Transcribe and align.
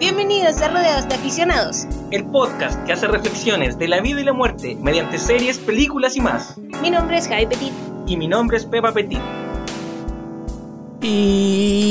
Bienvenidos 0.00 0.60
a 0.60 0.68
Rodeados 0.70 1.08
de 1.08 1.14
Aficionados. 1.14 1.86
El 2.10 2.26
podcast 2.26 2.84
que 2.84 2.92
hace 2.92 3.06
reflexiones 3.06 3.78
de 3.78 3.86
la 3.86 4.00
vida 4.00 4.20
y 4.20 4.24
la 4.24 4.32
muerte 4.32 4.76
mediante 4.80 5.18
series, 5.18 5.58
películas 5.58 6.16
y 6.16 6.20
más. 6.20 6.58
Mi 6.82 6.90
nombre 6.90 7.16
es 7.16 7.28
Javi 7.28 7.46
Petit. 7.46 7.72
Y 8.04 8.16
mi 8.16 8.26
nombre 8.26 8.56
es 8.56 8.66
Pepa 8.66 8.90
Petit. 8.92 9.20
Y... 11.00 11.84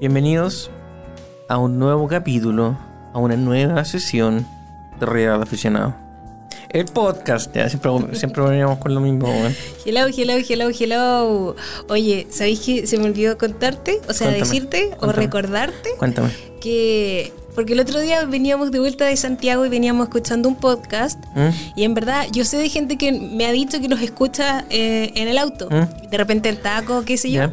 Bienvenidos 0.00 0.72
a 1.48 1.58
un 1.58 1.78
nuevo 1.78 2.08
capítulo, 2.08 2.76
a 3.14 3.20
una 3.20 3.36
nueva 3.36 3.84
sesión 3.84 4.44
de 4.98 5.06
Realidad 5.06 5.42
Aficionado. 5.42 6.07
El 6.70 6.84
podcast, 6.84 7.54
ya 7.54 7.68
siempre, 7.68 7.90
siempre 8.12 8.42
veníamos 8.42 8.78
con 8.78 8.94
lo 8.94 9.00
mismo, 9.00 9.26
weón. 9.28 9.56
Hello, 9.86 10.06
hello, 10.14 10.34
hello, 10.46 10.70
hello. 10.78 11.56
Oye, 11.88 12.26
¿sabéis 12.30 12.60
que 12.60 12.86
se 12.86 12.98
me 12.98 13.04
olvidó 13.06 13.38
contarte? 13.38 14.00
O 14.08 14.12
sea, 14.12 14.26
Cuéntame, 14.28 14.38
decirte 14.38 14.90
o 14.96 14.98
cuéntame. 14.98 15.12
recordarte 15.24 15.90
Cuéntame. 15.98 16.30
que. 16.60 17.32
Porque 17.54 17.72
el 17.72 17.80
otro 17.80 17.98
día 17.98 18.24
veníamos 18.24 18.70
de 18.70 18.78
vuelta 18.78 19.06
de 19.06 19.16
Santiago 19.16 19.66
y 19.66 19.68
veníamos 19.68 20.06
escuchando 20.06 20.48
un 20.48 20.54
podcast. 20.56 21.18
¿Mm? 21.34 21.48
Y 21.74 21.84
en 21.84 21.94
verdad, 21.94 22.26
yo 22.30 22.44
sé 22.44 22.56
de 22.58 22.68
gente 22.68 22.96
que 22.98 23.10
me 23.10 23.46
ha 23.46 23.52
dicho 23.52 23.80
que 23.80 23.88
nos 23.88 24.00
escucha 24.00 24.64
eh, 24.70 25.10
en 25.16 25.26
el 25.26 25.38
auto. 25.38 25.68
¿Mm? 25.70 26.08
De 26.10 26.16
repente 26.18 26.50
el 26.50 26.58
taco, 26.58 27.02
qué 27.04 27.16
sé 27.16 27.32
yo. 27.32 27.50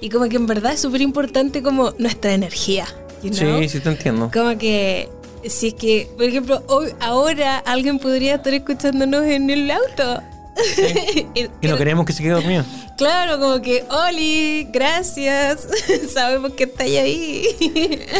Y 0.00 0.08
como 0.10 0.28
que 0.28 0.36
en 0.36 0.46
verdad 0.46 0.72
es 0.74 0.80
súper 0.80 1.00
importante 1.00 1.62
como 1.62 1.92
nuestra 1.98 2.32
energía. 2.32 2.86
you 3.24 3.30
know? 3.30 3.60
Sí, 3.62 3.68
sí 3.70 3.80
te 3.80 3.88
entiendo. 3.88 4.30
Como 4.32 4.56
que, 4.56 5.08
si 5.44 5.68
es 5.68 5.74
que, 5.74 6.10
por 6.16 6.24
ejemplo, 6.26 6.62
hoy, 6.66 6.88
ahora 7.00 7.58
alguien 7.58 7.98
podría 7.98 8.36
estar 8.36 8.52
escuchándonos 8.54 9.24
en 9.24 9.50
el 9.50 9.70
auto. 9.70 10.22
Y- 11.34 11.48
Y 11.62 11.68
no 11.68 11.78
queremos 11.78 12.04
que 12.04 12.12
se 12.12 12.22
quede 12.22 12.32
dormido. 12.32 12.64
Claro, 12.98 13.38
como 13.40 13.62
que, 13.62 13.82
Oli, 13.88 14.68
gracias, 14.70 15.66
sabemos 16.12 16.52
que 16.52 16.64
estáis 16.64 16.98
ahí. 16.98 17.44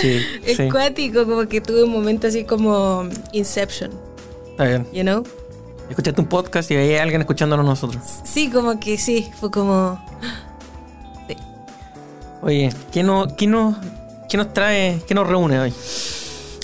Sí, 0.00 0.20
es 0.46 0.56
sí. 0.56 0.68
cuático, 0.70 1.26
como 1.26 1.46
que 1.48 1.60
tuve 1.60 1.82
un 1.84 1.90
momento 1.90 2.28
así 2.28 2.44
como 2.44 3.06
Inception, 3.32 3.90
Está 4.52 4.64
bien. 4.64 4.86
you 4.92 5.02
know? 5.02 5.22
Escuchaste 5.90 6.20
un 6.20 6.28
podcast 6.28 6.70
y 6.70 6.76
hay 6.76 6.94
alguien 6.94 7.20
escuchándonos 7.20 7.66
nosotros. 7.66 8.02
Sí, 8.24 8.48
como 8.48 8.78
que 8.80 8.96
sí, 8.96 9.28
fue 9.38 9.50
como... 9.50 10.02
Oye, 12.42 12.72
¿qué, 12.90 13.02
no, 13.02 13.36
qué, 13.36 13.46
nos, 13.46 13.76
¿qué 14.30 14.38
nos 14.38 14.54
trae, 14.54 15.02
qué 15.06 15.14
nos 15.14 15.26
reúne 15.28 15.58
hoy? 15.60 15.74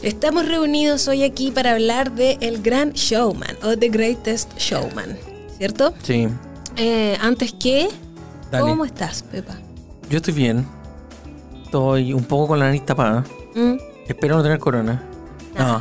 Estamos 0.06 0.46
reunidos 0.46 1.08
hoy 1.08 1.24
aquí 1.24 1.50
para 1.50 1.72
hablar 1.72 2.12
de 2.12 2.38
El 2.40 2.62
Gran 2.62 2.92
Showman 2.92 3.56
o 3.64 3.76
The 3.76 3.88
Greatest 3.88 4.56
Showman, 4.56 5.18
¿cierto? 5.58 5.92
Sí, 6.02 6.28
Eh, 6.76 7.16
antes 7.20 7.52
que, 7.54 7.88
Dale. 8.52 8.62
¿cómo 8.62 8.84
estás, 8.84 9.22
Pepa? 9.24 9.56
yo 10.08 10.18
estoy 10.18 10.34
bien. 10.34 10.64
Estoy 11.64 12.12
un 12.12 12.22
poco 12.24 12.48
con 12.48 12.60
la 12.60 12.66
nariz 12.66 12.84
tapada. 12.86 13.24
¿Mm? 13.56 13.74
Espero 14.06 14.36
no 14.36 14.42
tener 14.44 14.60
corona. 14.60 15.02
No. 15.58 15.80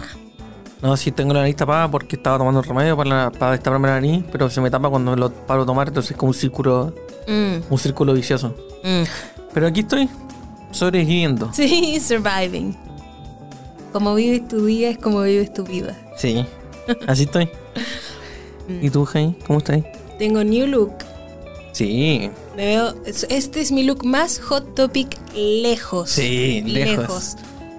No, 0.81 0.97
sí 0.97 1.11
tengo 1.11 1.33
la 1.33 1.41
nariz 1.41 1.57
tapada 1.57 1.91
porque 1.91 2.15
estaba 2.15 2.39
tomando 2.39 2.63
remedio 2.63 2.97
para, 2.97 3.09
la- 3.25 3.31
para 3.31 3.51
destaparme 3.51 3.87
la 3.89 3.95
nariz, 4.01 4.23
pero 4.31 4.49
se 4.49 4.59
me 4.59 4.71
tapa 4.71 4.89
cuando 4.89 5.15
lo 5.15 5.31
paro 5.31 5.61
de 5.61 5.65
tomar, 5.67 5.87
entonces 5.89 6.11
es 6.11 6.17
como 6.17 6.29
un 6.31 6.33
círculo, 6.33 6.93
Mm, 7.27 7.71
un 7.71 7.77
círculo 7.77 8.13
vicioso. 8.13 8.55
mm. 8.83 9.03
Pero 9.53 9.67
aquí 9.67 9.81
estoy, 9.81 10.09
sobreviviendo. 10.71 11.51
Sí, 11.53 11.99
surviving. 11.99 12.75
Como 13.95 14.13
vives 14.13 14.45
tu 14.49 14.65
día 14.65 14.89
es 14.89 14.97
como 14.97 15.21
vives 15.21 15.53
tu 15.53 15.63
vida. 15.63 15.97
Sí, 16.17 16.45
así 17.07 17.23
estoy. 17.23 17.47
¿Y 18.81 18.89
tú, 18.89 19.05
Jai? 19.05 19.33
¿Cómo 19.47 19.59
estás? 19.59 19.83
Tengo 20.19 20.43
new 20.43 20.67
look. 20.67 20.91
Sí, 21.71 22.29
Me 22.57 22.65
veo, 22.65 22.93
este 23.05 23.61
es 23.61 23.71
mi 23.71 23.83
look 23.83 24.03
más 24.03 24.37
hot 24.39 24.75
topic 24.75 25.17
lejos. 25.33 26.09
Sí, 26.09 26.61
lejos. 26.65 27.37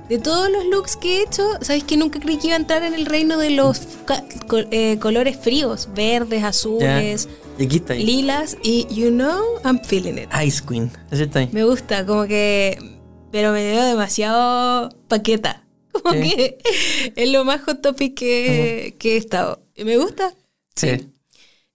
De 0.08 0.18
todos 0.18 0.48
los 0.50 0.64
looks 0.64 0.96
que 0.96 1.18
he 1.18 1.22
hecho, 1.24 1.42
¿sabes 1.60 1.84
que 1.84 1.98
nunca 1.98 2.18
creí 2.18 2.38
que 2.38 2.46
iba 2.46 2.56
a 2.56 2.60
entrar 2.60 2.82
en 2.82 2.94
el 2.94 3.04
reino 3.04 3.36
de 3.36 3.50
los 3.50 3.82
eh, 4.70 4.96
colores 4.98 5.36
fríos? 5.36 5.90
Verdes, 5.94 6.44
azules, 6.44 7.28
Y 7.58 7.66
aquí 7.66 7.76
está. 7.76 7.92
lilas. 7.92 8.56
Y, 8.62 8.86
you 8.88 9.10
know, 9.10 9.42
I'm 9.66 9.78
feeling 9.84 10.14
it. 10.14 10.30
Ice 10.42 10.64
Queen, 10.66 10.90
así 11.10 11.24
está. 11.24 11.46
Me 11.52 11.64
gusta, 11.64 12.06
como 12.06 12.24
que. 12.24 12.78
Pero 13.30 13.52
me 13.52 13.62
veo 13.62 13.84
demasiado 13.84 14.88
paqueta. 15.08 15.65
Como 16.02 16.14
que 16.20 16.58
es 17.16 17.30
lo 17.30 17.44
más 17.44 17.62
hot 17.62 17.80
topic 17.82 18.14
que, 18.14 18.96
que 18.98 19.14
he 19.14 19.16
estado. 19.16 19.62
Me 19.76 19.96
gusta. 19.96 20.32
Sí. 20.74 21.08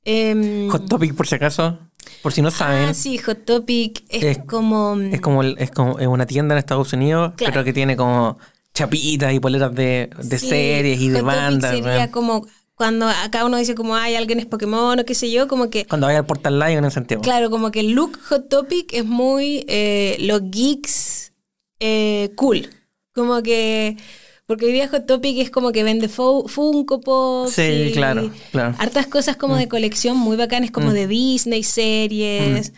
Em, 0.03 0.67
Hot 0.69 0.87
Topic, 0.89 1.13
por 1.15 1.27
si 1.27 1.35
acaso, 1.35 1.77
por 2.23 2.33
si 2.33 2.41
no 2.41 2.49
saben. 2.49 2.89
Ah, 2.89 2.93
sí, 2.95 3.17
Hot 3.19 3.45
Topic 3.45 4.03
es, 4.09 4.23
Es- 4.23 4.37
como. 4.39 4.95
Es 4.99 5.21
como, 5.21 5.43
el- 5.43 5.55
es 5.59 5.69
como 5.71 5.99
es 5.99 6.07
una 6.07 6.25
tienda 6.25 6.55
en 6.55 6.59
Estados 6.59 6.91
Unidos, 6.93 7.33
Claro. 7.37 7.53
pero 7.53 7.63
que 7.63 7.73
tiene 7.73 7.95
como 7.95 8.39
chapitas 8.73 9.31
y 9.33 9.39
poleras 9.39 9.75
de, 9.75 10.09
de 10.23 10.39
sí, 10.39 10.47
series 10.49 10.99
y 10.99 11.09
de 11.09 11.19
Hot 11.19 11.27
bandas. 11.27 11.71
Sería 11.71 11.85
weón. 11.97 12.07
como 12.09 12.47
cuando 12.73 13.07
acá 13.07 13.45
uno 13.45 13.57
dice 13.57 13.75
como 13.75 13.95
hay 13.95 14.15
alguien 14.15 14.39
es 14.39 14.47
Pokémon 14.47 14.97
o 14.99 15.05
qué 15.05 15.13
sé 15.13 15.29
yo, 15.31 15.47
como 15.47 15.69
que. 15.69 15.85
Cuando 15.85 16.07
vaya 16.07 16.19
al 16.19 16.25
Portal 16.25 16.57
Lion 16.59 16.83
en 16.83 16.89
Santiago. 16.91 17.21
Claro, 17.21 17.51
como 17.51 17.69
que 17.69 17.81
el 17.81 17.91
look 17.91 18.17
Hot 18.29 18.49
Topic 18.49 18.91
es 18.93 19.05
muy 19.05 19.63
eh, 19.67 20.17
los 20.21 20.41
geeks 20.49 21.31
eh, 21.79 22.31
cool. 22.35 22.67
Como 23.13 23.41
que. 23.43 23.97
Porque 24.45 24.65
hoy 24.65 24.73
día 24.73 24.89
Hot 24.89 25.05
Topic 25.05 25.37
es 25.37 25.49
como 25.49 25.71
que 25.71 25.83
vende 25.83 26.09
Funko 26.09 26.99
Pop. 26.99 27.47
Sí, 27.49 27.91
claro, 27.93 28.31
claro. 28.51 28.71
Mm. 28.71 28.81
Hartas 28.81 29.07
cosas 29.07 29.37
como 29.37 29.55
de 29.55 29.69
colección 29.69 30.17
muy 30.17 30.35
bacanas, 30.35 30.71
como 30.71 30.91
de 30.91 31.07
Disney, 31.07 31.63
series. 31.63 32.71
Mm. 32.71 32.75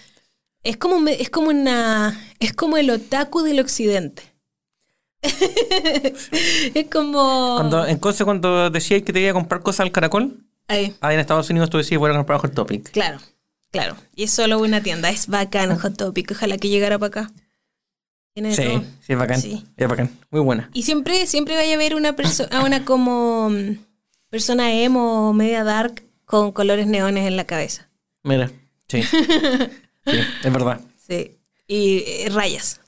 Es 0.64 0.78
como, 0.78 1.08
es 1.08 1.30
como 1.30 1.50
una. 1.50 2.20
Es 2.40 2.54
como 2.54 2.78
el 2.78 2.90
otaku 2.90 3.42
del 3.42 3.60
occidente. 3.60 4.24
es 6.74 6.86
como. 6.92 7.56
Cuando, 7.58 7.86
en 7.88 7.98
cosas 7.98 8.26
cuando 8.26 8.70
decías 8.70 9.02
que 9.04 9.14
te 9.14 9.22
iba 9.22 9.32
a 9.32 9.34
comprar 9.34 9.62
cosas 9.62 9.82
al 9.82 9.92
caracol, 9.92 10.46
Ahí. 10.68 10.96
ahí 11.02 11.16
en 11.16 11.20
Estados 11.20 11.50
Unidos 11.50 11.70
tú 11.70 11.78
decías 11.78 12.00
voy 12.00 12.12
a 12.12 12.16
comprar 12.16 12.40
Hot 12.40 12.54
Topic. 12.54 12.92
Claro, 12.92 13.18
claro. 13.72 13.96
Y 14.16 14.24
es 14.24 14.32
solo 14.32 14.60
una 14.60 14.82
tienda. 14.82 15.10
Es 15.10 15.28
bacán 15.28 15.78
Hot 15.78 15.98
Topic. 15.98 16.32
Ojalá 16.32 16.58
que 16.58 16.70
llegara 16.70 17.00
para 17.00 17.08
acá. 17.08 17.32
Tiene 18.34 18.56
Sí, 18.56 18.64
todo. 18.64 18.82
sí, 19.02 19.14
es 19.14 19.18
bacán. 19.18 19.42
Sí. 19.42 19.66
Es 19.78 19.88
bacán. 19.88 20.10
Muy 20.32 20.42
buena. 20.42 20.70
Y 20.74 20.84
siempre, 20.84 21.26
siempre 21.28 21.56
vaya 21.56 21.76
a 21.76 21.78
ver 21.78 21.96
una 21.96 22.16
persona, 22.16 22.50
a 22.58 22.64
una 22.66 22.84
como 22.84 23.50
mm, 23.50 23.78
persona 24.30 24.74
emo, 24.74 25.34
media 25.34 25.64
dark, 25.64 26.04
con 26.26 26.52
colores 26.52 26.88
neones 26.88 27.28
en 27.28 27.38
la 27.38 27.46
cabeza. 27.46 27.90
Mira, 28.24 28.50
sí. 28.88 29.04
sí, 30.06 30.20
es 30.44 30.54
verdad. 30.54 30.82
Sí. 31.08 31.38
Y 31.68 32.04
eh, 32.08 32.30
rayas. 32.32 32.82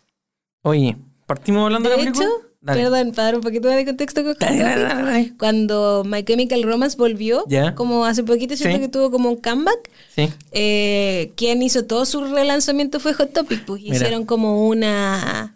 Oye, 0.64 0.98
¿partimos 1.28 1.64
hablando 1.66 1.90
de, 1.90 1.96
De 1.98 2.04
la 2.06 2.12
película? 2.12 2.26
hecho, 2.26 2.50
Dale. 2.66 2.82
perdón, 2.84 3.12
para 3.12 3.24
dar 3.26 3.36
un 3.36 3.42
poquito 3.42 3.68
más 3.68 3.78
de 3.78 3.86
contexto 3.86 4.24
Dale, 4.24 4.58
dale. 4.64 5.34
Cuando 5.38 6.04
My 6.06 6.24
Chemical 6.24 6.64
Romance 6.64 6.98
volvió, 6.98 7.44
Ya. 7.48 7.76
como 7.76 8.06
hace 8.06 8.24
poquito, 8.24 8.56
siento 8.58 8.78
Sí. 8.78 8.82
que 8.82 8.90
tuvo 8.90 9.12
como 9.12 9.30
un 9.30 9.38
comeback. 9.38 9.90
Sí. 10.16 10.30
eh, 10.52 11.32
quien 11.36 11.62
hizo 11.62 11.86
todo 11.86 12.06
su 12.06 12.24
relanzamiento 12.26 13.00
fue 13.00 13.14
Hot 13.14 13.32
Topic. 13.34 13.64
Pues 13.66 13.82
Mira. 13.84 13.96
hicieron 13.96 14.26
como 14.26 14.68
una. 14.68 15.56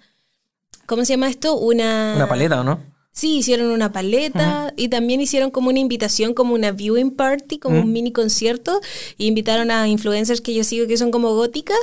¿Cómo 0.85 1.03
se 1.05 1.13
llama 1.13 1.29
esto? 1.29 1.57
Una. 1.57 2.13
Una 2.15 2.27
paleta, 2.29 2.61
¿o 2.61 2.63
no? 2.63 2.79
Sí, 3.11 3.37
hicieron 3.39 3.71
una 3.71 3.91
paleta 3.91 4.71
y 4.77 4.87
también 4.87 5.19
hicieron 5.19 5.51
como 5.51 5.69
una 5.69 5.79
invitación, 5.79 6.33
como 6.33 6.53
una 6.53 6.71
viewing 6.71 7.11
party, 7.11 7.57
como 7.59 7.79
un 7.81 7.91
mini 7.91 8.11
concierto. 8.13 8.79
Y 9.17 9.25
invitaron 9.27 9.71
a 9.71 9.87
influencers 9.87 10.41
que 10.41 10.53
yo 10.53 10.63
sigo 10.63 10.87
que 10.87 10.95
son 10.97 11.11
como 11.11 11.33
góticas. 11.33 11.77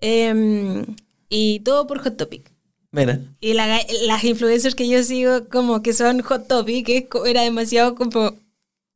em, 0.00 0.84
y 1.28 1.60
todo 1.60 1.86
por 1.88 1.98
Hot 2.00 2.16
Topic. 2.16 2.52
Mira. 2.90 3.20
Y 3.40 3.52
la- 3.54 3.80
las 4.06 4.24
influencers 4.24 4.74
que 4.74 4.88
yo 4.88 5.02
sigo 5.02 5.48
como 5.48 5.82
que 5.82 5.92
son 5.92 6.20
Hot 6.22 6.48
Topic, 6.48 6.88
era 7.26 7.42
demasiado 7.42 7.94
como... 7.94 8.34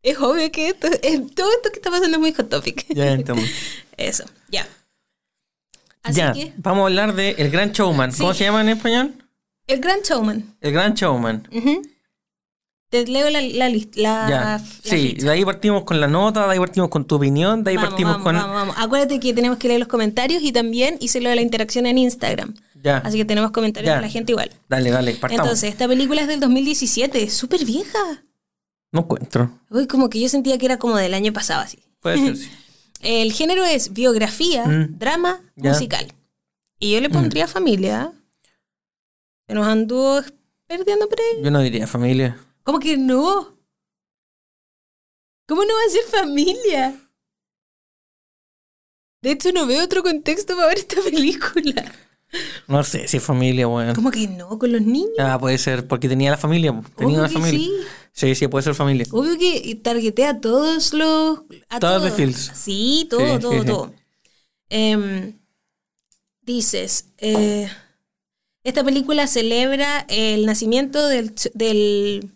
Es 0.03 0.19
obvio 0.19 0.51
que 0.51 0.69
esto, 0.69 0.89
es- 1.03 1.35
todo 1.35 1.51
esto 1.53 1.71
que 1.71 1.77
está 1.77 1.91
pasando 1.91 2.17
es 2.17 2.21
muy 2.21 2.33
Hot 2.33 2.49
Topic. 2.49 2.87
Ya. 2.89 3.17
Eso, 3.97 4.25
ya. 4.49 4.67
Así 6.03 6.17
ya, 6.19 6.33
que, 6.33 6.53
vamos 6.57 6.83
a 6.83 6.87
hablar 6.87 7.15
de 7.15 7.31
El 7.39 7.51
Gran 7.51 7.71
Showman. 7.73 8.13
¿Cómo 8.13 8.35
se 8.35 8.45
llama 8.45 8.63
en 8.63 8.71
español? 8.71 9.15
el 9.69 9.81
Gran 9.81 10.01
Showman. 10.01 10.57
El 10.61 10.73
Gran 10.73 10.95
Showman. 10.95 11.49
Ujú. 11.53 11.83
Te 12.93 13.07
leo 13.07 13.31
la, 13.31 13.41
la 13.41 13.71
lista. 13.71 13.99
La, 14.03 14.29
la 14.29 14.59
Sí, 14.83 15.15
de 15.15 15.31
ahí 15.31 15.47
partimos 15.47 15.85
con 15.85 15.99
la 15.99 16.09
nota, 16.09 16.45
de 16.47 16.53
ahí 16.53 16.59
partimos 16.59 16.91
con 16.91 17.07
tu 17.07 17.15
opinión, 17.15 17.65
de 17.65 17.71
ahí 17.71 17.77
Vamos, 17.77 17.89
partimos 17.89 18.13
vamos, 18.19 18.25
con... 18.25 18.37
vamos, 18.37 18.55
vamos. 18.55 18.75
Acuérdate 18.79 19.19
que 19.19 19.33
tenemos 19.33 19.57
que 19.57 19.69
leer 19.69 19.81
los 19.81 19.89
comentarios 19.89 20.43
y 20.43 20.53
también 20.53 20.99
hice 21.01 21.19
lo 21.23 21.31
de 21.31 21.37
la 21.37 21.41
interacción 21.41 21.87
en 21.87 21.97
Instagram. 21.97 22.55
Ya. 22.83 22.99
Así 22.99 23.17
que 23.17 23.25
tenemos 23.25 23.51
comentarios 23.51 23.89
Ya. 23.93 23.97
de 23.97 24.03
la 24.03 24.09
gente 24.11 24.33
igual. 24.33 24.51
Dale, 24.69 24.91
dale, 24.91 25.13
partamos. 25.15 25.47
Entonces, 25.47 25.71
esta 25.71 25.89
película 25.89 26.21
es 26.21 26.29
del 26.29 26.39
2017, 26.41 27.23
es 27.23 27.33
súper 27.33 27.65
vieja. 27.65 27.99
No 28.91 29.01
encuentro. 29.01 29.51
Uy, 29.71 29.87
como 29.87 30.11
que 30.11 30.21
yo 30.21 30.29
sentía 30.29 30.59
que 30.59 30.67
era 30.67 30.79
como 30.79 30.99
del 30.99 31.15
año 31.15 31.33
pasado 31.33 31.63
así. 31.63 31.79
Puede 32.01 32.19
ser, 32.19 32.37
sí. 32.37 32.51
El 33.01 33.33
género 33.33 33.65
es 33.65 33.95
biografía, 33.95 34.67
Mm. 34.67 34.99
drama, 34.99 35.41
Ya. 35.57 35.71
Mm. 35.71 35.73
musical. 35.73 36.13
Y 36.79 36.93
yo 36.93 37.01
le 37.01 37.09
pondría 37.09 37.49
familia. 37.49 38.13
Se 39.49 39.55
nos 39.55 39.67
anduvo 39.67 40.21
perdiendo 40.67 41.09
por 41.09 41.19
ahí. 41.19 41.43
Yo 41.43 41.51
no 41.51 41.61
diría 41.61 41.87
familia. 41.87 42.37
¿Cómo 42.65 42.79
que 42.79 42.97
no? 42.97 43.57
¿Cómo 45.47 45.65
no 45.65 45.75
va 45.75 45.81
a 45.87 45.91
ser 45.91 46.05
familia? 46.05 46.95
De 49.21 49.33
hecho, 49.33 49.53
no 49.53 49.67
veo 49.67 49.85
otro 49.85 50.03
contexto 50.03 50.57
para 50.57 50.69
ver 50.69 50.79
esta 50.79 51.01
película. 51.03 51.93
No 52.67 52.83
sé 52.83 53.07
si 53.09 53.19
es 53.19 53.23
familia, 53.23 53.69
weón. 53.69 53.95
¿Cómo 53.95 54.11
que 54.11 54.27
no? 54.27 54.59
¿Con 54.59 54.73
los 54.73 54.81
niños? 54.83 55.13
Ah, 55.19 55.39
puede 55.39 55.59
ser, 55.59 55.87
porque 55.87 56.09
tenía 56.09 56.31
la 56.31 56.39
familia. 56.39 56.73
Tenía 56.97 57.19
Obvio 57.19 57.19
una 57.21 57.29
que 57.29 57.35
familia. 57.35 57.59
sí. 57.59 57.73
Sí, 58.15 58.35
sí, 58.35 58.49
puede 58.49 58.63
ser 58.63 58.75
familia. 58.75 59.07
Obvio 59.11 59.39
que 59.39 59.75
targetea 59.83 60.31
a 60.31 60.41
todos 60.41 60.93
los. 60.93 61.41
A 61.69 61.79
Todos 61.79 62.03
the 62.05 62.11
fields. 62.11 62.51
Sí, 62.55 63.07
todo, 63.09 63.21
Sí, 63.37 63.41
todo, 63.41 63.61
sí, 63.61 63.67
todo. 63.67 63.95
Em, 64.69 65.39
dices, 66.43 67.07
eh, 67.19 67.71
esta 68.65 68.85
película 68.85 69.27
celebra 69.27 70.07
el 70.09 70.47
nacimiento 70.47 71.07
del, 71.09 71.35
del 71.55 72.31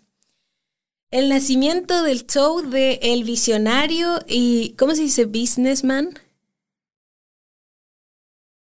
el 1.11 1.29
nacimiento 1.29 2.03
del 2.03 2.25
show 2.27 2.61
de 2.61 2.99
El 3.01 3.23
Visionario 3.23 4.19
y 4.27 4.75
¿cómo 4.77 4.93
se 4.95 5.03
dice? 5.03 5.25
Businessman, 5.25 6.09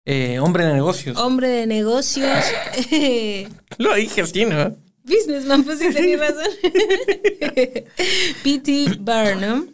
Eh, 0.07 0.39
hombre 0.39 0.67
de 0.67 0.75
negocios. 0.75 1.17
hombre 1.17 1.49
de 1.49 1.67
negocios. 1.67 2.29
Lo 3.79 3.95
dije 3.95 4.21
así, 4.21 4.45
¿no? 4.45 4.77
Businessman, 5.05 5.65
pues 5.65 5.79
sí 5.79 5.89
tenía 5.93 6.19
razón. 6.19 6.51
P.T. 8.43 8.97
Barnum, 9.01 9.69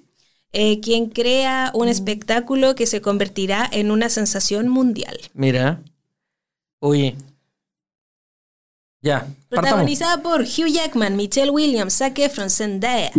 eh, 0.52 0.80
quien 0.80 1.08
crea 1.10 1.70
un 1.74 1.88
espectáculo 1.88 2.74
que 2.76 2.86
se 2.86 3.00
convertirá 3.00 3.68
en 3.72 3.90
una 3.90 4.08
sensación 4.08 4.68
mundial. 4.68 5.18
Mira. 5.34 5.82
Oye. 6.80 7.16
Ya. 9.02 9.26
Protagonizada 9.48 10.22
por 10.22 10.42
Hugh 10.42 10.68
Jackman, 10.72 11.16
Michelle 11.16 11.50
Williams, 11.50 11.94
Zac 11.94 12.18
Efron, 12.18 12.50
Zendaya, 12.50 13.10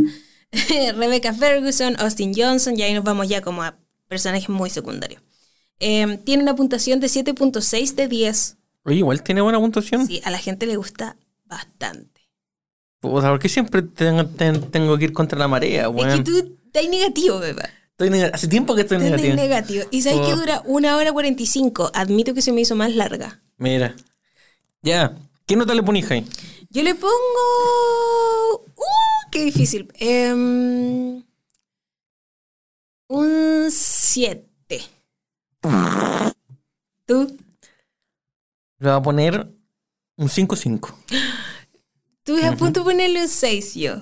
Rebecca 0.95 1.33
Ferguson, 1.33 1.95
Austin 1.99 2.33
Johnson, 2.35 2.77
y 2.77 2.83
ahí 2.83 2.93
nos 2.93 3.03
vamos 3.03 3.27
ya 3.27 3.41
como 3.41 3.63
a 3.63 3.75
personajes 4.07 4.49
muy 4.49 4.69
secundarios. 4.69 5.21
Eh, 5.79 6.19
tiene 6.23 6.43
una 6.43 6.55
puntuación 6.55 6.99
de 6.99 7.07
7.6 7.07 7.95
de 7.95 8.07
10. 8.07 8.57
Oye, 8.85 8.97
igual 8.97 9.23
tiene 9.23 9.41
buena 9.41 9.59
puntuación. 9.59 10.05
Sí, 10.05 10.21
a 10.23 10.29
la 10.29 10.37
gente 10.37 10.65
le 10.67 10.75
gusta 10.75 11.17
bastante. 11.45 12.21
Puta, 12.99 13.29
¿por 13.29 13.39
qué 13.39 13.49
siempre 13.49 13.81
tengo, 13.81 14.27
ten- 14.27 14.69
tengo 14.69 14.95
que 14.97 15.05
ir 15.05 15.13
contra 15.13 15.39
la 15.39 15.47
marea, 15.47 15.83
Es 15.85 15.87
que 15.89 15.93
weón? 15.95 16.23
tú 16.23 16.37
estás 16.37 16.87
negativo, 16.87 17.39
bebé. 17.39 17.63
Estoy 17.91 18.09
nega- 18.09 18.31
Hace 18.33 18.47
tiempo 18.47 18.75
que 18.75 18.81
estoy 18.81 18.97
Estás 18.97 19.11
negativo. 19.21 19.35
negativo. 19.35 19.85
Y 19.91 20.01
sabes 20.03 20.19
que 20.27 20.33
Oh. 20.33 20.37
dura 20.37 20.61
una 20.65 20.97
hora 20.97 21.11
45. 21.11 21.89
Admito 21.93 22.33
que 22.35 22.41
se 22.43 22.51
me 22.51 22.61
hizo 22.61 22.75
más 22.75 22.95
larga. 22.95 23.41
Mira. 23.57 23.95
Ya. 24.83 25.15
¿Qué 25.45 25.55
nota 25.55 25.73
le 25.73 25.83
ponís 25.83 26.09
ahí? 26.11 26.25
Yo 26.69 26.83
le 26.83 26.95
pongo. 26.95 28.65
¡Uh! 28.75 29.29
¡Qué 29.31 29.43
difícil! 29.45 29.91
Em, 29.99 31.23
un 33.07 33.67
7. 33.69 34.47
¿Tú? 37.05 37.37
Le 38.79 38.89
voy 38.89 38.97
a 38.97 39.01
poner 39.01 39.47
un 40.15 40.27
5-5. 40.29 40.93
Tú 42.23 42.37
a 42.43 42.55
punto 42.55 42.81
de 42.81 42.83
ponerle 42.85 43.21
un 43.21 43.27
6 43.27 43.75
yo. 43.75 43.95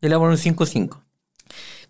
Yo 0.00 0.08
le 0.08 0.16
voy 0.16 0.26
a 0.32 0.36
poner 0.36 0.38
un 0.38 0.56
5-5. 0.56 1.00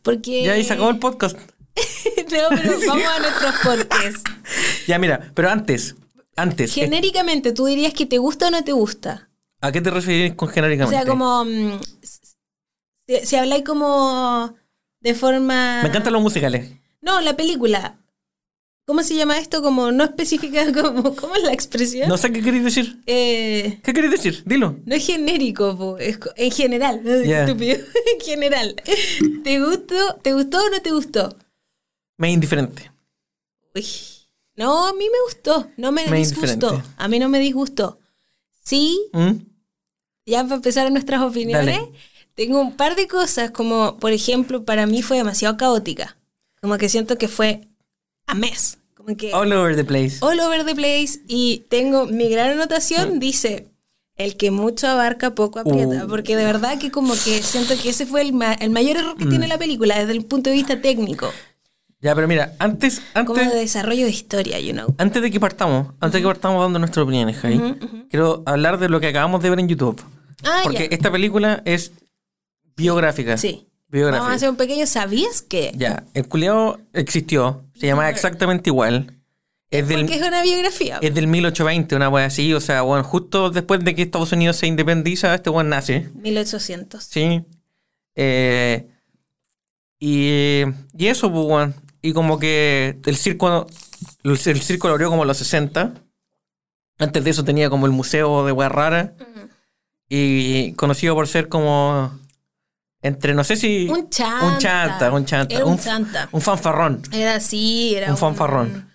Porque. 0.03 0.45
Ya 0.45 0.53
ahí 0.53 0.65
se 0.65 0.75
acabó 0.75 0.91
el 0.91 0.99
podcast. 0.99 1.37
no, 1.37 2.49
pero 2.51 2.79
vamos 2.87 3.07
a 3.07 3.19
nuestros 3.21 3.55
podcasts. 3.63 4.23
Ya, 4.87 4.99
mira, 4.99 5.31
pero 5.35 5.49
antes. 5.49 5.95
Antes. 6.37 6.71
eh, 6.77 6.81
Genéricamente, 6.83 7.53
¿tú 7.53 7.67
dirías 7.67 7.93
que 7.95 8.07
te 8.07 8.19
gusta 8.19 8.49
o 8.49 8.51
no 8.51 8.65
te 8.65 8.73
gusta? 8.73 9.29
¿A 9.61 9.71
qué 9.71 9.81
te 9.81 9.91
refieres 9.91 10.35
con 10.35 10.49
O 10.49 10.53
genéricamente? 10.53 10.97
sea, 10.97 11.07
como. 11.07 11.45
mm, 11.45 11.81
si, 13.07 13.27
si 13.27 13.37
habláis 13.37 13.65
como. 13.65 14.55
De 15.01 15.15
forma. 15.15 15.81
Me 15.83 15.89
encantan 15.89 16.13
los 16.13 16.23
musicales. 16.23 16.73
No, 17.01 17.21
la 17.21 17.37
película. 17.37 17.99
¿Cómo 18.85 19.03
se 19.05 19.15
llama 19.15 19.39
esto? 19.39 19.63
Como 19.63 19.93
no 19.93 20.03
específica, 20.05 20.73
como, 20.83 21.15
¿cómo 21.15 21.37
es 21.37 21.43
la 21.45 21.53
expresión? 21.53 22.09
No 22.09 22.17
sé 22.17 22.33
qué 22.33 22.43
queréis 22.43 22.65
decir. 22.65 23.01
Eh, 23.07 23.79
¿Qué 23.85 23.93
queréis 23.93 24.13
decir? 24.13 24.43
Dilo. 24.45 24.77
no 24.85 24.95
es 24.95 25.07
genérico, 25.07 25.77
po, 25.77 25.99
es 25.99 26.19
en 26.37 26.51
general. 26.51 27.01
Ya. 27.25 27.45
Estúpido. 27.45 27.77
en 28.15 28.21
general. 28.21 28.75
¿Te 29.45 29.61
gustó, 29.61 30.15
¿Te 30.23 30.33
gustó 30.35 30.59
o 30.59 30.71
no 30.71 30.81
te 30.83 30.91
gustó? 30.91 31.37
Me 32.19 32.29
es 32.29 32.35
indiferente. 32.35 32.91
Uy. 33.75 33.85
No, 34.63 34.87
a 34.87 34.93
mí 34.95 35.05
me 35.11 35.21
gustó. 35.27 35.69
No 35.77 35.93
me, 35.93 36.07
Me 36.09 36.19
disgustó. 36.19 36.83
A 36.97 37.09
mí 37.09 37.19
no 37.19 37.29
me 37.29 37.39
disgustó. 37.39 37.99
Sí, 38.65 39.09
¿Mm? 39.13 39.33
ya 40.27 40.43
para 40.45 40.57
empezar 40.57 40.91
nuestras 40.93 41.21
opiniones, 41.23 41.77
Dale. 41.79 41.93
tengo 42.35 42.61
un 42.61 42.77
par 42.77 42.95
de 42.97 43.09
cosas, 43.09 43.51
como 43.51 43.97
por 43.99 44.13
ejemplo, 44.13 44.65
para 44.65 44.87
mí 44.87 45.03
fue 45.03 45.17
demasiado 45.17 45.57
caótica. 45.57 46.17
Como 46.61 46.79
que 46.79 46.89
siento 46.89 47.19
que 47.19 47.29
fue 47.29 47.69
a 48.27 48.35
mes. 48.35 48.79
Como 48.95 49.17
que 49.17 49.35
All 49.35 49.53
over 49.53 49.75
the 49.75 49.85
place. 49.85 50.19
all 50.21 50.39
over 50.39 50.65
the 50.65 50.77
place. 50.77 51.21
Y 51.27 51.67
tengo 51.69 52.07
mi 52.07 52.29
gran 52.29 52.51
anotación, 52.53 53.19
dice. 53.19 53.69
El 54.15 54.37
que 54.37 54.51
mucho 54.53 54.87
abarca, 54.87 55.35
poco 55.35 55.59
aprieta. 55.59 56.05
Uh. 56.05 56.09
Porque 56.09 56.37
de 56.37 56.45
verdad 56.45 56.79
que 56.79 56.91
como 56.93 57.15
que 57.15 57.43
siento 57.43 57.75
que 57.83 57.89
ese 57.89 58.07
fue 58.07 58.21
el, 58.21 58.33
ma- 58.35 58.53
el 58.53 58.71
mayor 58.71 58.99
error 58.99 59.17
que 59.17 59.25
Mm. 59.25 59.31
tiene 59.31 59.49
la 59.49 59.59
película 59.59 59.99
desde 59.99 60.13
el 60.13 60.25
punto 60.27 60.51
de 60.51 60.55
vista 60.57 60.81
técnico. 60.81 61.33
Ya, 62.03 62.15
pero 62.17 62.27
mira, 62.27 62.55
antes, 62.59 63.01
Como 63.15 63.35
de 63.35 63.43
antes, 63.45 63.61
desarrollo 63.61 64.05
de 64.05 64.11
historia, 64.11 64.59
you 64.59 64.73
know. 64.73 64.93
antes 64.99 65.23
de 65.23 65.31
que 65.31 65.39
partamos, 65.39 65.87
antes 66.01 66.15
de 66.15 66.21
que 66.21 66.27
partamos 66.27 66.61
dando 66.61 66.81
nuestras 66.81 67.05
opiniones, 67.05 67.37
Jai, 67.39 67.79
quiero 68.11 68.43
hablar 68.45 68.79
de 68.79 68.89
lo 68.89 68.99
que 69.01 69.07
acabamos 69.07 69.41
de 69.43 69.51
ver 69.51 69.61
en 69.61 69.69
YouTube. 69.69 70.03
Ah, 70.45 70.63
Porque 70.65 70.89
ya. 70.91 70.97
esta 70.97 71.13
película 71.13 71.63
es 71.65 71.93
biográfica. 72.77 73.37
Sí. 73.39 73.69
Biográfica. 73.89 74.19
Vamos 74.23 74.33
a 74.33 74.37
hacer 74.37 74.51
un 74.51 74.57
pequeño 74.57 74.87
¿sabías 74.87 75.43
qué? 75.43 75.71
Ya, 75.77 76.03
el 76.15 76.27
culeado 76.27 76.81
existió, 76.93 77.65
se 77.75 77.87
llamaba 77.87 78.11
exactamente 78.11 78.71
igual. 78.71 79.19
Es 79.71 79.87
del, 79.89 80.01
Porque 80.01 80.17
es 80.17 80.27
una 80.27 80.43
biografía. 80.43 80.99
es 81.01 81.15
del 81.15 81.29
1820, 81.29 81.95
una 81.97 82.09
wea 82.09 82.27
así, 82.27 82.53
o 82.53 82.61
sea, 82.61 82.83
bueno, 82.83 83.05
justo 83.05 83.51
después 83.51 83.81
de 83.85 83.95
que 83.95 84.03
Estados 84.03 84.33
Unidos 84.33 84.57
se 84.57 84.67
independiza, 84.67 85.35
este 85.35 85.51
weón 85.51 85.69
nace, 85.69 86.11
1800. 86.15 87.03
¿sí? 87.05 87.45
Eh, 88.17 88.89
y, 90.01 90.63
y 90.99 91.07
eso, 91.07 91.33
pues. 91.33 91.71
Y 92.03 92.13
como 92.13 92.39
que 92.39 92.99
el 93.07 93.17
circo, 93.17 93.67
el, 94.25 94.39
circo 94.39 94.89
lo 94.89 94.95
abrió 94.95 95.09
como 95.09 95.23
a 95.23 95.27
los 95.27 95.39
60. 95.39 95.95
Antes 96.99 97.25
de 97.25 97.31
eso 97.31 97.45
tenía 97.45 97.71
como 97.71 97.87
el 97.87 97.93
museo 97.93 98.45
de 98.45 98.53
weas 98.53 98.73
raras. 98.73 99.13
Y 100.09 100.73
conocido 100.73 101.15
por 101.15 101.29
ser 101.29 101.49
como 101.49 102.13
entre, 103.03 103.35
no 103.35 103.45
sé 103.45 103.57
si... 103.57 103.89
Un 103.89 104.09
chanta. 104.11 104.47
Un 104.47 104.59
chanta, 104.59 105.13
un 105.13 105.25
chanta. 105.25 105.55
Era 105.55 105.65
un, 105.65 105.73
un, 105.73 105.79
chanta. 105.79 106.29
un 106.31 106.41
fanfarrón. 106.41 107.03
Era 107.13 107.37
así, 107.37 107.95
era 107.97 108.11
Un 108.11 108.17
fanfarrón. 108.17 108.91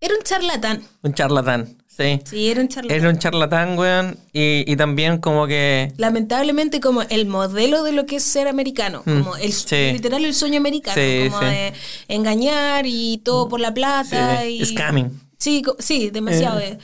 Era 0.00 0.14
un 0.14 0.22
charlatán. 0.22 0.82
Un 1.02 1.12
charlatán, 1.12 1.79
sí. 2.00 2.20
Sí, 2.24 2.50
era 2.50 2.60
un 2.60 2.68
charlatán. 2.68 2.96
Era 2.98 3.08
un 3.10 3.18
charlatán, 3.18 3.78
weón. 3.78 4.18
Y, 4.32 4.64
y 4.70 4.76
también 4.76 5.18
como 5.18 5.46
que... 5.46 5.92
Lamentablemente 5.96 6.80
como 6.80 7.02
el 7.02 7.26
modelo 7.26 7.82
de 7.84 7.92
lo 7.92 8.06
que 8.06 8.16
es 8.16 8.22
ser 8.24 8.48
americano, 8.48 9.02
Mm, 9.04 9.18
como 9.22 9.36
el 9.36 9.52
sí. 9.52 9.92
literal 9.92 10.24
el 10.24 10.34
sueño 10.34 10.58
americano, 10.58 10.94
Sí, 11.00 11.28
como 11.30 11.40
de 11.44 11.72
engañar 12.08 12.84
y 12.86 13.18
todo 13.24 13.48
por 13.48 13.60
la 13.60 13.72
plata 13.74 14.44
y 14.46 14.64
Scamming. 14.64 15.10
Sí, 15.38 15.62
sí, 15.78 16.10
demasiado. 16.10 16.58
Eh. 16.60 16.70
eh. 16.72 16.78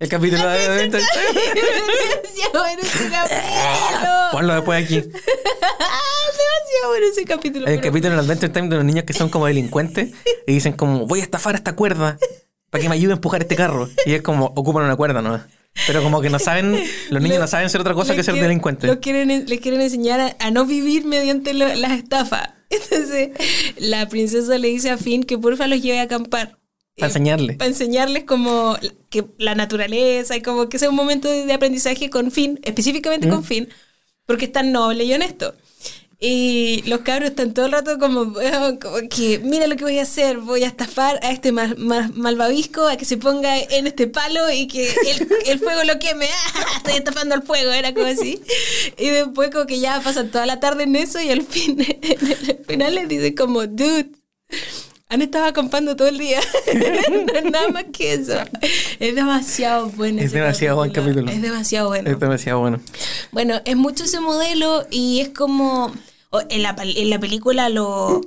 El 0.00 0.08
capítulo 0.08 0.46
de... 0.48 0.90
Ponlo 4.32 4.54
después 4.54 4.84
aquí. 4.84 4.96
demasiado 5.00 6.88
bueno 6.88 7.06
ese 7.10 7.24
capítulo. 7.24 7.66
Un 7.66 7.70
pero- 7.72 7.82
capítulo 7.82 8.14
en 8.14 8.20
Adventure 8.20 8.52
Time 8.52 8.68
de 8.68 8.76
los 8.76 8.84
niños 8.84 9.04
que 9.04 9.12
son 9.12 9.28
como 9.28 9.46
delincuentes 9.46 10.10
y 10.46 10.52
dicen 10.52 10.72
como, 10.74 11.06
voy 11.06 11.20
a 11.20 11.22
estafar 11.22 11.54
esta 11.54 11.74
cuerda 11.74 12.18
para 12.74 12.82
que 12.82 12.88
me 12.88 12.96
ayude 12.96 13.12
a 13.12 13.14
empujar 13.14 13.40
este 13.40 13.54
carro. 13.54 13.88
Y 14.04 14.14
es 14.14 14.22
como, 14.22 14.46
ocupan 14.46 14.82
una 14.82 14.96
cuerda, 14.96 15.22
¿no? 15.22 15.40
Pero 15.86 16.02
como 16.02 16.20
que 16.20 16.28
no 16.28 16.40
saben, 16.40 16.76
los 17.08 17.22
niños 17.22 17.38
no 17.38 17.46
saben 17.46 17.70
ser 17.70 17.80
otra 17.80 17.94
cosa 17.94 18.16
que 18.16 18.24
ser 18.24 18.34
delincuentes. 18.34 18.90
lo 18.90 18.98
quieren, 18.98 19.28
les 19.46 19.60
quieren 19.60 19.80
enseñar 19.80 20.18
a, 20.18 20.36
a 20.40 20.50
no 20.50 20.66
vivir 20.66 21.04
mediante 21.04 21.54
lo- 21.54 21.72
las 21.72 21.92
estafas. 21.92 22.48
Entonces, 22.70 23.30
la 23.78 24.08
princesa 24.08 24.58
le 24.58 24.66
dice 24.66 24.90
a 24.90 24.98
Finn 24.98 25.22
que 25.22 25.38
porfa 25.38 25.68
los 25.68 25.80
lleve 25.82 26.00
a 26.00 26.02
acampar. 26.02 26.58
Para 26.96 27.06
enseñarle. 27.10 27.52
Para 27.54 27.68
enseñarles 27.68 28.24
como 28.24 28.76
que 29.08 29.24
la 29.38 29.54
naturaleza 29.54 30.36
y 30.36 30.42
como 30.42 30.68
que 30.68 30.80
sea 30.80 30.90
un 30.90 30.96
momento 30.96 31.28
de, 31.28 31.46
de 31.46 31.52
aprendizaje 31.52 32.10
con 32.10 32.32
Finn, 32.32 32.58
específicamente 32.64 33.28
¿Mm? 33.28 33.30
con 33.30 33.44
Finn, 33.44 33.68
porque 34.26 34.46
es 34.46 34.52
tan 34.52 34.72
noble 34.72 35.04
y 35.04 35.12
honesto. 35.14 35.54
Y 36.26 36.82
los 36.86 37.00
cabros 37.00 37.28
están 37.30 37.52
todo 37.52 37.66
el 37.66 37.72
rato 37.72 37.98
como, 37.98 38.32
"Ah, 38.40 38.72
como 38.80 38.96
que, 39.10 39.40
mira 39.40 39.66
lo 39.66 39.76
que 39.76 39.84
voy 39.84 39.98
a 39.98 40.02
hacer, 40.04 40.38
voy 40.38 40.64
a 40.64 40.68
estafar 40.68 41.20
a 41.22 41.30
este 41.30 41.52
mal- 41.52 41.76
mal- 41.76 42.12
malvavisco 42.14 42.88
a 42.88 42.96
que 42.96 43.04
se 43.04 43.18
ponga 43.18 43.58
en 43.58 43.86
este 43.86 44.06
palo 44.06 44.50
y 44.50 44.66
que 44.66 44.88
el, 44.88 45.28
el 45.46 45.58
fuego 45.58 45.84
lo 45.84 45.98
queme. 45.98 46.26
¡Ah! 46.54 46.64
Estoy 46.78 46.94
estafando 46.94 47.34
al 47.34 47.42
fuego, 47.42 47.72
era 47.72 47.92
como 47.92 48.06
así. 48.06 48.40
Y 48.96 49.08
después 49.10 49.50
como 49.50 49.66
que 49.66 49.78
ya 49.80 50.00
pasan 50.00 50.30
toda 50.30 50.46
la 50.46 50.60
tarde 50.60 50.84
en 50.84 50.96
eso 50.96 51.20
y 51.20 51.28
al 51.30 51.42
fin, 51.42 51.76
al 52.48 52.64
final 52.66 52.94
les 52.94 53.06
dice 53.08 53.34
como, 53.34 53.66
dude, 53.66 54.08
han 55.10 55.20
estado 55.20 55.44
acampando 55.44 55.94
todo 55.94 56.08
el 56.08 56.16
día. 56.16 56.40
no 56.74 57.34
es 57.38 57.44
nada 57.44 57.68
más 57.68 57.84
que 57.92 58.14
eso. 58.14 58.32
Es 58.98 59.14
demasiado 59.14 59.90
bueno. 59.90 60.22
Es 60.22 60.32
demasiado 60.32 60.76
buen 60.78 60.90
capítulo. 60.90 61.30
Es 61.30 61.42
demasiado 61.42 61.88
bueno. 61.88 62.10
Es 62.10 62.18
demasiado 62.18 62.60
bueno. 62.60 62.80
Bueno, 63.30 63.60
es 63.66 63.76
mucho 63.76 64.04
ese 64.04 64.20
modelo 64.20 64.86
y 64.90 65.20
es 65.20 65.28
como. 65.28 65.92
En 66.48 66.62
la, 66.62 66.74
en 66.78 67.10
la 67.10 67.18
película 67.18 67.68
lo. 67.68 68.20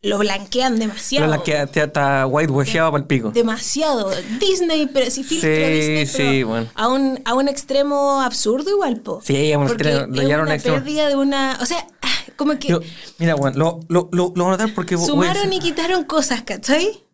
lo 0.00 0.18
blanquean 0.18 0.78
demasiado. 0.78 1.26
Lo 1.26 1.32
blanquea, 1.32 1.64
está- 1.64 2.26
whitewasheado 2.26 2.92
para 2.92 3.02
el 3.02 3.06
pico. 3.08 3.30
Demasiado. 3.30 4.10
Disney, 4.38 4.88
pero 4.92 5.10
si 5.10 5.24
filtro 5.24 5.48
Sí, 5.48 5.56
Disney, 5.72 6.06
sí, 6.06 6.16
pero 6.18 6.48
bueno. 6.48 6.68
a, 6.74 6.88
un, 6.88 7.20
a 7.24 7.34
un 7.34 7.48
extremo 7.48 8.20
absurdo 8.22 8.70
igual, 8.70 9.00
po. 9.00 9.20
Sí, 9.24 9.52
a 9.52 9.58
un 9.58 9.66
extremo, 9.66 10.06
lo 10.06 10.22
es 10.22 10.32
a 10.32 10.42
una 10.42 10.54
extremo. 10.54 10.76
pérdida 10.78 11.08
de 11.08 11.16
una... 11.16 11.58
O 11.60 11.66
sea, 11.66 11.84
ah, 12.02 12.08
como 12.36 12.58
que 12.58 12.68
Yo- 12.68 12.80
mira, 13.18 13.34
weón, 13.34 13.58
lo, 13.58 13.80
lo, 13.88 14.08
lo, 14.12 14.32
lo 14.36 14.44
voy 14.44 14.54
a 14.54 14.56
notar 14.56 14.74
porque. 14.74 14.94
voy 14.94 15.04
a 15.04 15.06
sumaron 15.08 15.50
decir- 15.50 15.54
y 15.54 15.58
quitaron 15.60 16.04
cosas, 16.04 16.42
¿cachai? 16.42 17.04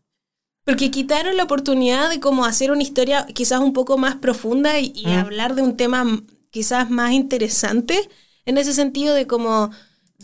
Porque 0.67 0.91
quitaron 0.91 1.37
la 1.37 1.45
oportunidad 1.45 2.09
de 2.11 2.21
como 2.21 2.45
hacer 2.47 2.71
una 2.71 2.83
historia 2.83 3.27
quizás 3.35 3.61
un 3.61 3.73
poco 3.75 3.99
más 3.99 4.17
profunda 4.17 4.79
y, 4.79 4.93
y 4.95 5.07
Mm. 5.07 5.19
hablar 5.19 5.55
de 5.55 5.63
un 5.63 5.77
tema 5.77 6.05
quizás 6.51 6.89
más 6.91 7.13
interesante 7.13 8.09
en 8.47 8.57
ese 8.59 8.73
sentido 8.75 9.15
de 9.15 9.27
como 9.27 9.71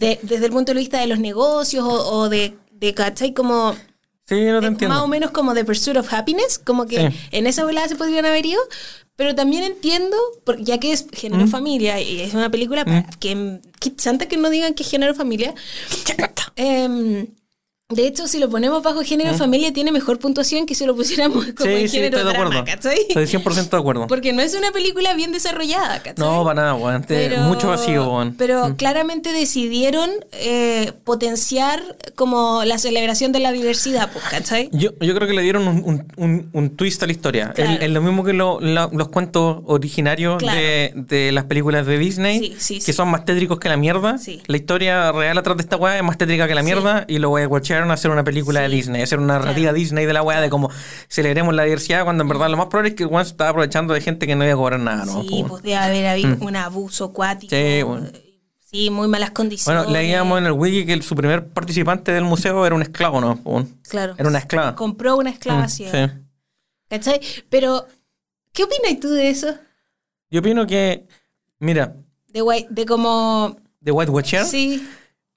de- 0.00 0.19
desde 0.23 0.47
el 0.47 0.52
punto 0.52 0.73
de 0.75 0.80
vista 0.80 0.99
de 1.00 1.07
los 1.07 1.19
negocios 1.21 1.85
o, 1.85 1.92
o 2.16 2.28
de, 2.28 2.57
de, 2.73 2.92
¿cachai? 2.95 3.33
Como 3.35 3.75
Sí, 4.26 4.45
no 4.47 4.61
te 4.61 4.66
eh, 4.66 4.69
entiendo. 4.69 4.95
más 4.95 5.04
o 5.04 5.09
menos 5.09 5.30
como 5.33 5.54
The 5.54 5.64
Pursuit 5.64 5.97
of 5.97 6.12
Happiness, 6.12 6.59
como 6.59 6.87
que 6.87 7.11
Sí. 7.11 7.16
en 7.33 7.47
esa 7.47 7.64
volada 7.64 7.88
se 7.88 7.97
podrían 7.97 8.25
haber 8.26 8.47
ido, 8.47 8.61
pero 9.16 9.35
también 9.35 9.62
entiendo, 9.64 10.16
por- 10.45 10.61
ya 10.62 10.78
que 10.78 10.92
es 10.92 11.07
género 11.12 11.47
Mm. 11.47 11.50
familia 11.50 12.00
y 12.00 12.21
es 12.21 12.33
una 12.35 12.49
película 12.50 12.85
para 12.85 13.02
que, 13.21 13.61
que 13.80 13.95
chanta 13.97 14.26
que 14.26 14.37
no 14.37 14.49
digan 14.50 14.75
que 14.75 14.83
es 14.85 14.90
género 14.90 15.14
familia. 15.14 15.54
Em, 16.57 17.26
de 17.90 18.06
hecho, 18.06 18.26
si 18.28 18.38
lo 18.38 18.49
ponemos 18.49 18.82
bajo 18.82 19.02
género 19.02 19.35
familia, 19.35 19.73
tiene 19.73 19.92
mejor 19.92 20.18
puntuación 20.18 20.66
que 20.66 20.75
si 20.75 20.85
lo 20.87 20.94
pusiéramos 20.97 21.44
como. 21.56 21.70
Sí, 21.70 21.76
en 21.82 21.88
sí, 21.88 21.97
género 21.97 22.18
estoy 22.18 22.32
de 22.32 22.38
drama, 22.38 22.59
acuerdo. 22.61 22.64
¿cachai? 22.64 22.99
Estoy 23.09 23.25
100% 23.26 23.70
de 23.70 23.76
acuerdo. 23.76 24.06
Porque 24.06 24.32
no 24.32 24.42
es 24.42 24.54
una 24.54 24.70
película 24.73 25.14
bien 25.14 25.32
desarrollada, 25.32 25.99
¿cachai? 26.02 26.14
No, 26.18 26.44
para 26.44 26.61
nada, 26.62 26.75
weón. 26.75 27.04
Mucho 27.47 27.68
vacío, 27.68 28.04
weón. 28.11 28.35
Pero 28.37 28.68
Mm. 28.68 28.75
claramente 28.76 29.32
decidieron 29.32 30.11
eh, 30.32 30.92
potenciar 31.04 31.80
como 32.14 32.64
la 32.64 32.78
celebración 32.78 33.32
de 33.32 33.40
la 33.40 33.52
diversidad, 33.52 34.11
pues, 34.12 34.25
¿cachai? 34.26 34.68
Yo, 34.73 34.90
yo 35.00 35.14
creo 35.14 35.26
que 35.28 35.35
le 35.35 35.42
dieron 35.42 35.66
un, 35.68 35.82
un- 35.85 36.06
un- 36.16 36.50
un 36.52 36.76
twist 36.76 37.02
a 37.02 37.06
la 37.06 37.12
historia. 37.12 37.52
Claro. 37.54 37.80
Es 37.82 37.90
lo 37.90 38.00
mismo 38.02 38.25
que 38.25 38.32
lo- 38.32 38.61
la- 38.61 38.88
los 38.92 39.09
cuentos 39.09 39.59
originarios 39.66 40.38
Claro. 40.38 40.59
de, 40.59 40.92
de 40.94 41.32
las 41.32 41.44
películas 41.44 41.87
de 41.87 41.99
Disney, 41.99 42.54
Sí, 42.59 42.80
que 42.80 42.92
son 42.92 43.09
más 43.11 43.25
tétricos 43.25 43.59
que 43.59 43.68
la 43.68 43.76
mierda. 43.76 44.16
La 44.47 44.56
historia 44.56 45.12
real 45.12 45.37
atrás 45.38 45.56
de 45.56 45.62
esta 45.62 45.76
weá 45.76 45.97
es 45.97 46.02
más 46.02 46.18
tétrica 46.18 46.47
que 46.49 46.54
la 46.54 46.62
mierda 46.62 47.04
y 47.09 47.18
lo 47.18 47.30
watcharon 47.30 47.80
a 47.80 47.80
hacer 47.91 48.11
una 48.11 48.25
película 48.25 48.61
de 48.61 48.69
Disney, 48.69 49.03
hacer 49.03 49.19
una 49.19 49.39
narrativa 49.39 49.73
Disney 49.73 50.07
de 50.07 50.13
la 50.13 50.23
weá 50.23 50.41
de 50.41 50.51
cómo 50.51 50.71
celebremos 51.09 51.55
la 51.55 51.63
diversidad 51.65 52.05
cuando 52.05 52.23
en 52.23 52.29
verdad 52.29 52.51
lo 52.51 52.57
más 52.57 52.67
probable 52.67 52.91
es 52.91 52.95
que 52.97 53.07
weón 53.07 53.25
se 53.25 53.31
estaba 53.33 53.51
aprovechando 53.51 53.95
de 53.95 54.01
gente 54.01 54.27
que 54.27 54.35
no 54.37 54.45
iba 54.45 54.53
a 54.53 54.57
cobrar 54.57 54.81
nada, 54.81 55.05
¿no? 55.05 55.23
sí, 55.23 55.29
Po, 55.29 55.35
weón. 55.37 55.49
pues 55.49 55.63
debe 55.63 55.77
haber 55.77 56.07
habido 56.09 56.37
un 56.41 56.57
abuso 56.57 57.05
acuático. 57.07 57.55
Sí, 57.55 57.83
bueno. 57.83 58.09
Sí, 58.61 58.89
muy 58.91 59.09
malas 59.09 59.31
condiciones. 59.33 59.85
Bueno, 59.85 59.99
leíamos 59.99 60.39
en 60.39 60.47
el 60.47 60.53
wiki 60.53 60.87
que 60.87 60.93
el- 60.93 61.03
su 61.03 61.17
primer 61.17 61.49
participante 61.49 62.13
del 62.13 62.23
museo 62.25 62.65
era 62.65 62.75
un 62.75 62.83
esclavo, 62.83 63.21
¿no? 63.21 63.41
Weón. 63.45 63.69
Claro. 63.89 64.15
Era 64.17 64.29
una 64.29 64.39
esclava. 64.39 64.77
Compró 64.77 65.17
una 65.17 65.31
esclava 65.31 65.65
Mm, 65.65 65.69
sí. 65.69 65.87
¿Cachai? 66.89 67.21
Pero, 67.49 67.87
¿qué 68.53 68.65
opinas 68.65 69.01
tú 69.01 69.11
de 69.11 69.31
eso? 69.31 69.55
Yo 70.31 70.41
opino 70.41 70.67
que, 70.67 71.07
mira, 71.59 71.95
De, 72.29 72.43
guay- 72.43 72.67
de 72.71 72.87
como... 72.87 73.57
de 73.81 73.91
White 73.93 74.11
Watcher. 74.13 74.45
Sí, 74.45 74.89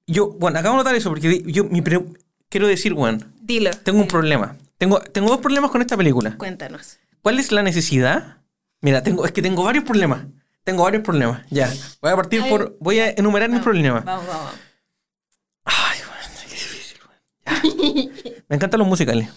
Yo, 0.06 0.28
bueno, 0.34 0.60
acabo 0.60 0.76
de 0.76 0.84
notar 0.84 0.96
eso 0.96 1.10
porque 1.10 1.42
yo 1.48 1.64
mi 1.64 1.82
pre- 1.82 2.06
quiero 2.54 2.68
decir, 2.68 2.94
bueno, 2.94 3.18
dilo. 3.42 3.72
tengo 3.72 4.00
un 4.00 4.08
problema. 4.08 4.56
Tengo, 4.78 5.00
tengo 5.00 5.30
dos 5.30 5.40
problemas 5.40 5.72
con 5.72 5.82
esta 5.82 5.98
película. 5.98 6.38
Cuéntanos. 6.38 7.00
¿Cuál 7.24 7.40
es 7.40 7.52
la 7.52 7.64
necesidad? 7.64 8.38
Mira, 8.80 9.02
tengo, 9.02 9.26
es 9.26 9.32
que 9.32 9.42
tengo 9.42 9.64
varios 9.64 9.84
problemas. 9.84 10.28
Tengo 10.64 10.84
varios 10.84 11.02
problemas. 11.02 11.42
Ya. 11.50 11.74
Voy 12.00 12.12
a 12.12 12.16
partir 12.16 12.42
Ay. 12.44 12.52
por. 12.52 12.78
Voy 12.80 13.00
a 13.00 13.10
enumerar 13.10 13.50
mis 13.50 13.62
problemas. 13.62 14.06
Vamos, 14.06 14.28
vamos. 14.28 14.52
Ay, 15.66 16.00
bueno, 16.08 16.42
qué 16.48 16.54
difícil. 16.54 16.98
Ya. 17.44 18.44
Me 18.50 18.56
encantan 18.56 18.80
los 18.80 18.88
musicales. 18.88 19.30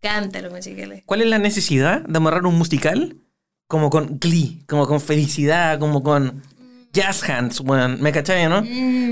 Canta 0.00 0.42
los 0.42 0.52
musicales. 0.52 1.04
¿Cuál 1.06 1.22
es 1.22 1.28
la 1.28 1.38
necesidad 1.38 2.00
de 2.00 2.16
amarrar 2.16 2.44
un 2.44 2.58
musical 2.58 3.18
como 3.68 3.88
con 3.88 4.18
glee, 4.18 4.64
como 4.66 4.88
con 4.88 5.00
felicidad, 5.00 5.78
como 5.78 6.02
con 6.02 6.42
jazz 6.98 7.28
hands, 7.28 7.60
weón? 7.60 8.00
¿Me 8.00 8.12
cachai, 8.12 8.48
no? 8.48 8.64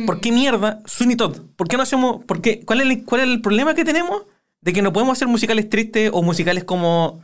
¿Por 0.07 0.21
qué 0.21 0.33
mierda? 0.33 0.81
Sweeney 0.87 1.17
Todd. 1.17 1.41
¿Por 1.57 1.69
qué 1.69 1.77
no 1.77 1.83
hacemos.? 1.85 2.25
¿Por 2.25 2.41
qué? 2.41 2.61
¿Cuál, 2.65 2.81
es 2.81 2.87
el, 2.89 3.05
¿Cuál 3.05 3.21
es 3.23 3.29
el 3.29 3.41
problema 3.41 3.75
que 3.75 3.85
tenemos? 3.85 4.23
De 4.61 4.73
que 4.73 4.83
no 4.83 4.93
podemos 4.93 5.17
hacer 5.17 5.29
musicales 5.29 5.69
tristes 5.69 6.11
o 6.13 6.23
musicales 6.23 6.65
como. 6.65 7.23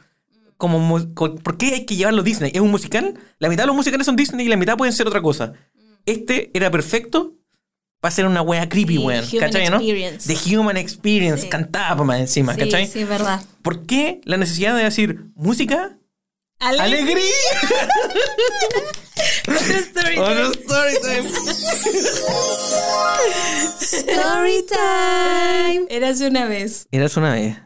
como 0.57 0.99
¿Por 1.15 1.59
qué 1.59 1.75
hay 1.75 1.85
que 1.87 1.97
llevarlo 1.97 2.21
a 2.23 2.25
Disney? 2.25 2.53
¿Es 2.55 2.61
un 2.61 2.71
musical? 2.71 3.19
La 3.39 3.49
mitad 3.49 3.65
de 3.65 3.67
los 3.69 3.77
musicales 3.77 4.07
son 4.07 4.17
Disney 4.17 4.47
y 4.47 4.49
la 4.49 4.57
mitad 4.57 4.77
pueden 4.77 4.93
ser 4.93 5.07
otra 5.09 5.21
cosa. 5.21 5.53
Este 6.07 6.51
era 6.55 6.71
perfecto 6.71 7.35
para 8.01 8.13
ser 8.13 8.27
una 8.27 8.43
wea 8.43 8.69
creepy, 8.69 8.97
Sí, 8.97 8.99
weón. 8.99 9.25
¿Cachai, 9.39 9.71
no? 9.71 9.79
The 9.79 10.57
Human 10.57 10.77
Experience. 10.77 11.43
Sí. 11.43 11.49
Cantaba 11.49 11.97
por 11.97 12.07
más 12.07 12.21
encima, 12.21 12.55
Sí, 12.55 12.61
¿cachai? 12.61 12.87
sí, 12.87 13.05
verdad. 13.05 13.41
¿Por 13.63 13.87
qué 13.87 14.21
la 14.25 14.37
necesidad 14.37 14.77
de 14.77 14.85
decir 14.85 15.27
música? 15.35 15.97
¡Alegría! 16.59 17.01
¡Alegría! 17.01 17.25
Otro 19.49 19.77
story 19.79 20.19
Otro 20.19 20.53
time. 20.53 20.65
story 20.65 20.95
time. 21.03 21.29
Story 23.81 24.65
time. 24.69 25.87
Érase 25.91 26.29
una 26.29 26.47
vez. 26.47 26.87
Eras 26.91 27.17
una 27.17 27.33
vez. 27.35 27.57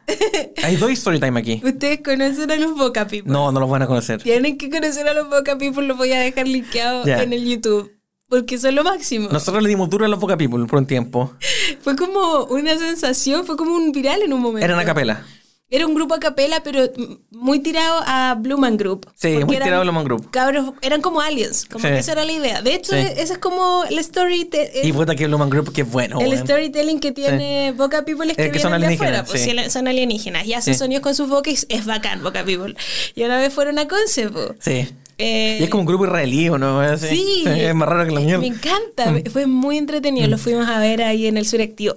Hay 0.63 0.77
dos 0.77 0.91
story 0.93 1.21
time 1.21 1.39
aquí. 1.39 1.61
Ustedes 1.65 2.01
conocen 2.03 2.51
a 2.51 2.57
los 2.57 2.75
Boca 2.77 3.07
People. 3.07 3.33
No, 3.33 3.53
no 3.53 3.61
los 3.61 3.69
van 3.71 3.83
a 3.83 3.87
conocer. 3.87 4.23
Tienen 4.23 4.57
que 4.59 4.71
conocer 4.71 5.07
a 5.09 5.15
los 5.15 5.29
Boca 5.29 5.59
People, 5.59 5.87
los 5.87 5.97
voy 5.97 6.13
a 6.13 6.21
dejar 6.21 6.49
linkeado 6.49 7.05
Ya. 7.05 7.23
en 7.23 7.33
el 7.33 7.45
YouTube. 7.45 7.93
Porque 8.29 8.59
son 8.59 8.75
lo 8.75 8.83
máximo. 8.83 9.29
Nosotros 9.31 9.63
le 9.63 9.69
dimos 9.69 9.89
duro 9.89 10.05
a 10.05 10.09
los 10.09 10.19
Boca 10.19 10.37
People 10.37 10.67
por 10.67 10.79
un 10.81 10.87
tiempo. 10.87 11.33
Fue 11.81 11.95
como 11.95 12.45
una 12.47 12.77
sensación, 12.77 13.47
fue 13.47 13.57
como 13.57 13.75
un 13.77 13.93
viral 13.93 14.23
en 14.23 14.33
un 14.33 14.41
momento. 14.41 14.65
Era 14.65 14.75
una 14.75 14.85
capela. 14.85 15.25
Era 15.69 15.85
un 15.85 15.95
grupo 15.95 16.15
a 16.15 16.21
capela, 16.21 16.63
pero 16.63 16.85
muy 17.33 17.59
tirado 17.59 18.01
a 18.07 18.37
Blue 18.39 18.57
Man 18.57 18.77
Group. 18.77 19.11
Sí, 19.17 19.31
muy 19.45 19.57
eran 19.57 19.67
tirado 19.67 19.81
a 19.81 19.85
Blue 19.85 19.93
Man 19.93 20.05
Group. 20.05 20.31
Cabros, 20.31 20.73
eran 20.81 21.03
como 21.03 21.21
aliens, 21.21 21.65
como 21.65 21.83
Sí. 21.85 21.89
que 21.93 21.99
esa 21.99 22.13
era 22.13 22.25
la 22.25 22.31
idea. 22.33 22.63
De 22.63 22.73
hecho, 22.75 22.93
Sí. 22.93 22.99
esa 22.99 23.33
es 23.33 23.39
como 23.39 23.83
la 23.91 24.01
story. 24.01 24.45
te- 24.45 24.71
Y 24.85 24.93
puta 24.93 25.17
que 25.17 25.27
Luman 25.27 25.51
Group, 25.51 25.73
que 25.73 25.83
bueno. 25.83 26.21
el 26.21 26.39
storytelling 26.39 27.01
que 27.01 27.11
tiene 27.11 27.73
Boca 27.77 28.05
People 28.05 28.31
es 28.31 28.37
que, 28.37 28.45
Es 28.45 28.53
que 28.53 28.59
vienen 28.59 28.71
de 28.81 28.87
alienígenas, 28.87 29.21
afuera, 29.23 29.25
pues 29.25 29.43
sí. 29.43 29.51
sí, 29.65 29.71
son 29.71 29.89
alienígenas 29.89 30.47
y 30.47 30.55
hacen 30.55 30.75
Sí. 30.75 30.79
sonidos 30.79 31.03
con 31.03 31.15
sus 31.17 31.29
bocas 31.29 31.67
es 31.69 31.85
bacán 31.85 32.23
Boca 32.23 32.45
People. 32.45 32.77
Y 33.17 33.25
una 33.25 33.39
vez 33.39 33.53
fueron 33.53 33.79
a 33.81 33.89
Conce, 33.89 34.29
po. 34.31 34.55
Sí. 34.61 34.87
Eh, 35.19 35.57
Y 35.61 35.65
es 35.65 35.71
como 35.71 35.81
un 35.81 35.87
grupo 35.87 36.05
israelí, 36.05 36.49
¿o 36.49 36.59
no? 36.59 36.97
Sí. 36.99 37.43
Es 37.47 37.75
más 37.75 37.89
raro 37.89 38.07
que 38.07 38.13
la 38.15 38.21
mierda. 38.21 38.41
Me 38.41 38.47
encanta, 38.49 39.13
fue 39.33 39.47
muy 39.47 39.79
entretenido. 39.79 40.29
Lo 40.29 40.39
fuimos 40.39 40.69
a 40.69 40.79
ver 40.79 41.03
ahí 41.03 41.27
en 41.27 41.37
el 41.39 41.47
suractivo. 41.49 41.97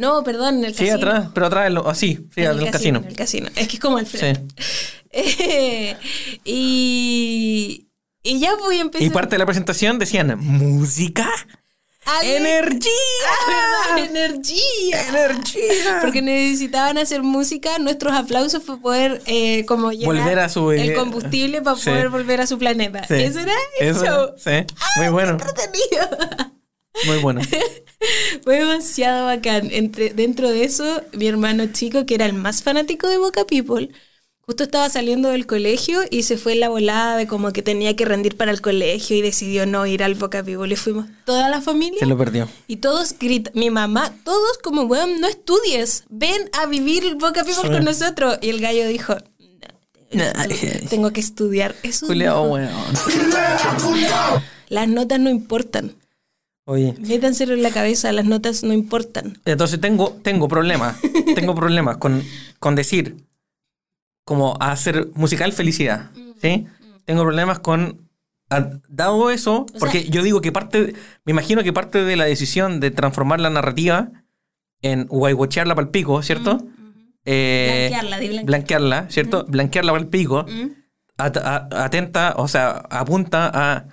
No, 0.00 0.24
perdón, 0.24 0.58
en 0.58 0.64
el 0.64 0.74
Sí, 0.74 0.86
casino. 0.86 0.96
atrás, 0.96 1.28
pero 1.34 1.46
atrás, 1.46 1.70
lo- 1.70 1.88
así, 1.88 2.26
sí, 2.34 2.40
En 2.42 2.58
el 2.58 2.70
casino. 2.70 2.98
En 3.00 3.04
el 3.08 3.16
casino. 3.16 3.48
Es 3.54 3.68
que 3.68 3.74
es 3.76 3.80
como 3.80 3.98
al 3.98 4.06
frente. 4.06 4.54
Eh, 5.10 5.94
y, 6.44 7.86
y 8.22 8.38
ya 8.40 8.54
voy 8.56 8.78
a 8.78 8.80
empezar. 8.80 9.06
Y 9.06 9.10
parte 9.10 9.34
de 9.34 9.38
la 9.38 9.46
presentación 9.46 9.98
decían, 9.98 10.38
¿música? 10.38 11.28
Ale- 12.06 12.38
¡Energía! 12.38 12.90
Ah, 13.92 13.98
¡Energía! 14.00 15.06
¡Energía! 15.10 15.98
Porque 16.00 16.22
necesitaban 16.22 16.96
hacer 16.98 17.22
música, 17.22 17.78
nuestros 17.78 18.14
aplausos 18.14 18.62
para 18.64 18.80
poder 18.80 19.22
eh, 19.26 19.64
como 19.66 19.92
llenar 19.92 20.06
Volver 20.06 20.38
a 20.38 20.48
su, 20.48 20.72
eh, 20.72 20.80
el 20.82 20.94
combustible 20.94 21.60
para 21.62 21.76
sí. 21.76 21.90
poder 21.90 22.08
volver 22.08 22.40
a 22.40 22.46
su 22.46 22.58
planeta. 22.58 23.06
Sí. 23.06 23.14
Eso 23.14 23.40
era 23.40 23.52
el 23.80 23.88
Eso, 23.88 24.04
show. 24.04 24.28
Sí, 24.38 24.64
muy 24.96 25.08
bueno, 25.10 25.32
Entretenido. 25.32 26.49
Muy 27.06 27.18
bueno. 27.18 27.40
Fue 28.44 28.58
demasiado 28.58 29.26
bacán. 29.26 29.68
Entre, 29.70 30.10
dentro 30.10 30.50
de 30.50 30.64
eso, 30.64 31.02
mi 31.12 31.26
hermano 31.26 31.66
chico, 31.72 32.06
que 32.06 32.14
era 32.14 32.26
el 32.26 32.32
más 32.32 32.62
fanático 32.62 33.08
de 33.08 33.18
Boca 33.18 33.44
People, 33.46 33.90
justo 34.40 34.64
estaba 34.64 34.88
saliendo 34.88 35.28
del 35.28 35.46
colegio 35.46 36.00
y 36.10 36.22
se 36.24 36.36
fue 36.38 36.54
en 36.54 36.60
la 36.60 36.68
volada 36.70 37.16
de 37.16 37.26
como 37.26 37.52
que 37.52 37.62
tenía 37.62 37.94
que 37.96 38.04
rendir 38.04 38.36
para 38.36 38.50
el 38.52 38.60
colegio 38.60 39.16
y 39.16 39.22
decidió 39.22 39.66
no 39.66 39.86
ir 39.86 40.02
al 40.02 40.14
Boca 40.14 40.42
People. 40.42 40.72
Y 40.72 40.76
fuimos 40.76 41.06
toda 41.26 41.48
la 41.48 41.60
familia. 41.60 41.98
Se 42.00 42.06
lo 42.06 42.16
perdió. 42.16 42.48
Y 42.66 42.76
todos 42.76 43.14
gritan, 43.18 43.52
mi 43.54 43.70
mamá, 43.70 44.12
todos 44.24 44.58
como, 44.62 44.82
weón, 44.82 45.20
no 45.20 45.28
estudies, 45.28 46.04
ven 46.08 46.48
a 46.60 46.66
vivir 46.66 47.04
el 47.04 47.16
Boca 47.16 47.44
People 47.44 47.62
Sí. 47.62 47.68
con 47.68 47.84
nosotros. 47.84 48.38
Y 48.40 48.48
el 48.48 48.60
gallo 48.60 48.88
dijo, 48.88 49.14
"No, 50.12 50.24
tengo, 50.88 51.12
que 51.12 51.20
estudiar. 51.20 51.74
Eso 51.82 52.06
Julio, 52.06 52.42
weón. 52.42 52.68
Las 54.68 54.88
notas 54.88 55.20
no 55.20 55.30
importan. 55.30 55.94
Oye, 56.70 56.94
Métanselo 57.00 57.54
en 57.54 57.62
la 57.64 57.70
cabeza, 57.70 58.12
las 58.12 58.26
notas 58.26 58.62
no 58.62 58.72
importan. 58.72 59.38
entonces 59.44 59.80
tengo, 59.80 60.16
tengo 60.22 60.46
problemas. 60.46 60.96
tengo 61.34 61.54
problemas 61.54 61.96
con, 61.96 62.22
con 62.60 62.76
decir, 62.76 63.16
como 64.24 64.56
hacer 64.60 65.08
musical 65.14 65.52
felicidad. 65.52 66.10
¿Sí? 66.40 66.66
Tengo 67.06 67.22
problemas 67.22 67.58
con. 67.58 68.08
Dado 68.88 69.30
eso, 69.30 69.66
porque 69.80 70.04
yo 70.10 70.22
digo 70.22 70.40
que 70.40 70.52
parte. 70.52 70.94
Me 71.24 71.32
imagino 71.32 71.62
que 71.64 71.72
parte 71.72 72.04
de 72.04 72.16
la 72.16 72.24
decisión 72.24 72.78
de 72.80 72.90
transformar 72.92 73.40
la 73.40 73.50
narrativa 73.50 74.08
en 74.82 75.06
guayguachearla 75.06 75.74
para 75.74 75.86
el 75.86 75.90
pico, 75.90 76.22
¿cierto? 76.22 76.60
Eh, 77.24 77.88
Blanquearla, 77.90 78.42
blanquearla, 78.44 79.06
¿cierto? 79.10 79.44
Blanquearla 79.48 79.92
para 79.92 80.02
el 80.04 80.08
pico. 80.08 80.46
Mm. 80.48 80.70
at- 81.18 81.36
a- 81.36 81.68
atenta, 81.84 82.34
o 82.38 82.48
sea, 82.48 82.70
apunta 82.90 83.50
a 83.52 83.84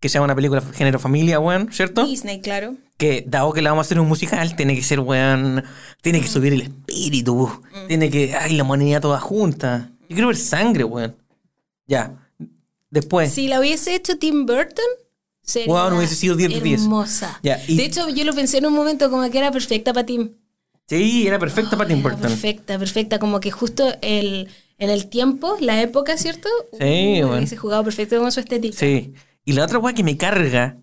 que 0.00 0.08
sea 0.08 0.22
una 0.22 0.34
película 0.34 0.60
género 0.74 0.98
familia, 0.98 1.38
weón, 1.40 1.68
¿cierto? 1.72 2.04
Disney, 2.06 2.40
claro. 2.40 2.76
que 2.98 3.24
dado 3.26 3.52
que 3.52 3.62
la 3.62 3.70
vamos 3.70 3.84
a 3.84 3.88
hacer 3.88 3.98
un 4.00 4.08
musical, 4.08 4.54
tiene 4.56 4.74
que 4.74 4.82
ser, 4.82 5.00
weón, 5.00 5.64
tiene 6.02 6.20
que 6.20 6.28
subir 6.28 6.52
el 6.52 6.62
espíritu, 6.62 7.50
tiene 7.88 8.10
que, 8.10 8.34
ay, 8.34 8.56
la 8.56 8.62
humanidad 8.64 9.00
toda 9.00 9.20
junta. 9.20 9.90
Yo 10.08 10.14
quiero 10.14 10.28
ver 10.28 10.36
sangre, 10.36 10.84
weón. 10.84 11.16
Ya. 11.86 12.12
Después. 12.90 13.32
Si 13.32 13.48
la 13.48 13.60
hubiese 13.60 13.94
hecho 13.94 14.16
Tim 14.18 14.46
Burton, 14.46 14.84
sería 15.42 15.72
Wow, 15.72 15.96
hubiese 15.98 16.14
sido 16.14 16.36
10 16.36 16.50
de 16.54 16.60
10. 16.60 16.82
hermosa. 16.82 17.38
Ya, 17.42 17.60
y- 17.66 17.76
De 17.76 17.84
hecho, 17.84 18.08
yo 18.08 18.24
lo 18.24 18.34
pensé 18.34 18.58
en 18.58 18.66
un 18.66 18.72
momento 18.74 19.10
como 19.10 19.28
que 19.30 19.38
era 19.38 19.50
perfecta 19.50 19.92
para 19.92 20.06
Tim. 20.06 20.30
Sí, 20.88 21.26
era 21.26 21.38
perfecta 21.38 21.76
para 21.76 21.88
Tim 21.88 22.02
Burton. 22.02 22.20
Perfecta, 22.20 22.78
perfecta. 22.78 23.18
Como 23.18 23.40
que 23.40 23.50
justo 23.50 23.92
el, 24.02 24.48
en 24.78 24.90
el 24.90 25.08
tiempo, 25.08 25.56
la 25.60 25.82
época, 25.82 26.16
¿cierto? 26.16 26.48
Sí, 26.78 27.22
Uh, 27.22 27.26
bueno. 27.28 27.46
Jugado 27.58 27.82
perfecto 27.84 28.20
con 28.20 28.30
su 28.30 28.38
estética. 28.40 28.76
Sí. 28.78 29.12
Y 29.46 29.52
la 29.52 29.64
otra 29.64 29.78
weá 29.78 29.94
que 29.94 30.02
me 30.02 30.16
carga, 30.16 30.76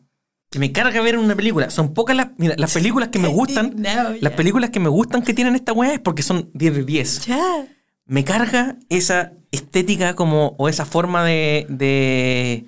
que 0.50 0.58
me 0.58 0.72
carga 0.72 1.02
ver 1.02 1.18
una 1.18 1.36
película, 1.36 1.70
son 1.70 1.94
pocas 1.94 2.16
las, 2.16 2.30
mira, 2.38 2.56
las 2.58 2.74
películas 2.74 3.10
que 3.10 3.20
me 3.20 3.28
gustan, 3.40 3.76
las 3.84 4.34
películas 4.34 4.70
que 4.70 4.80
me 4.80 4.88
gustan 4.88 5.22
que 5.22 5.34
tienen 5.34 5.54
esta 5.54 5.74
weá 5.74 5.94
es 5.94 6.00
porque 6.00 6.24
son 6.24 6.50
10 6.54 6.76
de 6.76 6.84
10. 6.86 7.26
Ya. 7.26 7.68
me 8.06 8.24
carga 8.24 8.78
esa 8.88 9.34
estética 9.52 10.16
como, 10.16 10.56
o 10.58 10.70
esa 10.70 10.86
forma 10.86 11.26
de, 11.26 11.68
de, 11.68 12.66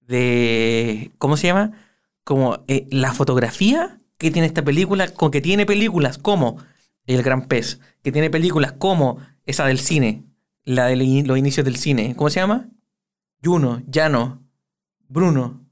de 0.00 1.12
¿cómo 1.18 1.36
se 1.36 1.48
llama? 1.48 1.72
Como 2.24 2.64
eh, 2.66 2.86
la 2.90 3.12
fotografía 3.12 4.00
que 4.16 4.30
tiene 4.30 4.46
esta 4.46 4.64
película, 4.64 5.08
con 5.08 5.30
que 5.30 5.42
tiene 5.42 5.66
películas 5.66 6.16
como 6.16 6.56
El 7.06 7.22
Gran 7.22 7.48
Pez, 7.48 7.80
que 8.02 8.12
tiene 8.12 8.30
películas 8.30 8.72
como 8.72 9.18
esa 9.44 9.66
del 9.66 9.78
cine, 9.78 10.24
la 10.64 10.86
de 10.86 10.96
los 10.96 11.36
inicios 11.36 11.66
del 11.66 11.76
cine, 11.76 12.14
¿cómo 12.16 12.30
se 12.30 12.40
llama? 12.40 12.70
Juno, 13.42 13.82
Llano, 13.86 14.43
Bruno, 15.08 15.66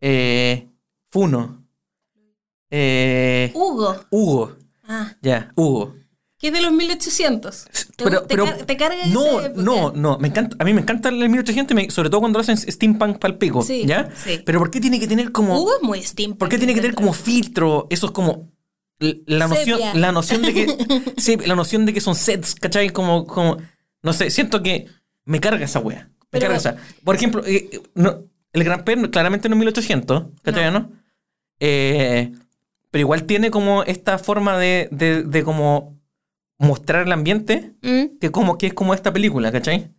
eh, 0.00 0.68
Funo, 1.10 1.64
eh, 2.70 3.50
Hugo. 3.54 3.96
Hugo, 4.10 4.56
Ah, 4.88 5.14
ya, 5.22 5.50
Hugo. 5.56 5.94
que 6.38 6.48
es 6.48 6.52
de 6.52 6.60
los 6.60 6.72
1800. 6.72 7.64
¿Te, 7.96 8.04
Pero, 8.04 8.22
te 8.22 8.28
pero 8.28 8.44
car- 8.44 8.66
te 8.66 8.76
carga 8.76 9.06
no, 9.06 9.48
no, 9.54 9.92
no, 9.92 10.18
me 10.18 10.28
encanta, 10.28 10.56
a 10.60 10.64
mí 10.64 10.74
me 10.74 10.82
encanta 10.82 11.08
el 11.08 11.28
1800, 11.28 11.74
me- 11.74 11.90
sobre 11.90 12.10
todo 12.10 12.20
cuando 12.20 12.38
lo 12.38 12.42
hacen 12.42 12.56
steampunk 12.58 13.18
pal 13.18 13.38
pico, 13.38 13.62
Sí, 13.62 13.84
¿ya? 13.86 14.10
sí. 14.14 14.42
Pero 14.44 14.58
¿por 14.58 14.70
qué 14.70 14.80
tiene 14.80 15.00
que 15.00 15.06
tener 15.08 15.32
como, 15.32 15.58
Hugo 15.60 15.76
es 15.76 15.82
muy 15.82 16.02
steampunk. 16.02 16.38
por 16.38 16.48
qué 16.48 16.58
tiene 16.58 16.74
que 16.74 16.80
tener 16.82 16.94
como 16.94 17.12
filtro, 17.14 17.86
eso 17.90 18.06
es 18.06 18.12
como 18.12 18.52
la 18.98 19.46
noción, 19.48 19.78
Sepia. 19.78 19.94
la 19.94 20.12
noción 20.12 20.42
de 20.42 20.54
que, 20.54 20.66
sí, 21.16 21.36
la 21.36 21.54
noción 21.54 21.84
de 21.86 21.92
que 21.94 22.00
son 22.00 22.14
sets, 22.14 22.54
¿cachai? 22.54 22.90
Como, 22.90 23.26
como, 23.26 23.56
no 24.02 24.12
sé, 24.12 24.30
siento 24.30 24.62
que 24.62 24.86
me 25.24 25.40
carga 25.40 25.64
esa 25.64 25.80
wea, 25.80 26.08
me 26.08 26.26
Pero- 26.30 26.42
carga 26.42 26.56
esa. 26.58 26.76
Por 27.04 27.14
ejemplo, 27.16 27.42
eh, 27.46 27.80
no, 27.94 28.24
el 28.56 28.64
Gran 28.64 28.84
Prix 28.84 29.08
claramente 29.08 29.48
no 29.48 29.54
es 29.54 29.58
1800, 29.60 30.24
¿cachai? 30.42 30.70
¿no? 30.72 30.90
Eh, 31.60 32.32
pero 32.90 33.00
igual 33.00 33.24
tiene 33.24 33.50
como 33.50 33.82
esta 33.82 34.18
forma 34.18 34.58
de, 34.58 34.88
de, 34.90 35.22
de 35.22 35.44
como 35.44 35.98
mostrar 36.58 37.06
el 37.06 37.12
ambiente 37.12 37.72
Mm. 37.82 38.18
que 38.20 38.30
como 38.30 38.56
que 38.58 38.68
es 38.68 38.74
como 38.74 38.94
esta 38.94 39.12
película, 39.12 39.52
¿cachai? 39.52 39.90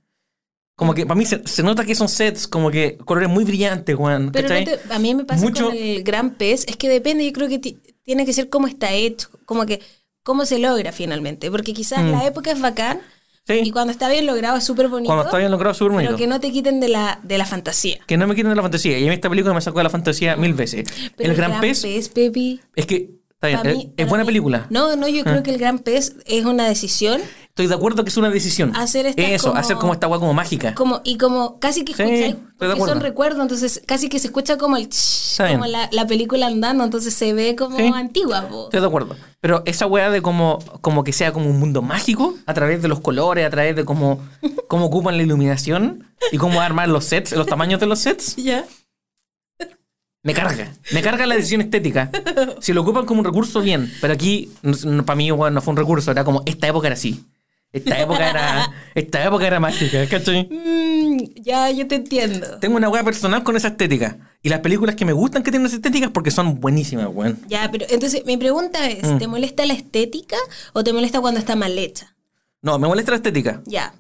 Como 0.76 0.94
que 0.94 1.06
para 1.06 1.18
mí 1.18 1.26
se, 1.26 1.48
se 1.48 1.64
nota 1.64 1.86
que 1.86 1.96
son 1.96 2.08
sets, 2.10 2.48
como 2.48 2.70
que 2.72 2.98
colores 2.98 3.30
muy 3.30 3.44
brillantes, 3.44 3.96
weón, 3.96 4.32
Pero 4.32 4.50
no 4.50 4.64
te- 4.64 4.80
a 4.94 5.00
mí 5.00 5.14
me 5.16 5.26
pasa 5.26 5.44
Mucho- 5.44 5.68
con 5.68 5.76
el 5.76 6.04
gran 6.04 6.32
pez, 6.36 6.66
es 6.68 6.76
que 6.78 6.90
depende, 6.90 7.26
yo 7.26 7.34
creo 7.34 7.48
que 7.50 7.60
ti- 7.60 7.80
tiene 8.04 8.26
que 8.26 8.34
ser 8.34 8.50
cómo 8.50 8.68
está 8.68 8.92
hecho, 8.94 9.30
como 9.46 9.66
que 9.66 9.82
cómo 10.24 10.46
se 10.46 10.60
logra 10.60 10.92
finalmente, 10.92 11.50
porque 11.52 11.74
quizás 11.74 12.04
Mm. 12.04 12.12
la 12.12 12.26
época 12.28 12.52
es 12.52 12.60
bacán 12.62 13.00
Sí, 13.48 13.62
y 13.64 13.72
cuando 13.72 13.92
está 13.92 14.10
bien 14.10 14.26
logrado 14.26 14.58
es 14.58 14.64
súper 14.66 14.90
bonito, 14.90 15.08
cuando 15.08 15.24
está 15.24 15.38
bien 15.38 15.50
logrado, 15.52 15.74
súper 15.74 15.94
bonito. 15.94 16.10
pero 16.10 16.18
que 16.18 16.28
no 16.28 16.40
te 16.42 16.52
quiten 16.52 16.80
de 16.82 16.90
la, 16.90 17.20
de 17.24 17.38
la 17.38 17.46
fantasía. 17.46 18.00
Que 18.06 18.18
no 18.18 18.28
me 18.28 18.36
quiten 18.36 18.50
de 18.50 18.56
la 18.56 18.62
fantasía. 18.62 19.00
Y 19.00 19.06
a 19.06 19.08
mí 19.08 19.14
esta 19.14 19.30
película 19.30 19.54
me 19.54 19.62
sacó 19.62 19.78
de 19.80 19.86
la 19.86 19.90
fantasía 19.90 20.36
mil 20.36 20.54
veces. 20.54 20.88
Pero 21.16 21.32
el 21.32 21.38
Gran, 21.38 21.62
Pez, 21.62 22.10
Pepi, 22.10 22.60
es 22.76 22.86
que, 22.86 23.12
está 23.32 23.48
bien, 23.48 23.60
es- 23.66 23.76
mí- 23.78 23.94
es 23.96 24.08
buena 24.10 24.24
mí- 24.24 24.28
película. 24.28 24.68
No, 24.70 24.96
no, 24.98 25.08
yo 25.08 25.22
Ah. 25.26 25.30
creo 25.32 25.44
que 25.44 25.52
el 25.52 25.58
gran 25.60 25.80
pez 25.80 26.16
es 26.26 26.44
una 26.46 26.68
decisión 26.68 27.22
Estoy 27.58 27.66
de 27.66 27.74
acuerdo 27.74 28.04
que 28.04 28.10
es 28.12 28.18
una 28.18 28.30
decisión. 28.30 28.76
Hacer 28.76 29.16
Eso, 29.18 29.48
como- 29.50 29.60
hacer 29.60 29.78
como 29.78 29.94
esta 29.94 30.08
weá 30.08 30.20
como 30.20 30.32
mágica. 30.36 30.76
como 30.76 31.02
y 31.04 31.18
como 31.18 31.58
casi 31.58 31.84
que 31.84 31.96
Sí, 31.96 32.04
escucháis, 32.04 32.36
de 32.36 32.42
porque 32.56 32.80
son 32.82 33.02
recuerdos, 33.02 33.42
entonces 33.42 33.82
casi 33.88 34.10
que 34.10 34.20
se 34.20 34.28
escucha 34.28 34.60
como 34.60 34.78
el 34.78 34.88
bien. 35.40 35.54
como 35.54 35.66
la, 35.66 35.90
la 35.92 36.06
película 36.06 36.46
andando, 36.46 36.84
entonces 36.84 37.16
se 37.16 37.34
ve 37.34 37.56
como 37.56 37.76
Sí. 37.76 37.92
antigua. 37.96 38.48
po. 38.48 38.66
Estoy 38.66 38.82
de 38.82 38.86
acuerdo. 38.86 39.16
Pero 39.42 39.64
esa 39.66 39.88
weá 39.88 40.12
de 40.12 40.22
como, 40.22 40.60
como 40.82 41.04
que 41.04 41.12
sea 41.14 41.34
como 41.34 41.50
un 41.50 41.60
mundo 41.60 41.82
mágico, 41.82 42.36
a 42.46 42.54
través 42.54 42.84
de 42.84 42.90
los 42.90 43.00
colores, 43.00 43.44
a 43.48 43.50
través 43.50 43.76
de 43.76 43.86
cómo, 43.86 44.20
cómo 44.68 44.86
ocupan 44.86 45.18
la 45.18 45.24
iluminación 45.24 46.06
y 46.32 46.38
cómo 46.38 46.62
armar 46.62 46.90
los 46.90 47.06
sets, 47.06 47.32
los 47.32 47.48
tamaños 47.48 47.80
de 47.80 47.88
los 47.88 47.98
sets, 47.98 48.36
Ya. 48.36 48.66
me 50.22 50.36
carga. 50.36 50.74
Me 50.92 51.02
carga 51.02 51.26
la 51.26 51.34
decisión 51.34 51.62
estética. 51.62 52.12
Si 52.60 52.72
lo 52.74 52.82
ocupan 52.82 53.08
como 53.08 53.22
un 53.22 53.26
recurso, 53.26 53.62
bien. 53.62 53.92
Pero 54.00 54.14
aquí, 54.14 54.52
para 55.06 55.16
mí, 55.16 55.32
weón, 55.32 55.56
no 55.56 55.62
fue 55.62 55.72
un 55.72 55.78
recurso. 55.78 56.12
Era 56.12 56.24
como, 56.24 56.44
esta 56.46 56.68
época 56.68 56.88
era 56.88 56.94
así. 56.96 57.24
Esta 57.74 58.00
época 58.00 58.30
era, 58.30 58.72
esta 58.96 59.24
época 59.26 59.46
era 59.46 59.60
mágica, 59.60 60.08
¿cachai? 60.08 60.48
Mm, 60.50 61.42
ya, 61.42 61.70
yo 61.70 61.86
te 61.88 61.96
entiendo. 61.96 62.60
Tengo 62.60 62.78
una 62.78 62.90
weá 62.90 63.04
personal 63.04 63.44
con 63.44 63.56
esa 63.58 63.68
estética. 63.70 64.18
Y 64.42 64.50
las 64.50 64.62
películas 64.62 64.96
que 64.96 65.04
me 65.06 65.12
gustan 65.14 65.44
que 65.44 65.52
tienen 65.52 65.68
esa 65.68 65.76
estética 65.76 66.06
es 66.06 66.12
porque 66.12 66.32
son 66.32 66.60
buenísimas, 66.60 67.08
weón. 67.12 67.40
Ya, 67.48 67.70
pero 67.72 67.86
entonces 67.90 68.24
mi 68.26 68.38
pregunta 68.38 68.88
es, 68.90 69.04
Mm. 69.04 69.18
¿te 69.18 69.28
molesta 69.28 69.66
la 69.66 69.74
estética 69.74 70.38
o 70.74 70.84
te 70.84 70.94
molesta 70.94 71.20
cuando 71.20 71.40
está 71.40 71.56
mal 71.56 71.78
hecha? 71.78 72.16
No, 72.62 72.80
me 72.80 72.88
molesta 72.88 73.12
la 73.12 73.18
estética. 73.18 73.62
Ya. 73.66 73.94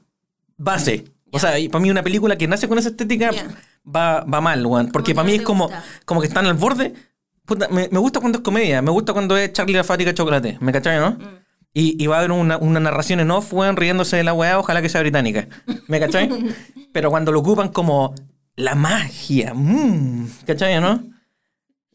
Base. 0.57 1.05
O 1.31 1.39
sea, 1.39 1.51
para 1.69 1.81
mí 1.81 1.91
una 1.91 2.03
película 2.03 2.37
que 2.37 2.47
nace 2.47 2.67
con 2.69 2.79
esa 2.79 2.89
estética 2.89 3.31
va, 3.85 4.21
va 4.23 4.41
mal, 4.41 4.65
weón. 4.65 4.91
Porque 4.91 5.13
para 5.13 5.27
mí 5.27 5.35
es 5.35 5.41
como, 5.41 5.65
gusta. 5.65 5.83
como 6.05 6.21
que 6.21 6.27
están 6.27 6.45
al 6.45 6.53
borde. 6.53 6.93
Puta, 7.45 7.67
me, 7.67 7.89
me 7.91 7.99
gusta 7.99 8.19
cuando 8.21 8.39
es 8.39 8.43
comedia. 8.43 8.81
Me 8.81 8.91
gusta 8.91 9.11
cuando 9.13 9.35
es 9.37 9.51
Charlie 9.53 9.75
la 9.75 9.83
fábrica 9.83 10.11
de 10.11 10.15
chocolate. 10.15 10.57
¿Me 10.61 10.71
cachai, 10.71 10.99
no? 10.99 11.11
Mm. 11.11 11.37
Y, 11.73 12.01
y 12.03 12.07
va 12.07 12.15
a 12.15 12.19
haber 12.19 12.31
una, 12.31 12.57
una 12.57 12.79
narración 12.79 13.19
en 13.19 13.29
off, 13.31 13.53
weón, 13.53 13.77
riéndose 13.77 14.17
de 14.17 14.23
la 14.23 14.33
weá, 14.33 14.57
ojalá 14.57 14.81
que 14.81 14.89
sea 14.89 15.01
británica. 15.01 15.47
¿Me 15.87 15.99
cachai? 15.99 16.29
Pero 16.93 17.11
cuando 17.11 17.31
lo 17.31 17.39
ocupan 17.39 17.69
como 17.69 18.15
la 18.55 18.73
magia, 18.73 19.53
mmm, 19.53 20.25
¿cachai, 20.47 20.81
no? 20.81 21.03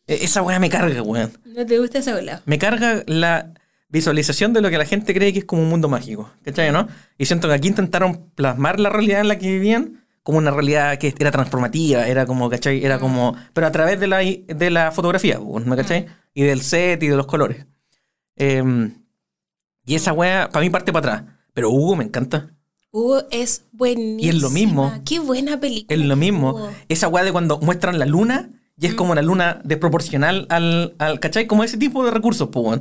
E- 0.06 0.24
Esa 0.24 0.42
weá 0.42 0.58
me 0.61 0.70
carga, 0.70 1.02
weón. 1.02 1.32
¿No 1.44 1.66
te 1.66 1.78
gusta 1.78 1.98
esa 1.98 2.14
ola? 2.16 2.42
Me 2.46 2.58
carga 2.58 3.02
la 3.06 3.52
visualización 3.88 4.52
de 4.52 4.61
lo 4.62 4.70
que 4.70 4.78
la 4.78 4.85
gente 4.87 5.12
cree 5.14 5.32
que 5.32 5.40
es 5.40 5.44
como 5.44 5.62
un 5.62 5.68
mundo 5.68 5.88
mágico, 5.88 6.30
¿cachai, 6.44 6.70
no? 6.72 6.88
Y 7.18 7.26
siento 7.26 7.48
que 7.48 7.54
aquí 7.54 7.68
intentaron 7.68 8.30
plasmar 8.37 8.78
la 8.78 8.88
realidad 8.88 9.20
en 9.20 9.28
la 9.28 9.37
que 9.38 9.48
vivían 9.50 10.04
como 10.22 10.38
una 10.38 10.52
realidad 10.52 10.96
que 10.98 11.12
era 11.18 11.32
transformativa, 11.32 12.06
era 12.06 12.24
como, 12.24 12.48
¿cachai? 12.48 12.85
Era 12.85 13.00
como... 13.00 13.35
Pero 13.52 13.66
a 13.66 13.72
través 13.72 13.98
de 13.98 14.06
la, 14.06 14.18
de 14.18 14.70
la 14.70 14.92
fotografía, 14.92 15.40
¿me 15.40 15.74
cachai? 15.76 16.06
Y 16.32 16.44
del 16.44 16.62
set 16.62 17.02
y 17.02 17.08
de 17.08 17.16
los 17.16 17.26
colores. 17.26 17.66
Em, 18.37 19.01
y 19.84 19.94
esa 19.94 20.12
weá, 20.12 20.48
para 20.50 20.64
mí 20.64 20.70
parte 20.70 20.92
para 20.92 21.14
atrás. 21.16 21.34
Pero 21.54 21.70
Hugo 21.70 21.96
me 21.96 22.04
encanta. 22.04 22.54
Hugo 22.90 23.22
es 23.30 23.64
buenísimo. 23.72 24.20
Y 24.20 24.28
es 24.28 24.40
lo 24.42 24.50
mismo. 24.50 24.92
Qué 25.04 25.18
buena 25.18 25.58
película. 25.58 25.98
Es 25.98 26.06
lo 26.06 26.16
mismo. 26.16 26.50
Hugo. 26.50 26.70
Esa 26.88 27.08
weá 27.08 27.24
de 27.24 27.32
cuando 27.32 27.58
muestran 27.58 27.98
la 27.98 28.06
luna 28.06 28.50
y 28.78 28.86
es 28.86 28.94
como 28.94 29.12
una 29.12 29.22
luna 29.22 29.60
desproporcional 29.64 30.46
al, 30.50 30.94
al 30.98 31.20
¿cachai? 31.20 31.46
Como 31.46 31.64
ese 31.64 31.76
tipo 31.78 32.04
de 32.04 32.10
recursos, 32.10 32.48
pues. 32.52 32.80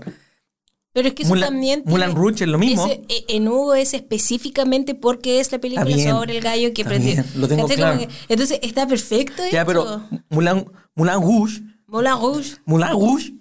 Pero 0.93 1.07
es 1.07 1.13
que 1.13 1.23
eso 1.23 1.33
Mulan- 1.33 1.45
también. 1.47 1.83
Tiene- 1.85 2.07
Rouge 2.07 2.43
es 2.43 2.49
lo 2.49 2.57
mismo. 2.57 2.85
ese- 2.85 3.01
e- 3.07 3.25
en 3.29 3.47
Hugo 3.47 3.73
es 3.75 3.93
específicamente 3.93 4.93
porque 4.95 5.39
es 5.39 5.49
la 5.51 5.59
película 5.59 5.85
bien, 5.85 6.09
sobre 6.09 6.35
el 6.35 6.43
gallo 6.43 6.73
que 6.73 6.83
bien, 6.83 7.25
lo 7.37 7.47
tengo 7.47 7.65
claro. 7.67 7.97
Que- 7.99 8.09
entonces 8.27 8.59
está 8.61 8.85
perfecto. 8.87 9.41
Ya, 9.51 9.61
hecho. 9.61 9.67
pero 9.67 10.03
Moulin, 10.29 10.65
Moulin 10.95 11.15
Rouge, 11.21 11.61
Moulin 11.87 12.11
Rouge. 12.19 12.55
Moulin 12.65 12.89
Rouge 12.89 13.33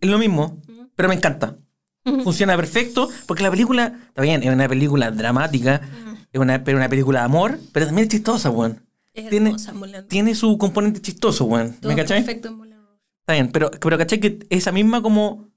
es 0.00 0.08
lo 0.10 0.18
mismo, 0.18 0.60
pero 0.96 1.08
me 1.08 1.14
encanta. 1.14 1.56
Funciona 2.24 2.56
perfecto 2.56 3.08
porque 3.26 3.42
la 3.42 3.50
película, 3.50 3.98
está 4.08 4.22
bien, 4.22 4.42
es 4.42 4.52
una 4.52 4.68
película 4.68 5.10
dramática, 5.10 5.80
es 6.32 6.40
una, 6.40 6.62
pero 6.64 6.78
una 6.78 6.88
película 6.88 7.20
de 7.20 7.24
amor, 7.26 7.58
pero 7.72 7.86
también 7.86 8.06
es 8.06 8.12
chistosa, 8.12 8.50
weón. 8.50 8.82
Es 9.14 9.28
Tiene, 9.30 9.50
hermosa 9.50 9.74
tiene 10.08 10.34
su 10.34 10.56
componente 10.58 11.00
chistoso, 11.00 11.44
weón. 11.46 11.76
¿Me 11.82 11.96
cachai? 11.96 12.24
perfecto. 12.24 12.56
Está 13.20 13.32
bien, 13.34 13.50
pero, 13.52 13.70
pero 13.70 13.98
cachai 13.98 14.20
que 14.20 14.46
esa 14.48 14.72
misma 14.72 15.02
como 15.02 15.48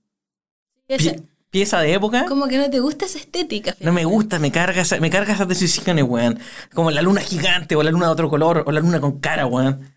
Esa- 0.88 1.12
pie- 1.12 1.24
pieza 1.50 1.80
de 1.80 1.94
época 1.94 2.26
como 2.26 2.48
que 2.48 2.58
no 2.58 2.70
te 2.70 2.80
gusta 2.80 3.06
esa 3.06 3.18
estética. 3.20 3.76
no 3.80 3.94
me 3.94 4.04
gusta, 4.06 4.40
me 4.40 4.52
carga, 4.52 4.82
esa- 4.82 5.00
me 5.00 5.10
carga 5.10 5.34
esas 5.34 5.48
decisiones, 5.48 6.04
weón. 6.06 6.40
Como 6.74 6.92
la 6.92 7.02
luna 7.02 7.22
gigante 7.22 7.76
o 7.76 7.84
la 7.84 7.92
luna 7.92 8.08
de 8.08 8.12
otro 8.14 8.30
color 8.30 8.64
o 8.66 8.72
la 8.72 8.80
luna 8.82 9.00
con 9.00 9.20
cara, 9.20 9.46
weón. 9.46 9.92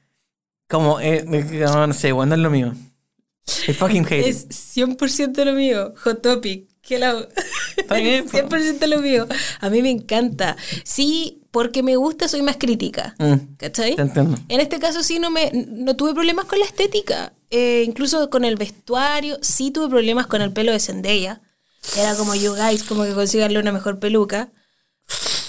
Como, 0.68 0.98
eh, 1.00 1.24
no 1.26 1.92
sé, 1.92 2.12
weón, 2.12 2.28
no 2.30 2.34
es 2.36 2.40
lo 2.40 2.50
mío. 2.50 2.74
I 3.68 3.72
fucking 3.72 4.04
hate. 4.04 4.28
Es 4.28 4.48
100% 4.76 5.44
lo 5.44 5.52
mío. 5.52 5.94
Hot 6.04 6.22
Topic. 6.22 6.68
Que 6.82 6.98
la... 6.98 7.26
Está 7.76 7.96
bien, 7.96 8.28
100% 8.28 8.86
lo 8.86 9.00
mío. 9.00 9.26
A 9.60 9.70
mí 9.70 9.82
me 9.82 9.90
encanta. 9.90 10.56
Sí, 10.84 11.42
porque 11.50 11.82
me 11.82 11.96
gusta, 11.96 12.28
soy 12.28 12.42
más 12.42 12.56
crítica. 12.56 13.14
Mm, 13.18 13.56
¿Cachai? 13.56 13.96
te 13.96 14.02
entiendo. 14.02 14.36
En 14.48 14.60
este 14.60 14.78
caso 14.78 15.02
sí 15.02 15.18
no 15.18 15.30
me 15.30 15.50
no 15.52 15.96
tuve 15.96 16.12
problemas 16.12 16.46
con 16.46 16.58
la 16.58 16.64
estética. 16.64 17.32
Eh, 17.50 17.84
incluso 17.86 18.28
con 18.28 18.44
el 18.44 18.56
vestuario, 18.56 19.38
sí 19.40 19.70
tuve 19.70 19.88
problemas 19.88 20.26
con 20.26 20.42
el 20.42 20.52
pelo 20.52 20.72
de 20.72 20.80
Zendaya. 20.80 21.40
Era 21.96 22.16
como 22.16 22.34
you 22.34 22.54
guys, 22.54 22.82
como 22.82 23.04
que 23.04 23.12
consiganle 23.12 23.58
una 23.58 23.72
mejor 23.72 23.98
peluca. 23.98 24.50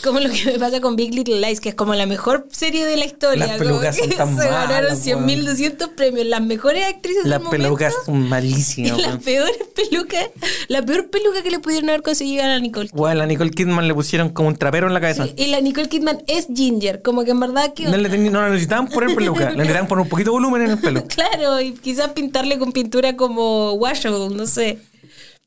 Como 0.04 0.20
lo 0.20 0.30
que 0.30 0.46
me 0.46 0.60
pasa 0.60 0.82
con 0.82 0.96
Big 0.96 1.16
Little 1.16 1.40
Lies, 1.42 1.60
que 1.60 1.70
es 1.70 1.74
como 1.76 1.96
la 1.96 2.06
mejor 2.06 2.48
serie 2.52 2.86
de 2.86 2.96
la 2.96 3.06
historia. 3.06 3.48
Las 3.48 3.58
pelucas 3.58 3.98
son 3.98 4.10
tan 4.12 4.38
Se 4.38 4.44
ganaron 4.48 4.84
malas, 4.90 5.00
100 5.00 5.26
mil, 5.26 5.44
200 5.46 5.90
premios. 5.90 6.28
Las 6.28 6.42
mejores 6.44 6.86
actrices 6.86 7.26
Las 7.26 7.40
del 7.42 7.50
pelucas 7.50 7.92
momento. 8.06 8.06
son 8.06 8.16
Y 8.26 8.30
malísimas, 8.30 9.02
las 9.02 9.18
peores 9.24 9.58
pelucas, 9.76 10.28
la 10.68 10.84
peor 10.86 11.10
peluca 11.10 11.42
que 11.42 11.50
le 11.50 11.58
pudieron 11.60 11.90
haber 11.90 12.04
conseguido 12.04 12.44
a 12.44 12.48
la 12.50 12.60
Nicole 12.60 12.88
Kidman. 12.90 13.02
Weón, 13.04 13.22
a 13.22 13.26
Nicole 13.26 13.50
Kidman 13.50 13.88
le 13.88 13.96
pusieron 13.96 14.30
como 14.30 14.50
un 14.50 14.56
trapero 14.56 14.86
en 14.86 14.94
la 14.94 15.02
cabeza. 15.02 15.28
Y 15.36 15.48
la 15.48 15.60
Nicole 15.60 15.90
Kidman 15.90 16.22
es 16.28 16.48
ginger, 16.56 17.02
como 17.02 17.24
que 17.24 17.32
en 17.32 17.40
verdad 17.40 17.74
que... 17.74 17.86
No 17.86 17.98
le, 17.98 18.08
teni- 18.12 18.30
no 18.30 18.44
le 18.44 18.50
necesitaban 18.52 18.88
poner 18.90 19.16
peluca, 19.16 19.50
le 19.50 19.56
necesitaban 19.58 19.88
poner 19.88 20.04
un 20.04 20.10
poquito 20.10 20.30
de 20.30 20.34
volumen 20.34 20.62
en 20.62 20.70
el 20.72 20.78
pelo. 20.78 21.04
Claro, 21.16 21.60
y 21.62 21.72
quizás 21.72 22.10
pintarle 22.10 22.60
con 22.60 22.72
pintura 22.74 23.16
como 23.16 23.74
washable, 23.74 24.30
no 24.36 24.46
sé. 24.46 24.78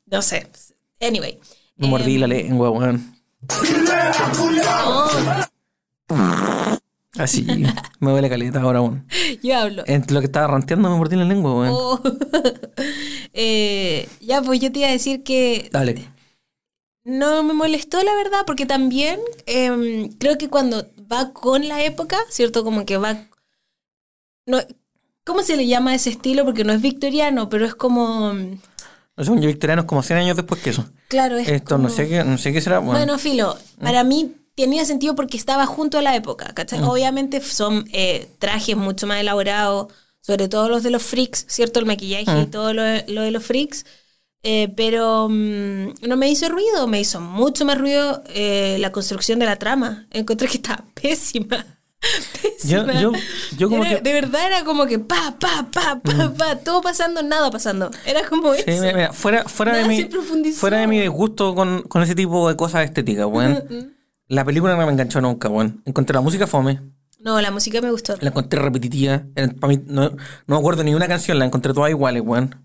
No 0.07 0.21
sé. 0.21 0.47
Anyway. 0.99 1.39
Me 1.77 1.87
mordí 1.87 2.15
Em, 2.15 2.19
la 2.21 2.27
lengua, 2.27 2.69
weón. 2.71 3.18
Así, 7.17 7.45
me 7.99 8.11
duele 8.11 8.29
caleta 8.29 8.61
ahora, 8.61 8.81
weón. 8.81 9.05
Yo 9.43 9.57
hablo. 9.57 9.83
Entre 9.87 10.13
lo 10.13 10.21
que 10.21 10.27
estaba 10.27 10.47
ranteando 10.47 10.89
me 10.89 10.95
mordí 10.95 11.15
la 11.15 11.25
lengua, 11.25 11.53
weón. 11.53 11.73
Oh. 11.75 12.01
Eh, 13.31 14.09
ya, 14.21 14.41
pues 14.41 14.59
yo 14.59 14.71
te 14.71 14.79
iba 14.79 14.87
a 14.89 14.91
decir 14.91 15.23
que 15.23 15.69
Dale. 15.71 16.11
no 17.03 17.43
me 17.43 17.53
molestó, 17.53 18.01
la 18.01 18.15
verdad, 18.15 18.39
porque 18.45 18.65
también 18.65 19.19
em, 19.45 20.09
creo 20.17 20.37
que 20.37 20.49
cuando 20.49 20.87
va 21.09 21.31
con 21.31 21.67
la 21.67 21.83
época, 21.83 22.17
¿cierto? 22.29 22.63
Como 22.63 22.85
que 22.85 22.97
va... 22.97 23.27
No, 24.47 24.57
¿Cómo 25.23 25.43
se 25.43 25.55
le 25.55 25.67
llama 25.67 25.93
ese 25.93 26.09
estilo? 26.09 26.43
Porque 26.43 26.63
no 26.63 26.73
es 26.73 26.81
victoriano, 26.81 27.49
pero 27.49 27.65
es 27.65 27.75
como... 27.75 28.33
No 28.33 29.23
sé, 29.23 29.25
yo 29.25 29.47
victoriano 29.47 29.83
es 29.83 29.87
como 29.87 30.01
100 30.01 30.19
años 30.19 30.35
después 30.35 30.59
que 30.61 30.71
eso. 30.71 30.89
Claro, 31.09 31.37
es 31.37 31.49
Esto 31.49 31.77
no 31.77 31.89
sé 31.89 32.07
qué, 32.07 32.23
no 32.23 32.37
sé 32.37 32.53
qué 32.53 32.61
será. 32.61 32.79
Bueno, 32.79 32.99
Bueno, 32.99 33.17
Filo, 33.19 33.57
para 33.81 34.03
mí 34.05 34.35
tenía 34.55 34.85
sentido 34.85 35.15
porque 35.15 35.35
estaba 35.37 35.65
junto 35.65 35.97
a 35.97 36.01
la 36.01 36.15
época, 36.15 36.53
¿cachai? 36.53 36.81
Obviamente 36.83 37.41
son 37.41 37.85
eh, 37.91 38.29
trajes 38.39 38.77
mucho 38.77 39.07
más 39.07 39.19
elaborados, 39.19 39.91
sobre 40.21 40.47
todo 40.47 40.69
los 40.69 40.83
de 40.83 40.91
los 40.91 41.01
freaks, 41.03 41.45
¿cierto? 41.49 41.79
El 41.79 41.85
maquillaje 41.87 42.41
y 42.43 42.45
todo 42.45 42.73
lo, 42.73 42.83
de- 42.83 43.03
lo 43.07 43.21
de 43.23 43.31
los 43.31 43.43
freaks. 43.43 43.85
Eh, 44.43 44.71
pero 44.77 45.27
mm, 45.29 45.95
no 46.07 46.15
me 46.15 46.29
hizo 46.29 46.47
ruido, 46.47 46.87
me 46.87 46.99
hizo 47.01 47.19
mucho 47.19 47.65
más 47.65 47.77
ruido 47.77 48.23
eh, 48.27 48.77
la 48.79 48.91
construcción 48.91 49.39
de 49.39 49.45
la 49.47 49.57
trama. 49.57 50.07
Encontré 50.11 50.47
que 50.47 50.57
estaba 50.57 50.85
pésima. 50.93 51.78
Yo- 52.63 52.85
Pésima. 52.85 53.01
yo- 53.01 53.11
yo 53.57 53.69
como 53.69 53.83
Era- 53.83 53.95
que- 53.97 54.01
De 54.01 54.13
verdad 54.13 54.45
era 54.47 54.63
como 54.63 54.85
que 54.85 54.99
pa, 54.99 55.35
pa, 55.39 55.67
pa, 55.71 55.99
pa, 56.01 56.33
pa, 56.37 56.55
todo 56.57 56.81
pasando, 56.81 57.21
nada 57.23 57.49
pasando. 57.51 57.91
Era 58.05 58.27
como 58.27 58.53
Sí, 58.53 58.63
eso. 58.67 58.81
mira, 58.81 58.93
mira, 58.95 59.13
fuera, 59.13 59.43
fuera, 59.45 59.75
de 59.77 59.85
mi, 59.85 60.07
fuera 60.53 60.77
de 60.79 60.87
mi 60.87 60.99
disgusto 60.99 61.55
con, 61.55 61.81
con 61.83 62.01
ese 62.01 62.15
tipo 62.15 62.47
de 62.49 62.55
cosas 62.55 62.85
estéticas, 62.85 63.25
weón. 63.25 63.93
la 64.27 64.45
película 64.45 64.75
no 64.77 64.85
me 64.85 64.91
enganchó 64.91 65.19
nunca, 65.21 65.49
weón. 65.49 65.81
Encontré 65.85 66.13
la 66.13 66.21
música 66.21 66.47
fome, 66.47 66.79
No, 67.19 67.39
la 67.41 67.51
música 67.51 67.81
me 67.81 67.91
gustó. 67.91 68.15
la 68.21 68.29
encontré 68.29 68.61
repetitiva. 68.61 69.23
Era- 69.35 69.53
pa' 69.53 69.67
mí, 69.67 69.79
no, 69.85 70.09
no 70.09 70.15
me 70.47 70.57
acuerdo 70.57 70.83
ni 70.83 70.93
una 70.95 71.07
canción, 71.07 71.37
la 71.39 71.45
encontré 71.45 71.73
todas 71.73 71.89
iguales, 71.89 72.21
weón. 72.25 72.55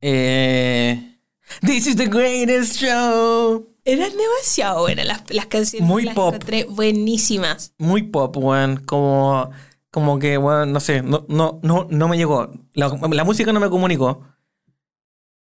Eh, 0.00 1.11
This 1.60 1.86
is 1.86 1.96
the 1.96 2.06
greatest 2.06 2.80
show. 2.80 3.68
Eran 3.84 4.10
demasiado 4.16 4.82
buenas 4.82 5.06
las, 5.06 5.22
las 5.30 5.46
canciones. 5.46 5.86
Muy 5.88 6.04
las 6.04 6.14
pop. 6.14 6.34
encontré 6.34 6.64
buenísimas. 6.64 7.74
Muy 7.78 8.04
pop, 8.04 8.36
weón. 8.36 8.76
Como, 8.84 9.50
como 9.90 10.18
que, 10.18 10.38
weón, 10.38 10.72
no 10.72 10.80
sé, 10.80 11.02
no, 11.02 11.26
no, 11.28 11.60
no, 11.62 11.86
no 11.90 12.08
me 12.08 12.16
llegó. 12.16 12.50
La, 12.74 12.88
la 13.10 13.24
música 13.24 13.52
no 13.52 13.60
me 13.60 13.68
comunicó. 13.68 14.24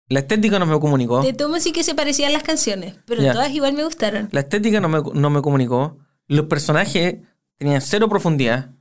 La 0.09 0.21
estética 0.21 0.59
no 0.59 0.66
me 0.66 0.79
comunicó. 0.79 1.23
De 1.23 1.33
todo 1.33 1.59
sí 1.59 1.73
que 1.73 1.83
se 1.83 1.95
parecían 1.95 2.33
las 2.33 2.42
canciones, 2.42 2.97
pero 3.07 3.23
todas 3.33 3.51
igual 3.51 3.73
me 3.73 3.85
gustaron. 3.85 4.29
La 4.33 4.40
estética 4.40 4.81
no 4.81 4.88
me, 4.88 5.01
no 5.14 5.31
me 5.31 5.40
comunicó. 5.40 5.99
Los 6.29 6.47
personajes 6.47 7.16
tenían 7.57 7.81
cero 7.81 8.09
profundidad. 8.09 8.73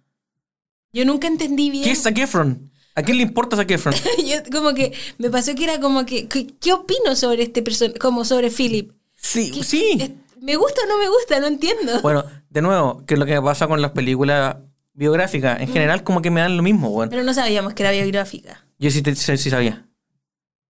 Yo 0.91 1.05
nunca 1.05 1.27
entendí 1.27 1.69
bien. 1.69 1.85
¿Qué 1.85 1.91
es 1.91 2.01
Zac 2.03 2.17
Efron? 2.17 2.71
¿A 2.95 3.03
quién 3.03 3.17
le 3.17 3.23
importa 3.23 3.55
Zac 3.55 3.71
Efron? 3.71 3.93
Yo 4.25 4.37
como 4.51 4.73
que 4.73 4.91
me 5.17 5.29
pasó 5.29 5.55
que 5.55 5.63
era 5.63 5.79
como 5.79 6.05
que, 6.05 6.27
¿qué, 6.27 6.47
qué 6.59 6.73
opino 6.73 7.15
sobre 7.15 7.43
este 7.43 7.61
personaje? 7.61 7.97
Como 7.99 8.25
sobre 8.25 8.49
Philip. 8.49 8.91
Sí, 9.15 9.51
¿Qué- 9.51 9.63
sí. 9.63 9.97
es- 9.99 10.11
¿Me 10.41 10.55
gusta 10.55 10.81
o 10.83 10.87
no 10.87 10.97
me 10.97 11.07
gusta? 11.07 11.39
No 11.39 11.45
entiendo. 11.47 12.01
Bueno, 12.01 12.23
de 12.49 12.61
nuevo, 12.63 13.05
que 13.05 13.13
es 13.13 13.19
lo 13.19 13.25
que 13.27 13.39
pasa 13.41 13.67
con 13.67 13.79
las 13.81 13.91
películas 13.91 14.57
biográficas. 14.93 15.61
En 15.61 15.67
general, 15.71 16.03
como 16.03 16.21
que 16.23 16.31
me 16.31 16.41
dan 16.41 16.57
lo 16.57 16.63
mismo, 16.63 16.89
weón. 16.89 17.09
Pero 17.09 17.23
no 17.23 17.33
sabíamos 17.33 17.73
que 17.75 17.83
era 17.83 17.91
biográfica. 17.91 18.65
Yo 18.79 18.89
sí, 18.89 19.01
te- 19.03 19.13
sí, 19.15 19.37
sí 19.37 19.49
sabía. 19.51 19.85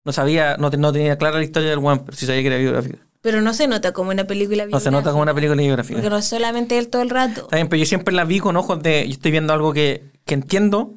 No 0.03 0.11
sabía, 0.11 0.57
no, 0.57 0.71
te- 0.71 0.77
no 0.77 0.91
tenía 0.91 1.17
clara 1.17 1.37
la 1.37 1.43
historia 1.43 1.69
del 1.69 1.79
weón, 1.79 1.99
pero 2.03 2.17
sí 2.17 2.25
sabía 2.25 2.41
que 2.41 2.47
era 2.47 2.57
biográfica. 2.57 2.97
Pero 3.21 3.41
no 3.41 3.53
se 3.53 3.67
nota 3.67 3.91
como 3.93 4.09
una 4.11 4.25
película 4.25 4.63
No 4.63 4.67
biográfica. 4.69 4.83
se 4.89 4.91
nota 4.91 5.11
como 5.11 5.21
una 5.21 5.33
película 5.35 5.61
biográfica. 5.61 5.95
Porque 5.95 6.09
no 6.09 6.17
es 6.17 6.25
solamente 6.25 6.77
él 6.79 6.87
todo 6.87 7.01
el 7.03 7.09
rato. 7.11 7.41
Está 7.41 7.57
bien, 7.57 7.67
pero 7.69 7.79
yo 7.79 7.85
siempre 7.85 8.13
la 8.15 8.25
vi 8.25 8.39
con 8.39 8.55
ojos 8.57 8.81
de. 8.81 9.05
Yo 9.07 9.13
estoy 9.13 9.29
viendo 9.31 9.53
algo 9.53 9.71
que, 9.73 10.03
que 10.25 10.33
entiendo 10.33 10.95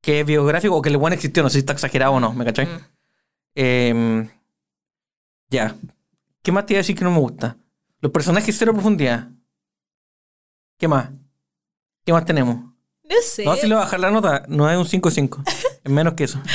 que 0.00 0.20
es 0.20 0.26
biográfico 0.26 0.76
o 0.76 0.82
que 0.82 0.88
el 0.88 0.96
buen 0.96 1.12
existió. 1.12 1.42
No 1.42 1.48
sé 1.48 1.54
si 1.54 1.58
está 1.60 1.72
exagerado 1.72 2.12
o 2.12 2.20
no, 2.20 2.32
¿me 2.32 2.44
cachai? 2.44 2.66
Mm. 2.66 2.80
Eh, 3.54 4.28
ya. 5.50 5.76
¿Qué 6.42 6.52
más 6.52 6.66
te 6.66 6.74
iba 6.74 6.78
a 6.78 6.82
decir 6.82 6.96
que 6.96 7.04
no 7.04 7.10
me 7.10 7.18
gusta? 7.18 7.56
Los 8.00 8.12
personajes 8.12 8.56
cero 8.56 8.72
profundidad. 8.72 9.28
¿Qué 10.78 10.86
más? 10.86 11.10
¿Qué 12.04 12.12
más 12.12 12.24
tenemos? 12.24 12.56
No 12.56 13.16
sé. 13.22 13.44
No, 13.44 13.56
si 13.56 13.66
le 13.66 13.74
voy 13.74 13.82
a 13.82 13.84
bajar 13.84 14.00
la 14.00 14.10
nota, 14.10 14.44
no 14.48 14.70
es 14.70 14.76
un 14.76 15.00
5-5. 15.00 15.42
es 15.84 15.90
menos 15.90 16.14
que 16.14 16.24
eso. 16.24 16.40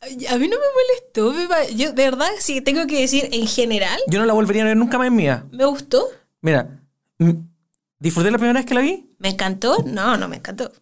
A 0.00 0.38
mí 0.38 0.48
no 0.48 0.56
me 0.56 0.66
molestó. 0.74 1.32
me 1.32 1.74
Yo, 1.74 1.92
de 1.92 2.04
verdad, 2.04 2.28
sí, 2.38 2.60
tengo 2.60 2.86
que 2.86 3.00
decir, 3.00 3.28
en 3.32 3.46
general, 3.46 3.98
Yo 4.06 4.20
no 4.20 4.26
la 4.26 4.32
volvería 4.32 4.62
a 4.62 4.66
ver 4.66 4.76
nunca 4.76 4.96
más 4.96 5.08
en 5.08 5.16
vida. 5.16 5.44
me 5.50 5.64
gustó. 5.64 6.08
Mira, 6.40 6.80
disfruté 7.98 8.30
la 8.30 8.38
primera 8.38 8.60
vez 8.60 8.66
que 8.66 8.74
la 8.74 8.80
vi. 8.80 9.10
¿Me 9.18 9.30
encantó? 9.30 9.82
No, 9.84 10.16
no 10.16 10.28
me 10.28 10.36
encantó. 10.36 10.72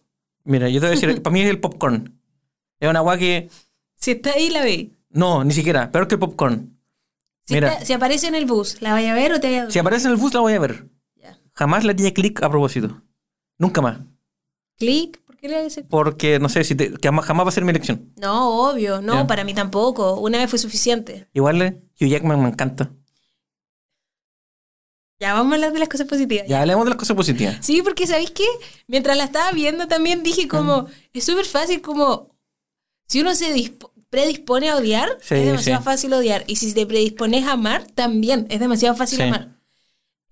Mira, 0.47 0.69
yo 0.69 0.79
te 0.79 0.87
voy 0.87 0.97
a 0.97 0.99
decir, 0.99 1.21
para 1.21 1.33
mí 1.33 1.41
es 1.41 1.49
el 1.49 1.59
popcorn. 1.59 2.19
Es 2.79 2.89
una 2.89 2.99
agua 2.99 3.17
que. 3.17 3.49
Si 3.95 4.11
está 4.11 4.31
ahí, 4.31 4.49
la 4.49 4.63
vi. 4.63 4.93
No, 5.09 5.43
ni 5.43 5.53
siquiera. 5.53 5.91
Peor 5.91 6.07
que 6.07 6.15
el 6.15 6.19
popcorn. 6.19 6.77
Si, 7.45 7.53
Mira. 7.53 7.73
está- 7.73 7.85
si 7.85 7.93
aparece 7.93 8.27
en 8.27 8.35
el 8.35 8.45
bus, 8.45 8.81
¿la 8.81 8.93
vaya 8.93 9.11
a 9.11 9.15
ver 9.15 9.33
o 9.33 9.39
te 9.39 9.47
vaya 9.47 9.63
a 9.63 9.71
Si 9.71 9.79
aparece 9.79 10.05
en 10.07 10.11
el 10.13 10.17
bus, 10.17 10.33
la 10.33 10.39
voy 10.41 10.53
a 10.53 10.59
ver. 10.59 10.87
Ya. 11.15 11.37
Jamás 11.53 11.83
le 11.83 11.91
haría 11.91 12.13
clic 12.13 12.41
a 12.43 12.49
propósito. 12.49 13.01
Nunca 13.57 13.81
más. 13.81 13.99
Clic, 14.77 15.19
¿por 15.25 15.37
qué 15.37 15.47
le 15.49 15.57
haces 15.65 15.85
Porque, 15.89 16.39
no 16.39 16.49
sé, 16.49 16.63
si 16.63 16.75
te- 16.75 16.91
que 16.93 17.07
jamás, 17.07 17.25
jamás 17.25 17.45
va 17.45 17.49
a 17.49 17.51
ser 17.53 17.63
mi 17.63 17.71
elección. 17.71 18.13
No, 18.17 18.69
obvio, 18.69 19.01
no, 19.01 19.13
Ya. 19.15 19.27
para 19.27 19.43
mí 19.43 19.53
tampoco. 19.53 20.19
Una 20.19 20.37
vez 20.37 20.49
fue 20.49 20.59
suficiente. 20.59 21.27
Igual 21.33 21.61
eh, 21.61 21.81
Hugh 21.99 22.07
Jackman 22.09 22.41
me 22.41 22.49
encanta. 22.49 22.91
Ya, 25.19 25.33
vamos 25.33 25.51
a 25.51 25.55
hablar 25.55 25.73
de 25.73 25.79
las 25.79 25.89
cosas 25.89 26.07
positivas. 26.07 26.45
Ya 26.47 26.61
hablemos 26.61 26.85
de 26.85 26.89
las 26.91 26.99
cosas 26.99 27.15
positivas. 27.15 27.57
Sí, 27.61 27.81
porque 27.83 28.05
¿sabéis 28.05 28.31
qué? 28.31 28.45
Mientras 28.87 29.17
la 29.17 29.23
estaba 29.23 29.51
viendo 29.51 29.87
también 29.87 30.21
dije 30.21 30.47
como, 30.47 30.87
es 31.13 31.23
súper 31.23 31.45
fácil 31.45 31.81
como, 31.81 32.35
si 33.07 33.21
uno 33.21 33.33
se 33.33 33.53
dispo- 33.55 33.91
predispone 34.09 34.69
a 34.69 34.75
odiar, 34.77 35.09
Sí, 35.21 35.35
es 35.35 35.45
demasiado 35.47 35.79
sí. 35.81 35.85
fácil 35.85 36.13
odiar. 36.13 36.43
Y 36.47 36.57
si 36.57 36.71
te 36.73 36.85
predispones 36.85 37.45
a 37.45 37.53
amar, 37.53 37.87
también 37.87 38.45
es 38.49 38.59
demasiado 38.59 38.95
fácil 38.95 39.17
Sí. 39.17 39.23
amar. 39.23 39.57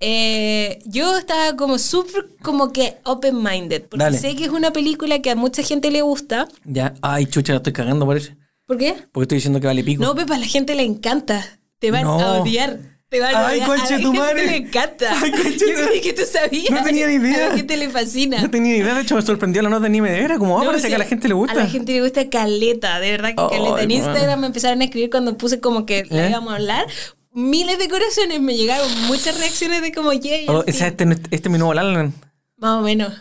Eh, 0.02 0.80
yo 0.86 1.18
estaba 1.18 1.56
como 1.56 1.80
súper 1.80 2.36
como 2.44 2.72
que 2.74 2.98
open-minded, 3.06 3.84
porque 3.90 4.04
Dale. 4.04 4.18
sé 4.20 4.36
que 4.36 4.44
es 4.44 4.50
una 4.52 4.72
película 4.72 5.20
que 5.22 5.32
a 5.32 5.36
mucha 5.36 5.64
gente 5.64 5.90
le 5.90 6.02
gusta. 6.02 6.48
Ya. 6.66 6.94
Ay, 7.02 7.26
chucha, 7.26 7.54
la 7.54 7.58
estoy 7.58 7.74
cagando, 7.74 8.06
parece. 8.06 8.36
¿Por 8.68 8.78
qué? 8.78 8.94
Porque 9.12 9.24
estoy 9.24 9.38
diciendo 9.38 9.60
que 9.60 9.68
vale 9.68 9.84
pico. 9.84 10.04
No, 10.04 10.14
Pepa, 10.14 10.36
a 10.36 10.40
la 10.40 10.46
gente 10.46 10.76
le 10.76 10.84
encanta. 10.84 11.60
Te 11.80 11.92
van 11.92 12.04
No. 12.04 12.20
a 12.20 12.42
odiar. 12.42 12.95
Te 13.16 13.22
van 13.22 13.36
a 13.36 13.48
Ay, 13.48 13.62
conche 13.62 14.00
tu 14.00 14.14
madre. 14.14 14.46
le 14.46 14.56
encanta. 14.58 15.14
Ay, 15.22 15.32
conche 15.32 15.58
Yo 15.60 15.80
tu- 15.82 15.88
creí 15.88 16.02
que 16.02 16.14
tú 16.14 16.24
sabías. 16.32 16.70
No 16.72 16.84
tenía 16.84 17.08
ni 17.08 17.14
idea. 17.16 17.46
A 17.46 17.50
la 17.50 17.56
gente 17.58 17.78
le 17.78 17.90
fascina. 17.90 18.42
No 18.42 18.50
tenía 18.50 18.74
ni 18.74 18.80
idea, 18.80 18.94
de 18.96 19.02
hecho 19.02 19.16
me 19.16 19.22
sorprendió 19.22 19.62
la 19.62 19.70
nota 19.70 19.88
ni 19.88 20.02
me 20.02 20.20
era. 20.20 20.38
Como, 20.38 20.58
ah, 20.60 20.64
No, 20.64 20.70
parece 20.72 20.90
que 20.90 20.96
a 20.96 21.00
la 21.00 21.06
gente 21.06 21.28
le 21.28 21.34
gusta. 21.34 21.54
A 21.54 21.64
la 21.64 21.68
gente 21.68 21.92
le 21.94 22.02
gusta 22.02 22.30
caleta, 22.30 23.00
de 23.00 23.12
verdad 23.12 23.30
que 23.30 23.42
Ay, 23.42 23.50
caleta. 23.50 23.82
En. 23.84 23.92
Instagram 23.92 24.40
me 24.42 24.48
empezaron 24.48 24.82
a 24.82 24.84
escribir 24.86 25.10
cuando 25.10 25.38
puse 25.38 25.60
como 25.60 25.86
que 25.86 26.06
la 26.10 26.28
¿Eh? 26.28 26.30
íbamos 26.32 26.52
a 26.54 26.56
hablar. 26.58 26.86
Miles 27.34 27.78
de 27.80 27.90
corazones 27.90 28.40
me 28.42 28.56
llegaron, 28.56 28.88
muchas 29.08 29.38
reacciones 29.40 29.82
de 29.82 29.92
como, 29.92 30.14
yay, 30.14 30.46
Oh, 30.48 30.64
este, 30.68 30.88
este 30.88 31.26
es 31.32 31.50
mi 31.50 31.58
nuevo 31.58 31.74
Lalan. 31.74 32.14
Más 32.58 32.80
o 32.80 32.82
menos. 32.82 33.14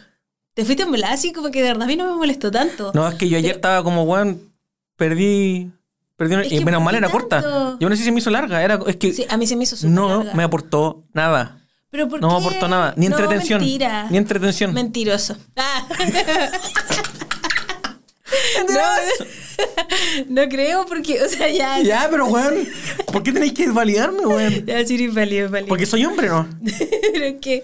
Te 0.54 0.64
fuiste 0.64 0.84
en 0.84 0.90
volada 0.90 1.12
así 1.14 1.32
como 1.32 1.50
que 1.50 1.60
de 1.62 1.68
verdad 1.68 1.82
a 1.82 1.86
mí 1.86 1.96
no 1.96 2.04
me 2.10 2.16
molestó 2.16 2.50
tanto. 2.50 2.92
No, 2.94 3.08
es 3.08 3.16
que 3.16 3.28
yo 3.28 3.36
ayer 3.38 3.56
estaba 3.56 3.82
como, 3.82 4.04
weón, 4.04 4.52
perdí. 4.96 5.70
Perdí 6.16 6.34
una- 6.34 6.42
Es 6.44 6.52
y 6.52 6.64
menos 6.64 6.78
¿por 6.78 6.84
mal 6.84 6.94
era 6.94 7.08
tanto? 7.08 7.18
corta. 7.28 7.76
Yo 7.80 7.88
no 7.88 7.94
sé 7.96 7.98
si 8.02 8.04
se 8.04 8.12
me 8.12 8.18
hizo 8.20 8.30
larga. 8.30 8.62
Era, 8.62 8.78
es 8.86 8.96
que 8.96 9.12
Sí, 9.12 9.26
a 9.28 9.36
mí 9.36 9.46
se 9.46 9.56
me 9.56 9.64
hizo 9.64 9.76
súper 9.76 9.90
no 9.90 10.16
larga. 10.18 10.34
me 10.34 10.42
aportó 10.44 11.04
nada. 11.12 11.60
¿Pero 11.90 12.08
por 12.08 12.20
No 12.20 12.28
me 12.28 12.36
aportó 12.46 12.68
nada. 12.68 12.94
Ni 12.96 13.08
No, 13.08 13.16
entretención. 13.16 13.60
mentira. 13.60 14.06
Ni 14.10 14.18
entretención. 14.18 14.72
Mentiroso. 14.74 15.36
Ah. 15.56 15.86
no, 18.68 20.42
no 20.42 20.48
creo 20.48 20.86
porque, 20.86 21.22
o 21.22 21.28
sea, 21.28 21.48
ya. 21.50 21.80
Ya, 21.82 22.08
pero 22.10 22.26
weón, 22.26 22.66
¿por 23.12 23.22
qué 23.22 23.32
tenéis 23.32 23.52
que 23.52 23.68
validarme, 23.70 24.26
weón? 24.26 24.64
Ya, 24.66 24.84
sí, 24.86 25.06
válido, 25.08 25.50
válido. 25.50 25.68
Porque 25.68 25.86
soy 25.86 26.04
hombre, 26.04 26.28
¿no? 26.28 26.48
Pero 27.12 27.24
es 27.26 27.34
que, 27.40 27.62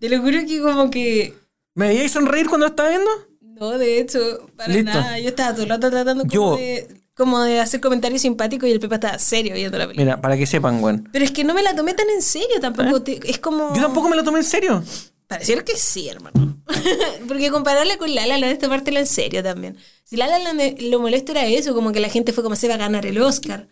te 0.00 0.08
lo 0.08 0.20
juro 0.22 0.38
que 0.46 0.60
como 0.60 0.90
que, 0.90 1.34
¿Me 1.74 1.88
veíais 1.88 2.12
sonreír 2.12 2.48
cuando 2.48 2.66
lo 2.66 2.70
estaba 2.70 2.88
viendo? 2.90 3.10
no, 3.40 3.78
de 3.78 4.00
hecho, 4.00 4.18
para 4.56 4.72
Listo. 4.72 4.90
nada. 4.90 5.18
Yo 5.20 5.28
estaba 5.28 5.52
todo 5.52 5.62
el 5.62 5.68
rato 5.68 5.88
tratando 5.90 6.24
como 6.24 6.32
Yo, 6.32 6.56
de... 6.56 6.88
como 7.14 7.40
de 7.42 7.60
hacer 7.60 7.80
comentarios 7.80 8.22
simpáticos 8.22 8.68
y 8.68 8.72
el 8.72 8.80
Pepa 8.80 8.94
estaba 8.96 9.18
serio 9.18 9.54
viendo 9.54 9.76
la 9.78 9.84
película. 9.86 10.04
Mira, 10.04 10.20
para 10.20 10.36
que 10.36 10.46
sepan, 10.46 10.82
weón. 10.82 11.08
Pero 11.12 11.24
es 11.24 11.30
que 11.30 11.44
no 11.44 11.54
me 11.54 11.62
la 11.62 11.74
tomé 11.76 11.94
tan 11.94 12.08
en 12.10 12.22
serio 12.22 12.60
tampoco. 12.60 13.02
te- 13.02 13.20
Es 13.28 13.38
como. 13.38 13.68
¿Eh? 13.68 13.72
Yo 13.76 13.82
tampoco 13.82 14.08
me 14.08 14.16
lo 14.16 14.24
tomé 14.24 14.38
en 14.38 14.44
serio. 14.44 14.82
Pareciera 15.26 15.64
que 15.64 15.76
sí, 15.76 16.08
hermano. 16.08 16.62
Porque 17.28 17.50
compararla 17.50 17.96
con 17.96 18.14
La 18.14 18.26
La 18.26 18.38
Land, 18.38 18.52
esta 18.52 18.68
parte 18.68 18.90
en 18.98 19.06
serio 19.06 19.42
también. 19.42 19.76
Si 20.04 20.16
La 20.16 20.26
La 20.26 20.38
Land 20.38 20.60
eh, 20.60 20.76
lo 20.90 21.00
molesto 21.00 21.32
era 21.32 21.46
eso, 21.46 21.74
como 21.74 21.92
que 21.92 22.00
la 22.00 22.08
gente 22.08 22.32
fue 22.32 22.42
como 22.44 22.56
se 22.56 22.68
va 22.68 22.74
a 22.74 22.78
ganar 22.78 23.06
el 23.06 23.20
Oscar. 23.20 23.66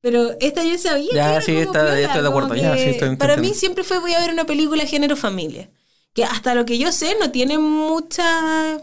Pero 0.00 0.32
esta 0.40 0.64
yo 0.64 0.76
sabía 0.78 1.10
Ya, 1.14 1.24
que 1.26 1.30
era 1.32 1.40
sí, 1.42 1.52
como 1.52 1.62
esta- 1.62 2.00
ya 2.00 2.06
estoy 2.06 2.22
de 2.22 2.28
acuerdo, 2.28 2.54
ya, 2.54 2.74
que 2.74 2.82
sí, 2.84 2.90
estoy 2.90 3.16
Para 3.16 3.36
mí 3.36 3.54
siempre 3.54 3.84
fue 3.84 3.98
voy 3.98 4.14
a 4.14 4.20
ver 4.20 4.32
una 4.32 4.44
película 4.46 4.84
género 4.86 5.16
familia. 5.16 5.70
Que 6.12 6.24
hasta 6.24 6.54
lo 6.54 6.64
que 6.64 6.76
yo 6.78 6.90
sé 6.92 7.16
no 7.20 7.30
tiene 7.30 7.56
mucha... 7.58 8.78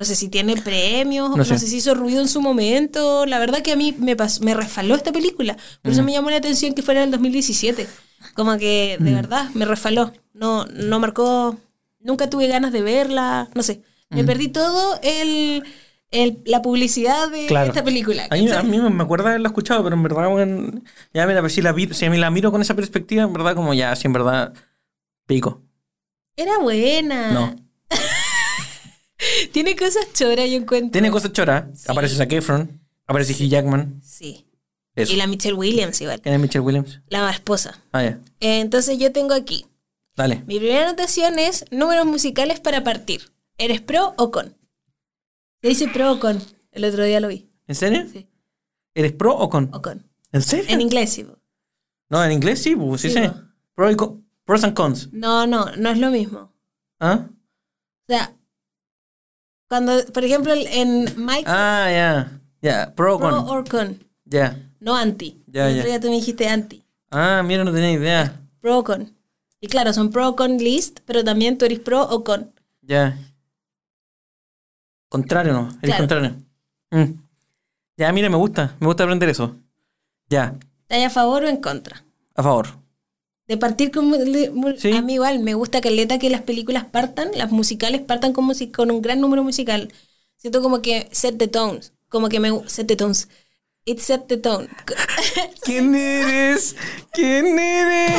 No 0.00 0.06
sé 0.06 0.16
si 0.16 0.28
tiene 0.30 0.56
premios, 0.56 1.28
No 1.30 1.36
no, 1.36 1.44
sé. 1.44 1.58
si 1.58 1.76
hizo 1.76 1.94
ruido 1.94 2.20
en 2.22 2.28
su 2.28 2.40
momento. 2.40 3.26
La 3.26 3.38
verdad 3.38 3.60
que 3.62 3.72
a 3.72 3.76
mí 3.76 3.94
me, 3.98 4.16
pas- 4.16 4.40
me 4.40 4.54
refaló 4.54 4.94
esta 4.94 5.12
película. 5.12 5.56
Por 5.82 5.90
Mm. 5.90 5.94
eso 5.94 6.02
me 6.02 6.12
llamó 6.12 6.30
la 6.30 6.38
atención 6.38 6.72
que 6.74 6.82
fuera 6.82 7.02
del 7.02 7.10
2017. 7.10 7.86
Como 8.34 8.56
que, 8.56 8.96
Mm. 8.98 9.04
de 9.04 9.14
verdad, 9.14 9.50
me 9.54 9.66
refaló. 9.66 10.12
No, 10.32 10.64
no 10.66 10.98
marcó... 11.00 11.58
Nunca 12.02 12.30
tuve 12.30 12.46
ganas 12.46 12.72
de 12.72 12.80
verla. 12.80 13.48
No 13.54 13.62
sé. 13.62 13.82
Mm. 14.08 14.16
Me 14.16 14.24
perdí 14.24 14.48
todo 14.48 14.98
el, 15.02 15.64
el- 16.10 16.38
la 16.46 16.62
publicidad 16.62 17.30
de 17.30 17.44
Claro. 17.46 17.68
esta 17.68 17.84
película. 17.84 18.26
A 18.30 18.36
mí, 18.36 18.50
a 18.50 18.62
mí 18.62 18.78
me 18.78 19.02
acuerdo 19.02 19.28
haberla 19.28 19.48
escuchado, 19.48 19.84
pero 19.84 19.96
en 19.96 20.02
verdad, 20.02 20.32
weón, 20.34 20.82
ya 21.12 21.26
mira, 21.26 21.40
pues 21.40 21.52
si, 21.52 21.60
la, 21.60 21.72
vi- 21.72 21.92
si 21.92 22.06
a 22.06 22.10
mí 22.10 22.16
la 22.16 22.30
miro 22.30 22.50
con 22.50 22.62
esa 22.62 22.74
perspectiva, 22.74 23.24
en 23.24 23.34
verdad, 23.34 23.54
como 23.54 23.74
ya, 23.74 23.94
sí, 23.96 24.06
en 24.06 24.14
verdad, 24.14 24.54
pico. 25.26 25.60
Era 26.36 26.58
buena. 26.58 27.32
No. 27.32 27.54
Tiene 29.52 29.76
cosas 29.76 30.12
choras, 30.12 30.48
yo 30.50 30.56
encuentro. 30.56 30.90
Tiene 30.92 31.10
cosas 31.10 31.32
choras. 31.32 31.64
Sí. 31.78 31.86
Aparece 31.88 32.14
Zac 32.16 32.32
Efron, 32.32 32.80
aparece 33.06 33.32
Hugh 33.32 33.48
Jackman. 33.48 34.00
Sí. 34.02 34.46
Eso. 34.96 35.12
Y 35.12 35.16
la 35.16 35.26
Michelle 35.26 35.54
Williams 35.54 36.00
igual. 36.00 36.20
¿Quién 36.20 36.34
es 36.34 36.40
Michelle 36.40 36.60
Williams? 36.64 37.00
La 37.08 37.30
esposa. 37.30 37.78
Ah, 37.92 38.02
ya. 38.02 38.18
Eh, 38.40 38.60
Entonces 38.60 38.98
yo 38.98 39.12
tengo 39.12 39.34
aquí. 39.34 39.66
Dale. 40.16 40.42
Mi 40.46 40.58
primera 40.58 40.88
anotación 40.88 41.38
es 41.38 41.64
números 41.70 42.04
musicales 42.06 42.60
para 42.60 42.82
partir. 42.82 43.30
¿Eres 43.56 43.80
pro 43.80 44.14
o 44.18 44.30
con? 44.30 44.56
Se 45.62 45.68
dice 45.68 45.88
pro 45.88 46.12
o 46.12 46.20
con. 46.20 46.42
El 46.72 46.84
otro 46.84 47.04
día 47.04 47.20
lo 47.20 47.28
vi. 47.28 47.48
¿En 47.66 47.74
serio? 47.74 48.04
Sí. 48.12 48.26
¿Eres 48.94 49.12
pro 49.12 49.36
o 49.36 49.48
con? 49.48 49.70
O 49.72 49.80
con. 49.80 50.04
¿En 50.32 50.42
serio? 50.42 50.66
En 50.68 50.80
inglés, 50.80 51.12
sí. 51.12 51.24
po. 51.24 51.38
No, 52.08 52.24
en 52.24 52.32
inglés 52.32 52.60
sí, 52.62 52.74
sí, 52.74 52.98
Sí, 53.08 53.10
sé. 53.10 53.30
Pro 53.74 53.90
y 53.90 53.96
con- 53.96 54.26
pros 54.44 54.64
and 54.64 54.74
cons. 54.74 55.08
No, 55.12 55.46
no, 55.46 55.66
no 55.76 55.90
es 55.90 55.98
lo 55.98 56.10
mismo. 56.10 56.52
¿Ah? 56.98 57.28
O 57.28 58.12
sea, 58.12 58.34
cuando, 59.70 59.92
por 60.12 60.24
ejemplo, 60.24 60.52
en 60.54 61.04
Mike, 61.16 61.44
Ah, 61.46 61.88
ya. 61.90 62.40
Ya, 62.60 62.92
pro 62.94 63.14
o 63.14 63.18
pro 63.18 63.30
con. 63.30 63.48
or 63.48 63.68
con. 63.68 64.04
Ya. 64.24 64.58
No 64.80 64.96
anti. 64.96 65.42
Ya, 65.46 65.68
el 65.68 65.74
ya. 65.76 65.80
otro 65.80 65.90
día 65.90 66.00
tú 66.00 66.08
me 66.08 66.14
dijiste 66.16 66.48
anti. 66.48 66.84
Ah, 67.10 67.42
mira, 67.44 67.62
no 67.64 67.72
tenía 67.72 67.92
idea. 67.92 68.40
Pro 68.60 68.78
o 68.80 68.84
con. 68.84 69.14
Y 69.60 69.68
claro, 69.68 69.92
son 69.92 70.10
pro 70.10 70.28
o 70.30 70.36
con 70.36 70.58
list, 70.58 71.00
pero 71.06 71.22
también 71.22 71.56
tú 71.56 71.64
eres 71.66 71.78
pro 71.78 72.02
o 72.02 72.24
con. 72.24 72.52
Ya. 72.82 73.16
Contrario, 75.08 75.52
¿no? 75.52 75.68
Eres 75.68 75.80
Claro. 75.82 75.98
contrario. 76.02 76.36
Mm. 76.90 77.20
Ya, 77.96 78.12
mira, 78.12 78.28
me 78.28 78.36
gusta. 78.36 78.76
Me 78.80 78.86
gusta 78.86 79.04
aprender 79.04 79.28
eso. 79.28 79.56
Ya, 80.28 80.54
¿Estás 80.88 81.06
a 81.06 81.10
favor 81.10 81.44
o 81.44 81.48
en 81.48 81.60
contra? 81.60 82.02
a 82.34 82.42
favor. 82.42 82.66
De 83.50 83.56
partir 83.56 83.90
con... 83.90 84.14
Sí. 84.78 84.92
A 84.92 85.02
mí 85.02 85.14
igual 85.14 85.40
me 85.40 85.54
gusta 85.54 85.80
caleta 85.80 86.20
que 86.20 86.30
las 86.30 86.42
películas 86.42 86.84
partan, 86.84 87.30
las 87.34 87.50
musicales 87.50 88.00
partan 88.00 88.32
con, 88.32 88.44
music- 88.44 88.70
con 88.72 88.92
un 88.92 89.02
gran 89.02 89.20
número 89.20 89.42
musical. 89.42 89.92
Siento 90.36 90.62
como 90.62 90.82
que 90.82 91.08
set 91.10 91.36
the 91.36 91.48
tones. 91.48 91.92
Como 92.08 92.28
que 92.28 92.38
me... 92.38 92.50
Set 92.68 92.86
the 92.86 92.94
tones. 92.94 93.26
It 93.84 93.98
set 93.98 94.28
the 94.28 94.36
tone. 94.36 94.68
¿Quién 95.64 95.96
eres? 95.96 96.76
¿Quién 97.12 97.58
eres? 97.58 98.12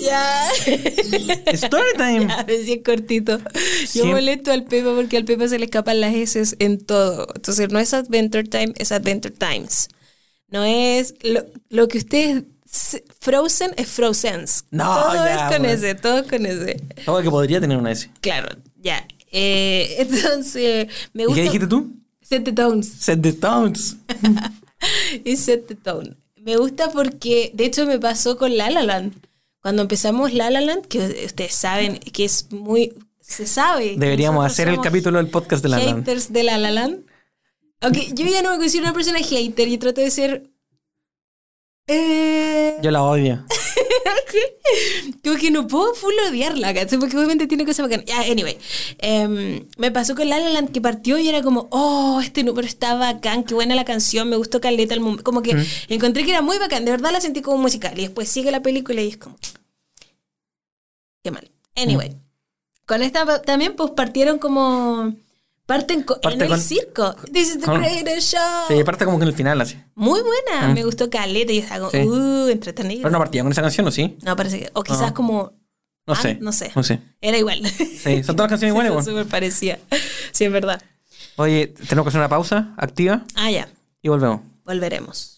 ya. 0.00 0.48
Story 1.54 1.92
time. 1.96 2.32
A 2.32 2.44
ver 2.44 2.64
si 2.64 2.74
es 2.74 2.84
cortito. 2.84 3.38
Yo 3.38 3.50
Siempre- 3.86 4.12
molesto 4.14 4.52
al 4.52 4.62
Pepa 4.64 4.94
porque 4.94 5.16
al 5.16 5.24
Pepa 5.24 5.48
se 5.48 5.58
le 5.58 5.64
escapan 5.64 6.00
las 6.00 6.14
S 6.14 6.54
en 6.60 6.78
todo. 6.84 7.26
Entonces 7.34 7.68
no 7.70 7.80
es 7.80 7.92
Adventure 7.94 8.44
Time, 8.44 8.74
es 8.76 8.92
Adventure 8.92 9.34
Times. 9.36 9.88
No 10.48 10.64
es 10.64 11.14
lo, 11.22 11.44
lo 11.70 11.88
que 11.88 11.98
ustedes... 11.98 12.44
Frozen 13.20 13.72
es 13.76 13.88
Frozens. 13.88 14.64
No, 14.70 14.84
todo 14.84 15.14
ya, 15.14 15.34
es 15.34 15.40
con 15.40 15.62
bueno. 15.62 15.68
ese, 15.68 15.94
todo 15.94 16.26
con 16.26 16.44
ese. 16.44 16.76
Todo 17.06 17.22
que 17.22 17.30
podría 17.30 17.60
tener 17.60 17.78
una 17.78 17.92
S. 17.92 18.10
Claro, 18.20 18.48
ya. 18.76 19.06
Eh, 19.30 19.96
entonces, 19.98 20.88
me 21.14 21.22
¿Y 21.22 21.26
gusta... 21.26 21.36
qué 21.36 21.42
dijiste 21.44 21.66
tú? 21.66 21.92
Set 22.20 22.44
the 22.44 22.52
tones. 22.52 22.92
Set 22.98 23.22
the 23.22 23.32
tones. 23.32 23.96
y 25.24 25.36
set 25.36 25.66
the 25.66 25.74
tone. 25.74 26.14
Me 26.36 26.56
gusta 26.56 26.90
porque, 26.90 27.50
de 27.54 27.64
hecho, 27.64 27.86
me 27.86 27.98
pasó 27.98 28.36
con 28.36 28.56
La 28.56 28.70
La 28.70 28.82
Land. 28.82 29.14
Cuando 29.60 29.82
empezamos 29.82 30.34
La 30.34 30.50
La 30.50 30.60
Land, 30.60 30.86
que 30.86 31.24
ustedes 31.26 31.54
saben 31.54 31.98
que 31.98 32.24
es 32.24 32.50
muy... 32.52 32.92
Se 33.20 33.46
sabe. 33.46 33.96
Deberíamos 33.98 34.44
hacer 34.46 34.68
el 34.68 34.80
capítulo 34.80 35.18
del 35.18 35.28
podcast 35.28 35.62
de 35.62 35.68
la 35.68 35.78
LAN. 35.78 35.96
haters 35.98 36.32
de 36.32 36.42
La 36.44 36.56
La 36.56 36.70
Land. 36.70 37.00
Aunque 37.80 38.08
yo 38.12 38.26
ya 38.26 38.42
no 38.42 38.50
me 38.50 38.58
considero 38.58 38.86
una 38.86 38.94
persona 38.94 39.18
hater, 39.18 39.68
yo 39.68 39.78
trato 39.78 40.00
de 40.00 40.10
ser... 40.10 40.50
Eh, 41.86 42.76
Yo 42.82 42.90
la 42.90 43.02
odio. 43.02 43.44
como 45.24 45.36
que 45.36 45.50
no 45.50 45.66
puedo 45.66 45.94
full 45.94 46.12
odiarla, 46.28 46.74
¿cachai? 46.74 46.98
Porque 46.98 47.16
obviamente 47.16 47.46
tiene 47.46 47.64
cosas 47.64 47.86
bacanas. 47.86 48.04
Ya, 48.06 48.20
anyway. 48.20 48.58
Em, 48.98 49.66
me 49.78 49.90
pasó 49.90 50.14
con 50.14 50.28
La 50.28 50.38
La 50.38 50.50
Land 50.50 50.72
que 50.72 50.80
partió 50.80 51.18
y 51.18 51.28
era 51.28 51.42
como, 51.42 51.68
oh, 51.70 52.20
este 52.22 52.42
número 52.44 52.66
está 52.66 52.94
bacán, 52.94 53.44
qué 53.44 53.54
buena 53.54 53.74
la 53.74 53.84
canción, 53.84 54.28
me 54.28 54.36
gustó 54.36 54.60
Caleta. 54.60 54.94
El 54.94 55.00
mom-". 55.00 55.22
como 55.22 55.42
que 55.42 55.56
encontré 55.88 56.24
que 56.24 56.30
era 56.30 56.42
muy 56.42 56.58
bacán, 56.58 56.84
de 56.84 56.90
verdad 56.90 57.12
la 57.12 57.20
sentí 57.20 57.40
como 57.40 57.58
musical. 57.58 57.98
Y 57.98 58.02
después 58.02 58.28
sigue 58.28 58.50
la 58.50 58.60
película 58.60 59.00
y 59.00 59.08
es 59.08 59.16
como, 59.16 59.36
qué 61.22 61.30
mal. 61.30 61.50
Anyway. 61.76 62.16
Con 62.86 63.02
esta 63.02 63.42
también 63.42 63.76
pues 63.76 63.90
partieron 63.92 64.38
como... 64.38 65.14
Parten 65.68 66.02
co- 66.02 66.18
Parte 66.18 66.36
en 66.36 66.42
el 66.44 66.48
con- 66.48 66.60
circo. 66.60 67.14
This 67.30 67.48
is 67.50 67.58
the 67.60 67.66
con- 67.66 67.82
greatest 67.82 68.32
show. 68.32 68.40
Se 68.68 68.82
parte 68.86 69.04
como 69.04 69.18
que 69.18 69.24
en 69.24 69.28
el 69.28 69.34
final, 69.34 69.60
así. 69.60 69.76
Muy 69.94 70.18
buena. 70.22 70.72
Me 70.72 70.82
gustó 70.82 71.10
Caleta 71.10 71.52
y 71.52 71.58
estaba 71.58 71.90
como, 71.90 71.90
Sí. 71.90 72.08
uh, 72.08 72.48
entretenido. 72.48 73.02
Pero 73.02 73.10
no 73.10 73.18
partía 73.18 73.42
con 73.42 73.52
esa 73.52 73.60
canción, 73.60 73.86
¿o 73.86 73.90
sí? 73.90 74.16
No, 74.22 74.34
parece 74.34 74.60
que. 74.60 74.70
O 74.72 74.82
quizás 74.82 75.12
como. 75.12 75.52
No 76.06 76.14
ah, 76.14 76.16
sé. 76.16 76.38
No 76.40 76.52
sé. 76.52 76.72
No 76.74 76.82
sé. 76.82 77.00
Era 77.20 77.36
igual. 77.36 77.66
Sí, 77.66 78.24
son 78.24 78.34
todas 78.34 78.48
canciones 78.48 78.72
iguales, 78.72 78.92
bueno. 78.94 79.04
súper 79.06 79.26
parecía. 79.26 79.78
Sí, 80.32 80.46
es 80.46 80.50
verdad. 80.52 80.82
Oye, 81.36 81.66
tenemos 81.86 82.04
que 82.04 82.08
hacer 82.08 82.20
una 82.20 82.30
pausa 82.30 82.72
activa 82.78 83.26
Ah, 83.34 83.50
ya. 83.50 83.68
y 84.00 84.08
volvemos. 84.08 84.40
Volveremos. 84.64 85.37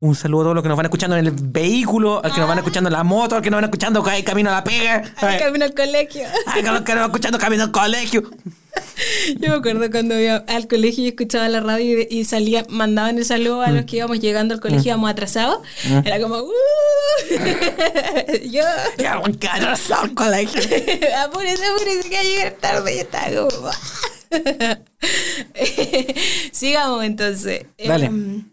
Un 0.00 0.14
saludo 0.14 0.40
a 0.40 0.44
todos 0.44 0.54
los 0.56 0.62
que 0.62 0.68
nos 0.68 0.76
van 0.76 0.86
escuchando 0.86 1.16
en 1.16 1.26
el 1.26 1.32
vehículo, 1.32 2.22
al 2.22 2.32
que 2.32 2.38
nos 2.40 2.48
van 2.48 2.58
escuchando 2.58 2.88
en 2.88 2.92
la 2.92 3.04
moto, 3.04 3.36
al 3.36 3.42
que 3.42 3.48
nos 3.50 3.58
van 3.58 3.64
escuchando 3.64 4.02
ca- 4.02 4.22
camino 4.22 4.50
a 4.50 4.54
la 4.54 4.64
pega, 4.64 5.02
Ay, 5.16 5.28
ay, 5.34 5.38
camino 5.38 5.64
al 5.64 5.72
colegio. 5.72 6.24
ay, 6.46 6.66
a 6.66 6.72
los 6.72 6.82
que 6.82 6.92
nos 6.92 7.00
van 7.02 7.10
escuchando 7.10 7.38
camino 7.38 7.62
al 7.62 7.70
colegio. 7.72 8.22
Yo 9.38 9.48
me 9.50 9.54
acuerdo 9.54 9.88
cuando 9.90 10.18
iba 10.20 10.44
al 10.48 10.66
colegio 10.68 11.04
y 11.04 11.08
escuchaba 11.08 11.48
la 11.48 11.60
radio 11.60 12.00
y, 12.02 12.08
y 12.10 12.24
salía, 12.24 12.66
mandaban 12.68 13.16
el 13.18 13.24
saludo 13.24 13.62
a 13.62 13.68
Mm. 13.68 13.74
los 13.76 13.84
que 13.86 13.96
íbamos 13.96 14.20
llegando 14.20 14.52
al 14.52 14.60
colegio, 14.60 14.90
íbamos 14.90 15.10
atrasados. 15.10 15.58
Era 16.04 16.20
como, 16.20 16.36
¡uh! 16.38 16.50
Yo, 18.50 18.62
Ya, 18.98 19.16
buen 19.18 19.34
caro, 19.34 19.68
al 19.68 20.14
colegio. 20.14 20.60
apúrese, 21.24 21.64
apúrese, 21.64 22.08
que 22.10 22.14
va 22.16 22.20
a 22.20 22.24
llegar 22.24 22.52
tarde 22.60 22.96
y 22.96 22.98
está 22.98 23.26
como. 23.32 23.70
Sigamos 26.52 27.04
entonces. 27.04 27.66
Dale. 27.78 28.06
Em, 28.06 28.44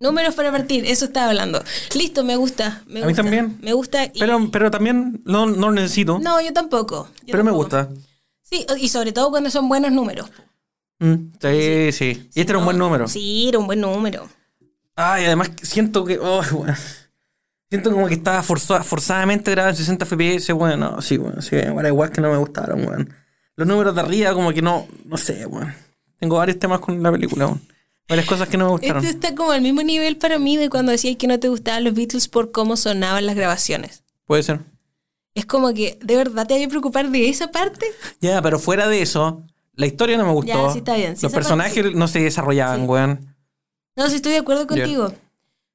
números 0.00 0.34
para 0.34 0.50
partir, 0.50 0.84
eso 0.86 1.04
estaba 1.04 1.28
hablando. 1.28 1.62
Listo, 1.94 2.24
me 2.24 2.36
gusta. 2.36 2.82
Me 2.86 3.00
A 3.00 3.02
mí 3.06 3.08
gusta, 3.12 3.22
también. 3.22 3.58
Me 3.62 3.72
gusta. 3.72 4.04
y- 4.06 4.18
Pero, 4.18 4.50
pero 4.50 4.70
también 4.70 5.20
no, 5.24 5.46
no 5.46 5.68
lo 5.68 5.72
necesito. 5.72 6.18
no, 6.18 6.40
yo 6.40 6.52
tampoco. 6.52 7.08
yo 7.20 7.32
pero 7.32 7.44
me 7.44 7.50
gusta. 7.50 7.88
Sí, 8.42 8.66
y 8.78 8.88
sobre 8.88 9.12
todo 9.12 9.30
cuando 9.30 9.50
son 9.50 9.68
buenos 9.68 9.92
números. 9.92 10.28
Mm, 10.98 11.14
sí, 11.40 11.92
sí. 11.92 12.30
Y 12.34 12.40
este 12.40 12.52
era 12.52 12.58
un 12.58 12.64
buen 12.64 12.76
número. 12.78 13.06
Sí, 13.08 13.48
era 13.48 13.58
un 13.58 13.66
buen 13.66 13.80
número. 13.80 14.28
Ay, 14.96 15.24
además 15.26 15.50
siento 15.62 16.04
que. 16.04 16.18
oh, 16.18 16.42
bueno. 16.52 16.74
Siento 17.70 17.92
como 17.92 18.08
que 18.08 18.14
estaba 18.14 18.42
forza- 18.42 18.82
forzadamente 18.82 19.52
grabado 19.52 19.70
en 19.70 19.76
60 19.76 20.04
FPS, 20.04 20.52
bueno, 20.52 20.76
no, 20.96 21.00
sí, 21.02 21.16
bueno, 21.18 21.40
sí, 21.40 21.54
bueno, 21.72 21.88
igual 21.88 22.10
que 22.10 22.20
no 22.20 22.28
me 22.28 22.36
gustaron, 22.36 22.84
weón. 22.84 23.14
Los 23.54 23.68
números 23.68 23.94
de 23.94 24.00
arriba, 24.00 24.34
como 24.34 24.52
que 24.52 24.60
no, 24.60 24.88
no 25.04 25.16
sé, 25.16 25.46
weón. 25.46 25.72
Tengo 26.18 26.36
varios 26.36 26.58
temas 26.58 26.80
con 26.80 27.00
la 27.00 27.12
película, 27.12 27.46
weón. 27.46 27.62
Varias 28.10 28.26
cosas 28.26 28.48
que 28.48 28.56
no 28.56 28.64
me 28.64 28.70
gustaron. 28.72 29.04
Este 29.04 29.10
está 29.16 29.36
como 29.36 29.52
al 29.52 29.62
mismo 29.62 29.84
nivel 29.84 30.16
para 30.16 30.40
mí 30.40 30.56
de 30.56 30.68
cuando 30.68 30.90
decías 30.90 31.16
que 31.16 31.28
no 31.28 31.38
te 31.38 31.48
gustaban 31.48 31.84
los 31.84 31.94
Beatles 31.94 32.26
por 32.26 32.50
cómo 32.50 32.76
sonaban 32.76 33.24
las 33.24 33.36
grabaciones. 33.36 34.02
Puede 34.26 34.42
ser. 34.42 34.58
Es 35.34 35.46
como 35.46 35.72
que, 35.72 35.96
¿de 36.02 36.16
verdad 36.16 36.44
te 36.44 36.54
hay 36.54 36.62
que 36.62 36.68
preocupar 36.68 37.08
de 37.08 37.28
esa 37.28 37.52
parte? 37.52 37.86
Ya, 38.20 38.42
pero 38.42 38.58
fuera 38.58 38.88
de 38.88 39.00
eso, 39.00 39.44
La 39.76 39.86
historia 39.86 40.18
no 40.18 40.26
me 40.26 40.32
gustó. 40.32 40.66
Ya, 40.66 40.72
sí 40.72 40.78
está 40.78 40.96
bien. 40.96 41.16
Sí, 41.16 41.22
Los 41.22 41.32
personajes 41.32 41.94
no 41.94 42.08
se 42.08 42.18
desarrollaban, 42.18 42.88
weón. 42.88 43.36
No, 43.94 44.10
sí 44.10 44.16
estoy 44.16 44.32
de 44.32 44.38
acuerdo 44.38 44.66
contigo. 44.66 45.12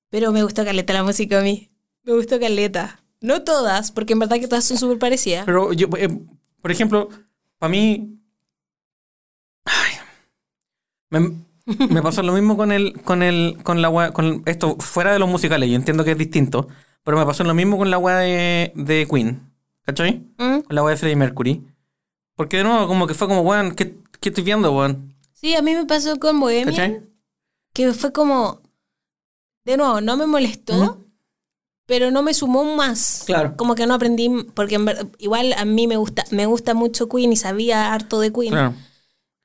Pero 0.09 0.33
me 0.33 0.43
gustó 0.43 0.65
Caleta 0.65 0.91
la 0.91 1.03
música 1.03 1.39
a 1.39 1.41
mí. 1.41 1.71
Me 2.03 2.13
gustó 2.13 2.37
Caleta. 2.37 2.99
No 3.21 3.43
todas, 3.43 3.93
porque 3.93 4.11
en 4.11 4.19
verdad 4.19 4.41
que 4.41 4.49
todas 4.49 4.65
son 4.65 4.77
súper 4.77 4.99
parecidas. 4.99 5.45
Pero 5.45 5.71
yo, 5.71 5.87
eh, 5.97 6.09
por 6.61 6.69
ejemplo, 6.69 7.07
para 7.59 7.69
mí. 7.71 8.19
Ay, 9.63 9.93
me, 11.09 11.44
me 11.65 12.01
pasó 12.01 12.21
lo 12.23 12.33
mismo 12.33 12.55
con 12.57 12.71
el, 12.71 13.01
con 13.03 13.23
el, 13.23 13.57
con 13.63 13.81
la 13.81 13.89
wea- 13.89 14.11
con 14.13 14.43
esto, 14.45 14.75
fuera 14.79 15.11
de 15.13 15.19
los 15.19 15.29
musicales, 15.29 15.69
yo 15.69 15.75
entiendo 15.75 16.03
que 16.03 16.11
es 16.11 16.17
distinto, 16.17 16.67
pero 17.03 17.17
me 17.17 17.25
pasó 17.25 17.43
lo 17.43 17.53
mismo 17.53 17.77
con 17.77 17.89
la 17.89 17.97
weá 17.97 18.17
de, 18.17 18.71
de 18.75 19.07
Queen. 19.09 19.41
¿Cachai? 19.83 20.23
¿Mm? 20.37 20.61
Con 20.61 20.75
la 20.75 20.83
weá 20.83 20.91
de 20.95 20.97
Freddie 20.97 21.15
Mercury. 21.15 21.63
Porque 22.35 22.57
de 22.57 22.63
nuevo, 22.63 22.87
como 22.87 23.05
que 23.07 23.13
fue 23.13 23.27
como, 23.27 23.41
weón, 23.41 23.75
¿qué, 23.75 23.97
qué 24.19 24.29
estoy 24.29 24.43
viendo, 24.43 24.75
weón? 24.75 25.13
Sí, 25.33 25.53
a 25.55 25.61
mí 25.61 25.75
me 25.75 25.85
pasó 25.85 26.17
con 26.19 26.39
Bohemian, 26.39 26.69
¿Cachai? 26.75 27.01
que 27.73 27.93
fue 27.93 28.11
como... 28.11 28.61
De 29.63 29.77
nuevo, 29.77 29.99
no 30.01 30.15
me 30.17 30.25
molestó, 30.27 31.05
pero 31.87 32.09
no 32.11 32.21
me 32.23 32.33
sumó 32.33 32.63
más. 32.75 33.23
Claro. 33.25 33.55
Como 33.57 33.73
que 33.75 33.85
no 33.87 33.93
aprendí, 33.95 34.29
porque 34.53 34.75
en 34.75 34.85
ver- 34.85 35.07
igual 35.19 35.53
a 35.53 35.65
mí 35.65 35.87
me 35.87 35.97
gusta, 35.97 36.23
me 36.31 36.45
gusta 36.45 36.73
mucho 36.73 37.07
Queen 37.09 37.33
y 37.33 37.35
sabía 37.35 37.93
harto 37.93 38.19
de 38.19 38.31
Queen. 38.33 38.51
Claro. 38.51 38.73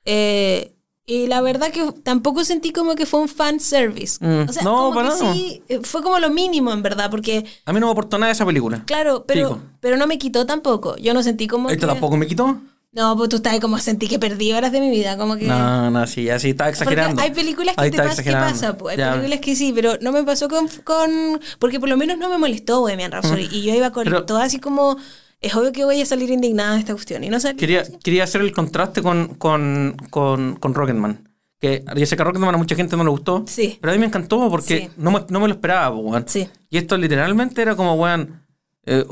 Eh, 0.05 0.75
y 1.13 1.27
la 1.27 1.41
verdad 1.41 1.71
que 1.71 1.93
tampoco 2.03 2.45
sentí 2.45 2.73
como 2.73 2.95
que 2.95 3.05
fue 3.07 3.21
un 3.21 3.29
fan 3.29 3.59
service. 3.61 4.19
Mm. 4.25 4.49
O 4.49 4.53
sea, 4.53 4.63
No, 4.63 4.77
como 4.77 4.95
para 4.95 5.09
que 5.11 5.21
nada. 5.23 5.35
sí, 5.35 5.63
eh, 5.69 5.81
fue 5.83 6.03
como 6.03 6.19
lo 6.19 6.31
mínimo 6.31 6.73
en 6.73 6.83
verdad, 6.83 7.11
porque 7.11 7.45
A 7.67 7.73
mí 7.73 7.81
no 7.81 7.87
me 7.87 7.93
aportó 7.93 8.19
nada 8.19 8.33
esa 8.33 8.47
película. 8.47 8.83
claro, 8.87 9.25
pero, 9.27 9.61
pero 9.81 9.97
no 9.97 10.07
me 10.07 10.19
quitó 10.19 10.47
tampoco. 10.47 10.97
Yo 10.97 11.13
no 11.15 11.23
sentí 11.23 11.47
como 11.47 11.69
¿Esto 11.71 11.87
que- 11.87 11.93
tampoco 11.93 12.17
me 12.17 12.27
quitó? 12.27 12.61
No, 12.93 13.17
pues 13.17 13.29
tú 13.29 13.37
estás 13.37 13.61
como 13.61 13.79
sentí 13.79 14.09
que 14.09 14.19
perdí 14.19 14.53
horas 14.53 14.73
de 14.73 14.81
mi 14.81 14.91
vida, 14.91 15.17
como 15.17 15.37
que... 15.37 15.45
No, 15.47 15.93
no, 15.93 16.07
sí, 16.09 16.29
así 16.29 16.55
Porque 16.55 16.71
exagerando. 16.71 17.23
hay 17.23 17.31
películas 17.31 17.77
que 17.77 17.83
Ahí 17.85 17.91
te 17.93 17.97
está 17.99 18.09
pasa, 18.09 18.23
¿qué 18.25 18.31
exagerando. 18.31 18.61
pasa? 18.61 18.77
Pues, 18.79 18.93
hay 18.95 18.99
Ya. 18.99 19.13
películas 19.13 19.39
que 19.41 19.55
sí, 19.55 19.73
pero 19.73 19.93
no 20.01 20.11
me 20.11 20.25
pasó 20.25 20.49
con, 20.49 20.67
con... 20.83 21.41
Porque 21.61 21.79
por 21.79 21.89
lo 21.89 21.97
menos 21.97 22.19
no 22.19 22.29
me 22.29 22.37
molestó 22.37 22.81
Bohemian 22.81 23.13
Rhapsody. 23.13 23.49
Y 23.53 23.63
yo 23.63 23.75
iba 23.77 23.93
con 23.93 24.03
Pero- 24.05 24.25
todo 24.27 24.39
así 24.39 24.59
como... 24.59 24.97
Es 25.41 25.55
obvio 25.55 25.73
que 25.73 25.85
voy 25.85 26.01
a 26.01 26.07
salir 26.07 26.31
indignada 26.31 26.75
de 26.75 26.81
esta 26.81 26.93
cuestión. 26.93 27.25
Y 27.25 27.31
no 27.31 27.41
salí. 27.41 27.57
Quería, 27.57 27.85
quería 28.03 28.25
hacer 28.25 28.41
el 28.43 28.53
contraste 28.53 29.03
con, 29.03 29.35
con, 29.37 29.97
con, 30.11 30.57
con 30.57 30.75
Rocketman. 30.75 31.29
Que 31.59 31.85
yo 31.97 32.07
sé 32.07 32.17
que 32.17 32.23
a 32.23 32.25
Rocketman 32.27 32.55
a 32.55 32.59
mucha 32.59 32.75
gente 32.77 32.97
no 32.97 33.05
le 33.05 33.11
gustó. 33.11 33.45
Sí. 33.47 33.79
Pero 33.81 33.91
a 33.93 33.95
mí 33.95 34.01
me 34.01 34.07
encantó 34.07 34.49
porque 34.51 34.79
Sí. 34.79 34.89
no, 34.97 35.11
me, 35.11 35.25
no 35.29 35.41
me 35.41 35.49
lo 35.49 35.55
esperaba, 35.55 35.95
weón. 35.97 36.25
Sí, 36.27 36.49
Y 36.71 36.79
esto 36.79 36.97
literalmente 36.97 37.61
era 37.63 37.75
como, 37.77 37.95
weón, 37.95 38.45
eh, 38.87 39.05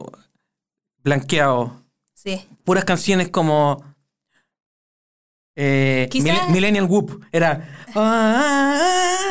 blanqueado. 1.03 1.83
sí. 2.15 2.41
Puras 2.65 2.85
canciones 2.85 3.29
como. 3.31 3.83
Eh, 5.61 6.09
Millennial 6.53 6.85
Whoop. 6.85 7.21
Era. 7.33 7.69
ah, 7.97 8.81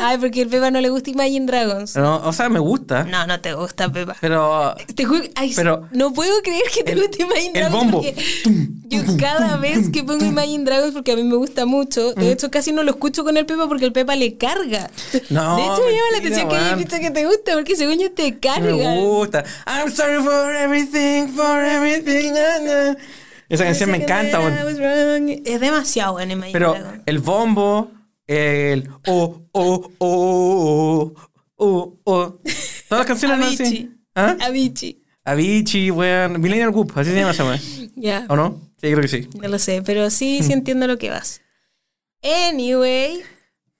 Ay, 0.02 0.18
porque 0.18 0.42
el 0.42 0.48
Pepa 0.48 0.70
no 0.70 0.78
le 0.80 0.90
gusta 0.90 1.08
Imagine 1.10 1.46
Dragons. 1.46 1.96
no, 1.96 2.16
o 2.22 2.32
sea, 2.34 2.50
me 2.50 2.58
gusta. 2.58 3.04
No, 3.04 3.26
no 3.26 3.40
te 3.40 3.54
gusta, 3.54 3.90
Pepa. 3.90 4.14
Pero. 4.20 4.74
Te 4.94 5.04
juro, 5.06 5.22
ay, 5.36 5.52
Pero- 5.56 5.88
no 5.92 6.12
puedo 6.12 6.40
creer 6.42 6.64
que 6.74 6.82
te 6.84 6.92
El- 6.92 7.00
guste 7.00 7.22
Imagine 7.22 7.46
el 7.46 7.52
Dragons. 7.54 7.72
bombo. 7.84 8.02
porque 8.02 8.68
Yo 8.88 9.02
cada 9.18 9.56
vez 9.56 9.88
que 9.90 10.02
pongo 10.04 10.24
Imagine 10.24 10.64
Dragons, 10.64 10.92
porque 10.92 11.12
a 11.12 11.16
mí 11.16 11.22
me 11.22 11.36
gusta 11.36 11.64
mucho, 11.66 12.12
Mm. 12.16 12.20
de 12.20 12.32
hecho 12.32 12.50
casi 12.50 12.72
no 12.72 12.82
lo 12.82 12.90
escucho 12.90 13.24
con 13.24 13.36
el 13.38 13.46
Pepa 13.46 13.66
porque 13.66 13.84
el 13.86 13.92
Pepa 13.92 14.14
le 14.14 14.36
carga. 14.36 14.90
No, 15.30 15.56
de 15.56 15.62
hecho 15.62 15.82
me 15.84 15.92
llama 15.92 16.10
la 16.12 16.18
atención 16.18 16.48
que 16.50 16.56
hayas 16.56 16.78
dicho 16.78 16.96
que 17.00 17.10
te 17.10 17.24
gusta, 17.24 17.54
porque 17.54 17.74
según 17.74 17.98
yo 17.98 18.12
te 18.12 18.24
Me 18.32 18.38
carga. 18.38 18.94
gusta. 18.96 19.44
I'm 19.66 19.90
sorry 19.90 20.22
for 20.22 20.54
everything, 20.54 21.28
for 21.28 21.58
everything. 21.64 22.32
Esa 23.48 23.64
canción 23.64 23.90
me 23.90 23.98
encanta, 23.98 24.38
wrong. 24.40 25.42
Es 25.44 25.60
demasiado 25.60 26.14
bueno 26.14 26.32
Imagine 26.32 26.52
Pero 26.52 26.76
el 27.06 27.18
bombo, 27.18 27.90
el 28.26 28.88
oh, 29.06 29.42
oh, 29.52 29.90
oh, 29.98 31.14
oh, 31.56 31.98
oh. 32.04 32.40
Todas 32.88 32.90
las 32.90 33.06
canciones 33.06 33.38
no 33.38 33.46
así. 33.46 33.90
¿Ah? 34.14 34.36
Avicii. 34.40 35.02
Avicii, 35.24 35.90
weón. 35.90 36.40
Millennial 36.40 36.70
Whoop, 36.70 36.92
así 36.96 37.10
se 37.10 37.16
llama 37.16 37.30
esa 37.30 37.44
weón. 37.44 37.60
Ya. 37.96 38.26
¿O 38.28 38.36
no? 38.36 38.60
Sí, 38.80 38.90
creo 38.90 39.00
que 39.00 39.08
sí. 39.08 39.28
No 39.40 39.48
lo 39.48 39.58
sé, 39.58 39.82
pero 39.84 40.10
sí, 40.10 40.40
sí 40.42 40.52
entiendo 40.52 40.86
lo 40.86 40.98
que 40.98 41.10
vas. 41.10 41.40
Anyway, 42.22 43.22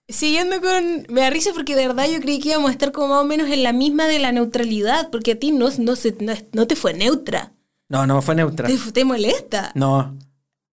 siguiendo 0.09 0.61
con... 0.61 1.07
Me 1.09 1.21
da 1.21 1.31
risa 1.31 1.51
porque 1.55 1.77
de 1.77 1.87
verdad 1.87 2.09
yo 2.11 2.21
creí 2.21 2.41
que 2.41 2.51
íbamos 2.51 2.71
a 2.71 2.73
estar 2.73 2.91
como 2.93 3.09
más 3.09 3.23
o 3.23 3.25
menos 3.25 3.51
en 3.51 3.63
la 3.63 3.73
misma 3.73 4.07
de 4.07 4.19
la 4.19 4.33
neutralidad, 4.33 5.11
porque 5.11 5.33
a 5.33 5.39
ti 5.39 5.53
no, 5.53 5.69
no, 5.79 5.97
se, 5.97 6.17
no, 6.21 6.33
no 6.53 6.67
te 6.67 6.77
fue 6.77 6.95
neutra, 6.95 7.53
No, 7.89 8.07
no, 8.07 8.21
fue 8.23 8.35
neutra. 8.35 8.69
te, 8.69 8.77
te 8.93 9.05
molesta. 9.05 9.73
No, 9.75 10.15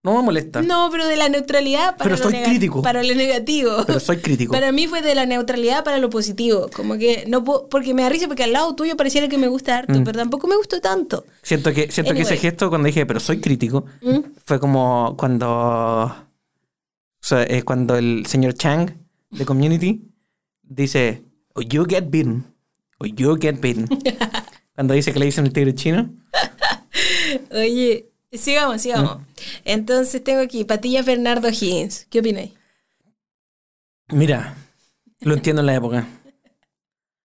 no 0.04 0.16
me 0.18 0.22
molesta. 0.22 0.62
No, 0.62 0.90
pero 0.92 1.08
de 1.08 1.16
la 1.16 1.30
neutralidad 1.30 1.96
para, 1.98 2.04
Pero 2.10 2.18
lo, 2.18 2.24
soy 2.24 2.34
nega- 2.34 2.46
crítico. 2.50 2.82
para 2.82 3.02
lo 3.04 3.16
negativo. 3.16 3.72
Pero 3.88 4.00
soy 4.00 4.18
crítico. 4.18 4.52
Para 4.54 4.72
mí 4.72 4.86
fue 4.88 5.02
de 5.02 5.16
la 5.16 5.26
neutralidad 5.26 5.84
para 5.84 5.98
lo 5.98 6.10
positivo. 6.10 6.70
Como 6.76 6.98
que 6.98 7.24
no 7.28 7.44
puedo, 7.44 7.68
porque 7.70 7.94
me 7.94 8.02
da 8.04 8.10
risa 8.10 8.28
porque 8.28 8.44
al 8.44 8.52
lado 8.54 8.76
tuyo 8.76 8.96
pareciera 8.98 9.28
que 9.30 9.38
me 9.38 9.48
gusta 9.48 9.78
harto, 9.78 9.94
pero 10.04 10.20
tampoco 10.20 10.48
me 10.48 10.58
gustó 10.58 10.82
tanto. 10.82 11.26
Siento 11.42 11.74
que, 11.74 11.90
siento 11.92 12.14
que 12.14 12.22
ese 12.22 12.38
gesto 12.38 12.70
cuando 12.70 12.88
dije, 12.88 13.06
pero 13.06 13.20
soy 13.20 13.40
crítico, 13.40 13.86
¿Mm? 14.02 14.20
fue 14.44 14.60
como 14.60 15.16
cuando. 15.18 15.48
O 15.48 17.28
sea, 17.28 17.44
eh, 17.44 17.64
cuando 17.64 17.96
el 17.96 18.26
señor 18.28 18.54
Chang 18.54 18.92
de 19.32 19.46
Community 19.46 20.04
dice, 20.62 21.24
"Oh, 21.54 21.62
you 21.62 21.86
get 21.90 22.06
beaten. 22.10 22.46
O 23.00 23.06
you 23.08 23.36
get 23.42 23.60
beaten. 23.60 23.88
cuando 24.76 24.94
dice 24.94 25.12
que 25.12 25.20
le 25.20 25.26
dicen 25.26 25.46
el 25.48 25.54
tigre 25.54 25.74
chino. 25.74 26.14
Oye, 27.52 28.10
sigamos, 28.32 28.82
sigamos. 28.82 29.18
Mm. 29.20 29.24
Entonces 29.66 30.24
tengo 30.24 30.42
aquí 30.42 30.64
Patillas 30.64 31.06
Bernardo 31.06 31.50
Higgins. 31.50 32.08
¿Qué 32.10 32.20
opináis? 32.20 32.52
Mira, 34.10 34.56
lo 35.22 35.34
entiendo 35.34 35.62
en 35.62 35.66
la 35.66 35.76
época. 35.76 36.08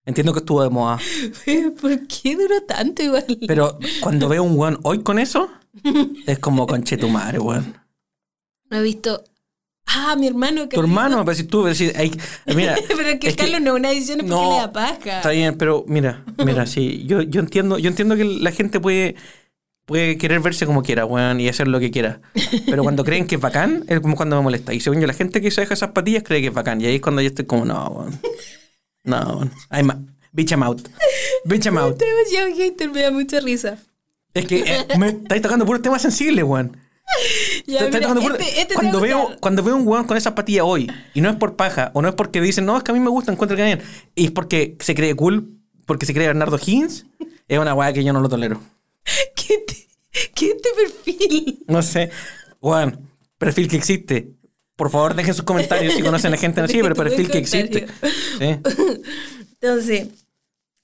Entiendo 0.06 0.32
que 0.32 0.38
estuvo 0.40 0.62
de 0.62 0.70
moda. 0.70 0.98
¿Por 1.80 2.06
qué 2.06 2.34
duró 2.36 2.62
tanto 2.62 3.02
igual? 3.02 3.24
Pero 3.46 3.78
cuando 4.00 4.28
veo 4.28 4.42
un 4.42 4.58
weón 4.58 4.78
hoy 4.82 5.02
con 5.02 5.18
eso, 5.18 5.50
es 6.26 6.38
como 6.38 6.66
conche 6.66 6.96
tu 6.96 7.08
madre, 7.08 7.38
weón. 7.38 7.76
No 8.70 8.78
he 8.78 8.82
visto. 8.82 9.22
Ah, 9.86 10.14
mi 10.16 10.26
hermano. 10.28 10.68
Tu 10.68 10.80
hermano, 10.80 11.24
pero 11.24 11.34
si 11.36 11.44
tú, 11.44 11.62
pero 11.64 11.74
si, 11.74 11.90
hay- 11.96 12.12
mira. 12.54 12.76
Pero 12.88 13.08
es 13.08 13.18
que 13.20 13.28
es 13.28 13.36
que- 13.36 13.42
Carlos 13.42 13.60
no 13.60 13.72
es 13.72 13.80
una 13.80 13.90
edición 13.90 14.18
porque 14.18 14.30
No, 14.30 14.52
le 14.52 14.58
da 14.60 14.72
paja. 14.72 15.16
Está 15.16 15.30
bien, 15.30 15.58
pero 15.58 15.84
mira, 15.88 16.24
mira, 16.44 16.64
sí, 16.66 17.04
yo, 17.06 17.22
yo 17.22 17.40
entiendo, 17.40 17.76
yo 17.78 17.88
entiendo 17.90 18.16
que 18.16 18.24
la 18.24 18.52
gente 18.52 18.78
puede, 18.78 19.16
puede 19.90 20.16
querer 20.16 20.38
verse 20.38 20.66
como 20.66 20.84
quiera, 20.84 21.04
weón, 21.04 21.40
y 21.40 21.48
hacer 21.48 21.66
lo 21.66 21.80
que 21.80 21.90
quiera. 21.90 22.20
Pero 22.66 22.84
cuando 22.84 23.02
creen 23.04 23.26
que 23.26 23.34
es 23.34 23.40
bacán, 23.40 23.84
es 23.88 23.98
como 23.98 24.14
cuando 24.14 24.36
me 24.36 24.42
molesta. 24.42 24.72
Y 24.72 24.78
según 24.78 25.00
yo, 25.00 25.06
la 25.08 25.12
gente 25.14 25.40
que 25.40 25.50
se 25.50 25.62
deja 25.62 25.74
esas 25.74 25.90
patillas 25.90 26.22
cree 26.22 26.40
que 26.40 26.46
es 26.46 26.54
bacán. 26.54 26.80
Y 26.80 26.86
ahí 26.86 26.94
es 26.94 27.00
cuando 27.02 27.20
yo 27.20 27.28
estoy 27.28 27.44
como, 27.44 27.64
no, 27.64 27.88
weón. 27.88 28.20
No, 29.02 29.18
weón. 29.36 29.52
I'm 29.72 29.90
a- 29.90 29.98
bitch 30.32 30.52
I'm 30.52 30.62
out. 30.62 30.88
Bitch 31.44 31.66
I'm 31.66 31.76
out. 31.78 31.98
Demasiado 31.98 32.54
hater, 32.56 32.90
me 32.92 33.02
da 33.02 33.10
mucha 33.10 33.40
risa. 33.40 33.78
Es 34.32 34.46
que 34.46 34.60
eh, 34.60 34.86
me 34.96 35.08
estáis 35.08 35.42
tocando 35.42 35.66
puros 35.66 35.82
temas 35.82 36.00
sensibles, 36.00 36.44
weón. 36.44 36.76
Ya, 37.66 37.88
mira, 37.88 37.98
este- 38.12 38.44
este 38.60 38.66
te 38.66 38.74
cuando, 38.74 39.00
veo, 39.00 39.36
cuando 39.40 39.64
veo 39.64 39.74
un 39.74 39.88
weón 39.88 40.06
con 40.06 40.16
esa 40.16 40.36
patilla 40.36 40.62
hoy, 40.64 40.88
y 41.12 41.20
no 41.20 41.28
es 41.28 41.34
por 41.34 41.56
paja, 41.56 41.90
o 41.94 42.02
no 42.02 42.08
es 42.08 42.14
porque 42.14 42.40
dicen, 42.40 42.64
no, 42.64 42.76
es 42.76 42.84
que 42.84 42.92
a 42.92 42.94
mí 42.94 43.00
me 43.00 43.10
gusta, 43.10 43.32
encuentro 43.32 43.56
que 43.56 43.64
bien, 43.64 43.80
y 44.14 44.26
es 44.26 44.30
porque 44.30 44.76
se 44.78 44.94
cree 44.94 45.16
cool, 45.16 45.48
porque 45.86 46.06
se 46.06 46.14
cree 46.14 46.28
Bernardo 46.28 46.56
Higgins, 46.56 47.06
es 47.48 47.58
una 47.58 47.74
weá 47.74 47.92
que 47.92 48.04
yo 48.04 48.12
no 48.12 48.20
lo 48.20 48.28
tolero. 48.28 48.60
¿Qué, 49.34 49.59
qué 50.34 50.50
este 50.50 50.68
perfil? 50.76 51.64
No 51.66 51.82
sé. 51.82 52.10
Weón, 52.60 53.08
perfil 53.38 53.68
que 53.68 53.76
existe. 53.76 54.32
Por 54.76 54.90
favor, 54.90 55.14
dejen 55.14 55.34
sus 55.34 55.44
comentarios 55.44 55.94
si 55.94 56.02
conocen 56.02 56.32
a 56.32 56.36
gente 56.36 56.60
así, 56.60 56.78
pero 56.82 56.94
perfil 56.94 57.30
que 57.30 57.38
existe. 57.38 57.86
Sí. 58.38 58.46
Entonces, 59.60 60.08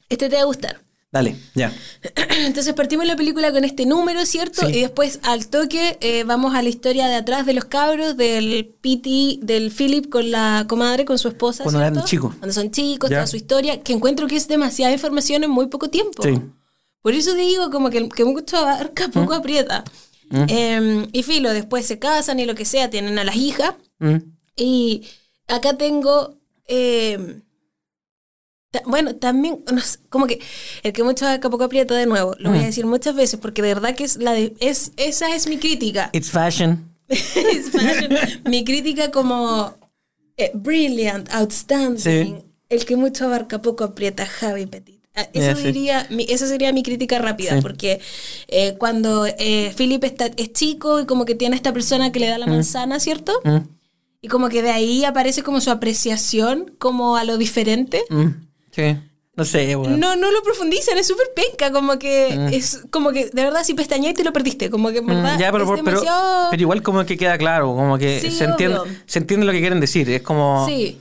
este 0.09 0.29
te 0.29 0.37
va 0.37 0.43
a 0.43 0.47
gustar. 0.47 0.81
Dale, 1.11 1.37
ya. 1.55 1.73
Entonces 2.45 2.75
partimos 2.75 3.07
la 3.07 3.17
película 3.17 3.51
con 3.51 3.65
este 3.65 3.87
número, 3.87 4.27
¿cierto? 4.27 4.67
Sí. 4.67 4.73
Y 4.79 4.81
después 4.83 5.21
al 5.23 5.47
toque 5.47 5.97
eh, 6.03 6.25
vamos 6.25 6.55
a 6.55 6.61
la 6.61 6.69
historia 6.69 7.07
de 7.07 7.15
atrás 7.15 7.47
de 7.47 7.55
los 7.55 7.65
cabros, 7.65 8.19
del 8.19 8.75
Piti, 8.83 9.41
del 9.43 9.71
Philip 9.71 10.11
con 10.11 10.31
la 10.31 10.67
comadre, 10.69 11.07
con 11.07 11.19
su 11.19 11.29
esposa. 11.29 11.63
Cuando 11.63 11.81
¿cierto? 11.81 11.99
eran 12.01 12.09
chicos. 12.09 12.35
Cuando 12.39 12.53
son 12.53 12.71
chicos, 12.71 13.09
Ya. 13.09 13.19
toda 13.19 13.27
su 13.29 13.37
historia, 13.37 13.83
que 13.83 13.95
encuentro 13.95 14.27
que 14.27 14.37
es 14.37 14.47
demasiada 14.47 14.93
información 14.93 15.43
en 15.45 15.51
muy 15.51 15.69
poco 15.69 15.89
tiempo. 15.89 16.23
Sí. 16.23 16.39
Por 17.07 17.15
eso 17.15 17.35
te 17.37 17.43
digo 17.43 17.71
como 17.71 17.89
que, 17.89 18.09
que 18.09 18.25
mucho 18.25 18.57
abarca, 18.57 19.07
poco 19.07 19.33
aprieta. 19.35 19.85
Eh, 20.49 21.07
y 21.13 21.23
filo, 21.23 21.53
después 21.53 21.87
se 21.87 22.01
casan 22.01 22.41
y 22.41 22.47
lo 22.47 22.57
que 22.57 22.65
sea, 22.65 22.91
tienen 22.91 23.17
a 23.21 23.23
las 23.23 23.37
hijas. 23.37 23.75
Mm. 24.01 24.17
Y 24.57 25.07
acá 25.47 25.77
tengo. 25.79 26.37
eh, 26.67 27.43
ta- 28.73 28.83
bueno, 28.87 29.15
también, 29.15 29.63
no 29.73 29.81
sé, 29.81 30.01
como 30.09 30.27
que 30.27 30.41
el 30.83 30.93
que 30.93 31.05
mucho 31.05 31.29
acá 31.29 31.49
poco 31.49 31.63
aprieta 31.63 31.95
de 31.95 32.07
nuevo, 32.07 32.35
lo 32.41 32.51
voy 32.51 32.59
a 32.59 32.63
decir 32.67 32.87
muchas 32.87 33.15
veces 33.15 33.39
porque 33.39 33.63
de 33.63 33.69
verdad 33.75 33.95
que 33.95 34.03
es 34.03 34.17
la 34.17 34.33
de, 34.33 34.55
es, 34.59 34.91
esa 34.97 35.33
es 35.33 35.47
mi 35.47 35.59
crítica. 35.59 36.11
It's 36.13 36.33
fashion. 36.33 36.93
Es 37.09 37.71
fashion. 37.71 38.43
mi 38.47 38.65
crítica 38.65 39.13
como 39.13 39.75
eh, 40.37 40.51
brilliant, 40.55 41.33
outstanding. 41.33 42.01
Sí. 42.01 42.35
El 42.69 42.85
que 42.85 42.97
mucho 42.97 43.27
abarca 43.27 43.63
poco 43.63 43.85
aprieta, 43.85 44.27
Javi 44.27 44.67
Petit. 44.67 44.96
Ah, 45.19 45.27
Eso 45.33 45.57
diría, 45.59 46.07
mi- 46.11 46.27
esa 46.29 46.47
sería 46.47 46.73
mi 46.75 46.83
crítica 46.83 47.19
rápida, 47.19 47.55
Sí. 47.57 47.63
porque 47.63 48.01
eh, 48.49 48.75
cuando 48.79 49.25
eh, 49.27 49.73
Philip 49.77 50.05
está, 50.05 50.27
es 50.37 50.53
chico 50.53 51.01
y 51.01 51.07
como 51.07 51.25
que 51.25 51.35
tiene 51.35 51.55
a 51.55 51.57
esta 51.57 51.73
persona 51.73 52.13
que 52.13 52.21
le 52.21 52.29
da 52.29 52.37
la 52.37 52.47
manzana, 52.47 53.01
¿cierto? 53.01 53.33
Mm, 53.45 53.57
Y 54.21 54.29
como 54.29 54.49
que 54.51 54.61
de 54.63 54.71
ahí 54.71 55.05
aparece 55.05 55.43
como 55.43 55.61
su 55.61 55.71
apreciación 55.71 56.75
como 56.79 57.17
a 57.17 57.25
lo 57.25 57.39
diferente. 57.39 58.03
mm, 58.11 58.27
sí. 58.73 58.97
No 59.37 59.45
sé, 59.45 59.77
weón. 59.77 60.01
No, 60.01 60.17
no 60.17 60.31
lo 60.33 60.43
profundizan, 60.43 60.97
es 60.97 61.07
súper 61.07 61.27
penca, 61.37 61.71
como 61.71 61.99
que 61.99 62.35
Mm. 62.35 62.55
es 62.55 62.81
como 62.91 63.13
que 63.13 63.27
de 63.27 63.43
verdad 63.45 63.65
si 63.65 63.75
pestañas 63.75 64.15
te 64.15 64.25
lo 64.25 64.33
perdiste, 64.33 64.71
como 64.71 64.91
que 64.91 64.99
en 64.99 65.05
Mm, 65.05 65.09
verdad 65.09 65.39
ya, 65.39 65.53
pero, 65.53 65.65
es 65.65 65.71
pero, 65.71 65.85
pero, 65.85 66.01
demasiado... 66.01 66.51
pero 66.51 66.61
igual 66.63 66.83
como 66.83 67.05
que 67.05 67.17
queda 67.19 67.37
claro, 67.39 67.67
como 67.75 67.99
que 67.99 68.21
Sí, 68.21 68.31
se, 68.31 68.45
entiende, 68.45 68.79
se 69.07 69.19
entiende 69.19 69.45
lo 69.47 69.53
que 69.53 69.61
quieren 69.61 69.79
decir. 69.81 70.09
Es 70.11 70.23
como, 70.23 70.67
sí. 70.67 70.99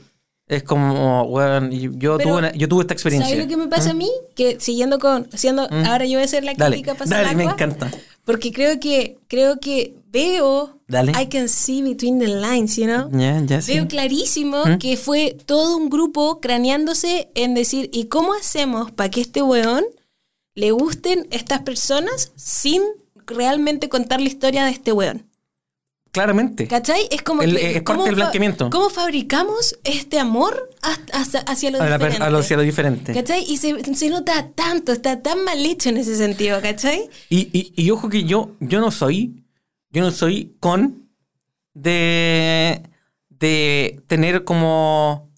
Es 0.48 0.62
como, 0.62 1.22
weón, 1.24 1.72
y 1.72 1.82
yo, 1.98 2.16
Pero, 2.16 2.18
tuve, 2.18 2.32
una- 2.38 2.52
yo 2.52 2.68
tuve 2.68 2.82
esta 2.82 2.94
experiencia. 2.94 3.28
¿Sabes 3.28 3.44
lo 3.44 3.48
que 3.50 3.56
me 3.56 3.66
pasa 3.68 3.90
a 3.90 3.94
mí? 3.94 4.10
Que 4.34 4.60
siguiendo 4.60 4.98
con, 4.98 5.28
haciendo, 5.32 5.62
ahora 5.86 6.04
yo 6.04 6.12
voy 6.14 6.22
a 6.22 6.24
hacer 6.24 6.44
la 6.44 6.52
Mm. 6.52 6.56
Dale, 6.56 6.76
crítica 6.76 6.94
pasar 6.94 7.24
dale, 7.24 7.36
me 7.36 7.44
encanta. 7.44 7.90
Porque 8.24 8.52
creo 8.52 8.78
que, 8.80 9.18
creo 9.28 9.58
que 9.60 9.94
veo, 10.10 10.78
Dale. 10.88 11.12
I 11.20 11.26
can 11.26 11.48
see 11.48 11.82
between 11.82 12.20
the 12.20 12.28
lines, 12.28 12.76
you 12.76 12.84
know? 12.86 13.08
Ya, 13.12 13.60
sí. 13.60 13.72
Veo 13.74 13.88
clarísimo 13.88 14.64
¿Mm? 14.64 14.78
que 14.78 14.96
fue 14.96 15.36
todo 15.46 15.76
un 15.76 15.90
grupo 15.90 16.40
craneándose 16.40 17.28
en 17.34 17.54
decir, 17.54 17.90
¿y 17.92 18.04
cómo 18.04 18.32
hacemos 18.32 18.92
para 18.92 19.10
que 19.10 19.20
este 19.20 19.42
weón 19.42 19.84
le 20.54 20.70
gusten 20.70 21.26
estas 21.32 21.62
personas 21.62 22.30
sin 22.36 22.82
realmente 23.26 23.88
contar 23.88 24.20
la 24.20 24.28
historia 24.28 24.64
de 24.64 24.70
este 24.70 24.92
weón? 24.92 25.25
Claramente. 26.16 26.66
¿Cachai? 26.66 27.06
Es 27.10 27.22
como 27.22 27.42
El- 27.42 27.56
que, 27.56 27.66
es 27.66 27.72
parte 27.74 27.84
¿cómo 27.84 28.04
del 28.04 28.14
fa- 28.14 28.20
blanqueamiento. 28.22 28.70
¿Cómo 28.70 28.90
fabricamos 28.90 29.78
este 29.84 30.18
amor 30.18 30.70
hacia, 31.12 31.40
hacia 31.40 31.70
lo 31.70 31.80
A, 31.80 31.86
la 31.88 31.98
diferente? 31.98 32.22
a 32.24 32.30
lo, 32.30 32.38
hacia 32.38 32.56
lo 32.56 32.62
diferente. 32.62 33.12
¿Cachai? 33.14 33.44
Y 33.46 33.58
se, 33.58 33.94
se 33.94 34.08
nota 34.10 34.50
tanto, 34.54 34.92
está 34.92 35.20
tan 35.22 35.44
mal 35.44 35.64
hecho 35.64 35.88
en 35.90 35.98
ese 35.98 36.16
sentido, 36.16 36.60
¿cachai? 36.62 37.08
Y, 37.28 37.48
y, 37.52 37.72
y 37.76 37.90
ojo 37.90 38.08
que 38.08 38.24
yo, 38.24 38.52
yo 38.60 38.80
no 38.80 38.90
soy, 38.90 39.44
yo 39.90 40.02
no 40.02 40.10
soy 40.10 40.56
con 40.60 41.08
de, 41.74 42.82
de 43.28 44.02
tener 44.06 44.44
como, 44.44 45.30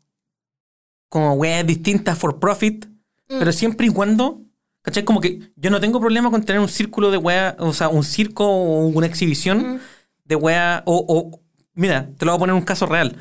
como 1.08 1.32
weas 1.34 1.66
distintas 1.66 2.18
for 2.18 2.38
profit, 2.38 2.86
Mm. 3.30 3.38
pero 3.40 3.52
siempre 3.52 3.86
y 3.86 3.90
cuando, 3.90 4.40
¿cachai? 4.80 5.04
Como 5.04 5.20
que 5.20 5.40
yo 5.54 5.68
no 5.70 5.80
tengo 5.80 6.00
problema 6.00 6.30
con 6.30 6.42
tener 6.44 6.62
un 6.62 6.68
círculo 6.68 7.10
de 7.10 7.18
weas, 7.18 7.54
o 7.58 7.74
sea, 7.74 7.90
un 7.90 8.02
circo 8.04 8.46
o 8.46 8.86
una 8.86 9.06
exhibición 9.06 9.74
Mm. 9.74 9.80
De 10.28 10.36
weas, 10.36 10.82
o, 10.86 11.04
o, 11.08 11.40
mira, 11.74 12.10
te 12.16 12.24
lo 12.24 12.32
voy 12.32 12.36
a 12.36 12.40
poner 12.40 12.54
un 12.54 12.62
caso 12.62 12.86
real. 12.86 13.16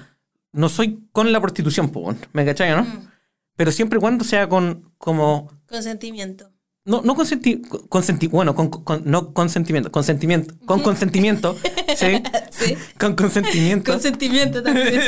No 0.52 0.70
soy 0.70 1.00
con 1.12 1.32
la 1.32 1.42
prostitución, 1.42 1.90
po, 1.90 2.14
¿me 2.34 2.46
cachai, 2.46 2.72
no? 2.72 2.84
Mm. 2.84 3.08
Pero 3.56 3.72
siempre 3.72 3.98
y 3.98 4.02
cuando 4.02 4.24
sea 4.24 4.48
con, 4.48 4.92
como, 4.98 5.50
Consentimiento. 5.68 6.52
no, 6.86 7.02
no 7.02 7.16
consenti, 7.16 7.62
consenti- 7.90 8.30
bueno, 8.30 8.54
con, 8.56 8.70
con- 8.70 9.02
no 9.06 9.34
consentimiento, 9.34 9.92
consentimiento, 9.92 10.54
con 10.66 10.82
consentimiento, 10.82 11.56
¿sí? 11.96 12.22
Sí. 12.52 12.76
Con 13.00 13.16
consentimiento. 13.16 13.92
Consentimiento 13.92 14.62
también. 14.64 14.88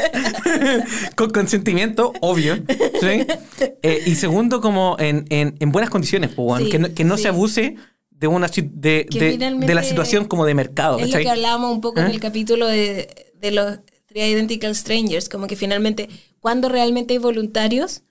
Con 1.16 1.30
consentimiento, 1.30 2.12
obvio, 2.20 2.56
¿sí? 3.00 3.26
Eh, 3.82 4.02
y 4.06 4.14
segundo, 4.14 4.60
como 4.60 4.96
en, 4.98 5.24
en, 5.30 5.56
en 5.60 5.72
buenas 5.72 5.90
condiciones, 5.90 6.30
Sí, 6.58 6.68
que 6.70 6.78
no, 6.78 6.94
que 6.94 7.04
no 7.04 7.16
sí. 7.16 7.22
se 7.24 7.28
abuse 7.28 7.76
de 8.20 8.26
una 8.26 8.48
de, 8.48 9.06
de, 9.10 9.56
de 9.66 9.74
la 9.74 9.82
situación 9.82 10.26
como 10.26 10.44
de 10.44 10.54
mercado, 10.54 10.98
Es 10.98 11.06
lo 11.06 11.12
¿cachai? 11.12 11.24
que 11.24 11.30
hablábamos 11.30 11.72
un 11.72 11.80
poco 11.80 12.00
en 12.00 12.06
¿Eh? 12.06 12.10
el 12.10 12.20
capítulo 12.20 12.66
de, 12.66 13.32
de 13.40 13.50
los 13.50 13.78
Three 14.06 14.22
Identical 14.30 14.74
Strangers, 14.76 15.28
como 15.28 15.46
que 15.46 15.56
finalmente, 15.56 16.08
cuando 16.38 16.68
realmente 16.68 17.14
hay 17.14 17.18
voluntarios 17.18 18.02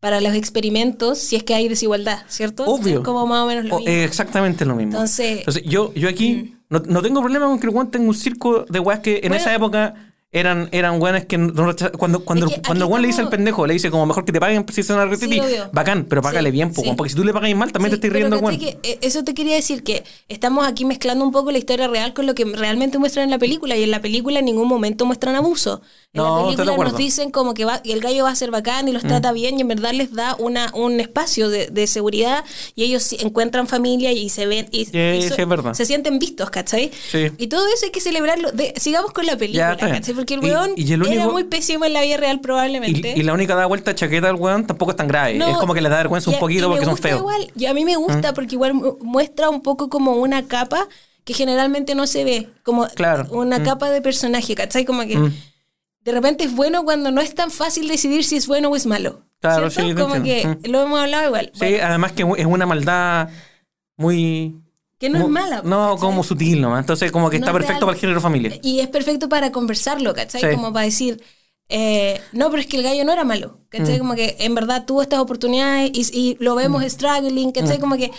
para 0.00 0.20
los 0.20 0.34
experimentos, 0.34 1.18
si 1.18 1.34
es 1.34 1.42
que 1.42 1.54
hay 1.54 1.66
desigualdad, 1.68 2.22
¿cierto? 2.28 2.64
Obvio. 2.66 2.98
Es 2.98 3.04
como 3.04 3.26
más 3.26 3.42
o 3.42 3.46
menos 3.48 3.64
lo 3.64 3.78
mismo. 3.80 3.92
exactamente 3.92 4.64
lo 4.64 4.76
mismo. 4.76 4.92
Entonces- 4.92 5.44
mm. 5.44 5.68
yo, 5.68 5.92
yo 5.94 6.08
aquí 6.08 6.54
no, 6.70 6.78
no 6.80 7.02
tengo 7.02 7.20
problema 7.20 7.46
con 7.46 7.58
que 7.58 7.66
el 7.66 7.74
weón 7.74 7.90
tenga 7.90 8.06
un 8.06 8.14
circo 8.14 8.64
de 8.68 8.78
weas 8.78 9.00
que 9.00 9.16
en 9.16 9.20
Bueno. 9.30 9.36
esa 9.36 9.52
época 9.54 10.07
eran, 10.30 10.68
eran 10.72 11.00
weones 11.00 11.24
que 11.24 11.38
no 11.38 11.74
cuando, 11.98 12.22
cuando, 12.22 12.46
Es 12.48 12.54
que 12.56 12.62
cuando 12.62 12.84
el 12.84 12.90
weón 12.90 13.00
le 13.02 13.08
dice 13.08 13.22
al 13.22 13.30
pendejo, 13.30 13.66
le 13.66 13.72
dice 13.72 13.90
como 13.90 14.04
mejor 14.04 14.26
que 14.26 14.32
te 14.32 14.38
paguen 14.40 14.66
si 14.70 14.82
Sí, 14.82 14.92
obvio. 14.92 15.70
bacán, 15.72 16.04
pero 16.04 16.20
págale 16.20 16.50
Sí, 16.50 16.52
bien, 16.52 16.72
po, 16.74 16.82
sí. 16.82 16.92
porque 16.96 17.10
si 17.10 17.16
tú 17.16 17.24
le 17.24 17.32
pagas 17.32 17.54
mal 17.54 17.72
también 17.72 17.90
te 17.90 17.94
estás 17.96 18.08
pero 18.10 18.28
riendo 18.28 18.36
al 18.36 18.42
¿cachai 18.42 18.58
weón. 18.58 18.80
que, 18.82 18.90
eh, 18.90 18.98
eso 19.00 19.24
te 19.24 19.32
quería 19.32 19.54
decir 19.54 19.82
que 19.82 20.04
estamos 20.28 20.66
aquí 20.66 20.84
mezclando 20.84 21.24
un 21.24 21.32
poco 21.32 21.50
la 21.50 21.56
historia 21.58 21.88
real 21.88 22.12
con 22.12 22.26
lo 22.26 22.34
que 22.34 22.44
realmente 22.44 22.98
muestran 22.98 23.24
en 23.24 23.30
la 23.30 23.38
película 23.38 23.74
y 23.76 23.82
en 23.84 23.90
la 23.90 24.02
película 24.02 24.40
en 24.40 24.44
ningún 24.44 24.68
momento 24.68 25.06
muestran 25.06 25.34
abuso. 25.34 25.80
En 26.12 26.22
No, 26.22 26.24
la 26.44 26.50
estoy 26.50 26.66
película 26.66 26.88
nos 26.90 26.98
dicen 26.98 27.30
como 27.30 27.54
que 27.54 27.64
va, 27.64 27.80
el 27.84 28.00
gallo 28.00 28.24
va 28.24 28.30
a 28.30 28.36
ser 28.36 28.50
bacán 28.50 28.86
y 28.88 28.92
los 28.92 29.02
trata 29.04 29.32
bien 29.32 29.56
y 29.58 29.62
en 29.62 29.68
verdad 29.68 29.92
les 29.92 30.12
da 30.12 30.36
una, 30.38 30.70
un 30.74 31.00
espacio 31.00 31.48
de, 31.48 31.68
de 31.68 31.86
seguridad 31.86 32.44
y 32.74 32.84
ellos 32.84 33.12
encuentran 33.14 33.66
familia 33.66 34.12
y 34.12 34.28
se 34.28 34.46
ven 34.46 34.68
y, 34.72 34.82
es 34.92 35.34
se 35.74 35.86
sienten 35.86 36.18
vistos, 36.18 36.50
¿cachai? 36.50 36.90
Y 37.38 37.46
todo 37.46 37.66
eso 37.74 37.86
hay 37.86 37.90
que 37.92 38.00
celebrarlo. 38.00 38.52
De- 38.52 38.74
sigamos 38.76 39.12
con 39.12 39.24
la 39.24 39.36
película. 39.36 39.76
¿cachai? 39.76 40.17
Porque 40.18 40.34
el 40.34 40.42
Y- 40.42 40.46
weón 40.50 40.70
y 40.76 40.92
el 40.92 41.06
era 41.06 41.28
muy 41.28 41.44
pésimo 41.44 41.84
en 41.84 41.92
la 41.92 42.02
vida 42.02 42.16
real 42.16 42.40
probablemente. 42.40 43.14
Y, 43.16 43.20
y 43.20 43.22
la 43.22 43.32
única 43.32 43.54
da 43.54 43.66
vuelta 43.66 43.94
chaqueta 43.94 44.28
al 44.28 44.34
weón 44.34 44.66
tampoco 44.66 44.90
es 44.90 44.96
tan 44.96 45.06
grave. 45.06 45.34
No, 45.34 45.48
es 45.48 45.56
como 45.58 45.74
que 45.74 45.80
le 45.80 45.88
da 45.88 45.98
vergüenza 45.98 46.28
y 46.30 46.34
un 46.34 46.40
poquito 46.40 46.66
y 46.66 46.70
porque 46.70 46.84
son 46.84 46.96
feos. 46.96 47.20
¿Mm? 47.20 47.22
Igual, 47.22 47.52
y 47.56 47.66
a 47.66 47.74
mí 47.74 47.84
me 47.84 47.94
gusta 47.96 48.34
porque 48.34 48.56
igual 48.56 48.74
mu- 48.74 48.98
muestra 49.00 49.48
un 49.48 49.62
poco 49.62 49.88
como 49.88 50.12
una 50.16 50.42
capa 50.48 50.88
que 51.24 51.34
generalmente 51.34 51.94
no 51.94 52.06
se 52.08 52.24
ve, 52.24 52.48
como 52.64 52.88
Claro. 52.88 53.26
una 53.30 53.60
Mm. 53.60 53.62
capa 53.64 53.90
de 53.90 54.00
personaje, 54.02 54.54
¿cachai? 54.56 54.84
Como 54.84 55.02
que 55.06 55.16
Mm. 55.18 55.32
de 56.00 56.12
repente 56.12 56.42
es 56.44 56.54
bueno 56.56 56.84
cuando 56.84 57.10
no 57.12 57.20
es 57.20 57.34
tan 57.34 57.50
fácil 57.52 57.86
decidir 57.86 58.24
si 58.24 58.36
es 58.36 58.46
bueno 58.48 58.70
o 58.70 58.76
es 58.76 58.86
malo. 58.86 59.20
Claro, 59.40 59.70
¿cierto? 59.70 59.90
sí, 59.90 60.02
Como 60.02 60.16
entiendo. 60.16 60.58
que 60.60 60.68
Mm. 60.68 60.72
lo 60.72 60.82
hemos 60.82 60.98
hablado 61.00 61.26
igual. 61.26 61.50
Sí, 61.54 61.58
Bueno, 61.60 61.78
además 61.86 62.12
que 62.12 62.26
es 62.38 62.46
una 62.46 62.66
maldad 62.66 63.28
muy... 63.96 64.56
que 64.98 65.08
no 65.10 65.18
es 65.18 65.24
mu- 65.24 65.30
mala. 65.30 65.62
No, 65.64 65.90
¿cachai? 65.94 66.00
como 66.00 66.22
sutil 66.24 66.60
nomás. 66.60 66.80
Entonces 66.80 67.12
como 67.12 67.30
que 67.30 67.38
No 67.38 67.46
está 67.46 67.50
es 67.52 67.56
perfecto 67.64 67.86
para 67.86 67.94
el 67.96 68.00
género 68.00 68.20
familia. 68.20 68.58
Y 68.62 68.80
es 68.80 68.88
perfecto 68.88 69.28
para 69.28 69.52
conversarlo, 69.52 70.12
¿cachai? 70.14 70.40
Sí. 70.40 70.48
Como 70.54 70.72
para 70.72 70.84
decir, 70.86 71.22
eh, 71.68 72.20
no, 72.32 72.50
pero 72.50 72.60
es 72.60 72.66
que 72.66 72.76
el 72.78 72.82
gallo 72.82 73.04
no 73.04 73.12
era 73.12 73.24
malo, 73.24 73.60
¿cachai? 73.68 73.96
Mm. 73.96 73.98
Como 73.98 74.14
que 74.14 74.36
en 74.40 74.54
verdad 74.54 74.84
tuvo 74.86 75.02
estas 75.02 75.20
oportunidades 75.20 75.90
y, 75.94 76.08
y 76.12 76.36
lo 76.40 76.54
vemos 76.54 76.82
struggling, 76.84 77.52
¿cachai? 77.52 77.78
Mm. 77.78 77.80
Como 77.80 77.96
que 77.96 78.10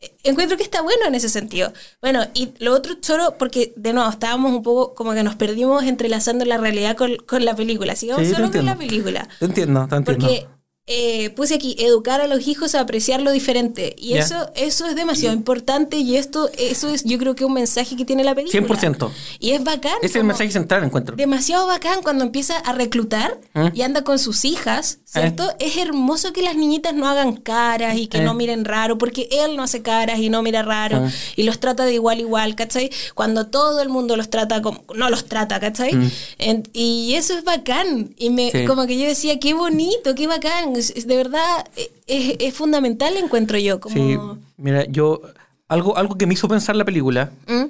eh, 0.00 0.16
encuentro 0.24 0.56
que 0.56 0.62
está 0.62 0.82
bueno 0.82 1.06
en 1.06 1.14
ese 1.14 1.28
sentido. 1.28 1.72
Bueno, 2.00 2.24
y 2.34 2.50
lo 2.58 2.72
otro 2.74 2.96
solo 3.00 3.34
porque, 3.38 3.72
de 3.76 3.92
nuevo, 3.92 4.08
estábamos 4.10 4.52
un 4.52 4.62
poco 4.62 4.94
como 4.94 5.14
que 5.14 5.22
nos 5.22 5.34
perdimos 5.36 5.82
entrelazando 5.84 6.44
la 6.44 6.58
realidad 6.58 6.96
con, 6.96 7.16
con 7.16 7.44
la 7.44 7.56
película. 7.56 7.96
Sigamos 7.96 8.26
Sí, 8.26 8.32
solo 8.34 8.50
con 8.52 8.64
la 8.66 8.76
película. 8.76 9.28
Te 9.40 9.46
entiendo, 9.46 9.88
te 9.88 9.96
entiendo. 9.96 10.26
Porque 10.26 10.46
eh, 10.90 11.30
puse 11.30 11.54
aquí, 11.56 11.76
educar 11.78 12.20
a 12.22 12.26
los 12.26 12.48
hijos 12.48 12.74
a 12.74 12.80
apreciar 12.80 13.20
lo 13.20 13.30
diferente. 13.30 13.94
Y 13.98 14.14
Ya. 14.14 14.20
eso, 14.20 14.50
eso 14.56 14.86
es 14.86 14.96
demasiado 14.96 15.36
importante 15.36 15.98
y 15.98 16.16
esto, 16.16 16.50
eso 16.58 16.88
es 16.88 17.04
yo 17.04 17.18
creo 17.18 17.34
que 17.34 17.44
un 17.44 17.52
mensaje 17.52 17.94
que 17.94 18.04
tiene 18.06 18.24
la 18.24 18.34
película. 18.34 18.50
100%. 18.66 19.10
Y 19.38 19.50
es 19.50 19.62
bacán. 19.62 19.92
Ese 19.98 20.06
es 20.06 20.16
el 20.16 20.24
mensaje 20.24 20.50
central, 20.50 20.84
encuentro. 20.84 21.14
demasiado 21.16 21.66
bacán 21.66 22.00
cuando 22.02 22.24
empieza 22.24 22.56
a 22.58 22.72
reclutar 22.72 23.38
¿Mm? 23.54 23.66
y 23.74 23.82
anda 23.82 24.02
con 24.02 24.18
sus 24.18 24.44
hijas, 24.46 24.98
¿cierto? 25.04 25.52
Es 25.58 25.76
hermoso 25.76 26.32
que 26.32 26.40
las 26.42 26.56
niñitas 26.56 26.94
no 26.94 27.06
hagan 27.06 27.36
caras 27.36 27.96
y 27.98 28.06
que 28.06 28.18
Eh. 28.18 28.22
no 28.22 28.32
miren 28.34 28.64
raro, 28.64 28.96
porque 28.96 29.28
él 29.30 29.56
no 29.56 29.62
hace 29.62 29.82
caras 29.82 30.18
y 30.20 30.30
no 30.30 30.42
mira 30.42 30.62
raro 30.62 31.04
Ah. 31.06 31.10
y 31.36 31.42
los 31.42 31.60
trata 31.60 31.84
de 31.84 31.94
igual 31.94 32.20
igual, 32.20 32.54
¿cachai? 32.54 32.90
Cuando 33.14 33.46
todo 33.48 33.82
el 33.82 33.90
mundo 33.90 34.16
los 34.16 34.30
trata 34.30 34.62
como, 34.62 34.82
no 34.94 35.10
los 35.10 35.26
trata, 35.26 35.60
¿cachai? 35.60 35.90
En- 36.38 36.62
y 36.72 37.14
eso 37.14 37.36
es 37.36 37.44
bacán. 37.44 38.14
Y 38.16 38.30
me, 38.30 38.48
Mm. 38.48 38.52
Sí. 38.60 38.64
como 38.64 38.86
que 38.86 38.98
yo 38.98 39.06
decía, 39.06 39.38
qué 39.38 39.52
bonito, 39.54 40.14
qué 40.14 40.26
bacán. 40.26 40.77
Es- 40.78 40.90
es 40.96 41.06
de 41.06 41.16
verdad, 41.16 41.66
eh, 41.76 41.90
es, 42.06 42.36
es 42.38 42.54
fundamental, 42.54 43.16
encuentro 43.16 43.58
yo. 43.58 43.80
Como, 43.80 43.94
Sí, 43.94 44.16
mira, 44.56 44.84
yo... 44.86 45.20
Algo, 45.68 45.98
algo 45.98 46.16
que 46.16 46.26
me 46.26 46.32
hizo 46.32 46.48
pensar 46.48 46.74
la 46.76 46.84
película, 46.86 47.30
¿Mm? 47.46 47.64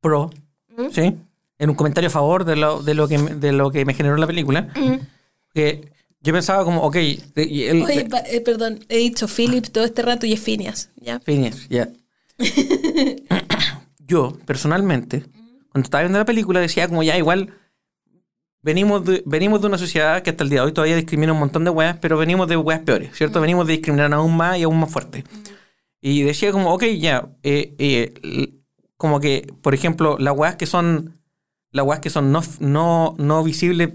pro, 0.00 0.30
¿sí? 0.90 1.14
En 1.58 1.68
un 1.70 1.76
comentario 1.76 2.08
a 2.08 2.10
favor 2.10 2.46
de 2.46 2.56
lo, 2.56 2.82
de 2.82 2.94
lo, 2.94 3.08
que, 3.08 3.18
de 3.18 3.52
lo 3.52 3.70
que 3.70 3.84
me 3.84 3.92
generó 3.92 4.16
la 4.16 4.26
película, 4.26 4.68
que 5.52 5.86
yo 6.22 6.32
pensaba 6.32 6.64
como, 6.64 6.80
ok, 6.82 6.96
él- 6.96 7.82
Oye, 7.84 8.06
pa- 8.08 8.20
eh, 8.20 8.40
perdón, 8.40 8.84
he 8.88 8.96
dicho 8.96 9.28
Philip 9.28 9.66
todo 9.66 9.84
este 9.84 10.00
rato 10.00 10.24
y 10.24 10.32
es 10.32 10.40
Phineas, 10.40 10.88
¿ya? 10.96 11.20
Phineas, 11.20 11.68
ya. 11.68 11.90
Yo, 14.06 14.36
personalmente, 14.46 15.24
cuando 15.72 15.84
estaba 15.86 16.02
viendo 16.02 16.18
la 16.18 16.24
película, 16.24 16.60
decía 16.60 16.88
como 16.88 17.02
ya 17.02 17.18
igual 17.18 17.52
venimos 18.66 19.04
de, 19.04 19.22
venimos 19.24 19.60
de 19.60 19.68
una 19.68 19.78
sociedad 19.78 20.22
que 20.22 20.30
hasta 20.30 20.42
el 20.42 20.50
día 20.50 20.60
de 20.60 20.66
hoy 20.66 20.72
todavía 20.72 20.96
discrimina 20.96 21.32
un 21.32 21.38
montón 21.38 21.62
de 21.62 21.70
weas, 21.70 21.98
pero 22.00 22.18
venimos 22.18 22.48
de 22.48 22.56
weas 22.56 22.80
peores, 22.80 23.16
¿cierto? 23.16 23.40
Venimos 23.40 23.64
de 23.68 23.74
discriminar 23.74 24.12
aún 24.12 24.36
más 24.36 24.58
y 24.58 24.64
aún 24.64 24.80
más 24.80 24.90
fuerte. 24.90 25.22
Y 26.00 26.22
decía 26.22 26.50
como, 26.50 26.74
ok, 26.74 26.82
ya, 26.98 27.28
eh, 27.44 27.76
eh, 27.78 28.54
como 28.96 29.20
que, 29.20 29.46
por 29.62 29.72
ejemplo, 29.72 30.16
las 30.18 30.36
weas 30.36 30.56
que 30.56 30.66
son, 30.66 31.20
las 31.70 31.86
weas 31.86 32.00
que 32.00 32.10
son 32.10 32.32
no, 32.32 32.42
no, 32.58 33.14
no 33.18 33.44
visibles 33.44 33.92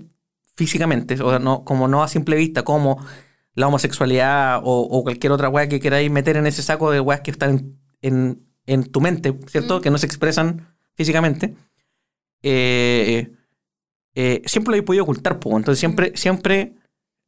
físicamente, 0.55 1.21
o 1.21 1.29
sea, 1.31 1.39
no, 1.39 1.65
como 1.65 1.89
no 1.89 2.01
a 2.01 2.07
simple 2.07 2.37
vista, 2.37 2.63
como 2.63 3.05
la 3.55 3.67
homosexualidad 3.67 4.61
o, 4.63 4.83
o 4.83 5.03
cualquier 5.03 5.33
otra 5.33 5.49
wea 5.49 5.67
que 5.67 5.81
queráis 5.81 6.09
meter 6.09 6.37
en 6.37 6.47
ese 6.47 6.63
saco 6.63 6.91
de 6.91 7.01
weas 7.01 7.19
que 7.19 7.31
están 7.31 7.77
en, 8.01 8.41
en 8.67 8.83
tu 8.85 9.01
mente, 9.01 9.37
¿cierto? 9.47 9.81
Que 9.81 9.89
no 9.91 9.97
se 9.97 10.05
expresan 10.05 10.65
físicamente. 10.95 11.55
Eh, 12.41 13.33
eh, 14.15 14.41
siempre 14.45 14.71
lo 14.75 14.77
he 14.79 14.83
podido 14.83 15.03
ocultar, 15.03 15.39
po. 15.39 15.55
entonces 15.57 15.79
siempre, 15.79 16.11
siempre 16.15 16.73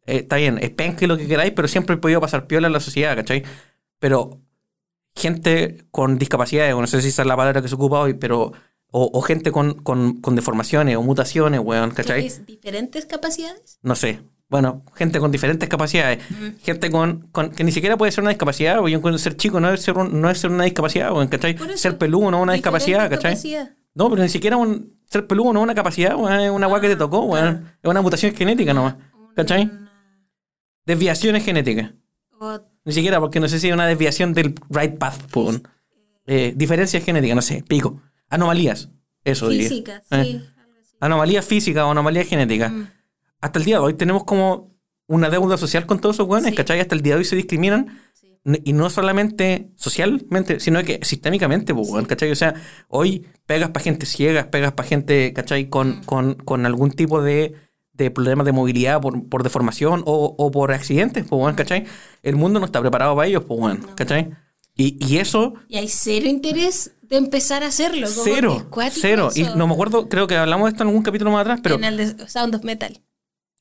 eh, 0.05 0.17
está 0.17 0.36
bien, 0.38 0.57
es 0.61 0.69
penca 0.71 1.05
y 1.05 1.07
lo 1.07 1.17
que 1.17 1.27
queráis, 1.27 1.53
pero 1.55 1.67
siempre 1.67 1.95
he 1.95 1.97
podido 1.99 2.19
pasar 2.21 2.45
piola 2.47 2.67
en 2.67 2.73
la 2.73 2.79
sociedad, 2.79 3.15
¿cachai? 3.15 3.43
Pero 3.99 4.41
gente 5.15 5.86
con 5.91 6.17
discapacidades, 6.17 6.73
o 6.73 6.81
no 6.81 6.88
sé 6.88 7.01
si 7.01 7.09
esa 7.09 7.21
es 7.21 7.27
la 7.27 7.38
palabra 7.38 7.61
que 7.61 7.67
se 7.67 7.75
ocupa 7.75 7.99
hoy, 7.99 8.13
pero. 8.15 8.51
O, 8.95 9.09
o 9.11 9.21
gente 9.23 9.51
con, 9.51 9.73
con, 9.81 10.21
con 10.21 10.36
deformaciones 10.36 10.95
o 10.97 11.01
mutaciones, 11.01 11.59
weón, 11.63 11.89
¿cachai? 11.95 12.19
¿Tienes 12.21 12.45
diferentes 12.45 13.07
capacidades? 13.07 13.79
No 13.81 13.95
sé. 13.95 14.19
Bueno, 14.49 14.84
gente 14.93 15.19
con 15.19 15.31
diferentes 15.31 15.67
capacidades. 15.67 16.23
Gente 16.61 16.91
con, 16.91 17.21
con- 17.31 17.49
que 17.49 17.63
ni 17.63 17.71
siquiera 17.71 17.97
puede 17.97 18.11
ser 18.11 18.21
una 18.21 18.29
discapacidad, 18.29 18.77
encuentro 18.88 19.17
ser 19.17 19.36
chico 19.36 19.59
no 19.59 19.73
es 19.73 19.81
ser, 19.81 19.97
un- 19.97 20.21
no 20.21 20.29
es 20.29 20.38
ser 20.38 20.51
una 20.51 20.65
discapacidad, 20.65 21.11
weón, 21.11 21.27
¿cachai? 21.27 21.57
Ser 21.75 21.97
peludo 21.97 22.29
no 22.29 22.38
es 22.38 22.43
una 22.43 22.53
discapacidad, 22.53 23.09
¿cachai? 23.09 23.31
capacidad. 23.31 23.71
No, 23.96 24.10
pero 24.10 24.24
ni 24.24 24.30
siquiera 24.30 24.58
un, 24.58 24.98
ser 25.06 25.28
peludo 25.28 25.54
no 25.54 25.60
es 25.60 25.64
una 25.64 25.76
capacidad, 25.76 26.12
es 26.41 26.50
una 26.52 26.68
weá 26.68 26.82
que 26.82 26.89
te 26.89 26.96
tocó, 26.96 27.22
weón. 27.26 27.72
Es 27.82 27.89
una 27.89 28.02
mutación 28.02 28.34
genética 28.36 28.74
nomás, 28.74 28.96
¿cachai? 29.36 29.70
Desviaciones 30.86 31.44
genéticas. 31.46 31.91
Ni 32.86 32.91
siquiera, 32.91 33.20
porque 33.22 33.39
no 33.39 33.48
sé 33.48 33.60
si 33.60 33.68
es 33.70 33.74
una 33.74 33.88
desviación 33.88 34.34
del 34.34 34.56
right 34.70 34.98
path, 34.98 35.34
weón. 35.36 35.68
Eh, 36.26 36.54
diferencias 36.56 37.04
genéticas, 37.04 37.36
no 37.36 37.41
sé, 37.41 37.64
pico. 37.68 38.02
Anomalías, 38.30 38.89
eso 39.24 39.50
diría. 39.50 39.70
física, 39.70 39.98
Eh. 39.98 40.02
sí. 40.10 40.16
así. 40.16 40.50
Anomalías 41.00 41.46
físicas 41.46 41.84
o 41.84 41.91
anomalías 41.91 42.28
genéticas. 42.28 42.72
Mm. 42.72 42.84
Hasta 43.41 43.60
el 43.60 43.66
día 43.66 43.76
de 43.78 43.84
hoy 43.84 43.94
tenemos 43.94 44.24
como 44.24 44.72
una 45.08 45.30
deuda 45.30 45.58
social 45.58 45.86
con 45.86 46.00
todos 46.00 46.16
esos 46.16 46.28
weones, 46.28 46.52
Sí. 46.52 46.56
¿cachai? 46.58 46.80
Hasta 46.80 46.96
el 46.96 47.02
día 47.02 47.14
de 47.14 47.20
hoy 47.20 47.26
se 47.26 47.36
discriminan. 47.36 48.00
Sí. 48.46 48.62
Y 48.66 48.74
no 48.74 48.89
solamente 48.89 49.72
socialmente, 49.76 50.60
sino 50.60 50.84
que 50.84 51.00
sistémicamente, 51.02 51.72
weón, 51.74 52.06
¿cachai? 52.06 52.32
O 52.32 52.36
sea, 52.36 52.54
hoy 52.89 53.26
pegas 53.46 53.70
para 53.70 53.84
gente 53.84 54.06
ciega, 54.06 54.52
pegas 54.52 54.74
para 54.74 54.88
gente, 54.89 55.32
¿cachai? 55.34 55.70
Con, 55.70 56.00
Mm. 56.00 56.04
con, 56.04 56.34
con 56.36 56.66
algún 56.66 56.91
tipo 56.91 57.22
de, 57.22 57.54
de 57.94 58.12
problemas 58.12 58.46
de 58.46 58.52
movilidad 58.52 59.00
por, 59.02 59.30
por 59.30 59.44
deformación 59.44 60.04
o, 60.06 60.36
o 60.38 60.52
por 60.52 60.72
accidentes, 60.74 61.26
pues, 61.30 61.56
¿cachai? 61.56 61.86
El 62.22 62.36
mundo 62.36 62.60
no 62.60 62.66
está 62.66 62.82
preparado 62.82 63.16
para 63.16 63.28
ellos, 63.28 63.44
pues, 63.48 63.78
¿cachai? 63.96 64.32
Y, 64.76 64.98
y 65.08 65.18
eso, 65.20 65.54
Y 65.70 65.78
hay 65.78 65.88
cero 65.88 66.28
interés 66.28 66.96
de 67.04 67.18
empezar 67.18 67.64
a 67.64 67.68
hacerlo. 67.68 68.08
como 68.12 68.24
cero, 68.24 68.68
cero. 68.91 69.30
Y 69.36 69.44
eso. 69.44 69.56
no 69.56 69.68
me 69.68 69.74
acuerdo, 69.74 70.10
creo 70.10 70.26
que 70.28 70.36
hablamos 70.36 70.66
de 70.66 70.72
esto 70.72 70.84
en 70.84 70.89
algún 70.89 71.04
capítulo 71.04 71.30
más 71.32 71.41
atrás, 71.41 71.60
pero 71.62 71.76
En 71.76 71.84
el 71.84 71.98
de 71.98 72.28
Sound 72.28 72.56
of 72.56 72.64
Metal. 72.64 73.00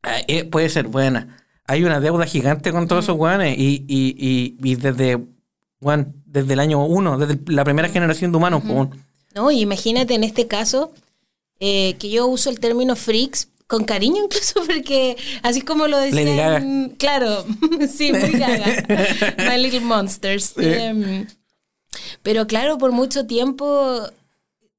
Ah, 0.03 0.17
eh, 0.27 0.45
puede 0.45 0.69
ser 0.71 0.89
buena. 0.89 1.42
Hay 1.67 1.85
una 1.85 2.01
deuda 2.01 2.27
gigante 2.27 2.73
con 2.73 2.89
todos 2.89 3.05
esos 3.05 3.17
weones 3.17 3.57
y, 3.59 3.85
y, 3.89 4.17
y, 4.19 4.57
y 4.71 4.75
desde, 4.77 5.19
weón, 5.81 6.15
desde 6.27 6.53
el 6.55 6.61
año 6.61 6.85
uno, 6.85 7.19
desde 7.19 7.41
la 7.53 7.65
primera 7.65 7.89
generación 7.89 8.33
de 8.33 8.39
humanos. 8.39 8.63
No, 9.35 9.51
y 9.51 9.61
imagínate 9.61 10.15
en 10.15 10.25
este 10.25 10.47
caso 10.47 10.93
eh, 11.61 11.95
que 11.99 12.11
yo 12.11 12.27
uso 12.27 12.51
el 12.51 12.59
término 12.61 12.97
freaks 12.97 13.49
con 13.67 13.85
cariño 13.85 14.25
incluso 14.25 14.61
porque 14.67 15.17
así 15.43 15.63
como 15.63 15.87
lo 15.87 15.97
decían, 15.99 16.95
claro, 16.99 17.45
sí, 17.91 18.13
muy 18.13 18.31
gaga, 18.39 18.67
My 19.49 19.63
Little 19.63 19.81
Monsters. 19.81 20.55
Em, 20.59 21.27
pero 22.23 22.47
claro, 22.47 22.77
por 22.79 22.93
mucho 22.93 23.27
tiempo 23.27 24.03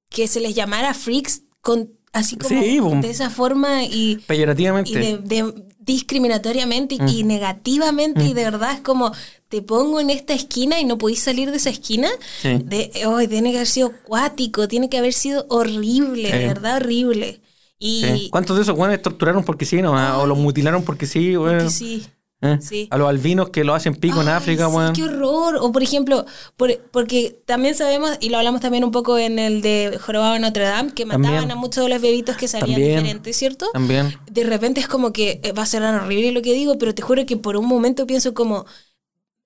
que 0.10 0.28
se 0.28 0.40
les 0.42 0.54
llamara 0.54 0.94
freaks 0.94 1.44
con 1.62 1.92
así 2.12 2.36
como 2.38 2.62
Sí, 2.62 2.80
de 3.02 3.10
esa 3.10 3.30
forma 3.32 3.84
y, 3.86 4.18
peyorativamente. 4.28 4.92
y 4.92 4.96
de, 4.96 5.18
de- 5.18 5.54
discriminatoriamente 5.86 6.98
Mm. 7.00 7.08
y 7.08 7.24
negativamente 7.24 8.24
y 8.24 8.34
de 8.34 8.44
verdad 8.44 8.74
es 8.74 8.82
como 8.82 9.12
te 9.50 9.62
pongo 9.62 10.00
en 10.00 10.10
esta 10.10 10.34
esquina 10.34 10.80
y 10.80 10.86
no 10.86 10.98
podéis 10.98 11.20
salir 11.22 11.52
de 11.52 11.58
esa 11.58 11.70
esquina 11.70 12.10
Sí. 12.42 12.60
de 12.64 12.92
hoy 13.06 13.28
tiene 13.28 13.52
que 13.52 13.58
haber 13.58 13.68
sido 13.68 13.92
cuático 14.04 14.68
tiene 14.68 14.90
que 14.90 14.98
haber 14.98 15.14
sido 15.14 15.46
horrible 15.50 16.32
Sí. 16.32 16.38
de 16.38 16.48
verdad 16.48 16.78
horrible 16.78 17.42
y 17.80 18.02
Sí. 18.06 18.30
¿Cuántos 18.32 18.56
de 18.58 18.64
esos 18.64 18.78
weones 18.78 19.02
torturaron 19.02 19.44
porque 19.44 19.66
sí, 19.66 19.82
no? 19.82 19.92
O 20.22 20.26
los 20.26 20.38
mutilaron 20.38 20.84
porque 20.84 21.06
sí, 21.06 21.36
weón. 21.38 21.60
que 21.66 21.70
sí 21.70 22.06
Eh, 22.44 22.58
sí. 22.62 22.88
A 22.92 22.98
los 22.98 23.08
albinos 23.08 23.50
que 23.50 23.64
lo 23.64 23.74
hacen 23.74 23.96
pico 23.96 24.22
en 24.22 24.28
África, 24.30 24.68
sí, 24.70 24.76
weón. 24.76 24.94
qué 24.94 25.04
horror. 25.04 25.56
O 25.62 25.72
por 25.72 25.82
ejemplo, 25.82 26.26
por- 26.58 26.78
porque 26.92 27.40
también 27.46 27.74
sabemos, 27.74 28.12
y 28.20 28.30
lo 28.30 28.38
hablamos 28.38 28.60
también 28.62 28.84
un 28.84 28.92
poco 28.92 29.18
en 29.18 29.40
el 29.40 29.62
de 29.62 29.98
Jorobado 30.02 30.38
Notre 30.40 30.64
Dame, 30.66 30.94
que 30.94 31.06
mataban 31.06 31.24
También. 31.32 31.52
a 31.52 31.56
muchos 31.56 31.84
de 31.86 31.90
los 31.90 32.02
bebitos 32.02 32.36
que 32.38 32.48
salían 32.48 32.72
También. 32.80 32.98
diferentes, 33.00 33.38
¿cierto? 33.38 33.68
También. 33.74 34.14
De 34.30 34.44
repente 34.44 34.82
es 34.82 34.88
como 34.88 35.14
que 35.14 35.40
eh, 35.44 35.54
va 35.54 35.64
a 35.64 35.66
ser 35.66 35.84
horrible 35.84 36.32
lo 36.34 36.42
que 36.42 36.54
digo, 36.54 36.78
pero 36.78 36.94
te 36.94 37.02
juro 37.02 37.26
que 37.26 37.38
por 37.38 37.56
un 37.58 37.66
momento 37.66 38.06
pienso 38.06 38.34
como 38.34 38.66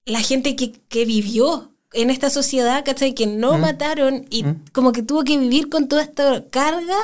la 0.05 0.19
gente 0.21 0.55
que, 0.55 0.71
que 0.89 1.05
vivió 1.05 1.71
en 1.93 2.09
esta 2.09 2.29
sociedad, 2.29 2.83
¿cachai? 2.83 3.13
Que 3.13 3.27
Mm. 3.27 3.39
no 3.39 3.57
mataron 3.57 4.25
y 4.29 4.43
como 4.73 4.91
que 4.91 5.03
tuvo 5.03 5.23
que 5.23 5.37
vivir 5.37 5.69
con 5.69 5.87
toda 5.87 6.01
esta 6.01 6.43
carga. 6.49 6.95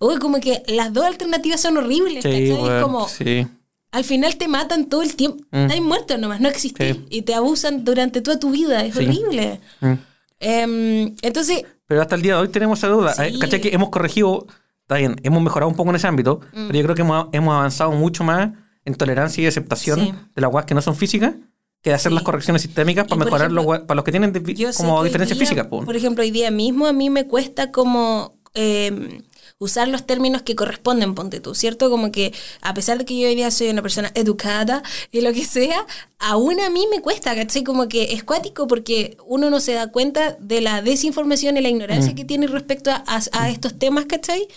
Uy, 0.00 0.16
como 0.18 0.40
que 0.40 0.62
las 0.66 0.92
dos 0.92 1.04
alternativas 1.04 1.60
son 1.60 1.76
horribles, 1.76 2.22
Sí, 2.24 2.28
¿cachai? 2.30 2.50
Es 2.50 2.82
como, 2.82 3.08
Sí. 3.08 3.46
Al 3.92 4.04
final 4.04 4.36
te 4.36 4.48
matan 4.48 4.86
todo 4.88 5.02
el 5.02 5.14
tiempo. 5.14 5.44
Mm. 5.52 5.56
Estás 5.56 5.80
muerto 5.80 6.18
nomás, 6.18 6.40
no 6.40 6.48
existís. 6.48 6.96
Sí. 6.96 7.06
Y 7.10 7.22
te 7.22 7.34
abusan 7.34 7.84
durante 7.84 8.20
toda 8.22 8.38
tu 8.40 8.50
vida. 8.50 8.84
Es 8.84 8.94
Sí. 8.96 9.04
horrible. 9.04 9.60
Mm. 9.80 9.92
Em, 10.40 11.14
entonces, 11.22 11.64
Pero 11.86 12.00
hasta 12.02 12.14
el 12.14 12.22
día 12.22 12.34
de 12.36 12.40
hoy 12.42 12.48
tenemos 12.48 12.78
esa 12.78 12.88
duda. 12.88 13.12
Sí. 13.14 13.38
¿Cachai? 13.38 13.60
Que 13.60 13.68
hemos 13.68 13.90
corregido, 13.90 14.46
está 14.80 14.96
bien, 14.96 15.16
hemos 15.22 15.42
mejorado 15.42 15.68
un 15.70 15.76
poco 15.76 15.90
en 15.90 15.96
ese 15.96 16.06
ámbito, 16.08 16.40
Mm. 16.52 16.66
pero 16.68 16.78
yo 16.78 16.82
creo 16.84 16.94
que 16.96 17.02
hemos, 17.02 17.28
hemos 17.32 17.54
avanzado 17.54 17.92
mucho 17.92 18.24
más 18.24 18.50
en 18.84 18.94
tolerancia 18.94 19.44
y 19.44 19.46
aceptación 19.46 20.30
de 20.34 20.42
las 20.42 20.52
weas 20.52 20.66
que 20.66 20.74
no 20.74 20.82
son 20.82 20.96
físicas 20.96 21.34
que 21.82 21.90
de 21.90 21.94
hacer 21.94 22.10
Sí. 22.10 22.14
las 22.14 22.24
correcciones 22.24 22.62
sistémicas 22.62 23.06
para 23.08 23.24
mejorar 23.24 23.48
ejemplo, 23.50 23.62
los 23.72 23.80
para 23.80 23.96
los 23.96 24.04
que 24.04 24.10
tienen 24.12 24.32
como 24.76 25.02
diferencias 25.04 25.36
día, 25.38 25.46
físicas. 25.46 25.66
po. 25.66 25.84
Por 25.84 25.96
ejemplo, 25.96 26.22
hoy 26.22 26.30
día 26.30 26.50
mismo 26.50 26.86
a 26.86 26.92
mí 26.92 27.10
me 27.10 27.26
cuesta 27.26 27.70
como 27.72 28.38
em, 28.54 29.22
usar 29.62 29.88
los 29.88 30.04
términos 30.06 30.42
que 30.42 30.54
corresponden, 30.56 31.14
ponte 31.14 31.40
tú, 31.40 31.54
¿cierto? 31.54 31.88
Como 31.90 32.10
que 32.10 32.32
a 32.60 32.74
pesar 32.74 32.98
de 32.98 33.04
que 33.04 33.18
yo 33.18 33.28
hoy 33.28 33.34
día 33.34 33.50
soy 33.50 33.68
una 33.70 33.82
persona 33.82 34.10
educada 34.14 34.82
y 35.10 35.20
lo 35.20 35.32
que 35.32 35.44
sea, 35.44 35.86
aún 36.18 36.60
a 36.60 36.68
mí 36.70 36.86
me 36.90 37.00
cuesta, 37.00 37.34
¿cachai? 37.34 37.62
Como 37.64 37.88
que 37.88 38.12
es 38.12 38.24
cuático 38.24 38.66
porque 38.66 39.16
uno 39.26 39.50
no 39.50 39.60
se 39.60 39.72
da 39.74 39.86
cuenta 39.92 40.36
de 40.40 40.60
la 40.60 40.82
desinformación 40.82 41.56
y 41.56 41.60
la 41.60 41.68
ignorancia 41.68 42.12
Mm. 42.12 42.16
que 42.16 42.24
tiene 42.24 42.46
respecto 42.46 42.90
a, 42.90 43.02
a- 43.06 43.22
a 43.32 43.50
estos 43.50 43.78
temas, 43.78 44.06
¿cachai? 44.06 44.48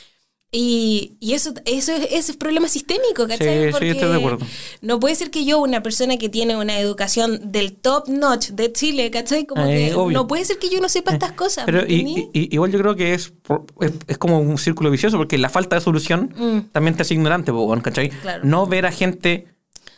Y, 0.58 1.18
y 1.20 1.34
eso, 1.34 1.54
eso 1.66 1.92
es, 1.92 2.06
ese 2.12 2.32
es 2.32 2.38
problema 2.38 2.70
sistémico, 2.70 3.28
¿cachai? 3.28 3.72
Sí, 3.74 3.78
sí, 3.78 3.88
estoy 3.90 4.10
de 4.10 4.16
acuerdo. 4.16 4.46
No 4.82 5.02
puede 5.02 5.14
ser 5.16 5.30
que 5.30 5.44
yo, 5.44 5.60
una 5.60 5.84
persona 5.84 6.16
que 6.18 6.30
tiene 6.30 6.56
una 6.56 6.80
educación 6.80 7.52
del 7.52 7.74
top 7.74 8.08
notch 8.08 8.52
de 8.52 8.72
Chile, 8.72 9.12
¿cachai? 9.12 9.46
Como 9.46 9.66
Eh, 9.66 9.90
que 9.90 9.96
obvio. 9.96 10.18
no 10.18 10.28
puede 10.28 10.46
ser 10.46 10.58
que 10.58 10.70
yo 10.70 10.80
no 10.80 10.88
sepa 10.88 11.12
estas 11.12 11.34
cosas. 11.34 11.66
Pero 11.66 11.84
igual 11.88 12.72
yo 12.72 12.80
creo 12.80 12.96
que 12.96 13.14
es, 13.14 13.34
es, 13.82 13.92
es 14.08 14.18
como 14.18 14.40
un 14.40 14.58
círculo 14.58 14.90
vicioso 14.92 15.18
porque 15.18 15.38
la 15.38 15.50
falta 15.50 15.76
de 15.76 15.82
solución 15.82 16.34
Mm. 16.38 16.72
también 16.72 16.96
te 16.96 17.02
hace 17.02 17.14
ignorante, 17.16 17.52
¿cachai? 17.84 18.10
Claro. 18.10 18.46
No 18.46 18.66
ver 18.66 18.86
a 18.86 18.92
gente, 18.94 19.48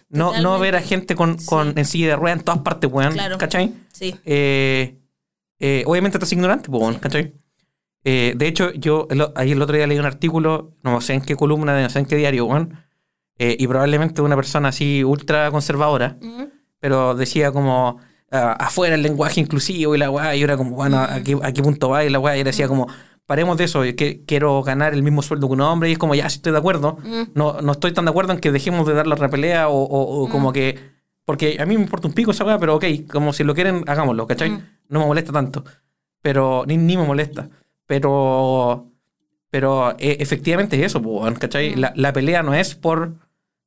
no, 0.09 0.41
no 0.41 0.57
ver 0.57 0.75
a 0.75 0.81
gente 0.81 1.15
con, 1.15 1.37
con 1.37 1.67
Sí. 1.67 1.73
en 1.77 1.85
silla 1.85 2.07
de 2.07 2.15
ruedas 2.15 2.39
en 2.39 2.45
todas 2.45 2.61
partes, 2.61 2.91
weón, 2.91 3.13
Claro. 3.13 3.37
¿cachai? 3.37 3.73
Sí. 3.93 4.15
eh, 4.25 4.95
eh, 5.59 5.83
obviamente 5.85 6.17
estás 6.17 6.31
ignorante, 6.31 6.69
weón, 6.71 6.95
¿cachai? 6.95 7.33
Eh, 8.03 8.33
de 8.37 8.47
hecho, 8.47 8.71
yo 8.73 9.07
el, 9.09 9.25
ahí 9.35 9.51
el 9.51 9.61
otro 9.61 9.75
día 9.75 9.87
leí 9.87 9.99
un 9.99 10.05
artículo, 10.05 10.71
no 10.83 11.01
sé 11.01 11.13
en 11.13 11.21
qué 11.21 11.35
columna, 11.35 11.73
de 11.75 11.83
no 11.83 11.89
sé 11.89 11.99
en 11.99 12.05
qué 12.05 12.15
diario, 12.15 12.47
eh, 13.39 13.55
y 13.59 13.67
probablemente 13.67 14.21
una 14.21 14.35
persona 14.35 14.69
así 14.69 15.03
ultra 15.03 15.51
conservadora, 15.51 16.17
pero 16.79 17.15
decía 17.15 17.51
como 17.51 17.97
ah, 18.31 18.53
afuera 18.59 18.95
el 18.95 19.01
lenguaje 19.03 19.39
inclusivo 19.41 19.93
y 19.95 19.97
la 19.97 20.09
weá, 20.09 20.35
y 20.35 20.41
era 20.43 20.57
como, 20.57 20.71
bueno, 20.75 20.97
¿a 20.99 21.21
qué, 21.21 21.37
a 21.41 21.51
qué 21.51 21.61
punto 21.61 21.89
va? 21.89 22.03
Y 22.05 22.09
la 22.09 22.19
weá, 22.19 22.37
y 22.37 22.43
decía 22.43 22.67
como, 22.67 22.87
paremos 23.25 23.57
de 23.57 23.65
eso, 23.65 23.83
yo 23.83 23.95
que, 23.95 24.23
quiero 24.25 24.63
ganar 24.63 24.93
el 24.93 25.03
mismo 25.03 25.21
sueldo 25.21 25.47
que 25.47 25.53
un 25.53 25.61
hombre, 25.61 25.89
y 25.89 25.93
es 25.93 25.97
como, 25.97 26.15
ya, 26.15 26.29
sí 26.29 26.37
estoy 26.37 26.53
de 26.53 26.59
acuerdo, 26.59 26.97
no, 27.35 27.61
no 27.61 27.71
estoy 27.73 27.91
tan 27.91 28.05
de 28.05 28.11
acuerdo 28.11 28.31
en 28.33 28.39
que 28.39 28.51
dejemos 28.51 28.87
de 28.87 28.93
dar 28.93 29.05
la 29.07 29.15
repelea 29.15 29.67
o, 29.67 29.83
o- 29.83 30.23
o 30.23 30.29
como 30.29 30.53
que, 30.53 30.79
porque 31.25 31.57
a 31.59 31.65
mí 31.65 31.75
me 31.75 31.83
importa 31.83 32.07
un 32.07 32.13
pico 32.13 32.31
esa 32.31 32.45
weá, 32.45 32.57
pero 32.57 32.75
ok, 32.75 32.85
como 33.11 33.33
si 33.33 33.43
lo 33.43 33.53
quieren, 33.53 33.83
hagámoslo, 33.87 34.25
¿cachai? 34.27 34.49
No 34.87 35.01
me 35.01 35.05
molesta 35.07 35.33
tanto, 35.33 35.63
pero 36.21 36.63
ni, 36.65 36.77
ni 36.77 36.95
me 36.97 37.03
molesta, 37.05 37.49
pero... 37.87 38.91
Pero 39.49 39.91
eh, 39.97 40.17
efectivamente 40.19 40.77
es 40.77 40.87
eso, 40.87 41.01
¿cachai? 41.39 41.73
La, 41.75 41.93
la 41.95 42.11
pelea 42.11 42.43
no 42.43 42.53
es 42.53 42.75
por. 42.75 43.13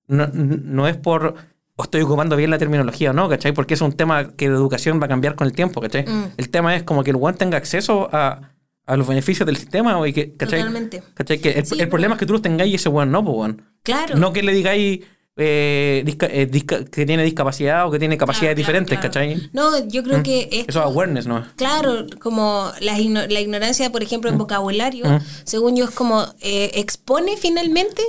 No, 0.07 0.27
no 0.27 0.87
es 0.87 0.97
por. 0.97 1.35
O 1.77 1.83
estoy 1.83 2.03
ocupando 2.03 2.37
bien 2.37 2.51
la 2.51 2.59
terminología 2.59 3.11
o 3.11 3.13
no, 3.15 3.31
¿cachai? 3.31 3.53
Porque 3.53 3.75
es 3.75 3.81
un 3.81 3.95
tema 3.95 4.33
que 4.37 4.51
de 4.51 4.55
educación 4.55 5.01
va 5.01 5.07
a 5.07 5.09
cambiar 5.09 5.37
con 5.37 5.47
el 5.47 5.55
tiempo, 5.55 5.81
¿cachai? 5.81 6.05
Mm. 6.07 6.33
El 6.37 6.51
tema 6.51 6.77
es 6.77 6.83
como 6.83 7.03
que 7.03 7.11
el 7.11 7.17
one 7.19 7.33
tenga 7.39 7.57
acceso 7.57 8.11
a, 8.13 8.53
a 8.85 8.97
los 8.99 9.09
beneficios 9.09 9.47
del 9.47 9.57
sistema, 9.57 10.07
y 10.07 10.13
que, 10.13 10.37
¿cachai? 10.37 10.61
Totalmente. 10.61 11.03
¿Cachai? 11.15 11.39
Que 11.39 11.53
el, 11.53 11.65
Sí, 11.65 11.81
el 11.81 11.89
problema 11.89 12.15
es 12.15 12.19
que 12.19 12.27
tú 12.27 12.35
los 12.35 12.43
tengáis 12.43 12.71
y 12.73 12.75
ese 12.75 12.91
one 12.91 13.11
no, 13.11 13.25
pues. 13.25 13.55
Claro. 13.83 14.17
No 14.17 14.35
que 14.35 14.43
le 14.43 14.53
digáis 14.53 15.01
eh, 15.43 16.03
disca- 16.05 16.29
eh, 16.31 16.47
disca- 16.47 16.85
que 16.85 17.07
tiene 17.07 17.23
discapacidad 17.25 17.87
o 17.87 17.91
que 17.91 17.99
tiene 17.99 18.17
capacidades 18.17 18.55
Claro, 18.55 18.59
diferentes, 18.59 18.99
claro. 18.99 19.13
¿cachai? 19.13 19.51
No, 19.53 19.87
yo 19.89 20.03
creo 20.03 20.23
que 20.23 20.43
esto- 20.51 20.57
Mm. 20.57 20.71
Eso 20.71 20.79
es 20.81 20.85
awareness, 20.87 21.27
¿no? 21.27 21.47
Claro, 21.57 22.07
como 22.21 22.71
la, 22.81 22.99
la 22.99 23.41
ignorancia, 23.41 23.91
por 23.91 24.03
ejemplo, 24.03 24.31
en 24.31 24.39
vocabulario, 24.39 25.07
Mm. 25.07 25.21
según 25.45 25.77
yo, 25.77 25.85
es 25.87 25.91
como 25.91 26.25
eh, 26.41 26.71
expone 26.75 27.37
finalmente. 27.37 28.03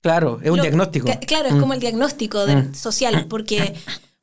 Claro, 0.00 0.38
es 0.42 0.50
un 0.50 0.58
lo- 0.58 0.62
diagnóstico. 0.62 1.08
Claro, 1.26 1.48
es 1.48 1.54
Mm. 1.54 1.60
como 1.60 1.74
el 1.74 1.80
diagnóstico 1.80 2.46
del- 2.46 2.74
social, 2.74 3.26
porque, 3.28 3.74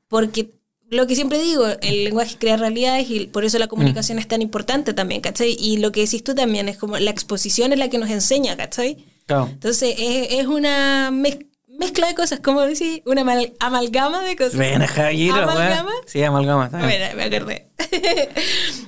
porque 0.07 0.51
lo 0.89 1.07
que 1.07 1.15
siempre 1.15 1.41
digo, 1.41 1.65
el 1.81 2.03
lenguaje 2.05 2.37
crea 2.39 2.57
realidades 2.57 3.09
y 3.09 3.25
por 3.27 3.43
eso 3.43 3.57
la 3.59 3.67
comunicación 3.67 4.19
es 4.19 4.27
tan 4.27 4.41
importante 4.41 4.93
también, 4.93 5.19
¿cachai? 5.19 5.57
Y 5.59 5.77
lo 5.77 5.91
que 5.91 6.01
decís 6.01 6.23
tú 6.23 6.33
también 6.35 6.69
es 6.69 6.77
como 6.77 6.97
la 6.97 7.11
exposición 7.11 7.73
es 7.73 7.79
la 7.79 7.89
que 7.89 7.97
nos 7.97 8.09
enseña, 8.09 8.55
¿cachai? 8.55 9.05
Claro. 9.25 9.49
Entonces 9.51 9.95
es, 9.97 10.27
es 10.33 10.45
una 10.47 11.09
mez- 11.11 11.47
mezcla 11.77 12.07
de 12.07 12.15
cosas, 12.15 12.39
como 12.39 12.61
decir, 12.61 13.01
una 13.05 13.21
amal- 13.23 13.53
amalgama 13.59 14.21
de 14.23 14.35
cosas. 14.35 14.55
Weón. 14.55 14.81
¿Amalgama? 14.83 15.91
Sí, 16.05 16.23
amalgama. 16.23 16.65
está 16.65 16.85
bien. 16.85 17.01
me 17.15 17.23
acordé. 17.23 17.69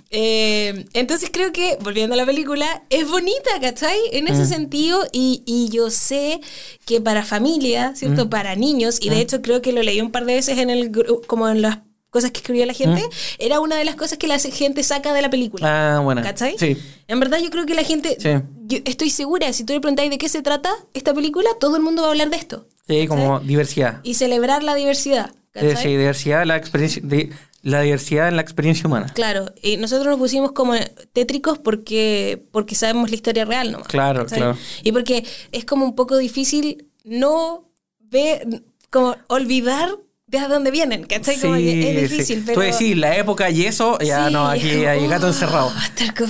Eh, 0.09 0.85
entonces 0.93 1.29
creo 1.33 1.51
que, 1.51 1.77
volviendo 1.81 2.13
a 2.13 2.17
la 2.17 2.25
película, 2.25 2.83
es 2.89 3.09
bonita, 3.09 3.51
¿cachai? 3.61 3.97
En 4.13 4.27
ese 4.27 4.45
sentido, 4.45 5.05
y, 5.11 5.43
y 5.45 5.69
yo 5.69 5.89
sé 5.89 6.39
que 6.85 7.01
para 7.01 7.23
familia, 7.23 7.93
¿cierto? 7.95 8.29
Para 8.29 8.55
niños, 8.55 8.99
y 9.01 9.09
de 9.09 9.19
hecho 9.19 9.41
creo 9.41 9.61
que 9.61 9.73
lo 9.73 9.83
leí 9.83 9.99
un 9.99 10.11
par 10.11 10.25
de 10.25 10.35
veces 10.35 10.57
en 10.59 10.69
el 10.69 10.91
como 11.27 11.49
en 11.49 11.61
las 11.61 11.79
cosas 12.09 12.31
que 12.31 12.38
escribió 12.38 12.65
la 12.65 12.73
gente, 12.73 13.03
era 13.38 13.59
una 13.59 13.75
de 13.75 13.83
las 13.83 13.95
cosas 13.95 14.17
que 14.17 14.27
la 14.27 14.39
gente 14.39 14.81
saca 14.83 15.13
de 15.13 15.21
la 15.21 15.29
película. 15.29 15.97
Ah, 15.97 15.99
bueno. 15.99 16.21
¿Cachai? 16.23 16.55
Sí. 16.57 16.77
En 17.09 17.19
verdad 17.19 17.39
yo 17.39 17.49
creo 17.49 17.65
que 17.65 17.73
la 17.75 17.83
gente, 17.83 18.15
Sí. 18.19 18.29
yo 18.65 18.77
estoy 18.85 19.09
segura, 19.09 19.51
si 19.51 19.65
tú 19.65 19.73
le 19.73 19.81
preguntáis 19.81 20.09
de 20.09 20.17
qué 20.17 20.29
se 20.29 20.41
trata 20.41 20.71
esta 20.93 21.13
película, 21.13 21.49
todo 21.59 21.75
el 21.75 21.83
mundo 21.83 22.01
va 22.03 22.07
a 22.07 22.11
hablar 22.11 22.29
de 22.29 22.38
esto. 22.38 22.65
Sí, 22.88 23.07
como 23.07 23.39
diversidad. 23.39 23.99
Y 24.03 24.13
celebrar 24.13 24.63
la 24.63 24.75
diversidad. 24.75 25.31
¿cachai? 25.51 25.75
Sí, 25.75 25.89
diversidad, 25.89 26.45
la 26.45 26.55
experiencia, 26.55 27.01
de, 27.03 27.31
la 27.63 27.81
diversidad 27.81 28.29
en 28.29 28.35
la 28.35 28.41
experiencia 28.41 28.88
humana. 28.88 29.11
Claro, 29.13 29.53
y 29.61 29.77
nosotros 29.77 30.07
nos 30.07 30.17
pusimos 30.17 30.51
como 30.53 30.75
tétricos 31.13 31.59
porque, 31.59 32.45
porque 32.51 32.75
sabemos 32.75 33.09
la 33.09 33.15
historia 33.15 33.45
real, 33.45 33.71
¿no? 33.71 33.79
Claro, 33.81 34.25
claro. 34.25 34.57
Y 34.83 34.91
porque 34.91 35.25
es 35.51 35.65
como 35.65 35.85
un 35.85 35.95
poco 35.95 36.17
difícil 36.17 36.88
no 37.03 37.69
ver, 37.99 38.47
como 38.89 39.15
olvidar 39.27 39.89
de 40.27 40.39
a 40.39 40.47
dónde 40.47 40.71
vienen, 40.71 41.03
¿cachai? 41.03 41.39
Como 41.39 41.55
que 41.55 42.03
es 42.03 42.11
difícil, 42.11 42.39
sí. 42.39 42.43
pero... 42.45 42.61
Tú 42.61 42.61
decís 42.61 42.97
la 42.97 43.17
época 43.17 43.49
y 43.49 43.65
eso, 43.65 43.97
ya 43.99 44.27
Sí, 44.27 44.33
no, 44.33 44.47
aquí 44.47 44.69
es 44.69 44.75
como, 44.75 44.89
hay 44.89 45.07
gato 45.07 45.25
oh, 45.25 45.29
encerrado. 45.29 45.73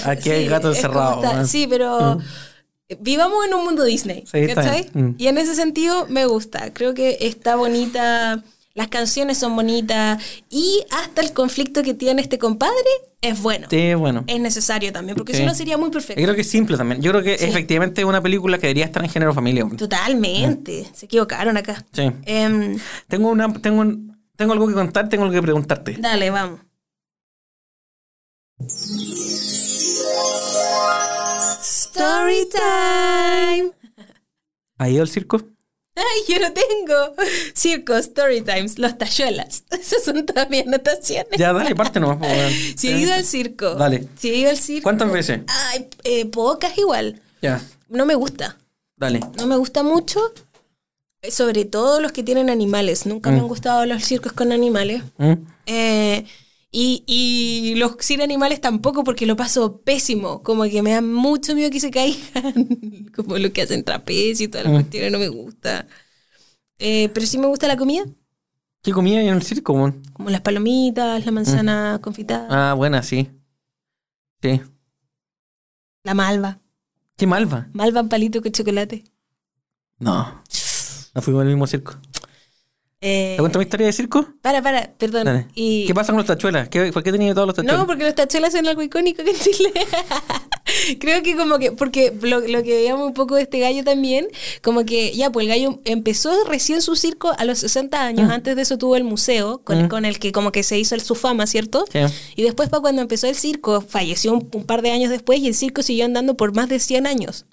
Aquí 0.05 0.29
hay 0.29 0.43
sí, 0.43 0.49
gato 0.49 0.69
encerrado. 0.69 1.47
sí, 1.47 1.67
pero 1.67 2.19
vivamos 2.99 3.45
en 3.45 3.53
un 3.53 3.63
mundo 3.65 3.83
Disney, 3.83 4.23
Sí, 4.31 4.47
¿cachai? 4.53 4.89
Mm. 4.93 5.15
Y 5.17 5.27
en 5.27 5.37
ese 5.37 5.55
sentido 5.55 6.05
me 6.09 6.25
gusta. 6.25 6.73
Creo 6.73 6.93
que 6.93 7.17
está 7.21 7.55
bonita, 7.55 8.43
las 8.73 8.87
canciones 8.89 9.37
son 9.37 9.55
bonitas 9.55 10.21
y 10.49 10.83
hasta 10.91 11.21
el 11.21 11.33
conflicto 11.33 11.83
que 11.83 11.93
tiene 11.93 12.21
este 12.21 12.37
compadre 12.37 12.73
es 13.21 13.41
bueno. 13.41 13.67
Sí, 13.69 13.93
bueno. 13.95 14.23
Es 14.27 14.39
necesario 14.39 14.93
también, 14.93 15.15
porque 15.17 15.33
Sí. 15.33 15.39
si 15.39 15.45
no 15.45 15.53
sería 15.55 15.77
muy 15.77 15.87
Yo 15.87 15.93
perfecto. 15.93 16.21
creo 16.21 16.35
que 16.35 16.41
es 16.41 16.49
simple 16.49 16.77
también. 16.77 17.01
Yo 17.01 17.11
creo 17.11 17.23
que 17.23 17.37
Sí. 17.37 17.45
efectivamente 17.45 18.01
es 18.01 18.07
una 18.07 18.21
película 18.21 18.57
que 18.59 18.67
debería 18.67 18.85
estar 18.85 19.03
en 19.03 19.09
género 19.09 19.33
familia. 19.33 19.65
Totalmente. 19.75 20.85
Se 20.93 21.07
equivocaron 21.07 21.57
acá. 21.57 21.83
Sí. 21.91 22.11
Em, 22.25 22.77
Tengo 23.07 23.29
una, 23.29 23.51
tengo 23.53 23.81
un- 23.81 24.15
tengo 24.35 24.53
algo 24.53 24.67
que 24.67 24.75
contar, 24.75 25.09
tengo 25.09 25.23
algo 25.23 25.33
que 25.33 25.41
preguntarte. 25.41 25.97
dale, 25.99 26.29
vamos. 26.29 26.59
Story 32.17 32.49
time. 32.49 33.71
¿Ha 34.79 34.89
ido 34.89 35.03
al 35.03 35.07
circo? 35.07 35.39
Ay, 35.95 36.21
yo 36.27 36.39
no 36.39 36.51
tengo. 36.51 37.13
Circo, 37.55 37.95
story 37.97 38.41
times, 38.41 38.79
los 38.79 38.97
tayuelas. 38.97 39.63
Esas 39.69 40.03
son 40.03 40.25
todas 40.25 40.49
mis 40.49 40.65
anotaciones. 40.65 41.37
Ya, 41.37 41.53
dale, 41.53 41.75
parte 41.75 41.99
nomás. 41.99 42.27
Si 42.75 42.87
he 42.89 42.97
ido 42.99 43.13
al 43.13 43.23
circo. 43.23 43.75
Dale. 43.75 44.07
Si 44.17 44.31
he 44.31 44.35
ido 44.37 44.49
al 44.49 44.57
circo. 44.57 44.81
¿Cuántas 44.83 45.11
veces? 45.11 45.41
Ay, 45.47 45.87
eh, 46.05 46.25
pocas 46.25 46.75
igual. 46.79 47.21
Ya, 47.43 47.61
No 47.87 48.07
me 48.07 48.15
gusta. 48.15 48.57
dale. 48.95 49.19
No 49.37 49.45
me 49.45 49.55
gusta 49.57 49.83
mucho. 49.83 50.19
eh, 51.21 51.29
Sobre 51.29 51.65
todo 51.65 52.01
los 52.01 52.11
que 52.13 52.23
tienen 52.23 52.49
animales. 52.49 53.05
Nunca 53.05 53.29
me 53.29 53.37
Mm. 53.37 53.41
han 53.41 53.47
gustado 53.47 53.85
los 53.85 54.03
circos 54.03 54.33
con 54.33 54.51
animales. 54.51 55.03
¿Mm? 55.19 55.33
Eh, 55.67 56.25
y, 56.71 57.03
y 57.07 57.75
los 57.75 57.95
sin 57.99 58.21
animales 58.21 58.59
tampoco 58.61 59.03
porque 59.03 59.25
lo 59.25 59.35
paso 59.35 59.81
pésimo. 59.81 60.43
Como 60.43 60.63
que 60.63 60.81
me 60.81 60.91
da 60.91 61.01
mucho 61.01 61.55
miedo 61.55 61.69
que 61.71 61.79
se 61.79 61.91
caigan. 61.91 63.07
como 63.15 63.37
lo 63.37 63.51
que 63.53 63.61
hacen 63.61 63.83
trapecio 63.83 64.45
y 64.45 64.47
todas 64.49 64.65
las 64.65 64.73
Mm. 64.73 64.75
cuestiones. 64.77 65.11
No 65.11 65.19
me 65.19 65.27
gusta. 65.29 65.87
Eh, 66.79 67.09
pero 67.13 67.25
sí 67.25 67.37
me 67.37 67.47
gusta 67.47 67.67
la 67.67 67.77
comida. 67.77 68.03
¿Qué 68.83 68.91
comía 68.91 69.21
en 69.21 69.29
el 69.29 69.41
circo? 69.43 69.73
weón? 69.73 70.01
Como 70.13 70.29
las 70.29 70.41
palomitas, 70.41 71.25
la 71.25 71.31
manzana 71.31 71.97
Mm. 71.97 72.01
confitada, 72.01 72.71
Ah, 72.71 72.73
buena, 72.73 73.01
sí. 73.03 73.29
Sí. 74.41 74.61
la 76.03 76.13
malva. 76.13 76.59
¿Qué 77.17 77.25
malva? 77.27 77.67
Malva 77.73 77.99
en 78.01 78.09
palito 78.09 78.41
con 78.41 78.51
chocolate. 78.51 79.03
No. 79.99 80.43
No 81.15 81.21
fuimos 81.21 81.41
al 81.41 81.47
mismo 81.47 81.65
circo. 81.65 81.95
Eh, 83.09 83.33
¿Te 83.37 83.41
cuento 83.41 83.59
mi 83.59 83.63
historia 83.63 83.85
de 83.87 83.93
circo? 83.93 84.25
para, 84.41 84.61
para, 84.61 84.91
perdón. 84.97 85.47
Y, 85.55 85.85
¿Qué 85.85 85.93
pasa 85.93 86.11
con 86.11 86.17
los 86.17 86.25
tachuelas? 86.25 86.67
¿Qué, 86.69 86.91
¿Por 86.91 87.03
qué 87.03 87.11
tenía 87.11 87.33
todos 87.33 87.47
los 87.47 87.55
tachuelas? 87.55 87.79
No, 87.79 87.87
porque 87.87 88.03
los 88.03 88.15
tachuelas 88.15 88.51
son 88.53 88.67
algo 88.67 88.81
icónico 88.81 89.23
que 89.23 89.31
en 89.31 89.37
Chile. 89.37 89.71
Creo 90.99 91.23
que 91.23 91.35
como 91.35 91.57
que, 91.59 91.71
porque 91.71 92.13
lo, 92.21 92.41
lo 92.41 92.63
que 92.63 92.75
veíamos 92.75 93.07
un 93.07 93.13
poco 93.13 93.35
de 93.35 93.43
este 93.43 93.59
gallo 93.59 93.83
también, 93.83 94.27
como 94.61 94.83
que 94.85 95.15
ya, 95.15 95.31
pues 95.31 95.45
el 95.45 95.49
gallo 95.49 95.79
empezó 95.85 96.43
recién 96.45 96.81
su 96.81 96.95
circo 96.95 97.31
a 97.37 97.45
los 97.45 97.59
60 97.59 98.01
años, 98.01 98.29
antes 98.29 98.55
de 98.55 98.61
eso 98.61 98.77
tuvo 98.77 98.95
el 98.95 99.03
museo, 99.03 99.61
con, 99.63 99.83
Mm. 99.85 99.87
con 99.89 100.05
el 100.05 100.19
que 100.19 100.31
como 100.31 100.51
que 100.51 100.63
se 100.63 100.77
hizo 100.77 100.97
su 100.99 101.15
fama, 101.15 101.47
¿cierto? 101.47 101.85
Sí. 101.91 101.99
Y 102.35 102.43
después 102.43 102.69
para 102.69 102.81
cuando 102.81 103.01
empezó 103.01 103.27
el 103.27 103.35
circo, 103.35 103.81
falleció 103.81 104.33
un, 104.33 104.49
un 104.53 104.63
par 104.65 104.81
de 104.81 104.91
años 104.91 105.09
después 105.09 105.39
y 105.39 105.47
el 105.47 105.55
circo 105.55 105.83
siguió 105.83 106.05
andando 106.05 106.35
por 106.35 106.53
más 106.55 106.67
de 106.67 106.79
100 106.79 107.07
años. 107.07 107.45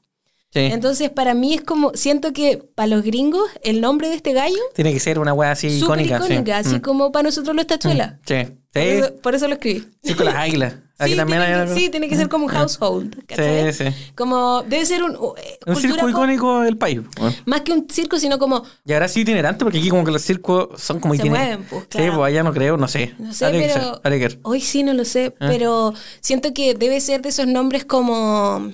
Sí. 0.54 0.60
Entonces 0.60 1.10
para 1.10 1.34
mí 1.34 1.52
es 1.54 1.62
como, 1.62 1.90
siento 1.94 2.32
que 2.32 2.62
para 2.76 2.86
los 2.86 3.02
gringos 3.02 3.42
el 3.62 3.80
nombre 3.80 4.08
de 4.08 4.14
este 4.14 4.32
gallo, 4.32 4.56
Tiene 4.74 4.92
que 4.92 5.00
ser 5.00 5.18
una 5.18 5.32
wea 5.34 5.50
así 5.50 5.66
icónica. 5.66 6.16
icónica, 6.18 6.62
sí. 6.62 6.68
así 6.68 6.76
Mm. 6.76 6.80
como 6.80 7.10
para 7.12 7.24
nosotros 7.24 7.56
los 7.56 7.66
tachuelas. 7.66 8.14
Sí. 8.24 8.34
Por, 8.72 8.82
Sí. 8.82 8.88
eso, 8.88 9.14
por 9.22 9.34
eso 9.34 9.48
lo 9.48 9.54
escribí. 9.54 9.84
Circo 10.04 10.20
de 10.24 10.30
las 10.30 10.36
águilas. 10.36 10.74
Aquí 10.98 11.10
Sí, 11.10 11.16
también 11.16 11.40
tiene 11.40 11.44
hay 11.44 11.52
que, 11.58 11.60
algo. 11.70 11.74
sí, 11.74 11.88
tiene 11.88 12.08
que 12.08 12.16
ser 12.16 12.28
como 12.28 12.44
un 12.46 12.50
household. 12.52 13.26
¿cachai? 13.26 13.72
Sí, 13.72 13.84
sí. 13.90 14.12
Como 14.14 14.62
debe 14.62 14.86
ser 14.86 15.02
un, 15.02 15.14
eh, 15.38 15.58
Un 15.66 15.74
circo 15.74 16.08
icónico 16.08 16.60
del 16.60 16.76
país. 16.76 17.00
Bueno. 17.18 17.34
Más 17.46 17.62
que 17.62 17.72
un 17.72 17.88
circo, 17.90 18.16
sino 18.20 18.38
como, 18.38 18.62
Y 18.86 18.92
ahora 18.92 19.08
sí 19.08 19.22
itinerante, 19.22 19.64
porque 19.64 19.78
aquí 19.78 19.88
como 19.88 20.04
que 20.04 20.12
los 20.12 20.22
circos 20.22 20.80
son 20.80 21.00
como 21.00 21.14
Se 21.14 21.20
itinerantes. 21.22 21.58
mueven, 21.58 21.68
pues, 21.68 21.82
Sí, 21.90 21.98
claro. 21.98 22.16
pues 22.18 22.28
allá 22.28 22.42
no 22.44 22.52
creo, 22.52 22.76
no 22.76 22.86
sé. 22.86 23.12
no 23.18 23.32
sé, 23.34 23.50
que 23.50 23.70
pero 24.04 24.38
hoy 24.42 24.60
sí 24.60 24.84
no 24.84 24.92
lo 24.94 25.04
sé, 25.04 25.34
Ah. 25.40 25.48
pero 25.50 25.94
siento 26.20 26.52
que 26.54 26.74
debe 26.74 27.00
ser 27.00 27.22
de 27.22 27.30
esos 27.30 27.48
nombres 27.48 27.84
como 27.84 28.72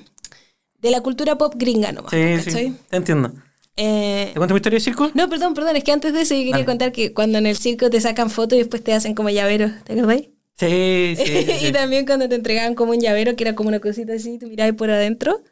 de 0.81 0.91
la 0.91 1.01
cultura 1.01 1.37
pop 1.37 1.55
gringa 1.57 1.93
nomás. 1.93 2.11
Sí, 2.13 2.51
sí. 2.51 2.75
Te 2.89 2.97
entiendo. 2.97 3.33
Eh, 3.77 4.31
¿Te 4.33 4.39
cuento 4.39 4.55
mi 4.55 4.59
historia 4.59 4.77
de 4.79 4.85
circo? 4.85 5.11
no, 5.15 5.29
perdón, 5.29 5.55
perdón, 5.55 5.77
es 5.77 5.85
que 5.85 5.93
antes 5.93 6.13
de 6.13 6.23
eso 6.23 6.35
yo 6.35 6.43
quería 6.51 6.65
contar 6.67 6.93
que 6.93 7.13
cuando 7.15 7.39
en 7.39 7.47
el 7.47 7.57
circo 7.57 7.89
te 7.89 8.01
sacan 8.01 8.29
fotos 8.31 8.57
y 8.57 8.59
después 8.61 8.83
te 8.85 8.93
hacen 8.93 9.15
como 9.15 9.31
llaveros, 9.31 9.71
¿te 9.85 9.93
acordáis? 9.95 10.29
Sí, 10.57 11.15
sí. 11.17 11.25
sí, 11.25 11.47
sí. 11.61 11.67
y 11.69 11.73
también 11.73 12.05
cuando 12.05 12.29
te 12.29 12.35
entregaban 12.35 12.75
como 12.75 12.93
un 12.93 13.01
llavero, 13.01 13.35
que 13.37 13.45
era 13.45 13.55
como 13.55 13.69
una 13.69 13.81
cosita 13.81 14.13
así, 14.15 14.39
tú 14.39 14.49
mirabas 14.49 14.75
por 14.75 14.91
adentro. 14.91 15.43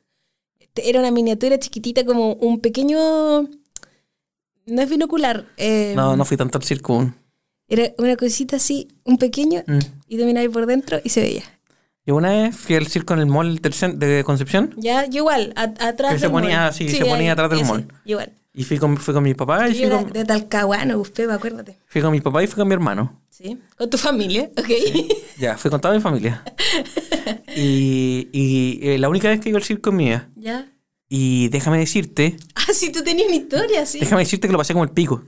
Era 0.75 1.01
una 1.01 1.11
miniatura 1.11 1.59
chiquitita, 1.59 2.05
como 2.05 2.35
un 2.35 2.61
pequeño. 2.61 3.49
No 4.67 4.83
es 4.83 4.89
binocular. 4.89 5.47
eh, 5.57 5.93
No, 5.97 6.17
no 6.17 6.25
fui 6.25 6.37
tanto 6.37 6.59
al 6.59 6.65
circo. 6.65 6.93
aún. 6.95 7.15
Era 7.69 7.93
una 7.99 8.17
cosita 8.17 8.57
así, 8.57 8.89
un 9.05 9.19
pequeño, 9.19 9.63
Mm. 9.67 9.79
y 10.09 10.19
tú 10.19 10.25
mirabas 10.25 10.51
por 10.53 10.67
dentro 10.67 11.01
y 11.03 11.09
se 11.09 11.21
veía. 11.21 11.43
Yo 12.09 12.17
una 12.17 12.31
vez 12.31 12.57
fui 12.57 12.75
al 12.75 12.87
circo 12.87 13.13
en 13.13 13.21
el 13.21 13.27
mall 13.27 13.61
de 13.61 14.23
Concepción 14.25 14.73
Ya, 14.79 15.05
yo 15.05 15.19
igual, 15.19 15.53
a- 15.57 15.65
atrás 15.65 16.13
Que 16.15 16.19
se 16.19 16.25
del 16.25 16.31
ponía 16.33 16.61
mall. 16.61 16.69
así, 16.71 16.89
se 16.89 17.05
ponía 17.05 17.33
atrás 17.33 17.51
del 17.51 17.61
ese, 17.61 17.69
mall. 17.71 17.87
Igual. 18.07 18.33
y 18.55 18.65
fui 18.65 18.79
con, 18.79 18.97
fui 18.97 19.13
con 19.13 19.23
mi 19.23 19.35
papá 19.35 19.69
y 19.69 19.75
fui 19.75 19.91
con, 19.91 20.11
de 20.11 20.25
Talcahuano, 20.25 20.99
usted, 20.99 21.29
acuérdate. 21.29 21.77
fui 21.87 22.01
con 22.01 22.11
mi 22.13 22.23
papá 22.23 22.43
y 22.43 22.47
fui 22.47 22.57
con 22.57 22.67
mi 22.67 22.73
hermano. 22.73 23.21
¿Sí? 23.29 23.59
Con 23.77 23.91
tu 23.91 23.99
familia, 23.99 24.51
¿ok? 24.57 24.69
Ya, 25.39 25.59
fui 25.59 25.71
con 25.71 25.83
toda 25.83 25.93
mi 25.95 26.01
familia. 26.01 26.43
y 27.55 28.29
y 28.33 28.81
eh, 28.83 28.99
la 28.99 29.11
única 29.11 29.29
vez 29.29 29.41
que 29.41 29.51
iba 29.51 29.59
al 29.59 29.65
circo 29.65 29.91
es 29.91 29.97
mía. 29.97 30.31
ya. 30.35 30.67
Y 31.11 31.49
déjame 31.51 31.79
decirte, 31.79 32.37
Ah, 32.55 32.73
sí, 32.75 32.91
tú 32.91 33.03
tenías 33.03 33.29
una 33.29 33.37
historia, 33.37 33.85
sí. 33.87 33.99
déjame 34.01 34.23
decirte 34.23 34.47
que 34.47 34.53
lo 34.53 34.59
pasé 34.59 34.73
como 34.73 34.85
el 34.85 34.91
pico. 34.91 35.25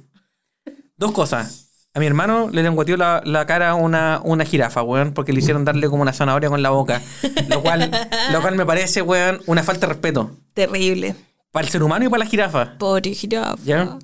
Dos 0.97 1.13
cosas. 1.13 1.70
A 1.93 1.99
mi 1.99 2.07
hermano 2.07 2.51
le 2.53 2.63
lenguateó 2.63 2.97
la, 2.97 3.21
la 3.25 3.47
cara 3.47 3.71
a 3.71 3.75
una, 3.75 4.21
una 4.23 4.45
jirafa, 4.45 4.83
weón, 4.83 5.13
porque 5.13 5.33
le 5.33 5.41
hicieron 5.41 5.65
darle 5.65 5.89
como 5.89 6.03
una 6.03 6.13
zanahoria 6.13 6.49
con 6.49 6.63
la 6.63 6.71
boca. 6.71 7.03
Lo 7.49 7.63
cual, 7.63 7.91
lo 8.33 8.41
cual 8.41 8.55
me 8.55 8.65
parece, 8.65 9.03
weón, 9.03 9.41
una 9.47 9.65
falta 9.65 9.87
de 9.87 9.95
respeto. 9.95 10.31
Terrible. 10.55 11.17
Para 11.51 11.67
el 11.67 11.73
ser 11.73 11.83
humano 11.83 12.05
y 12.05 12.09
para 12.09 12.23
la 12.25 12.31
jirafa. 12.31 12.79
Pobre 12.79 13.13
jirafa. 13.13 13.57
¿Ya? 13.65 13.99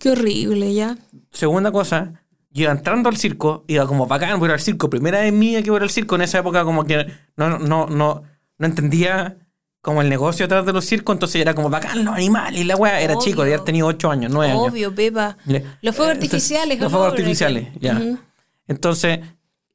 Qué 0.00 0.10
horrible, 0.10 0.74
ya. 0.74 0.96
Segunda 1.30 1.70
cosa, 1.70 2.24
yo 2.50 2.64
iba 2.64 2.72
entrando 2.72 3.08
al 3.08 3.16
circo, 3.16 3.64
iba 3.68 3.86
como 3.86 4.08
bacán, 4.08 4.40
voy 4.40 4.50
al 4.50 4.60
circo. 4.60 4.90
Primera 4.90 5.20
vez 5.20 5.32
mía 5.32 5.62
que 5.62 5.70
voy 5.70 5.80
al 5.80 5.90
circo 5.90 6.16
en 6.16 6.22
esa 6.22 6.38
época, 6.38 6.64
como 6.64 6.84
que 6.84 7.06
no, 7.36 7.60
no, 7.60 7.86
no, 7.86 8.22
no 8.58 8.66
entendía 8.66 9.36
como 9.84 10.00
el 10.02 10.08
negocio 10.08 10.46
atrás 10.46 10.64
de 10.66 10.72
los 10.72 10.84
circos, 10.84 11.14
entonces 11.14 11.40
era 11.40 11.54
como 11.54 11.68
bacán 11.70 12.04
los 12.04 12.14
animales 12.14 12.60
y 12.60 12.64
la 12.64 12.74
weá. 12.74 13.00
Era 13.00 13.14
Obvio. 13.14 13.24
chico, 13.24 13.44
de 13.44 13.54
haber 13.54 13.64
tenido 13.64 13.86
8 13.86 14.10
años, 14.10 14.32
9 14.32 14.50
años. 14.52 14.64
Obvio, 14.68 14.94
Pepa. 14.94 15.36
Le- 15.44 15.62
Los 15.82 15.94
fuegos 15.94 16.14
eh, 16.14 16.16
artificiales, 16.16 16.78
Los 16.78 16.86
amor, 16.86 17.00
fuegos 17.02 17.12
artificiales, 17.20 17.68
ya. 17.78 17.96
Ujú. 17.98 18.18
Entonces, 18.66 19.20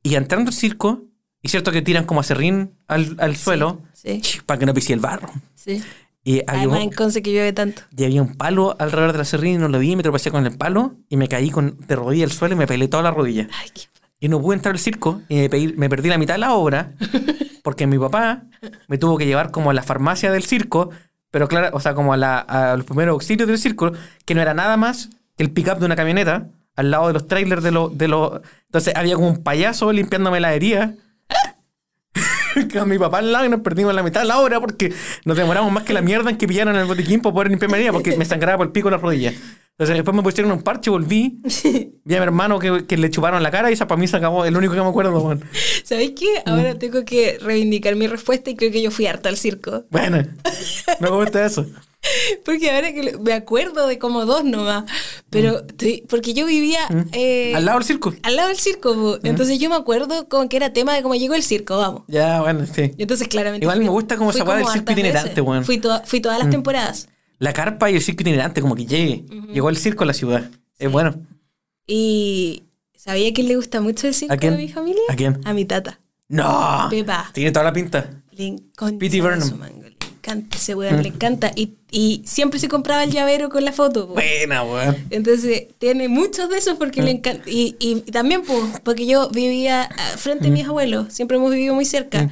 y 0.04 0.16
entrando 0.16 0.50
al 0.50 0.56
circo, 0.56 1.04
y 1.42 1.50
cierto 1.50 1.72
que 1.72 1.82
tiran 1.82 2.06
como 2.06 2.20
acerrín 2.22 2.74
al, 2.88 3.16
al 3.20 3.36
suelo, 3.38 3.82
Sí, 3.94 4.22
para 4.46 4.58
que 4.60 4.66
no 4.66 4.74
pise 4.74 4.94
el 4.94 5.00
barro. 5.00 5.30
sí. 5.56 5.82
Y 6.22 6.42
había, 6.48 6.64
Además, 6.64 6.78
un, 6.80 6.84
en 6.84 6.90
Conce 6.92 7.22
que 7.24 7.32
llueve 7.32 7.54
tanto. 7.54 7.82
y 7.96 8.04
había 8.04 8.22
un 8.22 8.36
palo 8.36 8.76
alrededor 8.78 9.14
del 9.14 9.22
acerrín 9.22 9.56
y 9.56 9.58
no 9.58 9.70
lo 9.70 9.80
vi, 9.80 9.96
me 9.96 10.04
tropecé 10.04 10.30
con 10.32 10.46
el 10.46 10.58
palo 10.58 10.96
y 11.08 11.16
me 11.16 11.30
caí 11.30 11.50
con, 11.50 11.78
de 11.88 11.96
rodilla 11.96 12.26
al 12.26 12.32
suelo 12.32 12.56
y 12.56 12.58
me 12.58 12.68
pelé 12.68 12.88
toda 12.90 13.02
la 13.04 13.12
rodilla. 13.12 13.48
Ay, 13.58 13.70
qué... 13.74 13.84
Y 14.20 14.28
no 14.28 14.42
pude 14.42 14.56
entrar 14.58 14.74
al 14.76 14.80
circo 14.80 15.22
y 15.30 15.36
me, 15.38 15.50
pedí- 15.50 15.76
me 15.76 15.90
perdí 15.90 16.10
la 16.10 16.18
mitad 16.18 16.34
de 16.34 16.40
la 16.40 16.54
obra 16.54 16.92
porque 17.64 17.88
mi 17.88 17.98
papá 17.98 18.44
me 18.88 18.98
tuvo 18.98 19.18
que 19.18 19.26
llevar 19.26 19.52
como 19.52 19.70
a 19.70 19.74
la 19.74 19.84
farmacia 19.84 20.32
del 20.32 20.44
circo 20.44 20.90
pero 21.32 21.48
claro, 21.48 21.70
o 21.74 21.80
sea, 21.80 21.94
como 21.94 22.12
a, 22.12 22.18
la- 22.18 22.40
a 22.40 22.76
los 22.76 22.86
primeros 22.88 23.14
auxilios 23.14 23.48
del 23.48 23.60
circo, 23.60 23.92
que 24.26 24.34
no 24.34 24.42
era 24.42 24.56
nada 24.56 24.78
más 24.78 25.10
que 25.38 25.44
el 25.44 25.52
pick-up 25.52 25.78
de 25.78 25.86
una 25.86 25.96
camioneta 25.96 26.48
al 26.76 26.90
lado 26.90 27.06
de 27.08 27.14
los 27.14 27.28
trailers 27.28 27.62
de 27.62 27.70
los... 27.72 27.96
De 27.96 28.08
los 28.08 28.42
entonces 28.66 28.96
había 28.96 29.14
como 29.16 29.28
un 29.30 29.44
payaso 29.44 29.92
limpiándome 29.92 30.40
la 30.40 30.54
herida. 30.56 30.96
Con 32.74 32.90
mi 32.90 32.98
papá 32.98 33.20
al 33.20 33.32
lado 33.32 33.46
y 33.46 33.50
nos 33.50 33.62
perdimos 33.62 33.94
la 33.94 34.02
mitad 34.04 34.22
de 34.22 34.28
la 34.28 34.40
hora 34.40 34.60
porque 34.60 34.92
nos 35.24 35.38
demoramos 35.38 35.72
más 35.72 35.84
que 35.84 35.94
la 35.94 36.02
mierda 36.02 36.30
en 36.32 36.38
que 36.38 36.48
pillaron 36.48 36.76
el 36.76 36.86
botiquín 36.86 37.22
para 37.22 37.34
poder 37.34 37.50
limpiarme 37.50 37.78
la 37.78 37.82
herida 37.82 37.94
porque 37.94 38.18
me 38.18 38.26
sangraba 38.26 38.58
por 38.58 38.68
el 38.68 38.72
pico 38.74 38.90
la 38.90 38.98
rodilla. 38.98 39.34
Entonces 39.80 39.96
después 39.96 40.14
me 40.14 40.22
pusieron 40.24 40.52
un 40.52 40.62
parche, 40.62 40.90
volví, 40.90 41.40
vi 42.04 42.16
a 42.16 42.18
mi 42.20 42.24
hermano 42.24 42.60
que, 42.60 42.86
que 42.86 42.98
le 42.98 43.10
chuparon 43.10 43.42
la 43.42 43.50
cara 43.50 43.70
y 43.70 43.74
esa 43.76 43.88
para 43.88 43.98
mí 43.98 44.08
se 44.10 44.18
acabó, 44.18 44.44
el 44.44 44.58
único 44.58 44.74
que 44.74 44.82
me 44.82 44.88
acuerdo, 44.90 45.18
weón. 45.22 45.42
¿Sabéis 45.86 46.12
qué? 46.20 46.44
Ahora 46.46 46.78
tengo 46.78 47.06
que 47.06 47.38
reivindicar 47.42 47.96
mi 47.96 48.06
respuesta 48.08 48.50
y 48.50 48.56
creo 48.58 48.72
que 48.74 48.82
yo 48.82 48.92
fui 48.92 49.06
harta 49.06 49.30
al 49.30 49.38
circo. 49.38 49.86
Bueno, 49.90 50.22
me 51.00 51.10
gusta 51.10 51.46
eso. 51.46 51.66
Porque 52.46 52.72
ahora 52.72 52.92
que 52.94 53.18
me 53.22 53.32
acuerdo 53.34 53.88
de 53.88 53.98
como 54.00 54.26
dos 54.26 54.44
nomás. 54.44 54.84
Pero, 55.30 55.66
estoy- 55.66 56.04
porque 56.10 56.34
yo 56.34 56.46
vivía 56.46 56.80
eh, 57.12 57.54
Al 57.56 57.66
lado 57.66 57.78
del 57.80 57.86
circo. 57.88 58.14
al 58.24 58.36
lado 58.36 58.48
del 58.50 58.58
circo. 58.58 58.94
po. 58.96 59.18
Entonces 59.24 59.60
yo 59.60 59.70
me 59.70 59.76
acuerdo 59.76 60.28
como 60.28 60.48
que 60.50 60.58
era 60.58 60.72
tema 60.74 60.94
de 60.94 61.02
cómo 61.04 61.16
llegó 61.16 61.36
el 61.36 61.44
circo, 61.44 61.78
vamos. 61.78 62.04
Ya, 62.08 62.42
bueno, 62.42 62.66
sí. 62.66 62.92
Entonces 62.98 63.28
claramente... 63.28 63.64
Igual 63.66 63.78
fui- 63.78 63.86
me 63.86 63.92
gusta 63.92 64.16
esa 64.16 64.24
weá 64.26 64.34
del 64.56 64.64
como 64.64 64.74
circo 64.74 64.92
itinerante, 64.92 65.40
weón. 65.42 65.64
Fui, 65.66 65.78
toda- 65.78 66.02
fui 66.06 66.20
todas 66.22 66.40
las 66.40 66.50
temporadas. 66.50 67.10
La 67.40 67.54
carpa 67.54 67.90
y 67.90 67.96
el 67.96 68.02
circo 68.02 68.22
itinerante, 68.22 68.62
como 68.62 68.76
que 68.76 68.86
llegue. 68.86 69.26
Llegó 69.52 69.70
el 69.70 69.78
circo 69.78 70.04
a 70.04 70.08
la 70.08 70.14
ciudad. 70.14 70.50
Es 70.78 70.92
bueno. 70.92 71.16
Y 71.88 72.64
¿sabía 72.96 73.34
quién 73.34 73.48
le 73.48 73.56
gusta 73.56 73.82
mucho 73.82 74.08
el 74.08 74.14
circo 74.14 74.34
¿A 74.34 74.38
quién? 74.38 74.56
de 74.56 74.62
mi 74.64 74.70
familia? 74.70 75.02
¿A 75.10 75.16
quién? 75.16 75.40
A 75.46 75.54
mi 75.54 75.66
tata. 75.66 76.00
¡No! 76.28 76.88
Pepa. 76.90 77.32
Tiene 77.34 77.52
toda 77.52 77.66
la 77.66 77.74
pinta. 77.74 78.12
Le. 78.32 78.56
P.T. 79.00 79.22
Burnham. 79.22 79.42
su 79.42 79.56
mango, 79.56 79.82
Le 79.84 79.96
encanta 80.18 80.58
ese 80.58 80.76
weón, 80.76 81.02
le 81.02 81.10
encanta. 81.10 81.52
Y, 81.56 81.74
y 81.90 82.22
siempre 82.26 82.60
se 82.60 82.68
compraba 82.68 83.04
el 83.04 83.12
llavero 83.12 83.50
con 83.50 83.66
la 83.66 83.72
foto. 83.72 84.08
po. 84.08 84.14
Buena, 84.14 84.64
weón. 84.64 84.96
Entonces, 85.10 85.68
tiene 85.80 86.08
muchos 86.08 86.50
de 86.50 86.58
esos 86.60 86.78
porque 86.78 87.02
le 87.02 87.12
encanta. 87.12 87.50
Y, 87.50 87.76
y 87.80 88.02
también, 88.12 88.44
pues, 88.46 88.62
porque 88.84 89.08
yo 89.08 89.30
vivía 89.30 89.84
ah, 89.84 90.18
frente 90.18 90.50
a 90.50 90.52
mis 90.52 90.68
abuelos. 90.68 91.12
Siempre 91.12 91.38
hemos 91.38 91.52
vivido 91.52 91.74
muy 91.74 91.86
cerca. 91.86 92.30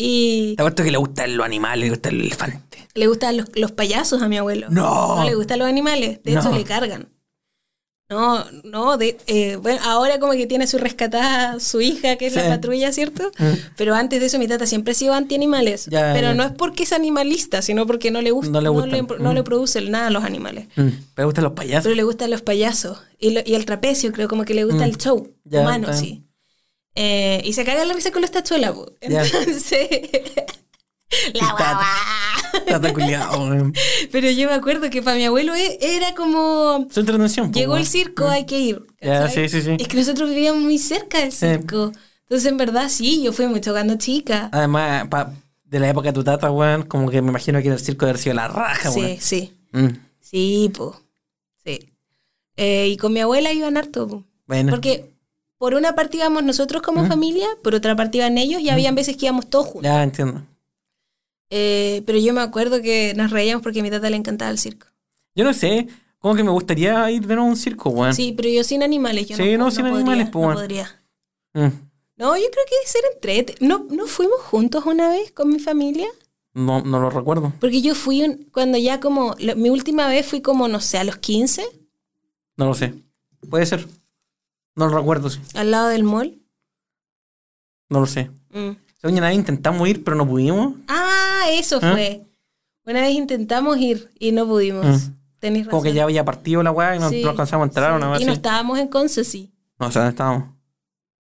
Y 0.00 0.54
Te 0.56 0.84
que 0.84 0.90
le 0.92 0.98
gustan 0.98 1.36
los 1.36 1.44
animales, 1.44 1.84
le 1.84 1.90
gusta 1.90 2.08
el 2.10 2.20
elefante. 2.20 2.86
le 2.94 3.06
gustan 3.08 3.36
los, 3.36 3.46
los 3.56 3.72
payasos 3.72 4.22
a 4.22 4.28
mi 4.28 4.38
abuelo. 4.38 4.68
No. 4.70 5.16
No 5.16 5.24
le 5.24 5.34
gustan 5.34 5.58
los 5.58 5.66
animales. 5.68 6.20
De 6.22 6.32
hecho, 6.32 6.50
No. 6.50 6.56
le 6.56 6.62
cargan. 6.64 7.08
No, 8.10 8.42
no, 8.64 8.96
de, 8.96 9.18
eh, 9.26 9.56
bueno, 9.56 9.80
ahora 9.84 10.18
como 10.18 10.32
que 10.32 10.46
tiene 10.46 10.66
su 10.66 10.78
rescatada, 10.78 11.60
su 11.60 11.82
hija, 11.82 12.16
que 12.16 12.28
es 12.28 12.32
Sí. 12.32 12.38
la 12.38 12.48
patrulla, 12.48 12.90
¿cierto? 12.90 13.30
Pero 13.76 13.94
antes 13.94 14.20
de 14.20 14.26
eso 14.26 14.38
mi 14.38 14.48
tata 14.48 14.66
siempre 14.66 14.92
ha 14.92 14.94
sido 14.94 15.12
anti-animales. 15.12 15.86
Ya, 15.90 16.12
Pero 16.14 16.28
ya. 16.28 16.34
no 16.34 16.42
es 16.44 16.52
porque 16.52 16.84
es 16.84 16.92
animalista, 16.94 17.60
sino 17.60 17.86
porque 17.86 18.10
no 18.10 18.22
le 18.22 18.30
gusta, 18.30 18.50
No 18.52 18.60
le 18.62 18.68
no 18.68 18.86
no 19.18 19.32
le 19.34 19.40
Mm. 19.42 19.44
producen 19.44 19.90
nada 19.90 20.06
a 20.06 20.10
los 20.10 20.24
animales. 20.24 20.68
Mm, 20.76 20.88
Pero 20.88 20.94
le 21.16 21.24
gustan 21.24 21.44
los 21.44 21.52
payasos. 21.52 21.82
Pero 21.82 21.94
le 21.96 22.02
gustan 22.04 22.30
los 22.30 22.40
payasos. 22.40 22.98
Y, 23.18 23.30
lo- 23.32 23.42
y 23.44 23.54
el 23.56 23.66
trapecio, 23.66 24.10
creo, 24.12 24.26
como 24.28 24.44
que 24.46 24.54
le 24.54 24.64
gusta 24.64 24.86
Mm. 24.86 24.90
el 24.90 24.96
show 24.96 25.34
Ya, 25.44 25.60
humano, 25.60 25.92
sí. 25.92 26.24
Eh, 26.94 27.40
y 27.44 27.52
se 27.52 27.64
caga 27.64 27.84
la 27.84 27.94
risa 27.94 28.10
con 28.10 28.22
los 28.22 28.30
tachuelas, 28.30 28.72
po. 28.72 28.90
Entonces. 29.00 29.88
la 31.34 31.54
Tata. 31.56 31.86
guagua. 32.66 32.92
Culiado, 32.92 33.38
weón. 33.48 33.72
Pero 34.12 34.30
yo 34.30 34.48
me 34.48 34.54
acuerdo 34.54 34.90
que 34.90 35.02
para 35.02 35.16
mi 35.16 35.24
abuelo 35.24 35.54
e- 35.54 35.78
era 35.80 36.14
como. 36.14 36.86
Su 36.90 37.02
Llegó 37.52 37.76
el 37.76 37.86
circo, 37.86 38.28
hay 38.28 38.46
que 38.46 38.58
ir. 38.58 38.82
Sí, 39.32 39.48
sí, 39.48 39.62
sí. 39.62 39.76
Es 39.78 39.88
que 39.88 39.96
nosotros 39.96 40.28
vivíamos 40.30 40.62
muy 40.62 40.78
cerca 40.78 41.18
del 41.18 41.32
Sí. 41.32 41.46
circo. 41.46 41.92
Entonces, 42.22 42.50
en 42.50 42.56
verdad, 42.58 42.88
sí, 42.90 43.22
yo 43.22 43.32
fui 43.32 43.46
mucho 43.46 43.72
cuando 43.72 43.96
chica. 43.96 44.50
Además, 44.52 45.08
pa- 45.08 45.32
de 45.64 45.80
la 45.80 45.88
época 45.88 46.08
de 46.08 46.12
tu 46.14 46.24
tata, 46.24 46.50
weón, 46.50 46.82
como 46.82 47.10
que 47.10 47.22
me 47.22 47.28
imagino 47.30 47.62
que 47.62 47.68
el 47.68 47.78
circo 47.78 48.04
debe 48.06 48.10
haber 48.12 48.22
sido 48.22 48.34
la 48.34 48.48
raja, 48.48 48.90
sí, 48.90 49.00
weón. 49.00 49.16
sí. 49.20 49.52
Mm, 49.72 49.88
Sí, 50.20 50.70
po. 50.76 51.00
Sí. 51.64 51.90
Eh, 52.56 52.88
y 52.88 52.96
con 52.98 53.12
mi 53.14 53.20
abuela 53.20 53.50
iban 53.52 53.76
harto, 53.78 54.06
po. 54.08 54.24
Bueno. 54.46 54.70
Porque 54.70 55.10
por 55.58 55.74
una 55.74 55.94
parte 55.94 56.16
íbamos 56.16 56.42
nosotros 56.44 56.82
como 56.82 57.04
familia, 57.06 57.46
por 57.62 57.74
otra 57.74 57.94
parte 57.96 58.18
iban 58.18 58.38
ellos 58.38 58.60
y 58.60 58.70
habían 58.70 58.94
veces 58.94 59.16
que 59.16 59.26
íbamos 59.26 59.50
todos 59.50 59.66
juntos. 59.66 59.82
Ya 59.82 60.02
entiendo. 60.02 60.42
Eh, 61.50 62.02
pero 62.06 62.18
yo 62.18 62.32
me 62.34 62.40
acuerdo 62.42 62.82
que 62.82 63.14
nos 63.16 63.30
reíamos 63.30 63.62
porque 63.62 63.80
a 63.80 63.82
mi 63.82 63.90
tata 63.90 64.10
le 64.10 64.16
encantaba 64.16 64.50
el 64.50 64.58
circo. 64.58 64.86
Yo 65.34 65.44
no 65.44 65.54
sé, 65.54 65.88
como 66.18 66.34
que 66.34 66.44
me 66.44 66.50
gustaría 66.50 67.10
ir 67.10 67.22
de 67.26 67.34
nuevo 67.34 67.42
a 67.48 67.50
un 67.50 67.56
circo, 67.56 67.90
weón. 67.90 68.14
Sí, 68.14 68.32
pero 68.36 68.48
yo 68.48 68.62
sin 68.64 68.82
animales. 68.82 69.28
Yo 69.28 69.36
Sí, 69.36 69.52
no, 69.56 69.64
no, 69.64 69.70
sin 69.70 69.82
podría, 69.86 69.96
animales, 69.98 70.28
po, 70.30 70.46
no 70.48 70.54
podría. 70.54 71.00
Mm, 71.54 71.66
No, 72.16 72.36
yo 72.36 72.44
creo 72.50 72.64
que 72.68 72.88
ser 72.88 73.02
entrete. 73.14 73.54
¿No, 73.60 73.86
¿No 73.90 74.06
fuimos 74.06 74.40
juntos 74.40 74.84
una 74.86 75.08
vez 75.10 75.32
con 75.32 75.48
mi 75.48 75.58
familia? 75.58 76.08
No, 76.54 76.82
no 76.82 77.00
lo 77.00 77.08
recuerdo. 77.10 77.52
Porque 77.60 77.80
yo 77.80 77.94
fui 77.94 78.22
un- 78.24 78.48
cuando 78.52 78.76
ya 78.78 79.00
como... 79.00 79.34
la- 79.38 79.54
mi 79.54 79.70
última 79.70 80.08
vez 80.08 80.26
fui 80.26 80.40
como, 80.42 80.66
no 80.68 80.80
sé, 80.80 80.98
a 80.98 81.04
los 81.04 81.16
15, 81.18 81.64
No 82.56 82.66
lo 82.66 82.74
sé. 82.74 82.94
Puede 83.48 83.64
ser. 83.66 83.86
No 84.78 84.86
lo 84.88 84.96
recuerdo, 84.98 85.28
sí. 85.28 85.40
al 85.54 85.70
lado 85.70 85.88
del 85.88 86.04
mall. 86.04 86.40
No 87.90 88.00
lo 88.00 88.06
sé. 88.06 88.30
Mm. 88.50 88.70
Según 89.00 89.14
yo, 89.16 89.20
nada, 89.20 89.32
intentamos 89.32 89.88
ir, 89.88 90.04
pero 90.04 90.16
no 90.16 90.26
pudimos. 90.26 90.74
Ah, 90.88 91.46
eso 91.50 91.78
¿Ah? 91.82 91.92
fue. 91.92 92.24
Una 92.84 93.00
vez 93.02 93.12
intentamos 93.14 93.76
ir 93.78 94.10
y 94.18 94.32
no 94.32 94.46
pudimos. 94.46 94.84
Mm. 94.86 95.14
Tenés 95.38 95.60
razón. 95.66 95.70
Como 95.70 95.82
que 95.82 95.92
ya 95.92 96.04
había 96.04 96.24
partido 96.24 96.62
la 96.62 96.70
weá 96.70 96.96
y 96.96 96.98
no, 96.98 97.08
Sí, 97.10 97.22
alcanzamos 97.22 97.64
a 97.66 97.68
entrar 97.68 97.90
sí. 97.90 97.96
o 97.96 97.98
nada 97.98 98.20
Y 98.20 98.24
no 98.24 98.32
estábamos 98.32 98.78
en 98.78 98.88
Conce, 98.88 99.24
sí. 99.24 99.52
No 99.78 99.90
sé 99.92 99.98
dónde 99.98 100.10
estábamos. 100.10 100.48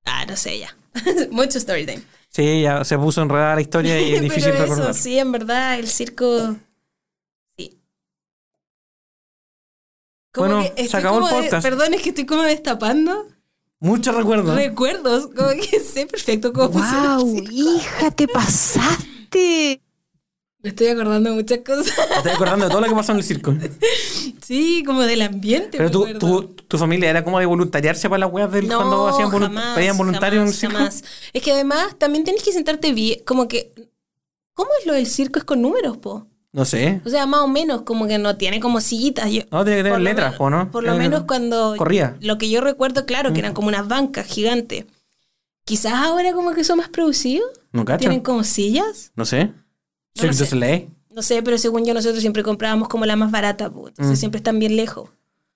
Ah, 0.05 0.25
no 0.25 0.35
sé, 0.35 0.59
ya. 0.59 0.75
Mucho 1.31 1.57
story 1.57 1.85
time. 1.85 2.03
Sí, 2.29 2.61
ya 2.63 2.83
se 2.83 2.97
puso 2.97 3.21
enredada 3.21 3.55
la 3.55 3.61
historia 3.61 4.01
y 4.01 4.13
es 4.15 4.21
difícil 4.27 4.51
Pero 4.51 4.63
eso, 4.65 4.73
recordar. 4.73 4.93
sí, 4.95 5.19
en 5.19 5.31
verdad, 5.31 5.79
el 5.79 5.87
circo... 5.87 6.55
Sí. 7.57 7.79
Como 10.33 10.47
Bueno, 10.55 10.75
que 10.75 10.87
se 10.87 10.97
acabó 10.97 11.19
el 11.19 11.25
de- 11.35 11.41
podcast. 11.43 11.63
perdón, 11.65 11.93
es 11.93 12.01
que 12.01 12.09
estoy 12.09 12.25
como 12.25 12.41
destapando 12.43 13.27
Muchos 13.83 14.15
recuerdos. 14.15 14.55
recuerdos. 14.55 15.27
Como 15.35 15.49
que 15.49 15.79
sé 15.93 16.05
perfecto 16.07 16.53
cómo 16.53 16.71
funciona 16.71 17.15
el 17.15 17.19
¡Wow! 17.19 17.43
¡Hija, 17.51 18.11
te 18.11 18.27
pasaste! 18.27 19.81
Me 20.59 20.69
estoy 20.69 20.87
acordando 20.87 21.29
de 21.31 21.35
muchas 21.35 21.59
cosas. 21.59 21.93
Me 22.09 22.15
estoy 22.17 22.31
acordando 22.31 22.65
de 22.65 22.71
todo 22.71 22.79
lo 22.81 22.87
que 22.87 22.95
pasó 22.95 23.11
en 23.11 23.17
el 23.19 23.23
circo. 23.23 23.53
Sí, 24.43 24.83
como 24.85 25.01
del 25.03 25.21
ambiente. 25.21 25.77
Pero 25.77 25.89
tú, 25.89 26.05
tú- 26.19 26.47
tu 26.67 26.77
familia 26.77 27.09
era 27.09 27.23
como 27.23 27.39
de 27.39 27.45
voluntariarse 27.45 28.09
para 28.09 28.19
las 28.19 28.31
weas 28.33 28.51
del 28.51 28.67
No, 28.67 28.75
cuando 28.77 29.07
hacían 29.07 29.29
jamás, 29.29 29.75
pedían 29.77 29.97
voluntarios 29.97 30.41
en 30.41 30.47
el 30.49 30.53
circo. 30.53 30.75
jamás. 30.75 31.01
Es 31.31 31.41
que 31.41 31.53
además 31.53 31.97
también 31.97 32.25
tenés 32.25 32.43
que 32.43 32.51
sentarte 32.51 32.91
bien, 32.91 33.19
como 33.25 33.47
que... 33.47 33.71
¿Cómo 34.53 34.69
es 34.79 34.85
lo 34.85 34.93
del 34.93 35.07
circo? 35.07 35.39
Es 35.39 35.45
con 35.45 35.61
números, 35.61 35.97
po. 35.97 36.27
No 36.53 36.65
sé. 36.65 37.01
O 37.03 37.09
sea, 37.09 37.25
más 37.25 37.41
o 37.41 37.47
menos, 37.47 37.81
como 37.81 38.07
que 38.07 38.17
no 38.19 38.37
tiene 38.37 38.59
como 38.59 38.79
sillitas. 38.79 39.29
Yo- 39.31 39.41
No, 39.51 39.63
tiene 39.65 39.79
que 39.79 39.83
tener 39.85 39.99
letras, 40.01 40.35
po, 40.35 40.49
¿no? 40.51 40.69
Por 40.71 40.83
lo 40.83 40.93
que- 40.93 40.99
menos 40.99 41.23
cuando... 41.23 41.75
Corría. 41.77 42.15
Lo 42.21 42.37
que 42.37 42.49
yo 42.49 42.61
recuerdo, 42.61 43.05
claro, 43.07 43.33
que 43.33 43.39
eran 43.39 43.53
como 43.53 43.67
unas 43.69 43.87
bancas 43.87 44.27
gigantes. 44.27 44.85
Quizás 45.65 45.93
ahora 45.93 46.31
como 46.33 46.53
que 46.53 46.63
son 46.63 46.77
más 46.77 46.89
producidos. 46.89 47.49
¿No 47.71 47.83
cacho? 47.85 47.99
Tienen 47.99 48.19
como 48.21 48.43
sillas. 48.43 49.11
No 49.15 49.25
sé. 49.25 49.45
No 50.21 50.27
du 50.27 50.33
sé. 50.33 50.89
No 51.09 51.21
sé, 51.21 51.41
pero 51.43 51.57
según 51.57 51.85
yo 51.85 51.93
nosotros 51.93 52.21
siempre 52.21 52.43
comprábamos 52.43 52.87
como 52.87 53.05
la 53.05 53.15
más 53.15 53.31
barata. 53.31 53.69
po. 53.71 53.87
Entonces 53.87 54.17
Mm. 54.17 54.19
siempre 54.19 54.37
están 54.37 54.59
bien 54.59 54.75
lejos. 54.75 55.09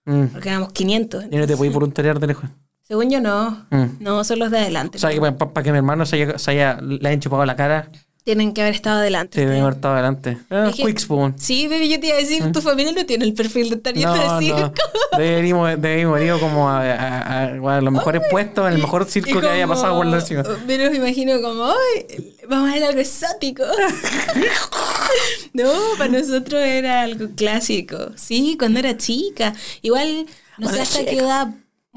Mm. 0.06 0.26
Porque 0.28 0.50
éramos 0.50 0.72
500. 0.72 1.26
Y 1.30 1.36
no 1.36 1.46
te 1.46 1.56
podías 1.58 1.74
voluntariar 1.74 2.20
de 2.20 2.28
lejos. 2.28 2.50
Según 2.82 3.10
yo 3.12 3.20
no. 3.22 3.68
Mm. 3.70 3.86
No, 4.00 4.24
son 4.24 4.40
los 4.40 4.50
de 4.50 4.60
adelante. 4.60 4.98
O 4.98 5.00
sea, 5.02 5.10
que 5.12 5.20
para 5.20 5.64
que 5.64 5.72
mi 5.72 5.78
hermano 5.78 6.06
se 6.06 6.16
haya, 6.24 6.40
se 6.40 6.52
haya- 6.52 6.80
le 6.82 7.08
hayan 7.08 7.20
chupado 7.20 7.46
la 7.46 7.56
cara, 7.56 7.90
Tienen 8.28 8.54
que 8.54 8.60
haber 8.62 8.74
estado 8.76 9.00
adelante. 9.00 9.36
se 9.36 9.40
debe 9.46 9.52
ustedes. 9.54 9.64
haber 9.64 9.76
estado 9.78 9.94
adelante. 9.94 10.38
Ah, 10.50 10.68
Es 10.70 10.76
que- 10.76 10.84
Quicks, 10.84 11.06
po. 11.06 11.32
Sí, 11.38 11.70
baby, 11.70 11.88
yo 11.88 11.98
te 11.98 12.08
iba 12.08 12.18
a 12.18 12.20
decir, 12.20 12.52
tu 12.52 12.62
familia 12.62 12.92
no 12.92 13.06
tiene 13.06 13.24
el 13.24 13.34
perfil 13.34 13.70
de 13.70 13.76
estar 13.78 13.94
yendo 13.94 14.14
No, 14.14 14.32
al 14.32 14.44
circo. 14.44 14.60
no. 14.60 14.74
Haber 15.18 15.46
ido 16.26 16.38
como 16.42 16.68
a, 16.70 16.82
a- 16.82 17.22
a- 17.22 17.78
a 17.78 17.82
los 17.82 17.94
mejores 17.94 18.22
puestos, 18.30 18.68
en 18.68 18.74
el 18.74 18.82
mejor 18.82 19.06
circo 19.06 19.30
Y 19.30 19.40
que 19.40 19.48
haya 19.48 19.64
como- 19.64 19.76
pasado 19.76 19.96
por 19.96 20.08
la 20.08 20.20
ciudad. 20.20 20.46
Pero 20.68 20.92
me 20.92 20.98
imagino 20.98 21.42
como, 21.42 21.68
ay, 21.68 22.36
vamos 22.50 22.70
a 22.70 22.74
ver 22.74 22.84
algo 22.84 23.00
exótico. 23.00 23.64
no, 25.54 25.72
para 25.98 26.12
nosotros 26.12 26.62
era 26.62 27.04
algo 27.04 27.30
clásico. 27.34 28.12
Sí, 28.16 28.58
cuando 28.60 28.80
era 28.80 28.98
chica. 28.98 29.54
Igual, 29.82 30.26
no 30.58 30.70
sé 30.70 30.82
hasta 30.82 31.06
qué 31.06 31.20
edad. 31.20 31.48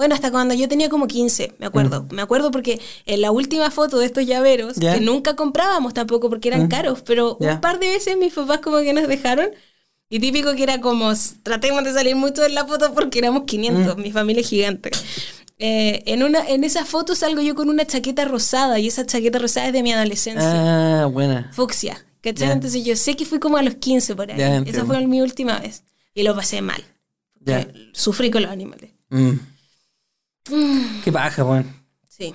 Bueno, 0.00 0.14
hasta 0.14 0.30
cuando 0.30 0.54
yo 0.54 0.66
tenía 0.66 0.88
como 0.88 1.06
15, 1.06 1.56
me 1.58 1.66
acuerdo. 1.66 2.06
Me 2.10 2.22
acuerdo 2.22 2.50
porque 2.50 2.80
en 3.04 3.20
la 3.20 3.30
última 3.32 3.70
foto 3.70 3.98
de 3.98 4.06
estos 4.06 4.24
llaveros, 4.24 4.78
Mm. 4.78 4.80
Ya. 4.80 4.94
que 4.94 5.00
nunca 5.02 5.36
comprábamos 5.36 5.92
tampoco 5.92 6.30
porque 6.30 6.48
eran 6.48 6.64
Mm. 6.64 6.68
caros, 6.68 7.02
pero 7.02 7.36
Ya. 7.38 7.56
un 7.56 7.60
par 7.60 7.78
de 7.80 7.90
veces 7.90 8.16
mis 8.16 8.32
papás 8.32 8.60
como 8.60 8.78
que 8.78 8.94
nos 8.94 9.06
dejaron. 9.06 9.50
Y 10.08 10.18
típico 10.18 10.54
que 10.54 10.62
era 10.62 10.80
como, 10.80 11.12
tratemos 11.42 11.84
de 11.84 11.92
salir 11.92 12.16
mucho 12.16 12.42
en 12.46 12.54
la 12.54 12.64
foto 12.66 12.94
porque 12.94 13.18
éramos 13.18 13.42
500, 13.44 13.98
Mm. 13.98 14.00
mi 14.00 14.10
familia 14.10 14.40
es 14.40 14.48
gigante. 14.48 14.90
Eh, 15.58 16.02
en, 16.06 16.22
una, 16.22 16.48
en 16.48 16.64
esa 16.64 16.86
foto 16.86 17.14
salgo 17.14 17.42
yo 17.42 17.54
con 17.54 17.68
una 17.68 17.84
chaqueta 17.86 18.24
rosada 18.24 18.78
y 18.78 18.86
esa 18.88 19.04
chaqueta 19.04 19.38
rosada 19.38 19.66
es 19.66 19.74
de 19.74 19.82
mi 19.82 19.92
adolescencia. 19.92 21.02
Ah, 21.02 21.06
buena. 21.08 21.50
Fucsia. 21.52 22.02
¿Cachai? 22.22 22.48
Ya. 22.48 22.54
Entonces 22.54 22.82
yo 22.86 22.96
sé 22.96 23.16
que 23.16 23.26
fui 23.26 23.38
como 23.38 23.58
a 23.58 23.62
los 23.62 23.74
15 23.74 24.16
por 24.16 24.30
ahí. 24.32 24.40
Esa 24.66 24.86
fue 24.86 25.06
mi 25.06 25.20
última 25.20 25.58
vez. 25.60 25.82
Y 26.14 26.22
lo 26.22 26.34
pasé 26.34 26.62
mal. 26.62 26.82
Sufrí 27.92 28.30
con 28.30 28.40
los 28.40 28.50
animales. 28.50 28.92
Mm. 30.48 30.54
Mm, 30.54 31.00
Qué 31.04 31.12
paja, 31.12 31.44
weón. 31.44 31.66
sí. 32.08 32.34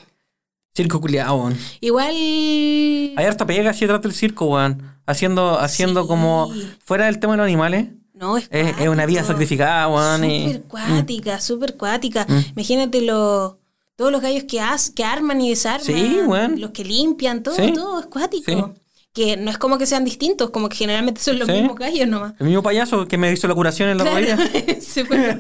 Circo 0.76 1.00
culiado, 1.00 1.36
weón. 1.38 1.58
Igual... 1.80 2.14
Hay 2.14 3.26
harta 3.26 3.46
pega 3.46 3.70
así 3.70 3.82
detrás 3.82 4.02
del 4.02 4.14
circo, 4.14 4.46
weón. 4.46 4.84
haciendo, 5.06 5.58
haciendo 5.60 6.02
Sí. 6.04 6.08
como 6.08 6.52
fuera 6.84 7.06
del 7.06 7.20
tema 7.20 7.34
de 7.34 7.38
los 7.38 7.46
animales. 7.46 7.88
No, 8.14 8.38
es, 8.38 8.48
Es, 8.52 8.78
es 8.80 8.88
una 8.88 9.06
vida 9.06 9.24
sacrificada, 9.24 9.88
weón. 9.88 10.24
y- 10.26 10.46
Súper 10.54 10.64
cuática, 10.64 11.40
súper 11.42 11.78
cuática. 11.78 12.26
Mm. 12.28 12.40
Imagínate 12.56 13.02
lo- 13.02 13.58
todos 13.96 14.12
los 14.12 14.22
gallos 14.22 14.44
que, 14.46 14.60
as- 14.60 14.90
que 14.90 15.04
arman 15.06 15.40
y 15.42 15.50
desarman. 15.50 15.86
Sí, 15.86 16.20
weón. 16.26 16.60
Los 16.60 16.72
que 16.72 16.84
limpian, 16.84 17.42
todo, 17.44 17.56
Sí. 17.56 17.72
todo 17.74 18.00
es 18.02 18.06
cuático. 18.08 18.52
Sí. 18.52 18.82
Que 19.14 19.38
no 19.38 19.50
es 19.50 19.58
como 19.58 19.78
que 19.78 19.86
sean 19.86 20.04
distintos, 20.04 20.50
como 20.50 20.68
que 20.68 20.76
generalmente 20.76 21.22
son 21.22 21.40
los 21.40 21.48
mismos 21.48 21.78
gallos 21.78 22.06
nomás. 22.06 22.34
El 22.38 22.48
mismo 22.48 22.62
payaso 22.62 23.08
que 23.08 23.18
me 23.18 23.32
hizo 23.32 23.48
la 23.48 23.56
curación 23.56 23.88
en 23.88 23.98
la 23.98 24.04
Claro. 24.04 24.20
rodilla. 24.20 24.38
Se 24.96 25.04
fue 25.04 25.18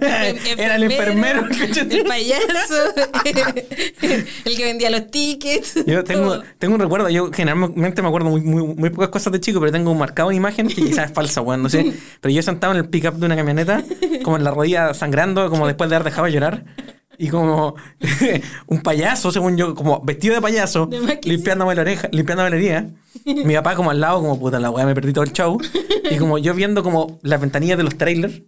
Era 0.58 0.76
el 0.76 0.84
enfermero, 0.84 1.46
el 1.46 2.04
payaso, 2.04 2.76
el 4.02 4.58
que 4.58 4.66
vendía 4.66 4.90
los 4.90 5.10
tickets. 5.10 5.76
Yo 5.88 6.04
tengo, 6.04 6.44
tengo 6.60 6.76
un 6.76 6.82
recuerdo, 6.82 7.10
yo 7.10 7.32
generalmente 7.32 8.02
me 8.02 8.10
acuerdo 8.10 8.32
muy, 8.32 8.42
muy, 8.42 8.64
muy 8.76 8.90
pocas 8.90 9.08
cosas 9.08 9.32
de 9.32 9.40
chico, 9.40 9.62
pero 9.62 9.72
tengo 9.72 9.96
marcado 9.96 10.28
una 10.28 10.36
imagen 10.36 10.68
que 10.68 10.76
quizás 10.76 11.06
es 11.06 11.14
falsa, 11.14 11.40
weón, 11.40 11.64
no 11.64 11.70
sé. 11.70 11.94
Pero 12.20 12.34
yo 12.34 12.42
sentado 12.42 12.74
en 12.74 12.80
el 12.80 12.90
pick-up 12.90 13.14
de 13.14 13.28
una 13.28 13.38
camioneta, 13.38 13.82
como 14.24 14.36
en 14.36 14.44
la 14.44 14.52
rodilla 14.52 14.94
sangrando, 14.94 15.50
como 15.50 15.68
después 15.68 15.90
de 15.90 15.96
haber 15.96 16.10
dejado 16.10 16.26
de 16.26 16.34
llorar. 16.34 16.64
Y 17.18 17.30
como 17.30 17.76
un 18.68 18.82
payaso, 18.82 19.32
según 19.32 19.58
yo, 19.58 19.76
como 19.76 20.02
vestido 20.02 20.36
de 20.36 20.42
payaso, 20.42 20.86
De 20.86 21.20
limpiándome 21.24 21.76
la 21.76 21.82
oreja, 21.82 22.08
limpiándome 22.12 22.50
la 22.50 22.56
herida. 22.56 22.86
Mi 23.26 23.54
papá 23.56 23.76
como 23.76 23.92
al 23.92 24.00
lado, 24.02 24.20
como 24.22 24.40
puta 24.40 24.60
la 24.60 24.70
weá, 24.70 24.86
me 24.86 24.94
perdí 24.94 25.14
todo 25.14 25.24
el 25.24 25.32
show. 25.34 25.58
Y 26.12 26.18
como 26.18 26.38
yo 26.38 26.54
viendo 26.54 26.84
como 26.84 27.20
las 27.24 27.40
ventanillas 27.40 27.78
de 27.78 27.84
los 27.84 27.98
trailers. 27.98 28.42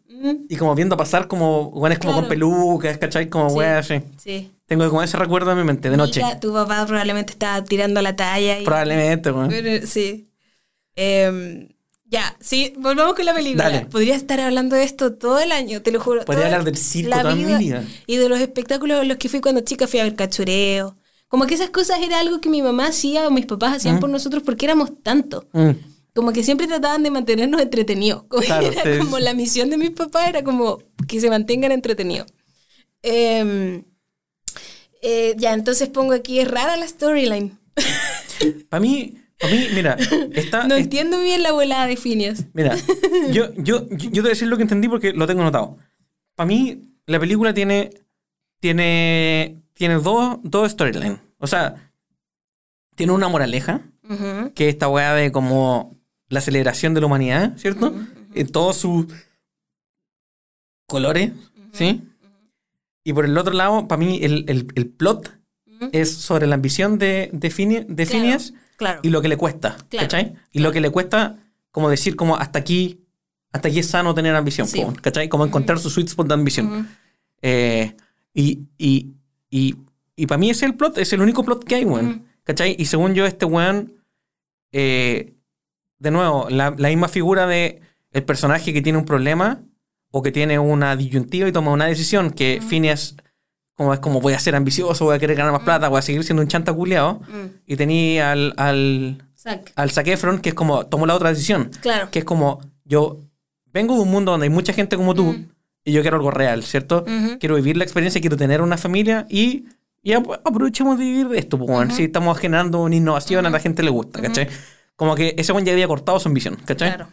Y 0.50 0.56
como 0.56 0.74
viendo 0.76 0.98
pasar 0.98 1.28
como 1.28 1.68
weones 1.70 2.00
como 2.00 2.14
con 2.14 2.22
Claro. 2.26 2.30
pelucas, 2.30 2.98
¿cachai? 2.98 3.30
Como 3.30 3.50
Sí, 3.50 3.56
weá 3.56 3.80
así. 3.80 4.02
Sí. 4.18 4.52
Tengo 4.66 4.90
como 4.90 5.02
ese 5.04 5.16
recuerdo 5.16 5.52
en 5.52 5.58
mi 5.60 5.64
mente, 5.64 5.90
de 5.90 5.96
noche. 5.96 6.22
Tu 6.42 6.52
papá 6.52 6.86
probablemente 6.86 7.32
estaba 7.34 7.64
tirando 7.64 8.02
la 8.02 8.16
talla. 8.16 8.60
Y, 8.60 8.66
Probablemente, 8.66 9.32
weón. 9.32 9.52
Sí. 9.86 10.28
Em, 10.96 11.70
ya, 12.10 12.38
sí, 12.40 12.74
volvamos 12.78 13.16
con 13.16 13.26
la 13.26 13.34
película. 13.34 13.66
Dale. 13.66 13.86
Podría 13.86 14.16
estar 14.16 14.40
hablando 14.40 14.76
de 14.76 14.84
esto 14.84 15.14
todo 15.14 15.40
el 15.40 15.52
año, 15.52 15.82
te 15.82 15.92
lo 15.92 16.00
juro. 16.00 16.24
Podría 16.24 16.46
hablar 16.46 16.64
del 16.64 16.78
circo 16.78 17.10
la 17.10 17.22
toda 17.22 17.36
mi 17.36 17.46
vida. 17.46 17.84
Y 18.06 18.16
de 18.16 18.30
los 18.30 18.40
espectáculos 18.40 19.00
a 19.00 19.04
los 19.04 19.18
que 19.18 19.28
fui 19.28 19.42
cuando 19.42 19.62
chica, 19.62 19.88
fui 19.88 20.00
a 20.00 20.04
ver 20.04 20.16
cachureo. 20.16 20.98
Como 21.28 21.46
que 21.46 21.56
esas 21.56 21.70
cosas 21.70 22.00
era 22.02 22.20
algo 22.20 22.40
que 22.40 22.48
mi 22.48 22.62
mamá 22.62 22.88
hacía 22.88 23.28
o 23.28 23.32
mis 23.32 23.46
papás 23.46 23.76
hacían 23.76 24.00
por 24.00 24.10
nosotros 24.10 24.44
porque 24.44 24.66
éramos 24.66 24.92
tanto. 25.04 25.48
Mm. 25.52 25.72
Como 26.14 26.32
que 26.32 26.44
siempre 26.44 26.68
trataban 26.68 27.04
de 27.04 27.12
mantenernos 27.12 27.62
entretenidos. 27.62 28.24
Como, 28.30 28.42
Claro, 28.42 28.68
era 28.68 28.98
como 28.98 29.20
la 29.20 29.34
misión 29.34 29.70
de 29.70 29.78
mis 29.78 29.92
papás 29.92 30.30
era 30.30 30.44
como 30.44 30.80
que 31.08 31.20
se 31.20 31.30
mantengan 31.30 31.74
entretenidos. 31.74 32.28
Em, 33.04 33.84
eh, 35.02 35.36
ya, 35.38 35.54
entonces 35.54 35.90
pongo 35.90 36.14
aquí, 36.14 36.40
es 36.40 36.50
rara 36.50 36.78
la 36.78 36.88
storyline. 36.88 37.60
Para 38.70 38.80
mí, 38.80 39.18
para 39.40 39.54
mí, 39.54 39.68
mira, 39.74 39.96
está, 40.34 40.68
No 40.68 40.76
es- 40.76 40.84
entiendo 40.84 41.20
bien 41.22 41.44
la 41.44 41.52
volada 41.52 41.86
de 41.88 41.98
Phineas. 41.98 42.46
mira, 42.54 42.76
yo, 43.32 43.54
yo, 43.58 43.88
yo 43.90 43.98
yo 43.98 44.10
te 44.12 44.20
voy 44.22 44.28
a 44.28 44.30
decir 44.30 44.48
lo 44.48 44.58
que 44.58 44.64
entendí 44.64 44.88
porque 44.88 45.14
lo 45.14 45.28
tengo 45.28 45.44
notado. 45.44 45.78
Para 46.36 46.48
mí, 46.48 46.84
la 47.06 47.20
película 47.20 47.54
tiene, 47.54 47.90
tiene, 48.60 49.62
tiene 49.74 49.96
dos, 49.96 50.38
dos 50.44 50.72
storylines. 50.72 51.20
O 51.40 51.48
sea, 51.48 51.92
tiene 52.96 53.12
una 53.14 53.28
moraleja, 53.28 53.82
que 54.56 54.68
es 54.70 54.74
esta 54.74 54.88
weá 54.90 55.14
de 55.14 55.32
como 55.32 55.96
la 56.30 56.42
celebración 56.42 56.94
de 56.94 57.02
la 57.02 57.08
humanidad, 57.08 57.58
¿cierto? 57.58 57.94
En 58.34 58.48
todos 58.52 58.78
sus 58.78 59.06
colores, 60.88 61.32
¿sí? 61.74 62.04
Y 63.04 63.14
por 63.14 63.26
el 63.26 63.38
otro 63.38 63.54
lado, 63.54 63.88
para 63.88 64.00
mí, 64.00 64.20
el, 64.22 64.46
el- 64.48 64.68
el 64.76 64.88
plot 64.90 65.38
es 65.92 66.12
sobre 66.14 66.48
la 66.48 66.56
ambición 66.56 66.98
de, 66.98 67.30
de, 67.34 67.86
de 67.88 68.06
Phineas 68.06 68.52
Claro. 68.52 68.67
Y 69.04 69.10
lo 69.10 69.22
que 69.22 69.28
le 69.28 69.38
cuesta, 69.38 69.78
Claro, 69.90 70.06
¿cachai? 70.08 70.34
Y 70.52 70.60
lo 70.60 70.72
que 70.72 70.82
le 70.82 70.90
cuesta, 70.90 71.38
como 71.72 71.90
decir, 71.90 72.16
como 72.16 72.36
hasta 72.38 72.60
aquí, 72.60 73.02
hasta 73.52 73.68
aquí 73.70 73.80
es 73.80 73.88
sano 73.88 74.14
tener 74.14 74.36
ambición, 74.36 74.68
Sí. 74.68 74.84
¿cachai? 75.02 75.30
Como 75.30 75.46
encontrar 75.46 75.80
su 75.80 75.90
sweet 75.90 76.08
spot 76.08 76.28
de 76.28 76.34
ambición. 76.34 76.90
Eh, 77.42 77.96
y 78.34 78.68
y, 78.78 79.14
y, 79.50 79.76
y 80.16 80.26
para 80.28 80.38
mí 80.38 80.50
ese 80.50 80.66
es 80.66 80.72
el 80.72 80.76
plot, 80.78 80.98
es 80.98 81.12
el 81.14 81.22
único 81.22 81.44
plot 81.44 81.64
que 81.64 81.76
hay, 81.76 81.86
weón. 81.86 82.26
¿Cachai? 82.44 82.76
Y 82.80 82.86
según 82.86 83.14
yo, 83.14 83.26
este 83.26 83.46
weón, 83.46 83.94
eh, 84.72 85.34
de 86.00 86.12
nuevo, 86.12 86.48
la, 86.50 86.74
la 86.78 86.90
misma 86.90 87.08
figura 87.08 87.48
de 87.48 87.82
el 88.12 88.24
personaje 88.24 88.74
que 88.74 88.82
tiene 88.82 88.98
un 88.98 89.06
problema 89.06 89.62
o 90.12 90.22
que 90.22 90.32
tiene 90.32 90.58
una 90.60 90.96
disyuntiva 90.96 91.48
y 91.48 91.52
toma 91.52 91.72
una 91.72 91.86
decisión 91.86 92.32
que 92.32 92.62
Phineas 92.68 93.16
como 93.78 93.94
es 93.94 94.00
como 94.02 94.20
voy 94.20 94.34
a 94.34 94.40
ser 94.40 94.56
ambicioso, 94.56 95.06
voy 95.06 95.16
a 95.16 95.20
querer 95.20 95.38
ganar 95.38 95.54
más 95.54 95.62
plata, 95.62 95.88
voy 95.88 96.00
a 96.00 96.02
seguir 96.02 96.24
siendo 96.26 96.42
un 96.42 96.50
chanta 96.50 96.74
culiao. 96.74 97.22
Mm. 97.22 97.46
Y 97.68 97.76
tenía 97.78 98.32
al, 98.34 98.54
al, 98.58 99.24
Zac. 99.38 99.72
al 99.76 99.92
Zac 99.92 100.08
Efron, 100.08 100.40
que 100.40 100.50
es 100.50 100.56
como, 100.56 100.86
tomó 100.88 101.06
la 101.06 101.16
otra 101.16 101.30
decisión. 101.30 101.70
Claro. 101.82 102.10
Que 102.12 102.20
es 102.20 102.26
como, 102.26 102.60
yo 102.84 103.20
vengo 103.72 103.96
de 103.96 104.02
un 104.02 104.10
mundo 104.12 104.32
donde 104.32 104.46
hay 104.46 104.50
mucha 104.50 104.74
gente 104.74 104.98
como 104.98 105.14
tú 105.14 105.46
y 105.86 105.92
yo 105.94 106.02
quiero 106.02 106.18
algo 106.18 106.32
real, 106.32 106.64
¿cierto? 106.64 107.06
Quiero 107.40 107.56
vivir 107.56 107.78
la 107.78 107.84
experiencia, 107.86 108.20
quiero 108.20 108.36
tener 108.36 108.62
una 108.62 108.78
familia 108.78 109.26
y, 109.30 109.66
y 110.02 110.14
ap- 110.14 110.42
aprovechemos 110.44 110.98
de 110.98 111.06
vivir 111.06 111.30
de 111.30 111.38
esto, 111.38 111.58
pues. 111.58 111.94
Si 111.94 112.06
estamos 112.06 112.38
generando 112.40 112.82
una 112.82 112.96
innovación, 112.96 113.46
a 113.46 113.50
la 113.50 113.60
gente 113.60 113.84
le 113.84 113.90
gusta, 113.92 114.22
¿cachai? 114.22 114.48
Como 114.96 115.14
que 115.16 115.36
ese 115.38 115.54
buen 115.54 115.64
ya 115.64 115.72
había 115.74 115.88
cortado 115.88 116.20
su 116.20 116.28
ambición, 116.28 116.58
¿cachai? 116.66 116.90
Claro. 116.96 117.08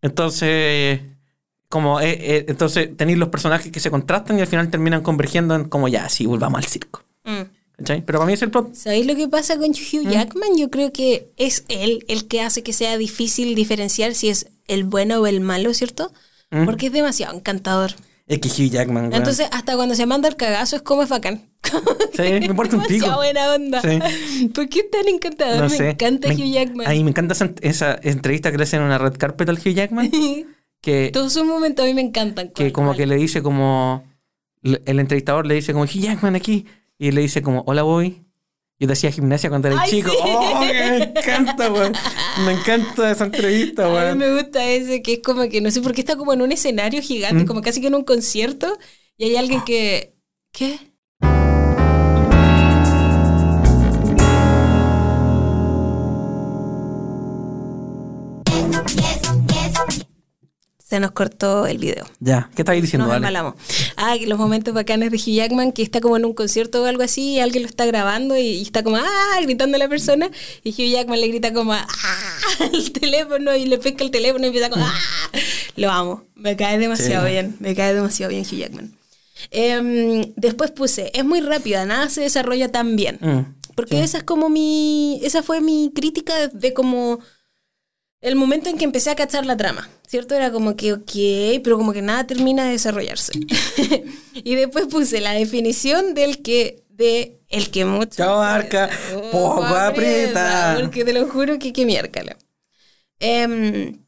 Entonces, 0.00 1.00
como, 1.68 2.00
eh, 2.00 2.16
eh, 2.20 2.44
entonces 2.48 2.96
tenéis 2.96 3.18
los 3.18 3.28
personajes 3.28 3.70
que 3.72 3.80
se 3.80 3.90
contrastan 3.90 4.38
y 4.38 4.42
al 4.42 4.46
final 4.46 4.70
terminan 4.70 5.02
convergiendo 5.02 5.54
en 5.54 5.64
como 5.68 5.88
ya, 5.88 6.08
sí, 6.08 6.26
volvamos 6.26 6.58
al 6.58 6.64
circo. 6.66 7.02
Mm. 7.24 7.42
¿Cachai? 7.78 8.02
Pero 8.06 8.18
para 8.20 8.26
mí 8.26 8.32
es 8.32 8.40
el 8.42 8.50
plot. 8.50 8.74
¿Sabéis 8.74 9.04
lo 9.06 9.14
que 9.16 9.28
pasa 9.28 9.56
con 9.58 9.70
Mm. 9.70 9.72
Hugh 9.74 10.08
Jackman? 10.10 10.56
Yo 10.56 10.70
creo 10.70 10.92
que 10.92 11.30
es 11.36 11.64
él 11.68 12.04
el 12.08 12.26
que 12.26 12.40
hace 12.40 12.62
que 12.62 12.72
sea 12.72 12.96
difícil 12.96 13.54
diferenciar 13.54 14.14
si 14.14 14.28
es 14.30 14.48
el 14.66 14.84
bueno 14.84 15.20
o 15.20 15.26
el 15.26 15.40
malo, 15.40 15.74
¿cierto? 15.74 16.10
Mm. 16.50 16.64
Porque 16.64 16.86
es 16.86 16.92
demasiado 16.92 17.36
encantador. 17.36 17.90
Es 18.28 18.40
que 18.40 18.48
Hugh 18.48 18.70
Jackman, 18.70 19.04
weón. 19.04 19.14
Entonces, 19.14 19.46
hasta 19.52 19.76
cuando 19.76 19.94
se 19.94 20.04
manda 20.06 20.28
el 20.28 20.34
cagazo 20.36 20.74
es 20.76 20.82
como 20.82 21.02
es 21.02 21.08
bacán. 21.10 21.48
Sí, 22.14 22.22
me 22.22 22.46
importa 22.46 22.76
un 22.76 22.82
pico. 22.84 23.14
Buena 23.14 23.54
onda. 23.54 23.80
Sí. 23.82 24.48
¿Por 24.48 24.68
qué 24.68 24.82
tan 24.84 25.06
encantador? 25.06 25.58
No 25.64 25.68
me 25.68 25.76
sé. 25.76 25.90
encanta 25.90 26.28
Me- 26.28 26.34
Hugh 26.34 26.52
Jackman. 26.52 26.86
A 26.86 26.90
mí 26.90 27.04
me 27.04 27.10
encanta 27.10 27.34
esa, 27.34 27.50
esa 27.60 27.98
entrevista 28.02 28.50
que 28.50 28.56
le 28.58 28.64
hacen 28.64 28.80
en 28.80 28.86
una 28.86 28.98
red 28.98 29.12
carpet 29.18 29.48
al 29.48 29.58
Hugh 29.58 29.74
Jackman. 29.74 30.10
que, 30.80 31.10
Todos 31.12 31.32
sus 31.32 31.44
momentos 31.44 31.84
a 31.84 31.88
mí 31.88 31.94
me 31.94 32.00
encantan. 32.02 32.50
que 32.50 32.72
como 32.72 32.94
que 32.94 33.06
le 33.06 33.16
dice 33.16 33.42
como... 33.42 34.04
El 34.62 34.98
entrevistador 34.98 35.46
le 35.46 35.54
dice 35.54 35.72
como, 35.72 35.84
Jackman 35.84 36.34
aquí. 36.36 36.66
Y 36.98 37.10
le 37.12 37.20
dice 37.20 37.42
como, 37.42 37.62
hola, 37.66 37.82
boy. 37.82 38.22
Yo 38.78 38.86
te 38.86 38.92
hacía 38.92 39.10
gimnasia 39.10 39.48
cuando 39.48 39.68
era 39.68 39.80
Ay, 39.80 39.90
chico. 39.90 40.10
sí. 40.10 40.16
¡Oh, 40.22 40.60
me 40.60 40.96
encanta, 41.04 41.72
weón! 41.72 41.92
Me 42.44 42.52
encanta 42.52 43.10
esa 43.10 43.24
entrevista, 43.24 43.86
A 43.86 43.88
mí 43.88 43.94
weón. 43.94 44.18
me 44.18 44.34
gusta 44.34 44.68
ese 44.68 45.00
que 45.02 45.14
es 45.14 45.20
como 45.24 45.48
que 45.48 45.60
no 45.62 45.70
sé 45.70 45.80
por 45.80 45.92
qué 45.94 46.02
está 46.02 46.16
como 46.16 46.32
en 46.34 46.42
un 46.42 46.52
escenario 46.52 47.00
gigante, 47.00 47.44
Mm. 47.44 47.46
como 47.46 47.62
casi 47.62 47.80
que 47.80 47.86
en 47.86 47.94
un 47.94 48.04
concierto, 48.04 48.76
y 49.16 49.24
hay 49.24 49.36
alguien 49.36 49.62
que. 49.64 50.14
¿Qué? 50.52 50.78
Se 60.88 61.00
nos 61.00 61.10
cortó 61.10 61.66
el 61.66 61.78
video. 61.78 62.06
Ya, 62.20 62.48
¿qué 62.54 62.62
estáis 62.62 62.80
diciendo? 62.80 63.08
Nos 63.08 63.16
embalamos. 63.16 63.54
Ah, 63.96 64.14
que 64.16 64.26
los 64.28 64.38
momentos 64.38 64.72
bacanes 64.72 65.10
de 65.10 65.16
Hugh 65.16 65.34
Jackman, 65.34 65.72
que 65.72 65.82
está 65.82 66.00
como 66.00 66.16
en 66.16 66.24
un 66.24 66.32
concierto 66.32 66.80
o 66.80 66.86
algo 66.86 67.02
así, 67.02 67.32
y 67.34 67.40
alguien 67.40 67.64
lo 67.64 67.68
está 67.68 67.86
grabando 67.86 68.36
y, 68.36 68.42
y 68.42 68.62
está 68.62 68.84
como, 68.84 68.96
ah, 68.96 69.40
gritando 69.42 69.74
a 69.74 69.78
la 69.80 69.88
persona, 69.88 70.30
y 70.62 70.70
Hugh 70.70 70.92
Jackman 70.92 71.20
le 71.20 71.26
grita 71.26 71.52
como, 71.52 71.72
ah, 71.72 71.86
al 72.60 72.92
teléfono, 72.92 73.56
y 73.56 73.64
le 73.66 73.78
pesca 73.78 74.04
el 74.04 74.12
teléfono 74.12 74.44
y 74.44 74.46
empieza 74.46 74.70
como, 74.70 74.84
ah. 74.86 74.94
Lo 75.74 75.90
amo, 75.90 76.22
me 76.36 76.54
cae 76.54 76.78
demasiado 76.78 77.26
Sí. 77.26 77.32
bien, 77.32 77.56
me 77.58 77.74
cae 77.74 77.92
demasiado 77.92 78.30
bien 78.30 78.44
Hugh 78.44 78.58
Jackman. 78.58 78.96
Em, 79.50 80.32
después 80.36 80.70
puse, 80.70 81.10
es 81.14 81.24
muy 81.24 81.40
rápida, 81.40 81.84
nada 81.84 82.08
se 82.10 82.20
desarrolla 82.20 82.70
tan 82.70 82.94
bien. 82.94 83.18
Mm, 83.20 83.40
Porque 83.74 84.02
esa 84.04 84.18
es 84.18 84.24
como 84.24 84.48
mi. 84.48 85.20
Esa 85.22 85.42
fue 85.42 85.60
mi 85.60 85.90
crítica 85.94 86.34
de, 86.36 86.48
de 86.48 86.72
como. 86.72 87.18
El 88.26 88.34
momento 88.34 88.68
en 88.68 88.76
que 88.76 88.84
empecé 88.84 89.10
a 89.10 89.14
cachar 89.14 89.46
la 89.46 89.56
trama, 89.56 89.88
¿cierto? 90.04 90.34
Era 90.34 90.50
como 90.50 90.74
que, 90.74 90.94
ok, 90.94 91.62
pero 91.62 91.76
como 91.76 91.92
que 91.92 92.02
nada 92.02 92.26
termina 92.26 92.64
de 92.64 92.72
desarrollarse. 92.72 93.30
y 94.34 94.56
después 94.56 94.86
puse 94.86 95.20
la 95.20 95.30
definición 95.30 96.12
del 96.12 96.42
que. 96.42 96.82
de 96.88 97.38
el 97.48 97.70
que 97.70 97.84
mucho. 97.84 98.16
Chao, 98.16 98.42
Arca. 98.42 98.90
Oh, 99.14 99.30
Poco 99.30 99.62
aprieta. 99.62 100.76
Porque 100.80 101.04
te 101.04 101.12
lo 101.12 101.28
juro 101.28 101.56
que 101.60 101.72
que 101.72 101.86
miércale. 101.86 102.34
Em, 103.20 104.04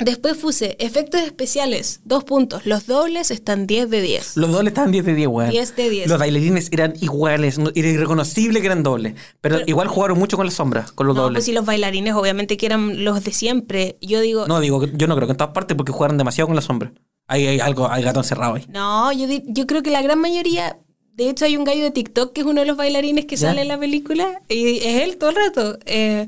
después 0.00 0.36
puse 0.36 0.76
efectos 0.78 1.20
especiales, 1.22 2.00
dos 2.04 2.24
puntos. 2.24 2.64
Los 2.66 2.86
dobles 2.86 3.30
están 3.30 3.66
10 3.66 3.88
de 3.90 4.00
10. 4.00 4.36
Los 4.36 4.50
dobles 4.52 4.72
estaban 4.72 4.90
10 4.92 5.04
de 5.04 5.14
10, 5.14 5.28
weón. 5.28 5.50
10 5.50 5.76
de 5.76 5.90
10. 5.90 6.08
Los 6.08 6.18
bailarines 6.18 6.68
eran 6.72 6.94
iguales, 7.00 7.58
no- 7.58 7.70
era 7.74 7.88
irreconocible 7.88 8.60
que 8.60 8.66
eran 8.66 8.82
dobles. 8.82 9.14
Pero, 9.40 9.60
igual 9.66 9.88
jugaron 9.88 10.18
mucho 10.18 10.36
con 10.36 10.46
las 10.46 10.54
sombras, 10.54 10.92
con 10.92 11.06
los 11.06 11.16
No, 11.16 11.22
dobles. 11.22 11.36
pues 11.38 11.44
si 11.46 11.52
los 11.52 11.64
bailarines 11.64 12.14
obviamente 12.14 12.56
que 12.56 12.66
eran 12.66 13.04
los 13.04 13.22
de 13.24 13.32
siempre. 13.32 13.96
Yo 14.00 14.20
digo, 14.20 14.46
No, 14.46 14.60
digo, 14.60 14.80
que- 14.80 14.90
yo 14.94 15.06
no 15.06 15.14
creo 15.16 15.26
que 15.26 15.32
en 15.32 15.36
todas 15.38 15.52
partes 15.54 15.76
porque 15.76 15.92
jugaron 15.92 16.18
demasiado 16.18 16.46
con 16.48 16.56
las 16.56 16.64
sombras. 16.64 16.92
Hay, 17.26 17.46
hay 17.46 17.60
algo, 17.60 17.88
hay 17.90 18.02
gato 18.02 18.20
encerrado 18.20 18.54
ahí. 18.54 18.64
No, 18.68 19.12
yo, 19.12 19.26
di- 19.28 19.44
yo 19.46 19.66
creo 19.66 19.82
que 19.82 19.90
la 19.90 20.02
gran 20.02 20.18
mayoría. 20.20 20.78
De 21.14 21.28
hecho, 21.28 21.44
hay 21.44 21.56
un 21.56 21.64
gallo 21.64 21.82
de 21.82 21.90
TikTok 21.90 22.32
que 22.32 22.40
es 22.40 22.46
uno 22.46 22.60
de 22.60 22.66
los 22.66 22.76
bailarines 22.76 23.26
que 23.26 23.36
¿Ya? 23.36 23.48
sale 23.48 23.62
en 23.62 23.68
la 23.68 23.78
película 23.78 24.40
y 24.48 24.78
es 24.78 25.02
él 25.02 25.16
todo 25.18 25.30
el 25.30 25.36
rato. 25.36 25.78
Eh, 25.84 26.26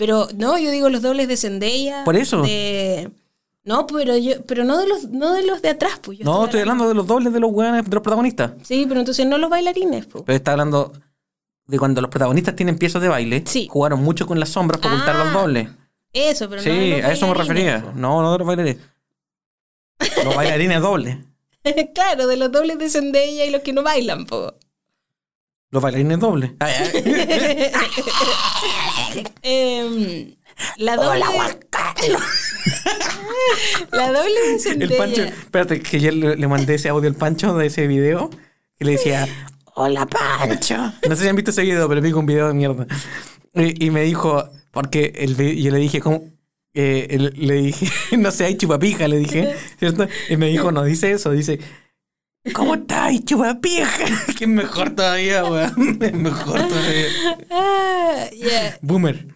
Pero 0.00 0.28
no, 0.34 0.56
yo 0.58 0.70
digo 0.70 0.88
los 0.88 1.02
dobles 1.02 1.28
de 1.28 1.36
Zendaya. 1.36 2.04
Por 2.04 2.16
eso. 2.16 2.40
de- 2.42 3.10
No, 3.64 3.86
pero 3.86 4.16
yo, 4.16 4.42
pero 4.46 4.64
no 4.64 4.78
de 4.78 4.88
los, 4.88 5.10
no 5.10 5.34
de 5.34 5.42
los 5.44 5.60
de 5.60 5.68
atrás, 5.68 6.00
pues. 6.00 6.16
yo 6.18 6.24
No, 6.24 6.46
estoy 6.46 6.60
hablando 6.60 6.88
de 6.88 6.94
los 6.94 7.06
dobles 7.06 7.34
de 7.34 7.38
los 7.38 7.52
weones, 7.52 7.84
de 7.84 7.90
los 7.94 8.02
protagonistas. 8.02 8.52
Sí, 8.62 8.86
pero 8.88 9.00
entonces 9.00 9.26
no 9.26 9.36
los 9.36 9.50
bailarines, 9.50 10.06
pues. 10.06 10.24
Pero 10.26 10.36
está 10.36 10.52
hablando 10.52 10.90
de 11.66 11.78
cuando 11.78 12.00
los 12.00 12.10
protagonistas 12.10 12.56
tienen 12.56 12.78
piezas 12.78 13.02
de 13.02 13.08
baile. 13.08 13.44
Sí. 13.46 13.68
Jugaron 13.70 14.02
mucho 14.02 14.26
con 14.26 14.40
las 14.40 14.48
sombras 14.48 14.80
para 14.80 14.94
ocultar 14.94 15.16
Ah, 15.16 15.24
los 15.24 15.32
dobles. 15.34 15.68
Eso, 16.14 16.48
pero 16.48 16.62
Sí, 16.62 16.70
no 16.70 16.96
los 16.96 17.04
a 17.04 17.12
eso 17.12 17.26
me 17.28 17.34
refería. 17.34 17.82
po. 17.82 17.92
No, 17.94 18.22
no 18.22 18.32
de 18.32 18.38
los 18.38 18.46
bailarines. 18.46 18.78
Los 20.24 20.34
bailarines 20.34 20.80
dobles. 20.80 21.18
claro, 21.94 22.26
de 22.26 22.36
los 22.38 22.50
dobles 22.50 22.78
de 22.78 22.88
Zendaya 22.88 23.44
y 23.44 23.50
los 23.50 23.60
que 23.60 23.74
no 23.74 23.82
bailan, 23.82 24.24
po. 24.24 24.54
Los 25.70 25.82
bailarines 25.82 26.18
dobles. 26.18 26.50
Em, 29.42 30.34
la 30.76 30.96
doble. 30.96 31.20
la 33.92 34.12
doble 34.12 34.40
de 34.40 34.58
El. 34.84 34.96
Pancho, 34.96 35.22
espérate, 35.22 35.80
que 35.80 36.00
yo 36.00 36.10
le, 36.10 36.36
le 36.36 36.48
mandé 36.48 36.74
ese 36.74 36.88
audio 36.88 37.08
al 37.08 37.14
Pancho 37.16 37.56
de 37.56 37.66
ese 37.66 37.86
video 37.86 38.30
que 38.78 38.84
le 38.84 38.92
decía, 38.92 39.26
hola 39.74 40.06
Pancho. 40.06 40.76
No 41.08 41.16
sé 41.16 41.22
si 41.22 41.28
han 41.28 41.36
visto 41.36 41.50
ese 41.50 41.62
video, 41.62 41.88
pero 41.88 42.00
vi 42.00 42.12
un 42.12 42.26
video 42.26 42.48
de 42.48 42.54
mierda. 42.54 42.86
Y, 43.54 43.86
y 43.86 43.90
me 43.90 44.02
dijo, 44.02 44.48
porque 44.70 45.12
el, 45.16 45.36
yo 45.36 45.70
le 45.70 45.78
dije, 45.78 46.00
¿cómo? 46.00 46.24
Eh, 46.74 47.06
el- 47.10 47.34
le 47.36 47.54
dije, 47.54 47.88
no 48.16 48.30
sé, 48.30 48.44
hay 48.44 48.56
chupapija, 48.56 49.08
le 49.08 49.18
dije, 49.18 49.54
¿cierto? 49.78 50.06
Y 50.28 50.36
me 50.36 50.46
dijo, 50.48 50.70
no 50.72 50.84
dice 50.84 51.10
eso, 51.12 51.30
dice, 51.32 51.58
¿cómo 52.54 52.74
estás, 52.74 53.24
chupapija? 53.24 54.04
Que 54.38 54.44
es 54.44 54.50
mejor 54.50 54.90
todavía, 54.94 55.44
weón. 55.44 55.98
Es 56.02 56.12
mejor 56.14 56.68
todavía. 56.68 57.06
Ah. 57.50 58.24
Boomer. 58.82 59.26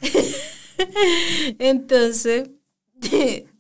Entonces, 1.59 2.50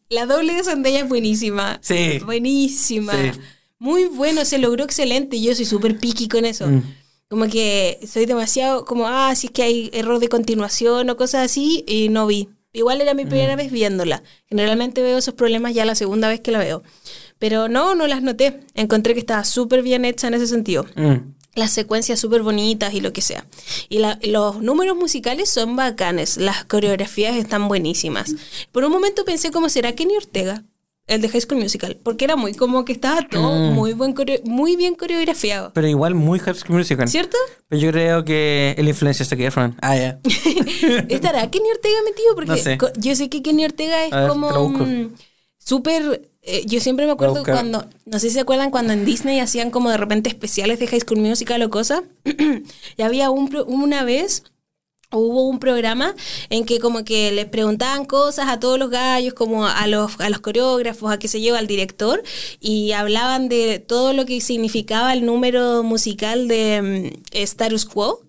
la 0.08 0.26
doble 0.26 0.54
de 0.54 0.64
Zendaya 0.64 1.00
es 1.00 1.08
buenísima. 1.08 1.78
Sí. 1.82 2.18
Buenísima. 2.24 3.12
Sí. 3.12 3.40
Muy 3.78 4.06
bueno, 4.06 4.44
se 4.44 4.58
logró 4.58 4.84
excelente. 4.84 5.40
Yo 5.40 5.54
soy 5.54 5.64
súper 5.64 5.98
picky 5.98 6.28
con 6.28 6.44
eso. 6.44 6.66
Mm. 6.66 6.82
Como 7.28 7.48
que 7.48 7.98
soy 8.06 8.26
demasiado 8.26 8.84
como, 8.84 9.06
ah, 9.08 9.34
si 9.34 9.48
es 9.48 9.52
que 9.52 9.62
hay 9.62 9.90
error 9.92 10.20
de 10.20 10.28
continuación 10.28 11.10
o 11.10 11.16
cosas 11.16 11.44
así, 11.50 11.84
y 11.86 12.08
no 12.08 12.26
vi. 12.26 12.48
Igual 12.72 13.00
era 13.00 13.14
mi 13.14 13.24
Mm. 13.24 13.28
primera 13.28 13.56
vez 13.56 13.70
viéndola. 13.70 14.22
Generalmente 14.46 15.02
veo 15.02 15.18
esos 15.18 15.34
problemas 15.34 15.74
ya 15.74 15.84
la 15.84 15.94
segunda 15.94 16.28
vez 16.28 16.40
que 16.40 16.50
la 16.50 16.58
veo. 16.58 16.82
Pero 17.38 17.68
no, 17.68 17.94
no 17.94 18.06
las 18.06 18.22
noté. 18.22 18.60
Encontré 18.74 19.14
que 19.14 19.20
estaba 19.20 19.44
súper 19.44 19.82
bien 19.82 20.04
hecha 20.04 20.28
en 20.28 20.34
ese 20.34 20.46
sentido. 20.46 20.86
Mm. 20.96 21.34
Las 21.54 21.70
secuencias 21.70 22.18
súper 22.18 22.42
bonitas 22.42 22.94
y 22.94 23.00
lo 23.00 23.12
que 23.12 23.20
sea. 23.22 23.44
Y 23.88 23.98
la- 23.98 24.18
los 24.22 24.60
números 24.60 24.96
musicales 24.96 25.48
son 25.50 25.76
bacanes. 25.76 26.36
Las 26.36 26.64
coreografías 26.64 27.36
están 27.36 27.68
buenísimas. 27.68 28.34
Por 28.72 28.84
un 28.84 28.90
momento 28.92 29.24
pensé 29.24 29.50
como 29.52 29.68
será 29.68 29.92
Kenny 29.94 30.16
Ortega, 30.16 30.64
el 31.06 31.20
de 31.20 31.28
High 31.28 31.42
School 31.42 31.60
Musical, 31.60 31.96
porque 32.02 32.24
era 32.24 32.34
muy 32.34 32.54
como 32.54 32.84
que 32.84 32.92
estaba 32.92 33.22
todo 33.28 33.52
Mm. 33.70 33.74
muy, 33.74 33.92
buen 33.92 34.14
coreo- 34.14 34.40
muy 34.44 34.74
bien 34.74 34.94
coreografiado. 34.94 35.70
Pero 35.74 35.86
igual 35.86 36.14
muy 36.14 36.38
High 36.40 36.54
School 36.56 36.78
Musical. 36.78 37.06
¿Cierto? 37.08 37.36
Pero 37.68 37.80
yo 37.82 37.92
creo 37.92 38.24
que 38.24 38.74
el 38.78 38.88
influencia 38.88 39.22
es 39.22 39.28
Zac 39.28 39.38
Efron. 39.40 39.76
Ah, 39.82 39.96
ya. 39.96 40.18
¿Estará 41.08 41.48
Kenny 41.50 41.70
Ortega 41.70 41.96
metido? 42.04 42.34
Porque 42.34 42.50
No 42.52 42.56
sé. 42.56 42.78
co- 42.78 42.92
yo 42.96 43.14
sé 43.14 43.28
que 43.28 43.42
Kenny 43.42 43.64
Ortega 43.66 44.04
es 44.06 44.10
ver, 44.12 44.28
como 44.28 44.50
súper... 45.58 46.30
eh, 46.46 46.62
yo 46.66 46.78
siempre 46.80 47.06
me 47.06 47.12
acuerdo 47.12 47.42
cuando, 47.42 47.86
no 48.04 48.18
sé 48.18 48.28
si 48.28 48.34
se 48.34 48.40
acuerdan 48.40 48.70
cuando 48.70 48.92
en 48.92 49.06
Disney 49.06 49.40
hacían 49.40 49.70
como 49.70 49.90
de 49.90 49.96
repente 49.96 50.28
especiales 50.28 50.78
de 50.78 50.86
High 50.86 51.00
School 51.00 51.20
Musical 51.20 51.62
o 51.62 51.70
cosas. 51.70 52.02
y 52.96 53.02
había 53.02 53.30
un, 53.30 53.50
una 53.66 54.04
vez, 54.04 54.44
hubo 55.10 55.48
un 55.48 55.58
programa 55.58 56.14
en 56.50 56.66
que 56.66 56.80
como 56.80 57.02
que 57.02 57.32
les 57.32 57.46
preguntaban 57.46 58.04
cosas 58.04 58.48
a 58.48 58.60
todos 58.60 58.78
los 58.78 58.90
gallos, 58.90 59.32
como 59.32 59.66
a 59.66 59.86
los, 59.86 60.20
a 60.20 60.28
los 60.28 60.40
coreógrafos, 60.40 61.10
a 61.10 61.18
qué 61.18 61.28
se 61.28 61.40
lleva 61.40 61.58
al 61.58 61.66
director, 61.66 62.22
y 62.60 62.92
hablaban 62.92 63.48
de 63.48 63.78
todo 63.78 64.12
lo 64.12 64.26
que 64.26 64.40
significaba 64.42 65.14
el 65.14 65.24
número 65.24 65.82
musical 65.82 66.46
de 66.46 67.12
mm, 67.14 67.20
Status 67.32 67.86
Quo. 67.86 68.20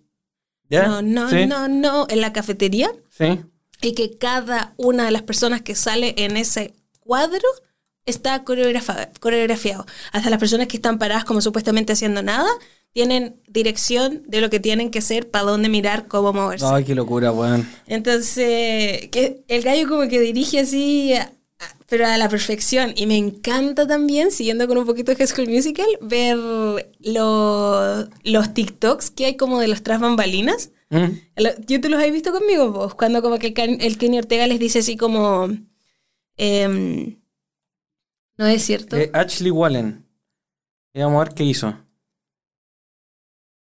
No, 0.70 1.02
no, 1.02 1.30
¿Sí? 1.30 1.46
no, 1.48 1.68
no, 1.68 2.08
en 2.10 2.22
la 2.22 2.34
cafetería 2.34 2.92
Sí. 3.10 3.40
y 3.82 3.94
que 3.94 4.18
cada 4.18 4.74
una 4.78 5.06
de 5.06 5.12
las 5.12 5.22
personas 5.22 5.62
que 5.62 5.76
sale 5.76 6.16
en 6.18 6.38
ese 6.38 6.74
cuadro 7.02 7.48
está 8.06 8.44
coreografa- 8.44 9.10
coreografiado. 9.20 9.86
Hasta 10.12 10.30
las 10.30 10.40
personas 10.40 10.68
que 10.68 10.78
están 10.78 11.00
paradas 11.00 11.26
como 11.26 11.42
supuestamente 11.42 11.94
haciendo 11.94 12.22
nada, 12.24 12.50
tienen 12.94 13.36
dirección 13.48 14.24
de 14.28 14.40
lo 14.42 14.50
que 14.50 14.60
tienen 14.62 14.90
que 14.90 15.00
hacer, 15.00 15.30
para 15.30 15.46
dónde 15.46 15.68
mirar, 15.70 16.08
cómo 16.08 16.32
moverse. 16.34 16.66
Ay, 16.70 16.84
qué 16.86 16.96
locura, 16.96 17.32
weón. 17.32 17.68
Entonces, 17.88 19.10
que 19.10 19.44
el 19.48 19.64
gallo 19.64 19.90
como 19.90 20.08
que 20.08 20.20
dirige 20.22 20.60
así, 20.62 21.14
pero 21.88 22.06
a 22.08 22.18
la 22.18 22.30
perfección. 22.30 22.94
Y 22.96 23.06
me 23.06 23.18
encanta 23.18 23.86
también, 23.86 24.32
siguiendo 24.32 24.66
con 24.68 24.78
un 24.78 24.86
poquito 24.86 25.12
de 25.12 25.18
High 25.18 25.28
School 25.28 25.50
Musical, 25.50 25.86
ver 26.02 26.38
lo- 27.00 28.08
los 28.24 28.54
TikToks 28.54 29.12
que 29.12 29.26
hay 29.26 29.36
como 29.36 29.60
de 29.60 29.68
los 29.68 29.84
tras 29.84 30.00
bambalinas. 30.00 30.70
Mm. 30.90 31.06
¿Yo 31.68 31.82
te 31.82 31.90
los 31.90 32.02
has 32.02 32.12
visto 32.12 32.32
conmigo 32.32 32.72
vos? 32.72 32.96
Cuando 32.96 33.22
como 33.22 33.40
que 33.40 33.48
el, 33.58 33.82
el 33.82 33.98
Kenny 33.98 34.20
Ortega 34.20 34.48
les 34.48 34.60
dice 34.60 34.80
así 34.80 34.96
como... 34.96 35.50
em, 36.38 37.18
no 38.38 38.46
es 38.46 38.64
cierto. 38.64 38.98
Eh, 38.98 39.10
Ashley 39.14 39.52
Wallen. 39.52 40.06
Y 40.94 41.02
vamos 41.02 41.22
a 41.22 41.26
ver 41.26 41.34
qué 41.34 41.44
hizo. 41.44 41.78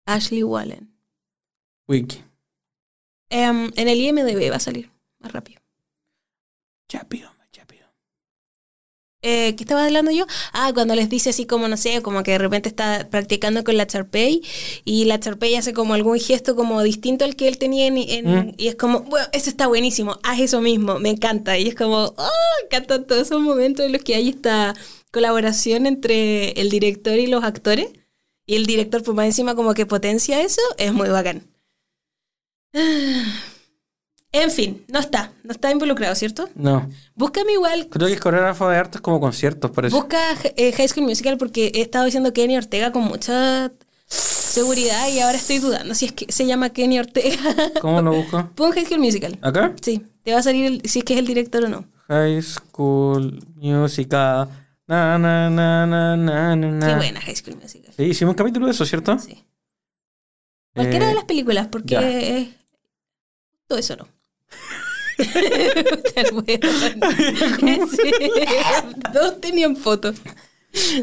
Ashley 0.07 0.43
Wallen. 0.43 0.95
Wiki. 1.87 2.23
Em, 3.31 3.71
en 3.77 3.89
el 3.89 4.01
IMDB 4.01 4.51
va 4.51 4.57
a 4.57 4.61
salir 4.61 4.91
más 5.19 5.33
rápido. 5.33 5.61
Rápido, 6.89 7.29
rápido. 7.29 7.38
Eh, 9.31 9.55
¿Qué 9.57 9.64
estaba 9.64 9.85
hablando 9.85 10.11
yo? 10.11 10.24
Ah, 10.55 10.70
cuando 10.72 10.95
les 10.95 11.11
dice 11.11 11.29
así 11.31 11.45
como, 11.45 11.68
no 11.68 11.76
sé, 11.76 12.01
como 12.01 12.22
que 12.22 12.31
de 12.33 12.39
repente 12.39 12.68
está 12.70 13.09
practicando 13.11 13.62
con 13.62 13.76
la 13.76 13.87
Charpey 13.87 14.41
y 14.87 15.05
la 15.05 15.20
Charpey 15.20 15.55
hace 15.55 15.74
como 15.74 15.93
algún 15.93 16.18
gesto 16.18 16.57
como 16.57 16.83
distinto 16.83 17.26
al 17.26 17.37
que 17.37 17.47
él 17.49 17.59
tenía 17.59 17.87
en, 17.87 17.99
en- 17.99 18.24
Mm. 18.49 18.55
y 18.57 18.68
es 18.68 18.76
como, 18.76 19.01
bueno, 19.03 19.26
eso 19.33 19.51
está 19.51 19.66
buenísimo, 19.66 20.18
haz 20.22 20.41
eso 20.41 20.61
mismo, 20.62 20.99
me 20.99 21.11
encanta. 21.11 21.59
Y 21.59 21.68
es 21.68 21.74
como, 21.74 22.14
ah, 22.16 22.31
me 22.61 22.66
encantan 22.66 23.07
todos 23.07 23.22
esos 23.22 23.41
momentos 23.41 23.85
en 23.85 23.93
los 23.93 24.03
que 24.03 24.14
hay 24.14 24.31
esta 24.31 24.74
colaboración 25.12 25.87
entre 25.87 26.53
el 26.53 26.70
director 26.70 27.18
y 27.18 27.26
los 27.26 27.45
actores. 27.45 27.89
Y 28.47 28.57
el 28.57 28.64
director, 28.64 29.03
por 29.03 29.14
más 29.14 29.26
encima, 29.26 29.55
como 29.55 29.74
que 29.74 29.85
potencia 29.85 30.41
eso, 30.41 30.62
es 30.79 30.93
muy 30.95 31.11
bacán. 31.11 31.43
En 34.33 34.51
fin, 34.51 34.85
no 34.89 34.99
está, 34.99 35.33
no 35.43 35.53
está 35.53 35.70
involucrado, 35.70 36.14
¿cierto? 36.14 36.51
No. 36.55 36.89
Búscame 37.14 37.53
igual 37.55 37.89
Creo 37.89 38.09
que 38.09 38.12
es 38.14 38.20
coreógrafo 38.20 38.68
de 38.68 38.76
artes 38.76 39.01
como 39.01 39.20
conciertos, 39.20 39.70
parece. 39.70 39.97
Busca 39.97 40.18
eh, 40.57 40.72
High 40.72 40.89
School 40.89 41.07
Musical 41.07 41.39
porque 41.39 41.72
he 41.74 41.81
estado 41.81 42.05
diciendo 42.05 42.33
Kenny 42.35 42.57
Ortega 42.59 42.93
con 42.93 43.05
mucha 43.05 43.72
seguridad 44.07 45.09
y 45.09 45.20
ahora 45.20 45.39
estoy 45.39 45.59
dudando 45.59 45.95
si 45.95 46.07
es 46.07 46.12
que 46.12 46.31
se 46.31 46.45
llama 46.47 46.70
Kenny 46.70 46.99
Ortega. 46.99 47.39
¿Cómo 47.81 48.03
lo 48.03 48.12
busco? 48.12 48.51
Pon 48.55 48.72
High 48.72 48.85
School 48.85 49.01
Musical. 49.01 49.39
¿Acá? 49.41 49.74
Sí, 49.81 50.05
te 50.22 50.33
va 50.33 50.41
a 50.41 50.43
salir 50.43 50.66
el- 50.66 50.83
si 50.85 50.99
es 50.99 51.05
que 51.07 51.14
es 51.14 51.20
el 51.20 51.26
director 51.26 51.64
o 51.64 51.68
no. 51.68 51.85
High 52.09 52.43
School 52.43 53.43
Musical. 53.57 54.49
Na, 54.87 55.18
na, 55.18 55.49
na, 55.51 55.87
na, 55.87 56.16
na, 56.16 56.55
na. 56.57 56.87
Qué 56.87 56.95
buena 56.97 57.20
High 57.22 57.37
School 57.37 57.57
Musical. 57.57 57.93
Sí, 57.97 58.03
hicimos 58.05 58.33
un 58.33 58.37
capítulo 58.39 58.66
de 58.66 58.72
eso, 58.72 58.85
¿cierto? 58.85 59.18
Sí. 59.18 59.43
Cualquiera 60.74 61.07
Eh, 61.07 61.09
de 61.09 61.14
las 61.14 61.24
películas, 61.24 61.68
porque 61.68 61.97
eh, 61.99 62.55
todo 63.66 63.79
eso 63.79 63.97
no. 63.97 64.07
Todos 69.12 69.40
tenían 69.40 69.76
fotos. 69.76 70.16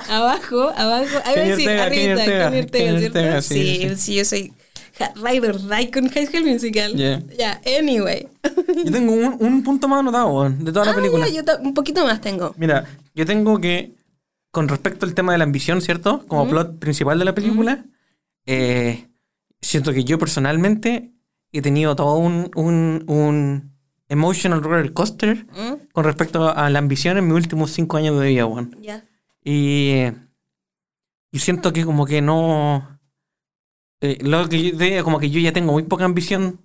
Abajo, 0.09 0.69
abajo. 0.75 1.17
A 1.25 1.33
Kenny 1.33 1.63
¿cierto? 1.63 3.05
Ortega, 3.07 3.41
sí, 3.41 3.89
sí, 3.97 4.15
yo 4.15 4.25
soy 4.25 4.53
ja- 4.97 5.13
ride 5.15 5.91
con 5.91 6.09
High 6.09 6.27
School 6.27 6.45
Musical. 6.45 6.93
Yeah. 6.93 7.21
Ya, 7.37 7.61
anyway. 7.79 8.27
Yo 8.85 8.91
tengo 8.91 9.13
un, 9.13 9.37
un 9.39 9.63
punto 9.63 9.87
más 9.87 9.99
anotado 9.99 10.49
de 10.49 10.71
toda 10.71 10.85
la 10.85 10.91
Ah, 10.91 10.95
película. 10.95 11.27
yo 11.29 11.41
un 11.61 11.73
poquito 11.73 12.05
más 12.05 12.21
tengo. 12.21 12.53
Mira, 12.57 12.85
yo 13.15 13.25
tengo 13.25 13.59
que, 13.59 13.93
con 14.51 14.67
respecto 14.67 15.05
al 15.05 15.13
tema 15.13 15.31
de 15.33 15.39
la 15.39 15.43
ambición, 15.43 15.81
¿cierto? 15.81 16.25
Como 16.27 16.47
plot 16.47 16.79
principal 16.79 17.19
de 17.19 17.25
la 17.25 17.35
película, 17.35 17.83
eh, 18.45 19.07
siento 19.61 19.91
que 19.91 20.03
yo 20.03 20.17
personalmente 20.19 21.11
he 21.51 21.61
tenido 21.61 21.95
todo 21.95 22.17
un, 22.17 22.51
un, 22.55 23.03
un 23.07 23.75
emotional 24.09 24.61
roller 24.61 24.93
coaster 24.93 25.45
¿Mm? 25.45 25.87
con 25.93 26.03
respecto 26.03 26.49
a 26.55 26.69
la 26.69 26.79
ambición 26.79 27.17
en 27.17 27.25
mis 27.27 27.33
últimos 27.35 27.71
cinco 27.71 27.97
años 27.97 28.19
de 28.19 28.27
vida, 28.27 28.45
weón. 28.45 28.75
Ya. 28.81 29.05
Y, 29.43 30.03
y 31.31 31.39
siento 31.39 31.71
que 31.73 31.85
como 31.85 32.05
que 32.05 32.21
no... 32.21 32.99
eh, 34.01 34.17
lo 34.21 34.47
que 34.49 34.61
yo 34.71 34.77
diría, 34.77 35.03
como 35.03 35.19
que 35.19 35.29
yo 35.29 35.39
ya 35.39 35.53
tengo 35.53 35.71
muy 35.73 35.83
poca 35.83 36.05
ambición 36.05 36.61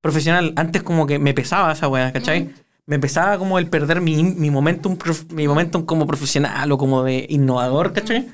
profesional. 0.00 0.52
Antes 0.56 0.82
como 0.82 1.06
que 1.06 1.18
me 1.18 1.34
pesaba 1.34 1.72
esa 1.72 1.88
weá, 1.88 2.12
¿cachai? 2.12 2.54
Me 2.86 2.98
pesaba 2.98 3.36
como 3.38 3.58
el 3.58 3.68
perder 3.68 4.00
mi, 4.00 4.22
mi 4.22 4.50
momentum, 4.50 4.96
mi 5.34 5.46
momentum 5.46 5.84
como 5.84 6.06
profesional 6.06 6.72
o 6.72 6.78
como 6.78 7.02
de 7.02 7.26
innovador, 7.28 7.92
¿cachai? 7.92 8.28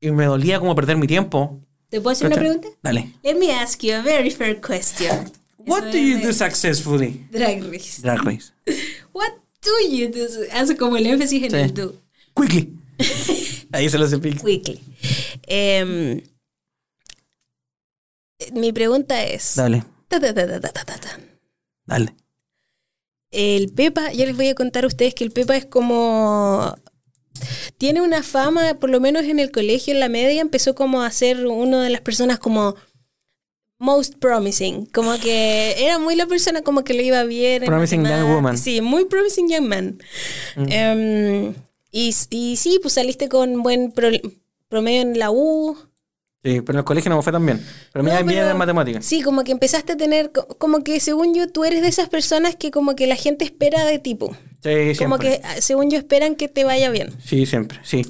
Y 0.00 0.10
me 0.10 0.26
dolía 0.26 0.60
como 0.60 0.74
perder 0.74 0.96
mi 0.96 1.06
tiempo. 1.06 1.60
¿Te 1.90 2.00
puedo 2.00 2.12
hacer 2.12 2.28
una 2.28 2.36
pregunta? 2.36 2.68
Dale. 2.82 3.12
Let 3.22 3.34
me 3.36 3.52
ask 3.52 3.82
you 3.82 3.94
a 3.94 4.02
very 4.02 4.30
fair 4.30 4.60
question. 4.60 5.30
What 5.58 5.82
Eso 5.88 5.92
do 5.92 5.98
you 5.98 6.18
do 6.20 6.32
successfully? 6.32 7.26
Drag 7.30 7.62
Race. 7.64 8.00
Drag 8.00 8.22
race. 8.24 8.52
What 9.12 9.32
do 9.62 9.70
you 9.94 10.08
do? 10.08 10.26
Hace 10.52 10.76
como 10.76 10.96
el 10.96 11.06
énfasis 11.06 11.42
en 11.42 11.50
Sí. 11.50 11.56
el 11.56 11.74
do. 11.74 11.94
Quickly. 12.34 12.72
Ahí 13.72 13.88
se 13.90 13.98
lo 13.98 14.04
hace 14.06 14.18
pic. 14.18 14.42
Quickly. 14.42 14.80
Em, 15.46 16.22
mi 18.52 18.72
pregunta 18.72 19.22
es... 19.24 19.54
Dale, 19.56 19.84
ta, 20.08 20.18
ta, 20.20 20.32
ta. 20.34 21.20
dale. 21.86 22.14
El 23.30 23.72
Pepa, 23.72 24.12
yo 24.12 24.26
les 24.26 24.36
voy 24.36 24.48
a 24.48 24.54
contar 24.54 24.84
a 24.84 24.86
ustedes 24.88 25.14
que 25.14 25.24
el 25.24 25.30
Pepa 25.30 25.56
es 25.56 25.66
como... 25.66 26.74
Tiene 27.78 28.00
una 28.02 28.22
fama, 28.22 28.74
por 28.74 28.90
lo 28.90 29.00
menos 29.00 29.24
en 29.24 29.38
el 29.38 29.50
colegio, 29.50 29.92
en 29.94 30.00
la 30.00 30.08
media, 30.08 30.40
empezó 30.40 30.74
como 30.74 31.02
a 31.02 31.10
ser 31.10 31.46
una 31.46 31.82
de 31.82 31.90
las 31.90 32.00
personas 32.00 32.38
como 32.38 32.74
most 33.78 34.16
promising, 34.18 34.84
como 34.86 35.18
que 35.18 35.74
era 35.78 35.98
muy 35.98 36.14
la 36.14 36.26
persona 36.26 36.60
como 36.62 36.84
que 36.84 36.92
le 36.94 37.02
iba 37.02 37.24
bien. 37.24 37.62
en 37.62 37.66
Promising 37.68 38.04
young 38.04 38.34
woman. 38.34 38.58
Sí, 38.58 38.80
muy 38.82 39.06
promising 39.06 39.48
young 39.48 39.66
man. 39.66 39.98
Em, 40.56 41.54
y, 41.90 42.14
y 42.30 42.56
sí, 42.56 42.78
pues 42.82 42.94
saliste 42.94 43.28
con 43.28 43.62
buen 43.62 43.92
pro- 43.92 44.10
promedio 44.68 45.00
en 45.02 45.18
la 45.18 45.30
U. 45.30 45.76
Sí, 46.42 46.62
pero 46.62 46.72
en 46.72 46.78
el 46.78 46.84
colegio 46.84 47.10
no 47.10 47.16
me 47.16 47.22
fue 47.22 47.32
tan 47.32 47.44
bien. 47.44 47.62
Pero 47.92 48.02
me 48.02 48.10
No, 48.12 48.24
bien 48.24 48.46
en 48.46 48.56
matemáticas. 48.56 49.04
Sí, 49.04 49.20
como 49.22 49.44
que 49.44 49.52
empezaste 49.52 49.92
a 49.92 49.96
tener, 49.98 50.32
co- 50.32 50.46
como 50.58 50.82
que 50.82 50.98
según 50.98 51.34
yo, 51.34 51.48
tú 51.48 51.64
eres 51.64 51.82
de 51.82 51.88
esas 51.88 52.08
personas 52.08 52.56
que 52.56 52.70
como 52.70 52.96
que 52.96 53.06
la 53.06 53.16
gente 53.16 53.44
espera 53.44 53.84
de 53.84 53.98
tipo. 53.98 54.34
Sí, 54.62 54.92
Como 54.98 55.18
siempre. 55.18 55.40
que, 55.40 55.40
ah, 55.44 55.60
según 55.60 55.90
yo, 55.90 55.98
esperan 55.98 56.36
que 56.36 56.48
te 56.48 56.64
vaya 56.64 56.90
bien. 56.90 57.10
Sí, 57.22 57.44
siempre, 57.44 57.78
sí. 57.82 58.02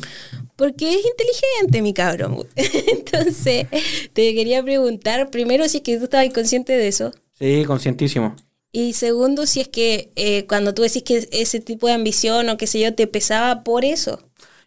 Porque 0.56 0.90
es 0.94 1.04
inteligente, 1.04 1.82
mi 1.82 1.92
cabrón. 1.92 2.46
Entonces, 2.56 3.66
te 4.12 4.34
quería 4.34 4.62
preguntar, 4.62 5.30
primero, 5.30 5.68
si 5.68 5.78
es 5.78 5.82
que 5.82 5.96
tú 5.98 6.04
estabas 6.04 6.32
consciente 6.32 6.72
de 6.74 6.86
eso. 6.88 7.12
Sí, 7.38 7.64
conscientísimo. 7.66 8.36
Y 8.72 8.92
segundo, 8.92 9.46
si 9.46 9.60
es 9.60 9.68
que 9.68 10.12
eh, 10.14 10.46
cuando 10.46 10.74
tú 10.74 10.82
decís 10.82 11.02
que 11.02 11.28
ese 11.32 11.58
tipo 11.60 11.88
de 11.88 11.94
ambición 11.94 12.48
o 12.48 12.56
qué 12.56 12.68
sé 12.68 12.78
yo, 12.80 12.94
te 12.94 13.06
pesaba 13.08 13.64
por 13.64 13.84
eso. 13.84 14.22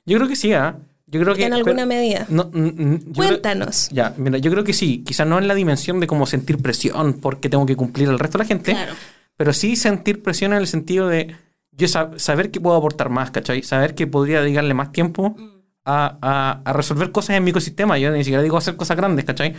Yo 0.06 0.18
creo 0.18 0.28
que 0.28 0.36
sí, 0.36 0.52
¿ah? 0.52 0.78
Yo 1.14 1.22
creo 1.22 1.36
que... 1.36 1.46
En 1.46 1.54
alguna 1.54 1.76
pero- 1.76 1.88
medida. 1.88 2.26
No, 2.30 2.50
mm, 2.52 2.60
mm, 2.60 2.92
yo 3.08 3.14
creo- 3.14 3.28
Cuéntanos. 3.30 3.90
Ya, 3.92 4.14
mira, 4.18 4.40
yo 4.40 4.50
creo 4.52 4.64
que 4.64 4.74
sí. 4.74 5.04
Quizás 5.06 5.28
no 5.28 5.38
en 5.38 5.48
la 5.48 5.54
dimensión 5.56 6.00
de 6.00 6.08
como 6.08 6.26
sentir 6.26 6.58
presión 6.58 7.14
porque 7.22 7.50
tengo 7.50 7.66
que 7.66 7.76
cumplir 7.76 8.10
al 8.10 8.18
resto 8.20 8.38
de 8.40 8.44
la 8.44 8.48
gente. 8.48 8.72
Claro. 8.72 8.94
Pero 9.38 9.54
sí 9.54 9.76
sentir 9.76 10.24
presión 10.24 10.54
en 10.54 10.58
el 10.60 10.68
sentido 10.68 11.08
de 11.08 11.36
yo 11.72 11.88
sab- 11.88 12.18
saber 12.18 12.50
que 12.52 12.60
puedo 12.60 12.76
aportar 12.76 13.10
más, 13.10 13.30
¿cachai? 13.32 13.62
Saber 13.64 13.94
que 13.96 14.08
podría 14.08 14.42
dedicarle 14.42 14.74
más 14.74 14.92
tiempo 14.92 15.36
a, 15.86 16.18
a- 16.22 16.62
a 16.66 16.74
resolver 16.74 17.12
cosas 17.12 17.36
en 17.38 17.44
mi 17.44 17.52
ecosistema. 17.52 17.98
Yo 18.00 18.10
ni 18.12 18.24
siquiera 18.24 18.42
digo 18.44 18.58
hacer 18.58 18.76
cosas 18.76 18.98
grandes, 18.98 19.24
¿cachai? 19.26 19.54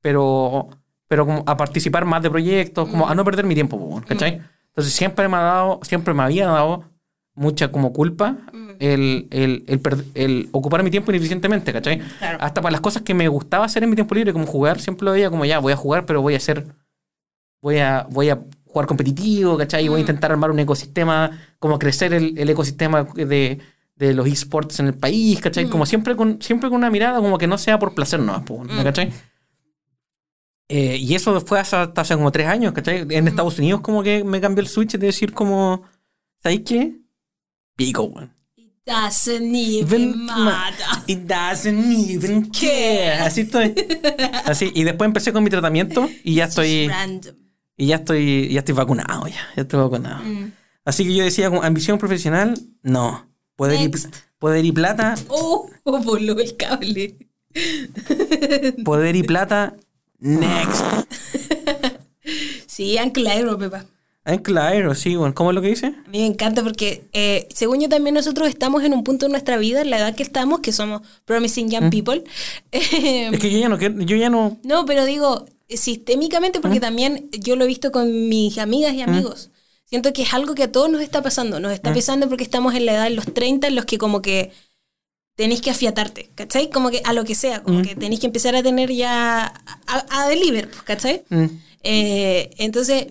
Pero, 0.00 0.68
pero 1.08 1.26
como 1.26 1.42
a 1.46 1.56
participar 1.56 2.04
más 2.04 2.22
de 2.22 2.30
proyectos, 2.30 2.88
como 2.88 3.08
a 3.08 3.14
no 3.14 3.24
perder 3.24 3.44
mi 3.46 3.54
tiempo, 3.54 3.78
po, 3.78 4.02
¿cachai? 4.06 4.40
Entonces 4.68 4.92
siempre 4.94 5.28
me 5.28 5.36
ha 5.36 5.40
dado, 5.40 5.80
siempre 5.82 6.14
me 6.14 6.22
había 6.22 6.46
dado 6.46 6.84
mucha 7.34 7.70
como 7.70 7.92
culpa 7.92 8.36
el, 8.80 9.28
el, 9.30 9.64
el 9.66 9.80
el 10.14 10.48
ocupar 10.52 10.82
mi 10.82 10.90
tiempo 10.90 11.10
ineficientemente, 11.10 11.72
¿cachai? 11.72 11.98
Claro. 12.18 12.38
Hasta 12.40 12.60
para 12.60 12.72
las 12.72 12.80
cosas 12.80 13.02
que 13.02 13.14
me 13.14 13.28
gustaba 13.28 13.64
hacer 13.64 13.82
en 13.82 13.90
mi 13.90 13.96
tiempo 13.96 14.14
libre, 14.14 14.32
como 14.32 14.46
jugar, 14.46 14.80
siempre 14.80 15.04
lo 15.04 15.12
veía 15.12 15.30
como 15.30 15.44
ya, 15.44 15.58
voy 15.58 15.72
a 15.72 15.76
jugar, 15.76 16.06
pero 16.06 16.22
voy 16.22 16.34
a 16.34 16.38
hacer 16.38 16.66
voy 17.60 17.78
a, 17.78 18.06
voy 18.10 18.30
a 18.30 18.40
jugar 18.66 18.86
competitivo, 18.86 19.56
¿cachai? 19.56 19.84
Y 19.84 19.88
voy 19.88 19.98
a 19.98 20.00
intentar 20.00 20.30
armar 20.30 20.50
un 20.50 20.58
ecosistema, 20.58 21.30
como 21.58 21.78
crecer 21.78 22.12
el, 22.12 22.38
el 22.38 22.50
ecosistema 22.50 23.04
de, 23.14 23.58
de 23.96 24.14
los 24.14 24.26
esports 24.26 24.80
en 24.80 24.86
el 24.86 24.94
país, 24.94 25.40
¿cachai? 25.40 25.68
Como 25.68 25.86
siempre 25.86 26.16
con, 26.16 26.40
siempre 26.40 26.68
con 26.68 26.78
una 26.78 26.90
mirada 26.90 27.18
como 27.18 27.38
que 27.38 27.46
no 27.46 27.58
sea 27.58 27.78
por 27.78 27.94
placer 27.94 28.20
nomás, 28.20 28.48
¿no? 28.48 28.84
¿cachai? 28.84 29.12
Eh, 30.68 30.96
y 30.98 31.14
eso 31.14 31.40
fue 31.40 31.58
hasta, 31.58 31.82
hasta 31.82 32.02
hace 32.02 32.14
como 32.14 32.30
tres 32.30 32.46
años, 32.46 32.72
¿cachai? 32.72 33.06
En 33.10 33.26
Estados 33.26 33.58
Unidos 33.58 33.80
como 33.80 34.02
que 34.02 34.22
me 34.22 34.40
cambió 34.40 34.62
el 34.62 34.68
switch 34.68 34.92
de 34.92 35.06
decir 35.06 35.32
como, 35.32 35.82
¿sabes 36.42 36.60
qué? 36.64 36.98
Pico, 37.74 38.04
weón. 38.04 38.37
Doesn't 38.88 39.54
Even 39.54 40.24
matter. 40.24 41.02
It 41.06 41.26
doesn't 41.26 41.92
even 41.92 42.50
care. 42.50 43.20
Así 43.20 43.42
estoy. 43.42 43.74
Así. 44.46 44.72
Y 44.74 44.84
después 44.84 45.06
empecé 45.06 45.30
con 45.30 45.44
mi 45.44 45.50
tratamiento 45.50 46.08
y 46.24 46.36
ya 46.36 46.46
estoy. 46.46 46.90
Y 47.76 47.86
ya 47.86 47.96
estoy, 47.96 48.48
ya 48.48 48.60
estoy 48.60 48.74
vacunado, 48.74 49.28
ya, 49.28 49.46
ya 49.54 49.62
estoy 49.62 49.80
vacunado. 49.80 50.24
Así 50.86 51.04
que 51.04 51.14
yo 51.14 51.22
decía, 51.22 51.48
ambición 51.62 51.98
profesional, 51.98 52.58
no. 52.82 53.28
Poder, 53.56 53.80
y, 53.80 53.90
poder 54.38 54.64
y 54.64 54.72
plata, 54.72 55.16
Oh, 55.28 55.68
voló 55.84 56.38
el 56.38 56.56
cable. 56.56 57.16
poder 58.84 59.16
y 59.16 59.22
plata, 59.22 59.76
next. 60.18 60.82
Sí, 62.66 62.96
anclaero, 62.96 63.58
Pepa. 63.58 63.84
Ah, 64.30 64.36
claro, 64.42 64.94
sí, 64.94 65.16
bueno, 65.16 65.34
¿cómo 65.34 65.50
es 65.50 65.54
lo 65.54 65.62
que 65.62 65.68
dice? 65.68 65.86
A 65.86 66.10
mí 66.10 66.18
me 66.18 66.26
encanta 66.26 66.62
porque, 66.62 67.08
eh, 67.14 67.48
según 67.54 67.80
yo, 67.80 67.88
también 67.88 68.14
nosotros 68.14 68.46
estamos 68.46 68.84
en 68.84 68.92
un 68.92 69.02
punto 69.02 69.24
en 69.24 69.32
nuestra 69.32 69.56
vida, 69.56 69.80
en 69.80 69.88
la 69.88 69.96
edad 69.98 70.14
que 70.14 70.22
estamos, 70.22 70.60
que 70.60 70.70
somos 70.70 71.00
promising 71.24 71.70
young 71.70 71.90
people. 71.90 72.22
Eh, 72.72 73.30
Es 73.32 73.40
que 73.40 73.50
yo 73.50 73.58
ya 73.58 73.70
no 73.70 73.78
yo 73.78 74.16
ya 74.16 74.28
no. 74.28 74.58
no, 74.64 74.84
pero 74.84 75.06
digo, 75.06 75.46
sistémicamente, 75.70 76.60
porque 76.60 76.78
también 76.78 77.30
yo 77.40 77.56
lo 77.56 77.64
he 77.64 77.66
visto 77.66 77.90
con 77.90 78.28
mis 78.28 78.58
amigas 78.58 78.92
y 78.92 79.00
amigos. 79.00 79.50
Siento 79.86 80.12
que 80.12 80.22
es 80.22 80.34
algo 80.34 80.54
que 80.54 80.64
a 80.64 80.72
todos 80.72 80.90
nos 80.90 81.00
está 81.00 81.22
pasando. 81.22 81.58
Nos 81.60 81.72
está 81.72 81.94
pasando 81.94 82.28
porque 82.28 82.44
estamos 82.44 82.74
en 82.74 82.84
la 82.84 82.92
edad 82.92 83.04
de 83.04 83.10
los 83.16 83.32
30 83.32 83.68
en 83.68 83.74
los 83.76 83.86
que 83.86 83.96
como 83.96 84.20
que 84.20 84.52
tenéis 85.36 85.62
que 85.62 85.70
afiatarte, 85.70 86.30
¿cachai? 86.34 86.68
Como 86.68 86.90
que 86.90 87.00
a 87.04 87.14
lo 87.14 87.24
que 87.24 87.34
sea, 87.34 87.62
como 87.62 87.80
que 87.80 87.94
tenéis 87.96 88.20
que 88.20 88.26
empezar 88.26 88.54
a 88.56 88.62
tener 88.62 88.92
ya 88.92 89.46
a, 89.86 90.22
a 90.22 90.28
deliver, 90.28 90.68
¿cachai? 90.84 91.24
Mm. 91.30 91.46
Eh, 91.84 92.50
entonces, 92.58 93.06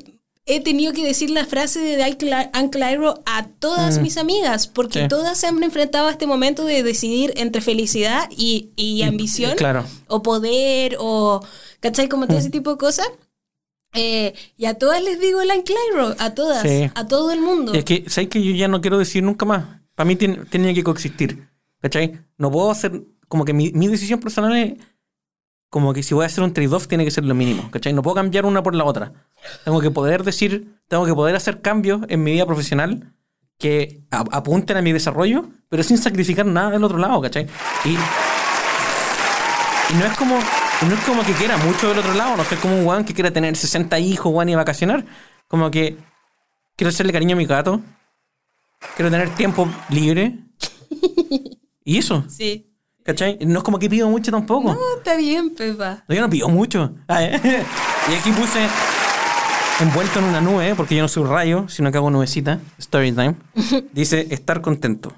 he 0.47 0.61
tenido 0.61 0.93
que 0.93 1.03
decir 1.05 1.29
la 1.29 1.45
frase 1.45 1.79
de 1.79 2.01
Ancla- 2.03 2.49
Anclairo 2.53 3.21
a 3.25 3.47
todas 3.47 3.99
mis 3.99 4.17
amigas, 4.17 4.67
porque 4.67 5.03
Sí. 5.03 5.07
todas 5.07 5.37
se 5.37 5.47
han 5.47 5.61
enfrentado 5.61 6.07
a 6.07 6.11
este 6.11 6.25
momento 6.27 6.63
de 6.65 6.83
decidir 6.83 7.33
entre 7.37 7.61
felicidad 7.61 8.29
y, 8.35 8.71
y 8.75 9.03
ambición, 9.03 9.55
claro. 9.57 9.85
o 10.07 10.23
poder, 10.23 10.95
o, 10.99 11.45
¿cachai? 11.79 12.07
Como 12.09 12.27
todo 12.27 12.37
ese 12.37 12.49
tipo 12.49 12.71
de 12.71 12.77
cosas. 12.77 13.07
Eh, 13.93 14.33
y 14.57 14.65
a 14.65 14.75
todas 14.75 15.01
les 15.03 15.19
digo 15.19 15.41
el 15.41 15.49
Anclairo, 15.51 16.15
a 16.19 16.33
todas, 16.33 16.61
Sí. 16.61 16.89
a 16.93 17.07
todo 17.07 17.31
el 17.31 17.41
mundo. 17.41 17.73
Es 17.73 17.83
que, 17.85 18.03
¿sabes 18.07 18.29
que 18.29 18.43
yo 18.43 18.51
ya 18.53 18.67
no 18.67 18.81
quiero 18.81 18.97
decir 18.97 19.23
nunca 19.23 19.45
más? 19.45 19.65
Para 19.95 20.07
mí 20.07 20.15
tien- 20.15 20.47
tenía 20.49 20.73
que 20.73 20.83
coexistir. 20.83 21.47
¿Cachai? 21.81 22.19
No 22.37 22.51
puedo 22.51 22.69
hacer. 22.71 23.03
Como 23.27 23.45
que 23.45 23.53
mi, 23.53 23.71
mi 23.71 23.87
decisión 23.87 24.19
personal 24.19 24.55
es. 24.55 24.73
Como 25.69 25.93
que 25.93 26.01
si 26.03 26.13
voy 26.13 26.23
a 26.23 26.27
hacer 26.27 26.43
un 26.43 26.53
trade-off, 26.53 26.87
tiene 26.87 27.03
que 27.05 27.11
ser 27.11 27.25
lo 27.25 27.35
mínimo. 27.35 27.69
¿Cachai? 27.71 27.91
No 27.93 28.01
puedo 28.01 28.15
cambiar 28.15 28.45
una 28.45 28.63
por 28.63 28.73
la 28.75 28.83
otra. 28.85 29.26
Tengo 29.65 29.81
que 29.81 29.91
poder 29.91 30.23
decir. 30.23 30.75
Tengo 30.88 31.05
que 31.05 31.13
poder 31.13 31.35
hacer 31.35 31.61
cambios 31.61 32.01
en 32.07 32.23
mi 32.23 32.31
vida 32.31 32.45
profesional 32.45 33.13
que 33.57 34.03
apunten 34.11 34.77
a 34.77 34.81
mi 34.81 34.93
desarrollo, 34.93 35.49
pero 35.67 35.83
sin 35.83 35.97
sacrificar 35.97 36.45
nada 36.45 36.71
del 36.71 36.83
otro 36.83 36.97
lado, 36.97 37.19
¿cachai? 37.21 37.47
Y. 37.85 37.89
Y 39.89 39.93
no 39.97 40.05
es 40.05 40.17
como. 40.17 40.38
no 40.38 40.93
es 40.93 40.99
como 41.05 41.23
que 41.25 41.33
quiera 41.33 41.57
mucho 41.57 41.89
del 41.89 41.99
otro 41.99 42.13
lado. 42.13 42.38
No 42.38 42.43
soy 42.43 42.57
como 42.57 42.77
un 42.79 42.85
weón 42.85 43.03
que 43.03 43.13
quiera 43.13 43.31
tener 43.31 43.55
60 43.55 43.99
hijos, 43.99 44.31
weón, 44.33 44.49
y 44.49 44.55
vacacionar. 44.55 45.05
Como 45.47 45.69
que. 45.71 45.97
Quiero 46.75 46.89
hacerle 46.89 47.11
cariño 47.13 47.33
a 47.35 47.38
mi 47.38 47.45
gato. 47.45 47.81
Quiero 48.95 49.09
tener 49.09 49.29
tiempo 49.35 49.67
libre. 49.89 50.38
Y 51.83 51.97
eso, 51.97 52.23
Sí. 52.29 52.69
¿cachai? 53.03 53.38
No 53.41 53.59
es 53.59 53.63
como 53.63 53.79
que 53.79 53.89
pido 53.89 54.09
mucho 54.09 54.29
tampoco. 54.29 54.73
No, 54.73 54.79
está 54.97 55.15
bien, 55.15 55.55
Pepa. 55.55 56.03
No, 56.07 56.13
yo 56.15 56.21
no 56.21 56.29
pido 56.29 56.49
mucho. 56.49 56.93
Ah, 57.07 57.23
eh. 57.23 57.39
y 58.11 58.13
aquí 58.13 58.31
puse 58.31 58.67
envuelto 59.80 60.19
en 60.19 60.26
una 60.26 60.41
nube, 60.41 60.76
porque 60.76 60.95
yo 60.95 61.01
no 61.01 61.07
soy 61.07 61.23
un 61.23 61.30
rayo, 61.30 61.68
sino 61.69 61.91
que 61.91 61.97
hago 61.97 62.10
nubecita. 62.10 62.60
Story 62.77 63.11
time. 63.11 63.35
Dice 63.93 64.27
estar 64.30 64.61
contento. 64.61 65.14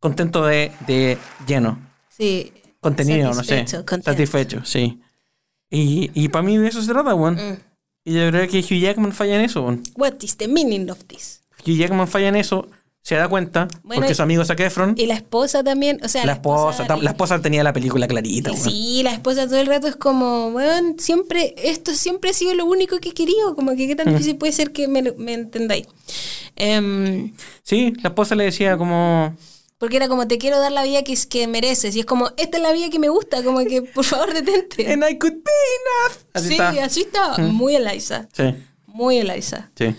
Contento 0.00 0.44
de, 0.44 0.72
de 0.86 1.18
lleno. 1.46 1.78
Sí. 2.08 2.52
Contenido, 2.80 3.28
no 3.28 3.42
sé. 3.42 3.58
Satisfecho, 3.58 3.86
contento. 3.86 4.10
Satisfecho, 4.10 4.64
sí. 4.64 5.00
Y, 5.70 6.10
y 6.14 6.28
para 6.28 6.42
mí 6.42 6.58
de 6.58 6.68
eso 6.68 6.82
se 6.82 6.92
trata, 6.92 7.14
weón. 7.14 7.36
Mm. 7.36 7.58
Y 8.04 8.14
yo 8.14 8.28
creo 8.30 8.48
que 8.48 8.58
Hugh 8.58 8.80
Jackman 8.80 9.12
falla 9.12 9.36
en 9.36 9.42
eso, 9.42 9.62
weón. 9.62 9.82
What 9.96 10.14
is 10.20 10.36
the 10.36 10.48
meaning 10.48 10.90
of 10.90 11.04
this? 11.04 11.42
Hugh 11.64 11.76
Jackman 11.76 12.08
falla 12.08 12.28
en 12.28 12.36
eso, 12.36 12.68
se 13.04 13.16
da 13.16 13.28
cuenta, 13.28 13.66
Bueno, 13.82 14.00
porque 14.02 14.14
su 14.14 14.22
amigo 14.22 14.44
Zac 14.44 14.60
Efron, 14.60 14.94
Y 14.96 15.06
la 15.06 15.14
esposa 15.14 15.64
también, 15.64 15.98
o 16.04 16.08
sea, 16.08 16.24
la 16.24 16.34
esposa, 16.34 16.86
la 16.96 17.10
esposa 17.10 17.42
tenía 17.42 17.64
la 17.64 17.72
película 17.72 18.06
clarita. 18.06 18.54
Sí, 18.56 19.00
la 19.02 19.12
esposa 19.12 19.46
todo 19.48 19.58
el 19.58 19.66
rato 19.66 19.88
es 19.88 19.96
como, 19.96 20.48
weón, 20.50 20.96
siempre, 21.00 21.54
esto 21.58 21.92
siempre 21.94 22.30
ha 22.30 22.32
sido 22.32 22.54
lo 22.54 22.64
único 22.64 22.98
que 23.00 23.08
he 23.08 23.12
querido, 23.14 23.56
como 23.56 23.72
que 23.76 23.88
qué 23.88 23.94
Mm. 23.94 23.96
tan 23.96 24.08
difícil 24.12 24.36
puede 24.36 24.52
ser 24.52 24.70
que 24.72 24.86
me, 24.86 25.02
me 25.18 25.32
entendáis. 25.34 25.86
Em, 26.56 27.32
Sí, 27.64 27.92
la 28.02 28.10
esposa 28.10 28.34
le 28.36 28.44
decía 28.44 28.76
como... 28.76 29.36
porque 29.78 29.96
era 29.96 30.06
como, 30.08 30.28
te 30.28 30.38
quiero 30.38 30.60
dar 30.60 30.70
la 30.70 30.84
vida 30.84 31.02
que, 31.02 31.16
que 31.28 31.48
mereces, 31.48 31.96
y 31.96 32.00
es 32.00 32.06
como, 32.06 32.30
esta 32.36 32.56
es 32.58 32.62
la 32.62 32.70
vida 32.72 32.88
que 32.88 33.00
me 33.00 33.08
gusta, 33.08 33.42
como 33.42 33.64
que, 33.64 33.82
por 33.82 34.04
favor, 34.04 34.32
detente. 34.32 34.86
And 34.92 35.02
I 35.08 35.18
could 35.18 35.32
be 35.34 35.50
enough. 35.80 36.18
Así 36.34 36.46
sí, 36.48 36.52
está. 36.54 36.68
así 36.84 37.00
está, 37.00 37.38
muy 37.38 37.74
Eliza, 37.74 38.28
Sí, 38.32 38.44
muy 38.86 39.18
Eliza. 39.18 39.70
sí. 39.76 39.92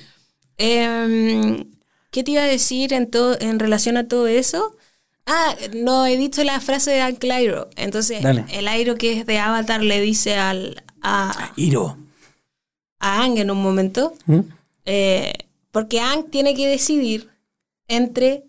Em, 0.58 1.66
¿Qué 2.14 2.24
te 2.24 2.32
iba 2.32 2.44
a 2.44 2.46
decir 2.46 2.94
en, 2.94 3.10
todo, 3.10 3.36
en 3.42 3.60
relación 3.60 3.98
a 3.98 4.08
todo 4.08 4.28
eso? 4.28 4.76
Ah, 5.26 5.56
no 5.76 6.06
he 6.06 6.16
dicho 6.16 6.44
la 6.44 6.60
frase 6.62 6.92
de 6.92 7.02
Anclairo. 7.02 7.70
Entonces, 7.76 8.22
Dale. 8.22 8.46
el 8.52 8.68
Airo 8.68 8.96
que 8.96 9.20
es 9.20 9.26
de 9.26 9.40
Avatar 9.40 9.82
le 9.84 10.00
dice 10.00 10.36
al, 10.36 10.84
a, 11.02 11.52
Hiro. 11.56 11.98
a 13.00 13.24
Ang 13.24 13.38
en 13.40 13.50
un 13.52 13.62
momento, 13.62 14.14
¿Mm? 14.28 14.40
eh, 14.86 15.34
porque 15.72 16.00
Ang 16.00 16.30
tiene 16.30 16.54
que 16.56 16.68
decidir 16.68 17.30
entre... 17.88 18.44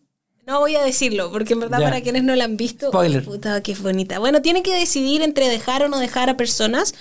No 0.47 0.61
voy 0.61 0.77
a 0.77 0.83
decirlo, 0.83 1.33
porque 1.33 1.55
en 1.55 1.61
verdad 1.61 1.79
Ya. 1.81 1.85
para 1.87 2.03
quienes 2.03 2.23
no 2.23 2.37
la 2.37 2.45
han 2.45 2.59
visto... 2.59 2.89
Spoiler. 2.89 3.25
Puta, 3.25 3.63
qué 3.63 3.75
bonita. 3.77 4.19
Bueno, 4.19 4.43
tiene 4.43 4.63
que 4.63 4.75
decidir 4.75 5.23
entre 5.23 5.49
dejar 5.49 5.83
o 5.85 5.89
no 5.89 5.99
dejar 5.99 6.29
a 6.29 6.37
personas 6.37 6.95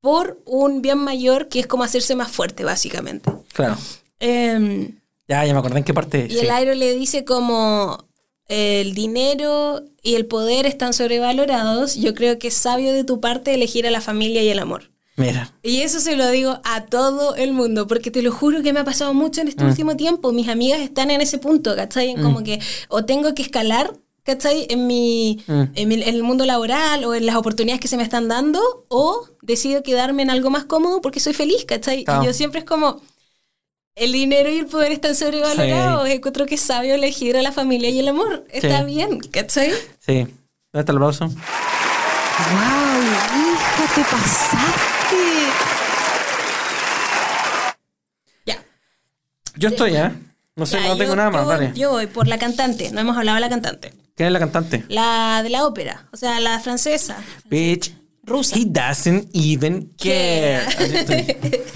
por 0.00 0.40
un 0.46 0.82
bien 0.82 0.98
mayor 0.98 1.48
que 1.48 1.60
es 1.60 1.68
como 1.68 1.84
hacerse 1.84 2.16
más 2.16 2.32
fuerte, 2.32 2.64
básicamente. 2.64 3.30
Claro. 3.52 3.76
Em, 4.18 4.98
Ya, 5.32 5.44
ya 5.46 5.52
me 5.52 5.58
acordé 5.58 5.78
en 5.78 5.84
qué 5.84 5.94
parte. 5.94 6.26
y 6.28 6.34
sí. 6.34 6.38
el 6.40 6.50
aire 6.50 6.74
le 6.74 6.94
dice 6.94 7.24
como 7.24 8.06
el 8.48 8.94
dinero 8.94 9.82
y 10.02 10.14
el 10.14 10.26
poder 10.26 10.66
están 10.66 10.92
sobrevalorados. 10.92 11.94
Yo 11.96 12.14
creo 12.14 12.38
que 12.38 12.48
es 12.48 12.54
sabio 12.54 12.92
de 12.92 13.04
tu 13.04 13.20
parte 13.20 13.54
elegir 13.54 13.86
a 13.86 13.90
la 13.90 14.00
familia 14.00 14.42
y 14.42 14.48
el 14.48 14.58
amor. 14.58 14.90
Mira. 15.16 15.52
Y 15.62 15.80
eso 15.80 16.00
se 16.00 16.16
lo 16.16 16.28
digo 16.30 16.58
a 16.64 16.86
todo 16.86 17.34
el 17.36 17.52
mundo, 17.52 17.86
porque 17.86 18.10
te 18.10 18.22
lo 18.22 18.32
juro 18.32 18.62
que 18.62 18.72
me 18.72 18.80
ha 18.80 18.84
pasado 18.84 19.12
mucho 19.14 19.40
en 19.42 19.46
Mm. 19.46 19.50
este 19.50 19.64
último 19.64 19.96
tiempo. 19.96 20.32
Mis 20.32 20.48
amigas 20.48 20.80
están 20.80 21.10
en 21.10 21.20
ese 21.20 21.38
punto, 21.38 21.76
¿cachai? 21.76 22.10
En 22.10 22.22
como 22.22 22.42
que 22.42 22.60
o 22.88 23.04
tengo 23.04 23.34
que 23.34 23.42
escalar, 23.42 23.92
¿cachai? 24.22 24.66
En, 24.70 24.86
mi, 24.86 25.38
Mm. 25.46 25.62
en, 25.74 25.88
mi- 25.88 26.02
en 26.02 26.14
el 26.14 26.22
mundo 26.22 26.44
laboral 26.46 27.04
o 27.04 27.14
en 27.14 27.26
las 27.26 27.36
oportunidades 27.36 27.80
que 27.80 27.88
se 27.88 27.96
me 27.98 28.02
están 28.02 28.26
dando, 28.28 28.60
o 28.88 29.26
decido 29.42 29.82
quedarme 29.82 30.22
en 30.22 30.30
algo 30.30 30.48
más 30.50 30.64
cómodo 30.64 31.00
porque 31.02 31.20
soy 31.20 31.34
feliz, 31.34 31.64
¿cachai? 31.66 32.04
Claro. 32.04 32.22
Y 32.22 32.26
yo 32.26 32.32
siempre 32.32 32.60
es 32.60 32.64
como... 32.66 33.00
El 33.94 34.12
dinero 34.12 34.48
y 34.50 34.58
el 34.60 34.66
poder 34.66 34.92
están 34.92 35.14
sobrevalorados. 35.14 36.08
Encuentro 36.08 36.46
que 36.46 36.54
es 36.54 36.60
sabio 36.62 36.94
elegir 36.94 37.36
a 37.36 37.42
la 37.42 37.52
familia 37.52 37.90
y 37.90 37.98
el 37.98 38.08
amor. 38.08 38.46
Está 38.50 38.78
Sí. 38.80 38.84
bien, 38.86 39.18
¿cachai? 39.18 39.70
Sí. 39.98 40.26
¿Dónde 40.72 40.80
está 40.80 40.92
el 40.92 40.96
aplauso? 40.96 41.26
¡Wow! 41.26 41.34
¡Hija, 43.02 43.94
te 43.94 44.00
pasaste! 44.02 45.16
Ya. 48.46 48.62
Yo 49.56 49.68
estoy, 49.68 49.96
¿eh? 49.96 50.10
No 50.56 50.64
sé, 50.66 50.80
Ya, 50.80 50.88
no 50.88 50.96
tengo 50.96 51.10
yo- 51.10 51.16
nada 51.16 51.30
más, 51.30 51.42
yo 51.42 51.48
dale. 51.48 51.72
Yo 51.74 51.90
voy 51.90 52.06
por 52.06 52.26
la 52.28 52.38
cantante. 52.38 52.90
No 52.92 53.00
hemos 53.00 53.16
hablado 53.16 53.36
de 53.36 53.40
la 53.42 53.48
cantante. 53.50 53.92
¿Quién 54.14 54.26
es 54.28 54.32
la 54.32 54.38
cantante? 54.38 54.84
La 54.88 55.40
de 55.42 55.50
la 55.50 55.66
ópera, 55.66 56.06
o 56.12 56.16
sea, 56.16 56.40
la 56.40 56.58
francesa. 56.60 57.16
Bitch. 57.44 57.94
Rusa. 58.24 58.56
He 58.56 58.64
doesn't 58.66 59.28
even 59.34 59.90
care. 59.96 60.62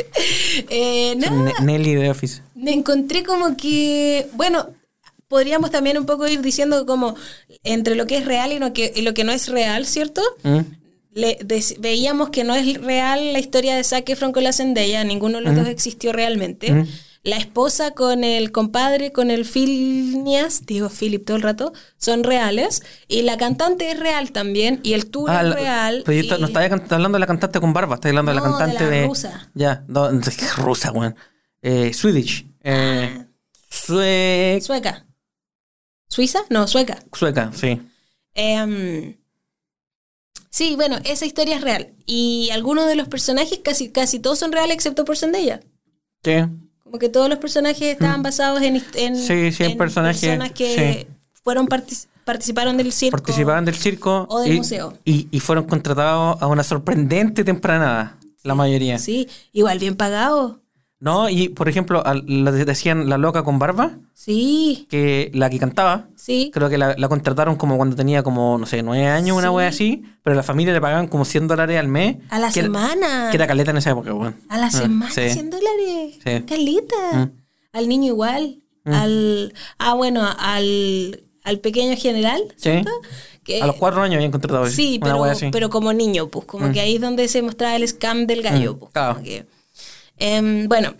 Eh, 0.71 1.15
nada, 1.19 1.37
Ne- 1.61 1.79
Nelly 1.79 1.95
de 1.95 2.09
Office. 2.11 2.41
me 2.55 2.73
encontré 2.73 3.23
como 3.23 3.57
que, 3.57 4.27
bueno, 4.33 4.69
podríamos 5.29 5.71
también 5.71 5.99
un 5.99 6.07
poco 6.07 6.27
ir 6.27 6.41
diciendo 6.41 6.87
como 6.87 7.15
entre 7.65 7.95
lo 7.95 8.07
que 8.07 8.17
es 8.19 8.25
real 8.25 8.53
y 8.53 8.59
lo 8.59 8.73
que, 8.73 8.93
y 8.95 9.03
lo 9.03 9.13
que 9.13 9.25
no 9.25 9.33
es 9.33 9.49
real, 9.49 9.85
¿cierto? 9.87 10.23
¿Mm? 10.43 10.61
Le- 11.13 11.39
des- 11.45 11.77
veíamos 11.81 12.31
que 12.31 12.45
no 12.45 12.55
es 12.55 12.81
real 12.81 13.33
la 13.33 13.39
historia 13.39 13.77
de 13.77 13.85
Zac 13.85 14.09
Efron 14.09 14.33
con 14.33 14.45
la 14.45 14.53
Zendaya, 14.53 15.05
ninguno 15.05 15.39
de 15.39 15.45
los 15.45 15.55
dos 15.57 15.69
existió 15.69 16.13
realmente. 16.13 16.73
Mm. 16.73 16.87
La 17.27 17.37
esposa 17.39 17.91
con 17.91 18.23
el 18.23 18.53
compadre, 18.53 19.11
con 19.11 19.33
el 19.33 19.45
Phineas, 19.45 20.65
digo 20.65 20.89
Philip 20.89 21.25
todo 21.27 21.37
el 21.37 21.43
rato, 21.43 21.73
son 21.99 22.23
reales. 22.23 22.83
Y 23.09 23.23
la 23.23 23.37
cantante 23.37 23.91
es 23.91 23.99
real 23.99 24.31
también, 24.31 24.79
y 24.85 24.93
el 24.93 25.11
tour 25.11 25.29
Ah, 25.31 25.43
es 25.43 25.53
real. 25.55 26.03
pero 26.07 26.37
y- 26.37 26.41
no 26.41 26.47
estaba 26.47 26.67
cant- 26.69 26.93
hablando 26.93 27.17
de 27.17 27.21
la 27.21 27.27
cantante 27.27 27.59
con 27.59 27.73
barba, 27.73 27.97
estaba 27.97 28.11
hablando 28.11 28.31
de 28.31 28.37
la 28.37 28.43
de 28.43 28.49
cantante 28.49 28.85
la 28.85 28.91
de. 28.91 29.07
rusa. 29.09 29.51
Ya, 29.55 29.85
no, 29.89 30.09
rusa, 30.59 30.93
weón. 30.93 31.17
Eh, 31.63 31.93
Swedish. 31.93 32.47
Eh, 32.63 33.27
sue- 33.71 34.61
Sueca. 34.63 35.05
¿Suiza? 36.09 36.39
No, 36.49 36.69
sueca. 36.69 37.03
Sueca, 37.13 37.51
sí. 37.53 37.83
Em, 38.35 39.17
sí, 40.51 40.77
bueno, 40.77 40.99
esa 41.05 41.27
historia 41.27 41.57
es 41.57 41.63
real. 41.63 41.93
Y 42.07 42.51
algunos 42.53 42.87
de 42.87 42.95
los 42.95 43.09
personajes, 43.09 43.59
casi, 43.65 43.91
casi 43.91 44.21
todos 44.21 44.39
son 44.39 44.53
reales 44.53 44.75
excepto 44.77 45.05
por 45.05 45.17
Zendaya. 45.17 45.61
¿Qué? 46.23 46.49
Como 46.87 47.01
que 47.01 47.09
todos 47.09 47.29
los 47.29 47.39
personajes 47.41 47.83
estaban 47.83 48.23
basados 48.23 48.63
en, 48.63 48.81
en, 48.95 49.13
Mm. 49.15 49.17
Sí, 49.17 49.51
sí, 49.53 49.65
en 49.65 49.77
personajes, 49.77 50.21
personas 50.21 50.53
que 50.53 51.09
fueron 51.43 51.67
partic- 51.67 52.07
participaron 52.25 52.77
del 52.77 52.93
circo. 52.93 53.17
Participaban 53.19 53.65
del 53.65 53.75
circo 53.75 54.25
O 54.31 54.39
del 54.41 54.55
y, 54.55 54.57
museo. 54.59 54.95
Y, 55.05 55.27
y 55.33 55.41
fueron 55.41 55.65
contratados 55.65 56.41
a 56.41 56.47
una 56.47 56.63
sorprendente 56.63 57.43
tempranada, 57.43 58.19
la 58.45 58.55
mayoría. 58.55 58.99
Sí, 59.01 59.29
igual 59.53 59.81
bien 59.81 59.97
pagado. 59.97 60.61
No, 60.99 61.29
y 61.29 61.51
por 61.51 61.69
ejemplo, 61.69 62.05
al- 62.07 62.25
la 62.27 62.51
de- 62.53 62.65
decían 62.65 63.09
la 63.11 63.19
loca 63.19 63.43
con 63.43 63.59
barba, 63.59 63.99
Sí, 64.15 64.87
que 64.89 65.31
la 65.35 65.51
que 65.51 65.59
cantaba, 65.59 66.09
sí. 66.17 66.51
creo 66.55 66.71
que 66.71 66.79
la, 66.79 66.95
la 66.97 67.09
contrataron 67.09 67.57
como 67.57 67.77
cuando 67.77 67.95
tenía 67.97 68.23
como, 68.23 68.57
no 68.57 68.65
sé, 68.65 68.83
nueve 68.83 69.07
años, 69.07 69.37
una 69.37 69.49
Sí. 69.49 69.55
wea 69.55 69.69
así, 69.69 70.03
pero 70.23 70.35
la 70.35 70.43
familia 70.43 70.73
le 70.73 70.81
pagaban 70.81 71.09
como 71.09 71.25
100 71.27 71.49
dólares 71.49 71.79
al 71.79 71.89
mes. 71.89 72.17
A 72.31 72.39
la 72.39 72.51
que 72.51 72.61
era- 72.61 72.67
semana. 72.69 73.29
que 73.31 73.37
era 73.37 73.47
caleta 73.47 73.73
en 73.73 73.77
esa 73.77 73.91
época, 73.91 74.15
weón. 74.15 74.37
A 74.49 74.57
la 74.59 74.67
Ah, 74.67 74.71
semana, 74.71 75.11
sí. 75.13 75.29
100 75.31 75.51
dólares. 75.51 76.15
Sí. 76.25 76.43
Caleta. 76.49 77.13
Mm. 77.13 77.31
Al 77.73 77.89
niño 77.89 78.07
igual. 78.09 78.63
Al. 78.87 79.53
Ah, 79.79 79.95
bueno, 79.95 80.23
al, 80.39 81.21
al 81.45 81.59
pequeño 81.61 81.97
general. 81.97 82.41
Sí. 82.57 82.71
¿cierto? 82.71 82.91
Que- 83.45 83.61
A 83.63 83.67
los 83.67 83.77
cuatro 83.77 84.01
años 84.03 84.17
habían 84.17 84.31
contratado 84.33 84.67
Sí, 84.69 84.99
pero, 85.03 85.23
pero 85.53 85.71
como 85.71 85.93
niño, 85.93 86.29
pues, 86.29 86.47
como 86.47 86.73
que 86.73 86.81
ahí 86.81 86.95
es 86.97 87.01
donde 87.01 87.29
se 87.29 87.43
mostraba 87.43 87.77
el 87.77 87.87
scam 87.87 88.27
del 88.27 88.43
gallo, 88.43 88.75
Mm, 88.75 88.79
pues. 88.79 88.93
claro. 88.93 89.15
como 89.15 89.25
que- 89.27 89.47
Em, 90.17 90.69
bueno. 90.69 90.95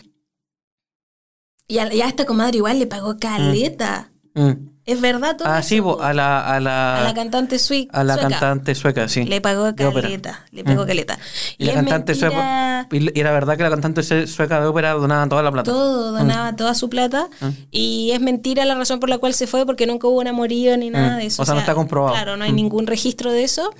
Y 1.67 1.79
a, 1.79 1.93
y 1.93 2.01
a 2.01 2.07
esta 2.07 2.25
comadre 2.25 2.57
igual 2.57 2.79
le 2.79 2.87
pagó 2.87 3.17
caleta. 3.17 4.09
Mm. 4.35 4.51
¿Es 4.85 5.01
verdad 5.01 5.35
todo 5.35 5.49
Ah, 5.49 5.59
eso, 5.59 5.67
sí, 5.67 5.79
bo, 5.81 6.01
a 6.01 6.13
la, 6.13 6.39
a 6.55 6.61
la, 6.61 7.01
A 7.01 7.03
la 7.03 7.13
cantante 7.13 7.59
sui- 7.59 7.89
a 7.91 8.05
la 8.05 8.13
sueca. 8.13 8.29
cantante 8.29 8.73
sueca, 8.73 9.09
sí. 9.09 9.25
Le 9.25 9.41
pagó 9.41 9.75
caleta. 9.75 10.45
Le 10.51 10.63
pagó 10.63 10.83
Mm. 10.83 10.87
caleta. 10.87 11.19
Y, 11.57 11.65
la 11.65 11.73
cantante 11.73 12.13
mentira- 12.13 12.29
sueca. 12.29 12.87
Y, 12.89 13.21
la 13.21 13.31
verdad 13.31 13.57
que 13.57 13.63
la 13.63 13.69
cantante 13.69 14.01
sueca 14.27 14.61
de 14.61 14.67
ópera 14.67 14.93
donaba 14.93 15.27
toda 15.27 15.43
la 15.43 15.51
plata. 15.51 15.69
Todo, 15.69 16.13
donaba 16.13 16.55
toda 16.55 16.73
su 16.73 16.87
plata. 16.89 17.27
Y 17.69 18.11
es 18.13 18.21
mentira 18.21 18.63
la 18.63 18.75
razón 18.75 19.01
por 19.01 19.09
la 19.09 19.17
cual 19.17 19.33
se 19.33 19.45
fue, 19.45 19.65
porque 19.65 19.85
nunca 19.87 20.07
hubo 20.07 20.21
un 20.21 20.27
amorío 20.27 20.77
ni 20.77 20.89
nada 20.89 21.15
Mm. 21.15 21.19
de 21.19 21.25
eso. 21.25 21.41
O 21.41 21.45
sea, 21.45 21.53
no 21.55 21.59
está 21.59 21.75
comprobado. 21.75 22.13
Claro, 22.13 22.37
no 22.37 22.45
hay 22.45 22.53
Mm. 22.53 22.55
ningún 22.55 22.87
registro 22.87 23.33
de 23.33 23.43
eso. 23.43 23.73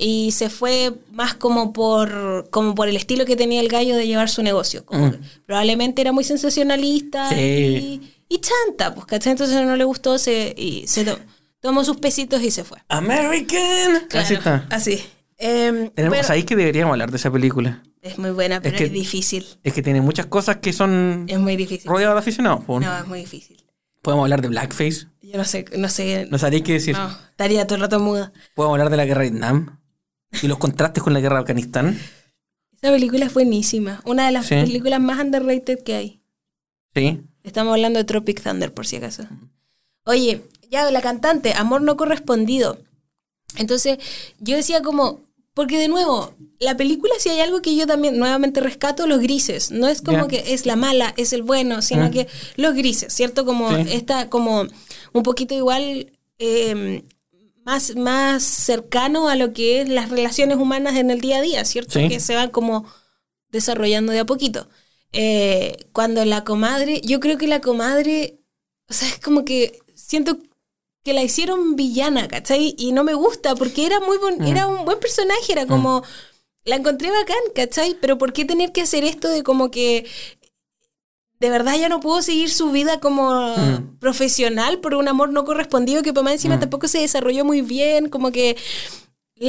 Y 0.00 0.30
se 0.30 0.48
fue 0.48 0.92
más 1.10 1.34
como 1.34 1.72
por, 1.72 2.48
como 2.50 2.74
por 2.76 2.88
el 2.88 2.96
estilo 2.96 3.24
que 3.26 3.34
tenía 3.34 3.60
el 3.60 3.68
gallo 3.68 3.96
de 3.96 4.06
llevar 4.06 4.28
su 4.28 4.44
negocio. 4.44 4.86
Como 4.86 5.06
Mm. 5.08 5.10
que 5.10 5.18
probablemente 5.44 6.00
era 6.02 6.12
muy 6.12 6.22
sensacionalista 6.22 7.28
Sí. 7.30 7.34
y, 7.36 8.12
y 8.28 8.40
chanta, 8.40 8.94
pues, 8.94 9.06
¿cachai? 9.06 9.32
Entonces 9.32 9.56
no 9.66 9.74
le 9.76 9.82
gustó 9.84 10.16
se, 10.18 10.54
y 10.56 10.86
se 10.86 11.04
to- 11.04 11.18
tomó 11.60 11.84
sus 11.84 11.96
pesitos 11.96 12.40
y 12.42 12.52
se 12.52 12.62
fue. 12.62 12.78
American. 12.88 14.06
Claro, 14.08 14.24
Así 14.24 14.34
está. 14.34 14.66
Así. 14.70 15.04
Em, 15.36 15.90
Tenemos, 15.90 16.16
pero- 16.16 16.22
¿Sabéis 16.26 16.44
que 16.44 16.54
deberíamos 16.56 16.92
hablar 16.92 17.10
de 17.10 17.16
esa 17.16 17.30
película? 17.30 17.82
es 18.00 18.16
muy 18.18 18.30
buena, 18.30 18.60
pero 18.60 18.76
que- 18.78 18.84
es 18.84 18.92
difícil. 18.92 19.44
Es 19.64 19.72
que 19.74 19.82
tiene 19.82 20.00
muchas 20.00 20.26
cosas 20.26 20.58
que 20.58 20.72
son 20.72 21.24
Es 21.28 21.38
muy 21.40 21.56
difícil. 21.56 21.90
rodeadas 21.90 22.14
de 22.14 22.18
aficionados. 22.20 22.62
No, 22.68 22.96
es 22.98 23.06
muy 23.06 23.18
difícil. 23.20 23.56
Podemos 24.00 24.24
hablar 24.24 24.40
de 24.42 24.48
Blackface. 24.48 25.08
Yo 25.22 25.36
no 25.36 25.44
sé, 25.44 25.64
no 25.76 25.88
sé. 25.88 26.26
No 26.30 26.38
sabréis 26.38 26.62
qué 26.62 26.74
decir. 26.74 26.96
No, 26.96 27.10
estaría 27.30 27.66
todo 27.66 27.74
el 27.74 27.82
rato 27.82 27.98
muda. 28.00 28.32
Podemos 28.54 28.74
hablar 28.76 28.90
de 28.90 28.96
la 28.96 29.04
guerra 29.04 29.22
de 29.24 29.30
Vietnam. 29.30 29.78
Y 30.42 30.46
los 30.48 30.58
contrastes 30.58 31.02
con 31.02 31.12
la 31.14 31.20
guerra 31.20 31.36
de 31.36 31.40
Afganistán. 31.42 31.98
Esa 32.80 32.92
película 32.92 33.24
es 33.26 33.34
buenísima. 33.34 34.00
Una 34.04 34.26
de 34.26 34.32
las 34.32 34.46
Sí. 34.46 34.54
películas 34.54 35.00
más 35.00 35.18
underrated 35.20 35.82
que 35.82 35.94
hay. 35.94 36.20
Sí. 36.94 37.20
Estamos 37.42 37.72
hablando 37.72 37.98
de 37.98 38.04
Tropic 38.04 38.42
Thunder, 38.42 38.72
por 38.72 38.86
si 38.86 38.96
acaso. 38.96 39.24
Oye, 40.04 40.42
ya 40.70 40.90
la 40.90 41.00
cantante, 41.00 41.54
Amor 41.54 41.82
no 41.82 41.96
correspondido. 41.96 42.78
Entonces, 43.56 43.98
yo 44.38 44.56
decía 44.56 44.82
como, 44.82 45.20
porque 45.54 45.78
de 45.78 45.88
nuevo, 45.88 46.34
la 46.60 46.76
película 46.76 47.12
si 47.18 47.30
hay 47.30 47.40
algo 47.40 47.62
que 47.62 47.74
yo 47.74 47.86
también 47.86 48.18
nuevamente 48.18 48.60
rescato, 48.60 49.06
los 49.06 49.20
grises. 49.20 49.70
No 49.70 49.88
es 49.88 50.02
como 50.02 50.28
que 50.28 50.52
es 50.52 50.66
la 50.66 50.76
mala, 50.76 51.14
es 51.16 51.32
el 51.32 51.42
bueno, 51.42 51.82
sino 51.82 52.10
que 52.10 52.28
los 52.56 52.74
grises, 52.74 53.12
¿cierto? 53.12 53.44
Como 53.44 53.74
Sí. 53.74 53.84
esta, 53.92 54.28
como 54.28 54.66
un 55.12 55.22
poquito 55.22 55.54
igual... 55.54 56.12
eh, 56.38 57.02
más, 57.68 57.94
más 57.96 58.42
cercano 58.44 59.28
a 59.28 59.36
lo 59.36 59.52
que 59.52 59.82
es 59.82 59.88
las 59.90 60.08
relaciones 60.08 60.56
humanas 60.56 60.96
en 60.96 61.10
el 61.10 61.20
día 61.20 61.36
a 61.36 61.42
día, 61.42 61.64
¿cierto? 61.66 61.98
Sí. 61.98 62.08
Que 62.08 62.18
se 62.18 62.34
van 62.34 62.50
como 62.50 62.86
desarrollando 63.50 64.10
de 64.10 64.20
a 64.20 64.24
poquito. 64.24 64.68
Eh, 65.12 65.76
cuando 65.92 66.24
la 66.24 66.44
comadre, 66.44 67.02
yo 67.04 67.20
creo 67.20 67.36
que 67.36 67.46
la 67.46 67.60
comadre, 67.60 68.40
o 68.88 68.94
sea, 68.94 69.08
es 69.08 69.18
como 69.18 69.44
que 69.44 69.80
siento 69.94 70.38
que 71.04 71.12
la 71.12 71.22
hicieron 71.22 71.76
villana, 71.76 72.26
¿cachai? 72.26 72.74
Y 72.78 72.92
no 72.92 73.04
me 73.04 73.12
gusta 73.12 73.54
porque 73.54 73.84
era 73.84 74.00
muy 74.00 74.16
bon- 74.16 74.42
era 74.46 74.66
un 74.66 74.86
buen 74.86 74.98
personaje, 74.98 75.52
era 75.52 75.66
como, 75.66 76.02
la 76.64 76.76
encontré 76.76 77.10
bacán, 77.10 77.36
¿cachai? 77.54 77.96
Pero 78.00 78.16
¿por 78.16 78.32
qué 78.32 78.46
tener 78.46 78.72
que 78.72 78.80
hacer 78.80 79.04
esto 79.04 79.28
de 79.28 79.42
como 79.42 79.70
que 79.70 80.06
de 81.40 81.50
verdad 81.50 81.76
ya 81.78 81.88
no 81.88 82.00
puedo 82.00 82.20
seguir 82.22 82.50
su 82.50 82.70
vida 82.72 82.98
como 83.00 83.56
Mm. 83.56 83.98
profesional 83.98 84.78
por 84.78 84.94
un 84.94 85.06
amor 85.08 85.30
no 85.30 85.44
correspondido 85.44 86.02
que 86.02 86.12
para 86.12 86.24
más 86.24 86.32
encima 86.34 86.56
Mm. 86.56 86.60
tampoco 86.60 86.88
se 86.88 86.98
desarrolló 86.98 87.44
muy 87.44 87.60
bien, 87.62 88.08
como 88.08 88.32
que 88.32 88.56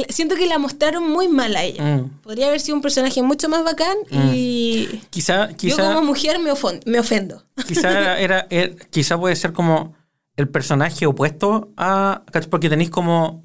siento 0.08 0.36
que 0.36 0.46
la 0.46 0.58
mostraron 0.58 1.08
muy 1.10 1.26
mal 1.28 1.56
a 1.56 1.64
ella. 1.64 1.82
Mm. 1.84 2.20
Podría 2.22 2.46
haber 2.46 2.60
sido 2.60 2.76
un 2.76 2.82
personaje 2.82 3.22
mucho 3.22 3.48
más 3.48 3.64
bacán 3.64 3.96
y 4.12 4.86
Quizá, 5.10 5.50
yo 5.50 5.56
quizá, 5.56 5.82
como 5.94 6.02
mujer 6.06 6.38
me, 6.38 6.52
me 6.86 6.98
ofendo. 7.00 7.44
quizá 7.66 7.90
era, 8.00 8.20
era- 8.20 8.46
era- 8.50 8.74
quizá 8.90 9.18
puede 9.18 9.34
ser 9.34 9.52
como 9.52 9.94
el 10.36 10.48
personaje 10.48 11.06
opuesto 11.06 11.70
a. 11.76 12.22
Porque 12.48 12.68
tenéis 12.68 12.88
como. 12.90 13.42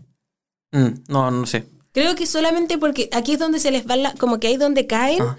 Mm, 0.71 0.89
no, 1.07 1.31
no 1.31 1.45
sé. 1.47 1.65
Creo 1.93 2.13
que 2.15 2.27
solamente 2.27 2.77
porque 2.77 3.09
aquí 3.11 3.33
es 3.33 3.39
donde 3.39 3.59
se 3.59 3.71
les 3.71 3.89
va 3.89 3.95
la, 3.95 4.13
como 4.13 4.39
que 4.39 4.47
ahí 4.47 4.57
donde 4.57 4.85
caen 4.85 5.23
Ah. 5.23 5.37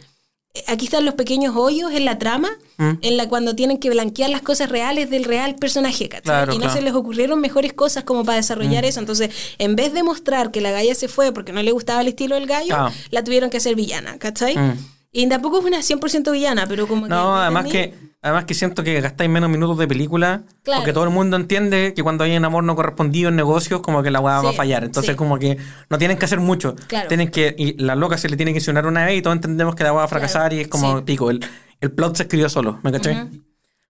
Aquí 0.67 0.87
están 0.87 1.05
los 1.05 1.15
pequeños 1.15 1.55
hoyos 1.57 1.93
en 1.93 2.05
la 2.05 2.19
trama, 2.19 2.49
Mm. 2.79 2.99
en 3.01 3.17
la 3.17 3.27
cuando 3.27 3.55
tienen 3.57 3.79
que 3.79 3.89
blanquear 3.89 4.29
las 4.29 4.43
cosas 4.43 4.69
reales 4.69 5.09
del 5.09 5.25
real 5.25 5.55
personaje, 5.55 6.11
¿cachai? 6.11 6.23
Claro, 6.25 6.53
y 6.53 6.57
no 6.57 6.65
claro. 6.65 6.77
se 6.77 6.83
les 6.83 6.93
ocurrieron 6.93 7.41
mejores 7.41 7.73
cosas 7.73 8.05
como 8.05 8.23
para 8.23 8.37
desarrollar 8.37 8.85
eso. 8.85 9.01
Entonces, 9.01 9.31
en 9.59 9.77
vez 9.77 9.95
de 9.95 10.03
mostrar 10.03 10.51
que 10.51 10.61
la 10.61 10.71
galla 10.73 10.95
se 10.95 11.09
fue 11.09 11.33
porque 11.33 11.53
no 11.53 11.63
le 11.63 11.73
gustaba 11.73 12.03
el 12.03 12.09
estilo 12.09 12.35
del 12.35 12.47
gallo, 12.47 12.75
Ah. 12.77 12.93
la 13.11 13.25
tuvieron 13.25 13.49
que 13.49 13.57
hacer 13.57 13.75
villana, 13.77 14.19
¿cachai? 14.19 14.59
Mm. 14.59 14.77
Y 15.17 15.27
tampoco 15.31 15.61
es 15.61 15.65
una 15.65 15.79
100% 15.79 16.31
villana, 16.31 16.67
pero 16.69 16.87
como 16.87 17.05
que... 17.05 17.09
No, 17.09 17.39
además 17.39 17.65
que, 17.65 17.95
además 18.21 18.45
que 18.45 18.53
siento 18.53 18.85
que 18.85 19.01
gastáis 19.01 19.31
menos 19.31 19.49
minutos 19.49 19.79
de 19.79 19.89
película. 19.89 20.43
Claro. 20.63 20.81
Porque 20.81 20.93
todo 20.93 21.05
el 21.05 21.11
mundo 21.11 21.39
entiende 21.39 21.95
que 21.97 22.03
cuando 22.03 22.23
hay 22.23 22.37
un 22.37 22.45
amor 22.45 22.65
no 22.65 22.77
correspondido 22.77 23.31
en 23.31 23.37
negocios, 23.37 23.81
como 23.81 24.03
que 24.03 24.11
la 24.11 24.21
weá 24.21 24.43
va 24.43 24.51
a 24.51 24.53
fallar. 24.53 24.85
Entonces, 24.85 25.13
sí. 25.13 25.17
como 25.17 25.39
que 25.39 25.57
no 25.89 25.97
tienen 25.97 26.19
que 26.19 26.27
hacer 26.27 26.39
mucho. 26.39 26.77
Claro. 26.87 27.09
Tienen 27.09 27.31
que, 27.31 27.55
y 27.57 27.83
la 27.83 27.95
loca 27.95 28.19
se 28.19 28.29
le 28.29 28.37
tiene 28.37 28.53
que 28.53 28.59
insinuar 28.59 28.87
una 28.87 29.07
vez 29.07 29.17
y 29.17 29.23
todos 29.23 29.37
entendemos 29.37 29.75
que 29.75 29.85
la 29.85 29.93
va 29.93 30.05
a 30.05 30.09
fracasar 30.09 30.53
y 30.53 30.61
es 30.61 30.69
como 30.69 30.99
sí. 30.99 31.05
pico. 31.07 31.31
El, 31.31 31.43
el 31.81 31.91
plot 31.91 32.15
se 32.15 32.25
escribió 32.25 32.51
solo, 32.51 32.79
¿me 32.83 32.93
caché? 32.93 33.17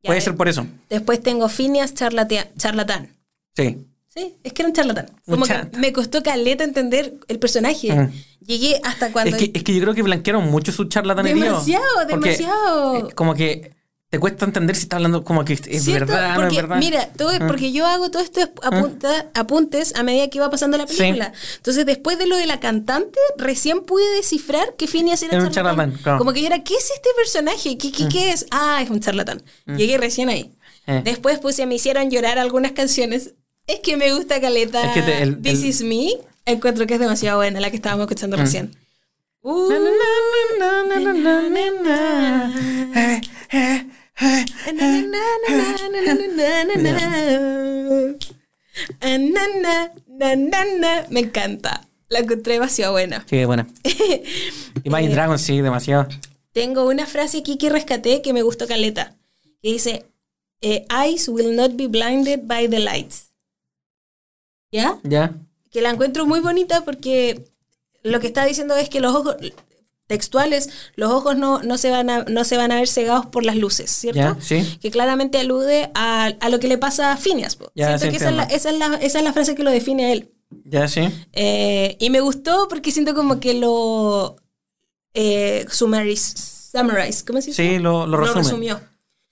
Puede 0.04 0.20
ser 0.20 0.36
por 0.36 0.46
eso. 0.46 0.64
Después 0.88 1.20
tengo 1.20 1.48
Phineas 1.48 1.92
charlatán. 1.92 3.16
Sí. 3.56 3.84
Sí, 4.16 4.34
es 4.42 4.52
que 4.54 4.62
era 4.62 4.68
un 4.68 4.74
charlatán. 4.74 5.06
Como 5.26 5.44
que 5.44 5.54
me 5.78 5.92
costó 5.92 6.22
caleta 6.22 6.64
entender 6.64 7.14
el 7.28 7.38
personaje. 7.38 7.92
Mm. 7.92 8.12
Llegué 8.46 8.80
hasta 8.82 9.12
cuando... 9.12 9.36
Es 9.36 9.42
que, 9.42 9.50
es 9.58 9.62
que 9.62 9.74
yo 9.74 9.80
creo 9.82 9.94
que 9.94 10.02
blanquearon 10.02 10.50
mucho 10.50 10.72
su 10.72 10.84
charlatanería. 10.86 11.44
Demasiado, 11.44 11.84
demasiado. 12.08 13.10
como 13.14 13.34
que 13.34 13.74
te 14.08 14.20
cuesta 14.20 14.44
entender 14.44 14.76
si 14.76 14.82
está 14.84 14.96
hablando 14.96 15.24
como 15.24 15.44
que 15.44 15.54
es 15.54 15.60
¿Cierto? 15.82 16.12
verdad, 16.12 16.30
no 16.36 16.40
porque, 16.42 16.56
es 16.56 16.62
verdad. 16.62 16.78
Mira, 16.78 17.08
todo 17.16 17.32
Mm. 17.38 17.46
porque 17.48 17.72
yo 17.72 17.84
hago 17.86 18.10
todos 18.10 18.24
estos 18.26 18.48
apunta- 18.62 19.26
apuntes 19.34 19.94
a 19.96 20.02
medida 20.04 20.28
que 20.30 20.38
iba 20.38 20.48
pasando 20.48 20.78
la 20.78 20.86
Sí. 20.86 20.96
película. 20.96 21.32
Entonces, 21.56 21.84
después 21.84 22.16
de 22.16 22.26
lo 22.26 22.36
de 22.36 22.46
la 22.46 22.60
cantante, 22.60 23.18
recién 23.36 23.80
pude 23.82 24.08
descifrar 24.14 24.76
que 24.76 24.86
Phineas 24.86 25.22
era, 25.24 25.34
Era 25.36 25.44
un 25.44 25.50
charlatán, 25.50 25.90
claro. 26.02 26.18
Como 26.18 26.32
que 26.32 26.40
yo 26.40 26.46
era, 26.46 26.62
¿qué 26.62 26.74
es 26.74 26.88
este 26.90 27.08
personaje? 27.16 27.76
¿Qué, 27.76 27.90
qué, 27.92 28.08
qué 28.08 28.30
es? 28.30 28.46
Ah, 28.52 28.80
es 28.82 28.88
un 28.90 29.00
charlatán. 29.00 29.42
Llegué 29.66 29.98
recién 29.98 30.28
ahí. 30.28 30.52
Eh. 30.86 31.02
Después 31.04 31.40
puse, 31.40 31.66
me 31.66 31.74
hicieron 31.74 32.08
llorar 32.10 32.38
algunas 32.38 32.70
canciones. 32.72 33.34
Es 33.66 33.80
que 33.80 33.96
me 33.96 34.12
gusta 34.14 34.40
Caleta. 34.40 34.92
This 35.42 35.64
is 35.64 35.82
me. 35.82 36.10
Encuentro 36.44 36.86
que 36.86 36.94
es 36.94 37.00
demasiado 37.00 37.38
buena 37.38 37.58
la 37.58 37.70
que 37.70 37.76
estábamos 37.76 38.04
escuchando 38.04 38.36
recién. 38.36 38.76
Me 51.10 51.20
encanta. 51.20 51.88
La 52.08 52.20
encontré 52.20 52.52
demasiado 52.54 52.92
buena. 52.92 53.26
Sí, 53.28 53.44
buena. 53.44 53.66
Imagine 54.84 55.12
Dragons, 55.12 55.40
sí, 55.40 55.60
demasiado. 55.60 56.06
Tengo 56.52 56.86
una 56.86 57.06
frase 57.06 57.38
aquí 57.38 57.58
que 57.58 57.68
rescaté 57.68 58.22
que 58.22 58.32
me 58.32 58.42
gustó 58.42 58.68
caleta. 58.68 59.16
Que 59.60 59.72
dice: 59.72 60.06
Eyes 60.62 61.28
will 61.28 61.56
not 61.56 61.72
be 61.74 61.88
blinded 61.88 62.42
by 62.44 62.68
the 62.68 62.78
lights. 62.78 63.25
¿Ya? 64.72 64.98
¿Ya? 65.02 65.34
Que 65.70 65.80
la 65.80 65.90
encuentro 65.90 66.26
muy 66.26 66.40
bonita 66.40 66.84
porque 66.84 67.44
lo 68.02 68.20
que 68.20 68.26
está 68.28 68.44
diciendo 68.44 68.76
es 68.76 68.88
que 68.88 69.00
los 69.00 69.14
ojos 69.14 69.36
textuales, 70.06 70.68
los 70.94 71.10
ojos 71.10 71.36
no, 71.36 71.62
no, 71.62 71.78
se, 71.78 71.90
van 71.90 72.10
a, 72.10 72.24
no 72.24 72.44
se 72.44 72.56
van 72.56 72.70
a 72.72 72.76
ver 72.76 72.86
cegados 72.88 73.26
por 73.26 73.44
las 73.44 73.56
luces, 73.56 73.90
¿cierto? 73.90 74.36
Sí. 74.40 74.78
Que 74.80 74.90
claramente 74.90 75.38
alude 75.38 75.90
a, 75.94 76.26
a 76.26 76.48
lo 76.48 76.60
que 76.60 76.68
le 76.68 76.78
pasa 76.78 77.12
a 77.12 77.16
Phineas. 77.16 77.58
Ya, 77.74 77.98
Siento 77.98 78.04
sí, 78.06 78.10
que 78.10 78.16
esa 78.16 78.30
es, 78.30 78.36
la, 78.36 78.42
esa, 78.44 78.70
es 78.70 78.78
la, 78.78 78.94
esa 78.96 79.18
es 79.18 79.24
la 79.24 79.32
frase 79.32 79.54
que 79.54 79.64
lo 79.64 79.70
define 79.70 80.06
a 80.06 80.12
él. 80.12 80.32
¿Ya? 80.64 80.86
Sí. 80.86 81.08
Eh, 81.32 81.96
y 81.98 82.10
me 82.10 82.20
gustó 82.20 82.68
porque 82.68 82.92
siento 82.92 83.14
como 83.14 83.40
que 83.40 83.54
lo 83.54 84.36
eh, 85.14 85.66
summariz- 85.70 86.70
summarize, 86.70 87.24
¿cómo 87.24 87.40
se 87.40 87.50
dice? 87.50 87.62
Sí, 87.68 87.78
lo, 87.80 88.06
lo 88.06 88.16
resume. 88.18 88.42
resumió. 88.42 88.80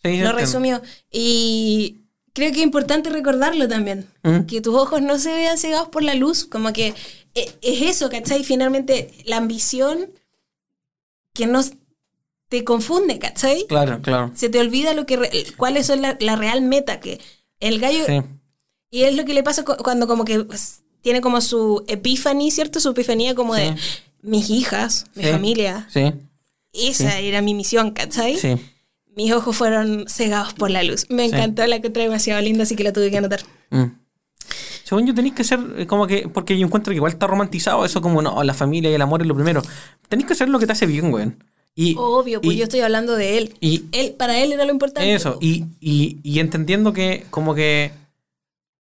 Sí, 0.02 0.18
Lo 0.18 0.32
resumió. 0.32 0.82
Y 1.10 2.00
creo 2.34 2.50
que 2.52 2.58
es 2.58 2.64
importante 2.64 3.08
recordarlo 3.08 3.66
también. 3.68 4.06
Mm. 4.22 4.40
Que 4.42 4.60
tus 4.60 4.74
ojos 4.74 5.00
no 5.00 5.18
se 5.18 5.32
vean 5.32 5.56
cegados 5.56 5.88
por 5.88 6.02
la 6.02 6.14
luz. 6.14 6.44
Como 6.44 6.72
que 6.74 6.88
eh, 7.34 7.52
es 7.62 7.80
eso, 7.82 8.10
¿cachai? 8.10 8.44
Finalmente, 8.44 9.12
la 9.24 9.38
ambición 9.38 10.10
que 11.32 11.46
nos 11.46 11.72
te 12.48 12.62
confunde, 12.62 13.18
¿cachai? 13.18 13.66
Claro, 13.66 14.00
claro. 14.02 14.30
Se 14.34 14.48
te 14.48 14.60
olvida 14.60 14.94
lo 14.94 15.06
que 15.06 15.16
re- 15.16 15.30
cuáles 15.56 15.86
son 15.86 16.02
la, 16.02 16.16
la 16.20 16.36
real 16.36 16.60
meta 16.62 17.00
que 17.00 17.20
el 17.60 17.80
gallo 17.80 18.04
Sí. 18.06 18.20
y 18.90 19.02
es 19.04 19.16
lo 19.16 19.24
que 19.24 19.34
le 19.34 19.42
pasa 19.42 19.64
cu- 19.64 19.76
cuando 19.82 20.06
como 20.06 20.24
que 20.24 20.46
tiene 21.00 21.20
como 21.20 21.40
su 21.40 21.84
epiphany, 21.88 22.50
¿cierto? 22.50 22.78
Su 22.80 22.90
epifanía 22.90 23.34
como 23.34 23.54
de 23.54 23.74
mis 24.22 24.50
hijas, 24.50 25.06
mi 25.14 25.24
Sí. 25.24 25.30
familia. 25.30 25.88
Sí. 25.90 26.12
Esa 26.72 27.18
era 27.18 27.40
mi 27.42 27.54
misión, 27.54 27.90
¿cachai? 27.92 28.36
Sí. 28.36 28.56
Mis 29.16 29.32
ojos 29.32 29.56
fueron 29.56 30.04
cegados 30.08 30.54
por 30.54 30.70
la 30.70 30.82
luz. 30.82 31.06
Me 31.08 31.28
Sí. 31.28 31.34
encantó 31.34 31.66
la 31.66 31.80
que 31.80 31.90
trae 31.90 32.04
demasiado 32.06 32.40
linda, 32.40 32.64
así 32.64 32.74
que 32.76 32.84
la 32.84 32.92
tuve 32.92 33.10
que 33.10 33.18
anotar. 33.18 33.40
Mm. 33.70 33.84
Según 34.84 35.06
yo 35.06 35.14
tenéis 35.14 35.34
que 35.34 35.44
ser 35.44 35.60
eh, 35.78 35.86
como 35.86 36.06
que, 36.06 36.28
porque 36.28 36.58
yo 36.58 36.66
encuentro 36.66 36.90
que 36.90 36.96
igual 36.96 37.12
está 37.12 37.26
romantizado 37.26 37.84
eso 37.84 38.02
como, 38.02 38.20
no, 38.22 38.42
la 38.44 38.54
familia 38.54 38.90
y 38.90 38.94
el 38.94 39.02
amor 39.02 39.22
es 39.22 39.26
lo 39.28 39.34
primero. 39.34 39.62
Tenéis 40.08 40.26
que 40.26 40.32
hacer 40.34 40.48
lo 40.48 40.58
que 40.58 40.66
te 40.66 40.72
hace 40.72 40.86
bien, 40.86 41.10
güey. 41.10 41.32
Y, 41.74 41.96
Obvio, 41.98 42.40
pues 42.40 42.54
y- 42.54 42.58
yo 42.58 42.64
estoy 42.64 42.80
hablando 42.80 43.16
de 43.16 43.38
él. 43.38 43.54
y- 43.60 43.84
él 43.92 44.14
para 44.18 44.38
él 44.38 44.52
era 44.52 44.64
lo 44.64 44.70
importante. 44.72 45.12
Eso, 45.14 45.38
y, 45.40 45.64
y, 45.80 46.18
y 46.22 46.38
entendiendo 46.38 46.92
que 46.92 47.24
como 47.30 47.54
que 47.54 47.92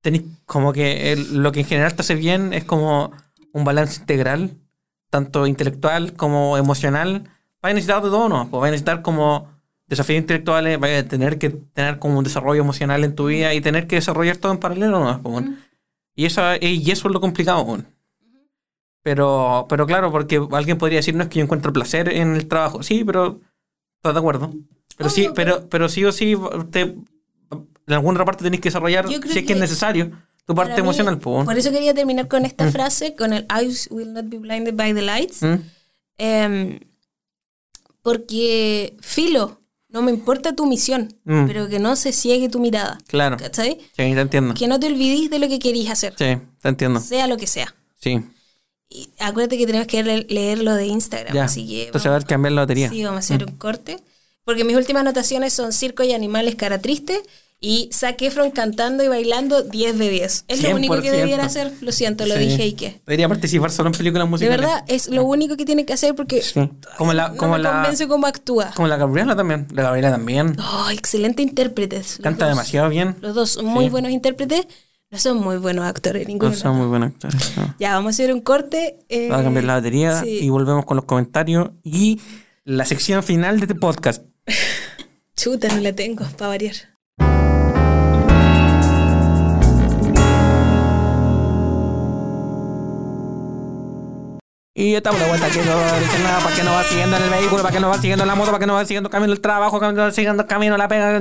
tenéis 0.00 0.24
como 0.46 0.72
que 0.72 1.12
el- 1.12 1.38
lo 1.42 1.52
que 1.52 1.60
en 1.60 1.66
general 1.66 1.94
te 1.94 2.00
hace 2.02 2.14
bien 2.14 2.52
es 2.52 2.64
como 2.64 3.12
un 3.52 3.64
balance 3.64 4.00
integral, 4.00 4.52
tanto 5.10 5.46
intelectual 5.46 6.14
como 6.14 6.56
emocional. 6.56 7.24
Vais 7.62 7.72
a 7.72 7.74
necesitar 7.74 8.02
de 8.02 8.08
todo, 8.08 8.28
¿no? 8.28 8.48
Pues 8.48 8.60
vais 8.60 8.70
a 8.70 8.72
necesitar 8.72 9.02
como 9.02 9.49
desafíos 9.90 10.20
intelectuales, 10.20 10.78
vais 10.78 11.04
a 11.04 11.08
tener 11.08 11.38
que 11.38 11.50
tener 11.50 11.98
como 11.98 12.16
un 12.18 12.24
desarrollo 12.24 12.62
emocional 12.62 13.04
en 13.04 13.14
tu 13.14 13.26
vida 13.26 13.52
y 13.52 13.60
tener 13.60 13.86
que 13.86 13.96
desarrollar 13.96 14.36
todo 14.36 14.52
en 14.52 14.58
paralelo, 14.58 15.00
¿no? 15.00 15.20
Pues, 15.20 15.32
bueno. 15.32 15.56
y, 16.14 16.24
eso, 16.24 16.42
y 16.60 16.90
eso 16.90 17.08
es 17.08 17.12
lo 17.12 17.20
complicado, 17.20 17.64
bueno. 17.64 17.84
Pero, 19.02 19.66
pero 19.68 19.86
claro, 19.86 20.12
porque 20.12 20.40
alguien 20.52 20.78
podría 20.78 20.98
decir, 20.98 21.14
no 21.14 21.22
es 21.24 21.28
que 21.28 21.38
yo 21.38 21.44
encuentro 21.44 21.72
placer 21.72 22.12
en 22.12 22.36
el 22.36 22.46
trabajo. 22.46 22.82
Sí, 22.82 23.02
pero 23.04 23.40
estás 23.96 24.14
de 24.14 24.18
acuerdo. 24.18 24.52
Pero 24.96 25.10
sí, 25.10 25.22
Obvio, 25.22 25.34
pero, 25.34 25.68
pero 25.68 25.88
sí 25.88 26.04
o 26.04 26.12
sí, 26.12 26.36
te, 26.70 26.80
en 26.80 26.98
alguna 27.88 28.24
parte 28.24 28.44
tenés 28.44 28.60
que 28.60 28.68
desarrollar, 28.68 29.08
si 29.08 29.38
es 29.38 29.46
que 29.46 29.54
es 29.54 29.58
necesario, 29.58 30.12
tu 30.44 30.54
parte 30.54 30.74
mí, 30.74 30.80
emocional. 30.80 31.18
Por 31.18 31.56
eso 31.56 31.70
quería 31.70 31.94
terminar 31.94 32.28
con 32.28 32.44
esta 32.44 32.70
frase, 32.70 33.16
con 33.16 33.32
el 33.32 33.46
eyes 33.58 33.88
will 33.90 34.12
not 34.12 34.26
be 34.28 34.38
blinded 34.38 34.74
by 34.74 34.94
the 34.94 35.02
lights. 35.02 35.42
¿Mm? 35.42 35.54
Em, 36.18 36.80
porque, 38.02 38.96
filo, 39.00 39.59
no 39.92 40.02
me 40.02 40.10
importa 40.10 40.54
tu 40.54 40.66
misión, 40.66 41.14
Mm. 41.24 41.46
pero 41.46 41.68
que 41.68 41.78
no 41.78 41.96
se 41.96 42.12
ciegue 42.12 42.48
tu 42.48 42.60
mirada. 42.60 42.98
Claro. 43.06 43.36
¿Cachai? 43.36 43.78
Sí, 43.80 43.86
te 43.96 44.20
entiendo. 44.20 44.54
Que 44.54 44.66
no 44.68 44.78
te 44.80 44.86
olvides 44.86 45.30
de 45.30 45.38
lo 45.38 45.48
que 45.48 45.58
querías 45.58 45.90
hacer, 45.92 46.12
Sí, 46.18 46.36
te 46.62 46.68
entiendo. 46.68 47.00
sea 47.00 47.26
lo 47.26 47.36
que 47.36 47.46
sea. 47.46 47.74
Sí, 48.00 48.20
Y 48.92 49.08
acuérdate 49.20 49.56
que 49.56 49.66
tenemos 49.66 49.86
que 49.86 50.02
le- 50.02 50.24
leer 50.28 50.58
lo 50.64 50.74
de 50.74 50.86
Instagram, 50.86 51.32
ya. 51.34 51.44
así 51.44 51.64
que 51.66 51.86
Entonces, 51.86 52.08
a 52.08 52.12
ver, 52.12 52.24
cambiar 52.24 52.52
la 52.52 52.62
batería. 52.62 52.88
Sí, 52.90 53.04
vamos 53.04 53.18
a 53.18 53.20
hacer 53.20 53.44
un 53.44 53.56
corte. 53.56 53.98
Porque 54.44 54.64
mis 54.64 54.76
últimas 54.76 55.02
anotaciones 55.02 55.52
son 55.52 55.72
circo 55.72 56.02
y 56.02 56.12
animales 56.12 56.56
cara 56.56 56.78
triste 56.80 57.22
y 57.62 57.90
Zac 57.92 58.22
Efron 58.22 58.50
cantando 58.50 59.04
y 59.04 59.08
bailando 59.08 59.62
10 59.62 59.98
de 59.98 60.08
10. 60.08 60.44
Es 60.48 60.62
lo 60.62 60.74
único 60.74 60.94
que 61.02 61.10
100%. 61.10 61.16
debiera 61.16 61.44
hacer. 61.44 61.72
Lo 61.82 61.92
siento, 61.92 62.24
lo 62.24 62.34
Sí. 62.36 62.40
dije 62.40 62.66
y 62.66 62.72
qué. 62.72 63.00
Debería 63.06 63.28
participar 63.28 63.70
solo 63.70 63.90
en 63.90 63.94
películas 63.94 64.26
De 64.26 64.30
musicales. 64.30 64.60
verdad, 64.60 64.84
es 64.88 65.08
lo 65.08 65.24
único 65.24 65.56
que 65.58 65.66
tiene 65.66 65.84
que 65.84 65.92
hacer 65.92 66.14
porque 66.14 66.40
Sí. 66.40 66.70
Como 66.96 67.12
la, 67.12 67.28
no 67.28 67.36
como 67.36 67.52
me 67.52 67.58
la, 67.58 67.72
convence 67.72 68.08
cómo 68.08 68.26
actúa. 68.26 68.70
como 68.74 68.88
la 68.88 68.96
Gabriela 68.96 69.36
también. 69.36 69.66
La 69.74 69.82
Gabriela 69.82 70.10
también. 70.10 70.56
Oh, 70.58 70.88
excelente 70.90 71.42
intérpretes. 71.42 72.18
Canta 72.22 72.46
dos. 72.46 72.54
demasiado 72.56 72.88
bien. 72.88 73.16
Los 73.20 73.34
dos 73.34 73.50
son 73.50 73.66
muy 73.66 73.84
Sí. 73.84 73.90
buenos 73.90 74.10
intérpretes. 74.10 74.66
No 75.10 75.18
son 75.18 75.38
muy 75.38 75.56
buenos 75.58 75.84
actores, 75.84 76.26
ninguno. 76.28 76.52
No 76.52 76.56
son 76.56 76.76
muy 76.76 76.86
buenos 76.86 77.10
actores. 77.10 77.56
no. 77.58 77.74
Ya, 77.78 77.94
vamos 77.94 78.10
a 78.10 78.14
hacer 78.14 78.32
un 78.32 78.40
corte. 78.40 79.00
eh, 79.10 79.26
Vamos 79.28 79.40
a 79.42 79.44
cambiar 79.44 79.64
la 79.64 79.74
batería 79.74 80.20
sí. 80.22 80.38
y 80.40 80.48
volvemos 80.48 80.86
con 80.86 80.96
los 80.96 81.04
comentarios 81.04 81.70
y 81.82 82.20
la 82.64 82.84
sección 82.86 83.22
final 83.22 83.58
de 83.58 83.64
este 83.64 83.74
podcast. 83.74 84.22
Chuta, 85.36 85.68
no 85.74 85.80
la 85.80 85.92
tengo, 85.92 86.24
para 86.38 86.48
variar. 86.48 86.74
Y 94.80 94.94
estamos 94.94 95.20
de 95.20 95.26
vuelta 95.28 95.46
aquí, 95.46 95.58
no 95.58 95.78
dicen 96.00 96.22
nada, 96.22 96.42
para 96.42 96.56
que 96.56 96.62
nos 96.64 96.72
va 96.72 96.84
siguiendo 96.84 97.14
en 97.14 97.22
el 97.24 97.28
vehículo, 97.28 97.62
para 97.62 97.74
que 97.74 97.80
nos 97.80 97.90
va 97.90 98.00
siguiendo 98.00 98.24
en 98.24 98.28
la 98.28 98.34
moto, 98.34 98.50
para 98.50 98.60
que 98.60 98.66
nos 98.66 98.76
va 98.76 98.84
siguiendo 98.86 99.10
camino 99.10 99.32
al 99.32 99.40
trabajo, 99.40 99.78
para 99.78 99.92
que 99.92 99.96
nos 99.96 100.06
va 100.06 100.10
siguiendo 100.12 100.46
camino 100.46 100.78
la 100.78 100.88
pega. 100.88 101.20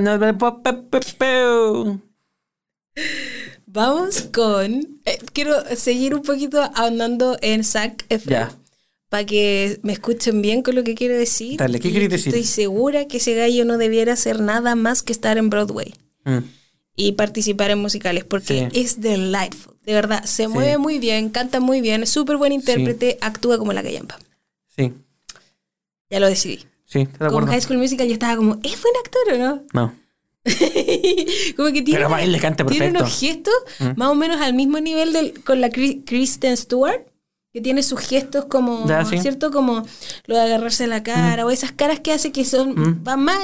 Vamos 3.66 4.28
con. 4.32 5.00
eh, 5.04 5.18
quiero 5.34 5.56
seguir 5.76 6.14
un 6.14 6.22
poquito 6.22 6.70
ahondando 6.74 7.36
en 7.42 7.62
Zac 7.62 8.06
Efron. 8.08 8.32
Ya. 8.32 8.52
Para 9.10 9.26
que 9.26 9.78
me 9.82 9.92
escuchen 9.92 10.40
bien 10.40 10.62
con 10.62 10.74
lo 10.74 10.82
que 10.82 10.94
quiero 10.94 11.14
decir. 11.16 11.58
Dale, 11.58 11.80
¿qué 11.80 11.92
que 11.92 12.08
decir? 12.08 12.28
Estoy 12.28 12.44
segura 12.44 13.08
que 13.08 13.18
ese 13.18 13.34
gallo 13.34 13.66
no 13.66 13.76
debiera 13.76 14.14
hacer 14.14 14.40
nada 14.40 14.74
más 14.74 15.02
que 15.02 15.12
estar 15.12 15.36
en 15.36 15.50
Broadway 15.50 15.92
Mm, 16.24 16.38
y 17.06 17.12
participar 17.12 17.70
en 17.70 17.78
musicales 17.78 18.24
porque 18.24 18.68
Sí. 18.72 18.80
es 18.80 19.00
delightful. 19.00 19.74
De 19.84 19.94
verdad, 19.94 20.24
se 20.24 20.46
mueve 20.48 20.78
muy 20.78 20.98
bien, 20.98 21.30
canta 21.30 21.58
muy 21.60 21.80
bien, 21.80 22.02
es 22.02 22.10
súper 22.10 22.36
buen 22.36 22.52
intérprete, 22.52 23.18
actúa 23.20 23.58
como 23.58 23.72
la 23.72 23.82
callampa. 23.82 24.18
Sí, 24.76 24.92
Ya 26.10 26.20
lo 26.20 26.26
decidí. 26.28 26.64
Sí, 26.86 27.06
de 27.18 27.28
Con. 27.28 27.46
High 27.46 27.60
School 27.60 27.78
Musical 27.78 28.06
yo 28.06 28.12
estaba 28.14 28.36
como, 28.36 28.54
¿es 28.62 28.80
buen 28.82 28.94
actor 29.04 29.34
o 29.34 29.38
no? 29.38 29.62
No. 29.72 29.94
como 31.56 31.72
que 31.72 31.82
tiene, 31.82 32.00
Pero 32.00 32.16
él 32.18 32.32
le 32.32 32.38
canta 32.40 32.64
tiene 32.66 32.88
unos 32.90 33.18
gestos 33.20 33.54
más 33.96 34.08
o 34.08 34.14
menos 34.14 34.40
al 34.40 34.54
mismo 34.54 34.80
nivel 34.80 35.12
del, 35.12 35.42
con 35.44 35.60
la 35.60 35.70
Kristen 35.70 36.56
Stewart, 36.56 37.02
que 37.52 37.60
tiene 37.60 37.82
sus 37.82 38.00
gestos 38.00 38.44
como, 38.46 38.86
Ya, 38.88 39.04
sí. 39.04 39.18
¿cierto? 39.18 39.50
Como 39.50 39.84
lo 40.26 40.34
de 40.36 40.40
agarrarse 40.42 40.86
la 40.86 41.02
cara 41.02 41.44
o 41.46 41.50
esas 41.50 41.72
caras 41.72 42.00
que 42.00 42.12
hace 42.12 42.32
que 42.32 42.44
son, 42.44 43.02
van 43.04 43.22
más, 43.24 43.38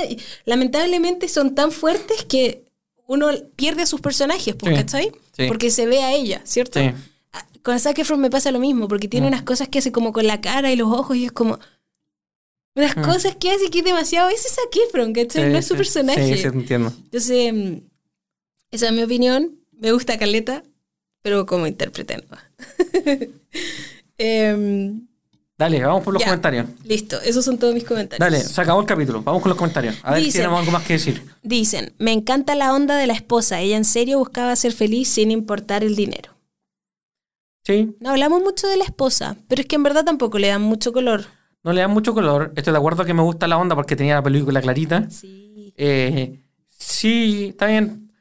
lamentablemente 0.45 1.28
son 1.28 1.55
tan 1.55 1.70
fuertes 1.73 2.24
que 2.24 2.65
uno 3.07 3.31
pierde 3.57 3.83
a 3.83 3.87
sus 3.87 4.01
personajes, 4.01 4.55
pues, 4.55 4.73
Sí. 4.74 4.81
¿cachai? 4.83 5.12
Sí. 5.37 5.47
Porque 5.49 5.70
se 5.70 5.87
ve 5.87 6.03
a 6.03 6.12
ella, 6.12 6.41
¿cierto? 6.45 6.81
Sí. 6.81 6.91
Ah, 7.33 7.47
Con 7.62 7.78
Zac 7.81 7.99
Efron 7.99 8.20
me 8.20 8.31
pasa 8.31 8.51
lo 8.51 8.59
mismo, 8.61 8.89
porque 8.89 9.09
tiene 9.09 9.27
unas 9.27 9.43
cosas 9.43 9.69
que 9.69 9.78
hace 9.78 9.93
como 9.93 10.12
con 10.12 10.27
la 10.27 10.41
cara 10.41 10.73
y 10.73 10.77
los 10.77 10.89
ojos 10.93 11.16
y 11.16 11.24
es 11.27 11.33
como... 11.33 11.59
Unas 12.74 12.95
cosas 12.95 13.35
que 13.37 13.51
hace 13.51 13.70
que 13.70 13.78
es 13.78 13.85
demasiado... 13.85 14.28
Ese 14.28 14.49
es 14.49 14.55
Zac 14.55 14.77
Efron, 14.89 15.12
¿cachai? 15.15 15.45
Sí, 15.45 15.51
no 15.51 15.59
es 15.59 15.66
su 15.66 15.74
sí. 15.74 15.78
personaje. 15.78 16.27
Sí, 16.27 16.37
sí, 16.37 16.43
te 16.43 16.49
entiendo. 16.49 16.93
Entonces, 17.05 17.53
mm, 17.55 17.77
esa 18.70 18.87
es 18.87 18.93
mi 18.93 19.03
opinión. 19.03 19.59
Me 19.73 19.93
gusta 19.93 20.19
Caleta, 20.19 20.62
pero 21.23 21.47
como 21.47 21.66
intérprete 21.66 22.19
no. 22.19 22.37
Em, 24.19 25.06
Dale, 25.59 25.83
vamos 25.83 26.05
por 26.05 26.12
los 26.12 26.20
ya. 26.20 26.27
comentarios. 26.28 26.66
Listo, 26.85 27.19
esos 27.23 27.43
son 27.45 27.57
todos 27.57 27.73
mis 27.73 27.85
comentarios. 27.85 28.20
Dale, 28.20 28.45
se 28.45 28.61
acabó 28.61 28.81
el 28.81 28.87
capítulo. 28.87 29.23
Vamos 29.23 29.41
con 29.41 29.49
los 29.49 29.57
comentarios. 29.57 29.97
A 30.03 30.12
ver 30.12 30.23
si 30.24 30.33
tenemos 30.33 30.59
algo 30.61 30.70
más 30.73 30.83
que 30.85 30.95
decir. 30.95 31.24
Dicen, 31.43 31.95
me 31.99 32.12
encanta 32.12 32.55
la 32.55 32.74
onda 32.74 32.97
de 32.97 33.07
la 33.07 33.15
esposa. 33.15 33.61
Ella 33.61 33.77
en 33.78 33.87
serio 33.87 34.19
buscaba 34.19 34.55
ser 34.57 34.73
feliz 34.73 35.09
sin 35.09 35.31
importar 35.31 35.83
el 35.83 35.97
dinero. 35.97 36.33
Sí, 37.65 37.97
No 38.01 38.11
hablamos 38.11 38.43
mucho 38.43 38.69
de 38.69 38.77
la 38.77 38.85
esposa, 38.85 39.37
pero 39.49 39.61
es 39.62 39.66
que 39.66 39.74
en 39.77 39.83
verdad 39.83 40.05
tampoco 40.05 40.39
le 40.39 40.49
dan 40.49 40.62
mucho 40.62 40.93
color. 40.93 41.24
no 41.65 41.73
le 41.73 41.81
dan 41.81 41.91
mucho 41.91 42.12
color. 42.15 42.53
Estoy 42.55 42.73
de 42.73 42.78
acuerdo 42.78 43.05
que 43.05 43.15
me 43.15 43.23
gusta 43.23 43.49
la 43.49 43.57
onda 43.57 43.74
porque 43.74 43.97
tenía 43.97 44.15
la 44.15 44.23
película 44.23 44.61
clarita. 44.61 45.09
Sí. 45.11 45.73
Eh, 45.77 46.39
sí, 46.69 47.47
está 47.51 47.66
bien. 47.66 48.12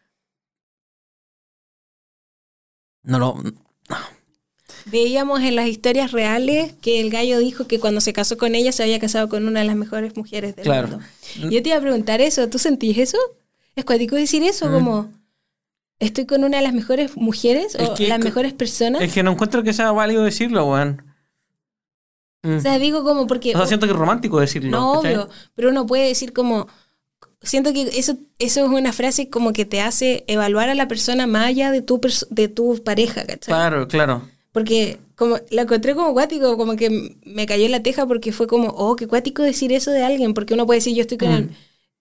No 3.03 3.19
lo. 3.19 3.35
Veíamos 4.85 5.41
en 5.41 5.55
las 5.55 5.67
historias 5.67 6.11
reales 6.11 6.73
que 6.81 6.99
el 7.01 7.09
gallo 7.09 7.39
dijo 7.39 7.65
que 7.65 7.79
cuando 7.79 8.01
se 8.01 8.13
casó 8.13 8.37
con 8.37 8.53
ella 8.53 8.71
se 8.71 8.83
había 8.83 8.99
casado 8.99 9.27
con 9.29 9.47
una 9.47 9.61
de 9.61 9.65
las 9.65 9.75
mejores 9.75 10.15
mujeres 10.15 10.55
del 10.55 10.65
Claro. 10.65 10.87
mundo. 10.89 11.05
Yo 11.49 11.61
te 11.63 11.69
iba 11.69 11.77
a 11.77 11.81
preguntar 11.81 12.21
eso, 12.21 12.47
¿tú 12.49 12.59
sentís 12.59 12.97
eso? 12.99 13.17
¿Es 13.75 13.83
cuático 13.83 14.15
decir 14.15 14.43
eso? 14.43 14.71
Como, 14.71 15.11
¿estoy 15.99 16.25
con 16.25 16.43
una 16.43 16.57
de 16.57 16.63
las 16.63 16.73
mejores 16.73 17.17
mujeres 17.17 17.75
Mm. 17.77 17.81
Es 17.81 17.89
o 17.89 17.93
que- 17.95 18.07
las 18.07 18.19
mejores 18.19 18.53
personas? 18.53 19.01
Es 19.01 19.11
que 19.11 19.23
no 19.23 19.31
encuentro 19.31 19.63
que 19.63 19.73
sea 19.73 19.91
válido 19.91 20.23
decirlo, 20.23 20.65
weón. 20.67 21.03
Mm. 22.43 22.57
O 22.57 22.61
sea, 22.61 22.77
digo 22.77 23.03
como 23.03 23.25
porque... 23.25 23.55
O 23.55 23.57
sea, 23.57 23.65
siento 23.67 23.87
que 23.87 23.93
es 23.93 23.97
romántico 23.97 24.39
decirlo. 24.39 24.69
no, 24.69 24.99
obvio, 24.99 25.29
pero 25.55 25.69
uno 25.69 25.85
puede 25.87 26.07
decir 26.07 26.31
como... 26.31 26.67
Siento 27.41 27.73
que 27.73 27.81
eso, 27.99 28.17
eso 28.39 28.65
es 28.65 28.69
una 28.71 28.93
frase 28.93 29.29
como 29.29 29.51
que 29.51 29.65
te 29.65 29.81
hace 29.81 30.23
evaluar 30.27 30.69
a 30.69 30.75
la 30.75 30.87
persona 30.87 31.27
más 31.27 31.47
allá 31.47 31.71
de 31.71 31.81
tu, 31.81 31.99
de 32.29 32.47
tu 32.47 32.83
pareja, 32.83 33.21
¿cachai? 33.25 33.53
Claro, 33.53 33.87
claro. 33.87 34.29
Porque 34.55 34.99
como 35.15 35.37
la 35.49 35.63
encontré 35.63 35.95
como 35.95 36.13
cuático, 36.13 36.55
como 36.55 36.77
que 36.77 37.17
me 37.25 37.45
cayó 37.45 37.65
en 37.65 37.71
la 37.73 37.83
teja 37.83 38.05
porque 38.05 38.31
fue 38.31 38.47
como, 38.47 38.69
oh, 38.69 38.95
qué 38.95 39.05
cuático 39.05 39.43
decir 39.43 39.73
eso 39.73 39.91
de 39.91 40.01
alguien, 40.01 40.33
porque 40.33 40.53
uno 40.53 40.65
puede 40.65 40.77
decir, 40.77 40.95
yo 40.95 41.01
estoy 41.01 41.17
con 41.17 41.29
el, 41.29 41.49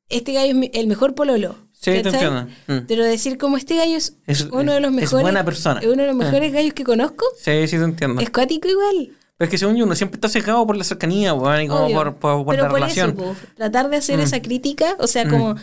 este 0.09 0.33
gallo 0.35 0.61
es 0.63 0.71
el 0.75 0.87
mejor 0.87 1.17
pololo. 1.17 1.55
Mm. 1.55 1.67
Sí, 1.73 1.91
te 2.01 2.09
entiendo. 2.11 2.47
Mm. 2.69 2.79
Pero 2.87 3.03
decir 3.03 3.39
como 3.39 3.57
este 3.57 3.75
gallo 3.75 3.97
es, 3.97 4.17
Es- 4.29 4.43
uno 4.53 4.73
de 4.73 4.79
los 4.79 4.91
es 4.91 4.95
mejores, 4.97 5.23
buena 5.23 5.45
persona. 5.45 5.81
es 5.81 5.87
uno 5.87 6.03
de 6.03 6.07
los 6.07 6.15
Ah. 6.15 6.25
mejores 6.25 6.53
gallos 6.53 6.75
que 6.75 6.85
conozco, 6.85 7.25
Sí, 7.37 7.67
sí, 7.67 7.77
te 7.77 7.83
entiendo. 7.83 8.23
es 8.23 8.31
cuático 8.31 8.69
igual. 8.69 9.11
Pero 9.37 9.47
es 9.47 9.51
que 9.51 9.59
según 9.59 9.75
yo, 9.75 9.85
uno 9.85 9.97
siempre 9.97 10.17
está 10.19 10.29
cegado 10.29 10.65
por 10.65 10.77
la 10.77 10.85
cercanía, 10.85 11.35
weón, 11.35 11.63
y 11.63 11.67
como 11.67 11.87
obvio. 11.87 11.97
por, 11.97 12.15
por- 12.15 12.45
por 12.45 12.55
Pero 12.55 12.63
la 12.63 12.71
por 12.71 12.79
relación. 12.81 13.11
eso, 13.11 13.17
po, 13.19 13.37
tratar 13.57 13.91
de 13.91 13.97
hacer 13.97 14.19
Mm. 14.21 14.23
esa 14.23 14.41
crítica, 14.41 14.95
o 15.01 15.09
sea, 15.09 15.29
como 15.29 15.57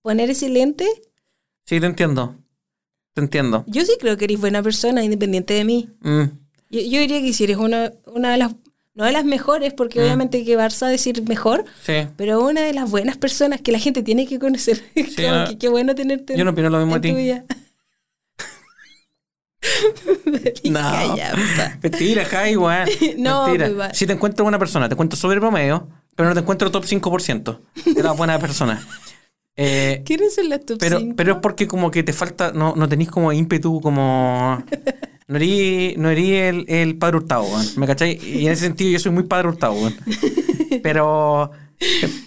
poner 0.00 0.30
ese 0.30 0.48
lente, 0.48 0.86
Sí, 1.64 1.80
te 1.80 1.86
entiendo. 1.86 2.36
Te 3.16 3.22
entiendo. 3.22 3.64
yo 3.66 3.82
sí 3.86 3.92
creo 3.98 4.18
que 4.18 4.26
eres 4.26 4.38
buena 4.38 4.62
persona, 4.62 5.02
independiente 5.02 5.54
de 5.54 5.64
mí. 5.64 5.88
Mm. 6.02 6.24
Yo, 6.68 6.80
yo 6.82 7.00
diría 7.00 7.22
que 7.22 7.32
si 7.32 7.44
eres 7.44 7.56
una, 7.56 7.90
una 8.04 8.30
de 8.32 8.36
las, 8.36 8.54
no 8.94 9.04
de 9.06 9.12
las 9.12 9.24
mejores, 9.24 9.72
porque 9.72 10.02
obviamente 10.02 10.44
que 10.44 10.58
Barça 10.58 10.86
decir 10.90 11.22
mejor, 11.26 11.64
Sí. 11.82 11.94
pero 12.18 12.44
una 12.44 12.60
de 12.60 12.74
las 12.74 12.90
buenas 12.90 13.16
personas 13.16 13.62
que 13.62 13.72
la 13.72 13.78
gente 13.78 14.02
tiene 14.02 14.26
que 14.26 14.38
conocer. 14.38 14.82
Como 15.16 15.28
no. 15.30 15.48
que 15.48 15.56
qué 15.56 15.68
bueno 15.70 15.94
tenerte. 15.94 16.36
Yo 16.36 16.44
no 16.44 16.50
opino 16.50 16.68
lo 16.68 16.78
mismo 16.78 16.98
de 16.98 17.00
ti. 17.00 17.54
No. 20.70 20.80
Mentira, 21.82 22.24
Jai, 22.24 22.56
weón. 22.56 22.88
No, 23.18 23.48
Mentira. 23.48 23.94
Si 23.94 24.06
te 24.06 24.12
encuentro 24.12 24.44
buena 24.44 24.58
persona, 24.58 24.88
te 24.88 24.94
encuentro 24.94 25.18
sobre 25.18 25.40
promedio, 25.40 25.88
pero 26.14 26.28
no 26.28 26.34
te 26.34 26.40
encuentro 26.42 26.70
top 26.70 26.84
5% 26.84 27.60
de 27.94 28.02
las 28.02 28.16
buenas 28.16 28.40
personas. 28.40 28.84
Eh, 29.56 30.02
¿Quiénes 30.04 30.34
son 30.34 30.48
las 30.50 30.64
top 30.66 30.78
pero, 30.78 30.98
cinco? 30.98 31.16
pero 31.16 31.32
es 31.32 31.38
porque 31.40 31.66
como 31.66 31.90
que 31.90 32.02
te 32.02 32.12
falta, 32.12 32.52
no, 32.52 32.74
no 32.76 32.88
tenés 32.88 33.08
como 33.08 33.32
ímpetu, 33.32 33.80
como... 33.80 34.62
No 35.28 35.38
erí, 35.38 35.94
no 35.98 36.08
erí 36.08 36.34
el, 36.34 36.64
el 36.68 36.98
padre 36.98 37.16
hurtado, 37.16 37.42
weón. 37.42 37.66
¿Me 37.78 37.88
cachai? 37.88 38.16
Y 38.24 38.46
en 38.46 38.52
ese 38.52 38.66
sentido 38.66 38.92
yo 38.92 39.00
soy 39.00 39.10
muy 39.10 39.24
padre 39.24 39.48
hurtado, 39.48 39.72
weón. 39.72 39.92
Pero, 40.84 41.50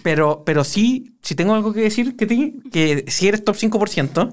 pero, 0.02 0.42
pero 0.44 0.64
sí, 0.64 1.14
si 1.22 1.34
tengo 1.34 1.54
algo 1.54 1.72
que 1.72 1.80
decir 1.80 2.14
que 2.16 2.26
ti, 2.26 2.60
que 2.70 3.04
si 3.08 3.26
eres 3.28 3.42
top 3.42 3.56
5%, 3.56 4.32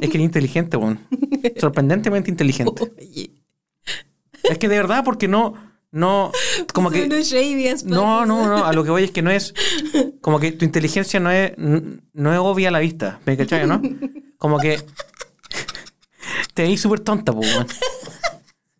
que 0.00 0.16
eres 0.16 0.24
inteligente, 0.24 0.78
weón. 0.78 0.98
Sorprendentemente 1.60 2.30
inteligente. 2.30 2.84
Oye, 2.98 3.30
Es 4.44 4.56
que 4.56 4.68
de 4.68 4.76
verdad, 4.76 5.04
porque 5.04 5.28
no, 5.28 5.52
no, 5.92 6.32
como 6.74 6.90
que... 6.90 7.04
as 7.72 7.84
No, 7.84 8.26
no, 8.26 8.46
no, 8.48 8.64
a 8.66 8.72
lo 8.72 8.84
que 8.84 8.90
voy 8.90 9.04
es 9.04 9.10
que 9.10 9.22
no 9.22 9.30
es, 9.30 9.54
como 10.20 10.38
que 10.40 10.52
tu 10.52 10.64
inteligencia 10.64 11.20
no 11.20 11.30
es, 11.30 11.52
no 11.56 12.32
es 12.32 12.38
obvia 12.38 12.68
a 12.68 12.72
la 12.72 12.80
vista, 12.80 13.20
¿me 13.24 13.36
cachai, 13.36 13.66
no? 13.66 13.80
Como 14.38 14.58
que 14.58 14.80
te 16.54 16.62
veis 16.62 16.80
súper 16.80 17.00
tonta, 17.00 17.32
pues, 17.32 17.52
weón. 17.54 17.66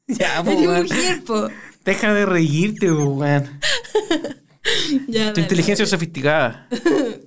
Ya, 0.08 0.40
pues, 0.44 0.56
Eres 0.58 0.88
weón. 0.92 1.22
po. 1.24 1.48
Deja 1.84 2.14
de 2.14 2.26
reírte, 2.26 2.86
pues, 2.92 3.06
weón. 3.08 3.60
Ya, 5.08 5.26
Tu 5.26 5.28
dale. 5.28 5.42
inteligencia 5.42 5.84
es 5.84 5.90
sofisticada, 5.90 6.68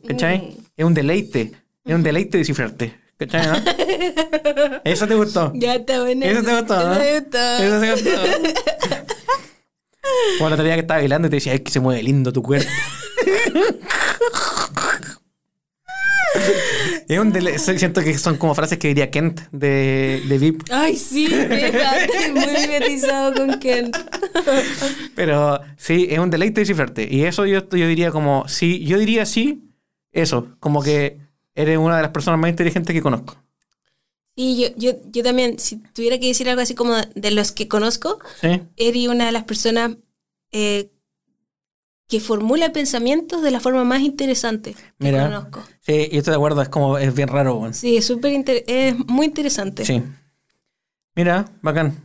¿cachai? 0.07 0.57
Es 0.77 0.85
un 0.85 0.93
deleite, 0.93 1.51
es 1.85 1.93
un 1.95 2.03
deleite 2.03 2.37
descifrarte, 2.37 2.95
¿cachai, 3.17 3.47
no? 3.47 3.53
Eso 4.85 5.07
te 5.07 5.15
gustó. 5.15 5.51
Ya 5.55 5.75
está 5.75 6.01
bueno. 6.03 6.25
Eso 6.25 6.41
te 6.43 6.55
gustó, 6.57 6.75
¿no? 6.89 6.93
Eso 7.01 7.79
te 7.81 7.91
gustó. 7.91 8.09
Bueno, 10.39 10.55
la 10.55 10.61
otra 10.63 10.73
que 10.75 10.79
estaba 10.81 10.99
bailando 10.99 11.27
y 11.27 11.29
te 11.31 11.35
decía, 11.37 11.53
es 11.53 11.61
que 11.61 11.71
se 11.71 11.79
mueve 11.79 12.01
lindo 12.03 12.31
tu 12.33 12.41
cuerpo. 12.43 12.69
es 17.07 17.19
un 17.19 17.31
dele- 17.33 17.57
siento 17.57 18.01
que 18.01 18.17
son 18.17 18.37
como 18.37 18.53
frases 18.53 18.77
que 18.77 18.89
diría 18.89 19.09
Kent 19.09 19.41
de, 19.51 20.21
de 20.27 20.37
VIP. 20.37 20.63
Ay, 20.71 20.95
sí, 20.95 21.25
estoy 21.33 22.31
muy 22.33 22.45
mimetizado 22.61 23.33
con 23.33 23.59
Kent. 23.59 23.97
Pero 25.15 25.59
sí, 25.77 26.07
es 26.09 26.19
un 26.19 26.29
deleite 26.29 26.61
descifrarte. 26.61 27.07
Y 27.09 27.23
eso 27.25 27.45
yo, 27.45 27.67
yo 27.69 27.87
diría 27.87 28.11
como, 28.11 28.47
sí, 28.47 28.83
yo 28.85 28.97
diría 28.99 29.25
sí, 29.25 29.63
eso, 30.11 30.55
como 30.59 30.83
que 30.83 31.17
eres 31.55 31.77
una 31.77 31.95
de 31.97 32.03
las 32.03 32.11
personas 32.11 32.39
más 32.39 32.49
inteligentes 32.51 32.93
que 32.93 33.01
conozco. 33.01 33.37
Y 34.41 34.61
yo, 34.61 34.69
yo, 34.77 34.91
yo 35.11 35.21
también, 35.21 35.59
si 35.59 35.75
tuviera 35.93 36.17
que 36.17 36.27
decir 36.27 36.47
algo 36.47 36.61
así 36.61 36.73
como 36.73 36.95
de 37.13 37.31
los 37.31 37.51
que 37.51 37.67
conozco, 37.67 38.19
¿Sí? 38.39 38.61
eres 38.77 39.07
una 39.09 39.25
de 39.25 39.33
las 39.33 39.43
personas 39.43 39.97
eh, 40.53 40.89
que 42.07 42.21
formula 42.21 42.71
pensamientos 42.71 43.41
de 43.43 43.51
la 43.51 43.59
forma 43.59 43.83
más 43.83 43.99
interesante 43.99 44.75
que 44.75 44.81
Mira. 44.99 45.25
conozco. 45.25 45.61
Sí, 45.81 46.07
y 46.09 46.17
estoy 46.19 46.31
de 46.31 46.37
acuerdo, 46.37 46.61
es 46.61 46.69
como, 46.69 46.97
es 46.97 47.13
bien 47.13 47.27
raro. 47.27 47.69
Sí, 47.73 47.97
es 47.97 48.05
súper 48.05 48.31
inter- 48.31 48.63
es 48.65 48.95
muy 49.07 49.25
interesante. 49.25 49.83
Sí. 49.83 50.01
Mira, 51.15 51.51
bacán. 51.61 52.01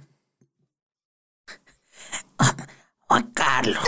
Juan 3.06 3.30
Carlos, 3.32 3.84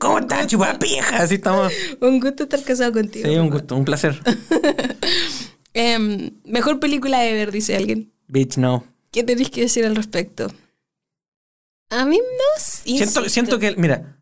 ¿cómo 0.00 0.18
estás, 0.18 0.48
chupapija? 0.48 1.18
Así 1.22 1.36
estamos. 1.36 1.72
Un 2.00 2.18
gusto 2.18 2.42
estar 2.42 2.60
casado 2.64 2.90
contigo. 2.92 3.28
Sí, 3.28 3.36
un 3.36 3.48
gusto, 3.50 3.76
un 3.76 3.84
placer. 3.84 4.20
Em, 5.78 6.30
mejor 6.44 6.80
película 6.80 7.22
ever, 7.26 7.52
dice 7.52 7.76
alguien. 7.76 8.10
Bitch, 8.28 8.56
no. 8.56 8.82
¿Qué 9.10 9.22
tenéis 9.22 9.50
que 9.50 9.60
decir 9.60 9.84
al 9.84 9.94
respecto? 9.94 10.50
A 11.90 12.06
mí 12.06 12.16
no. 12.18 12.62
Siento, 12.62 13.28
siento 13.28 13.58
que, 13.58 13.76
mira, 13.76 14.16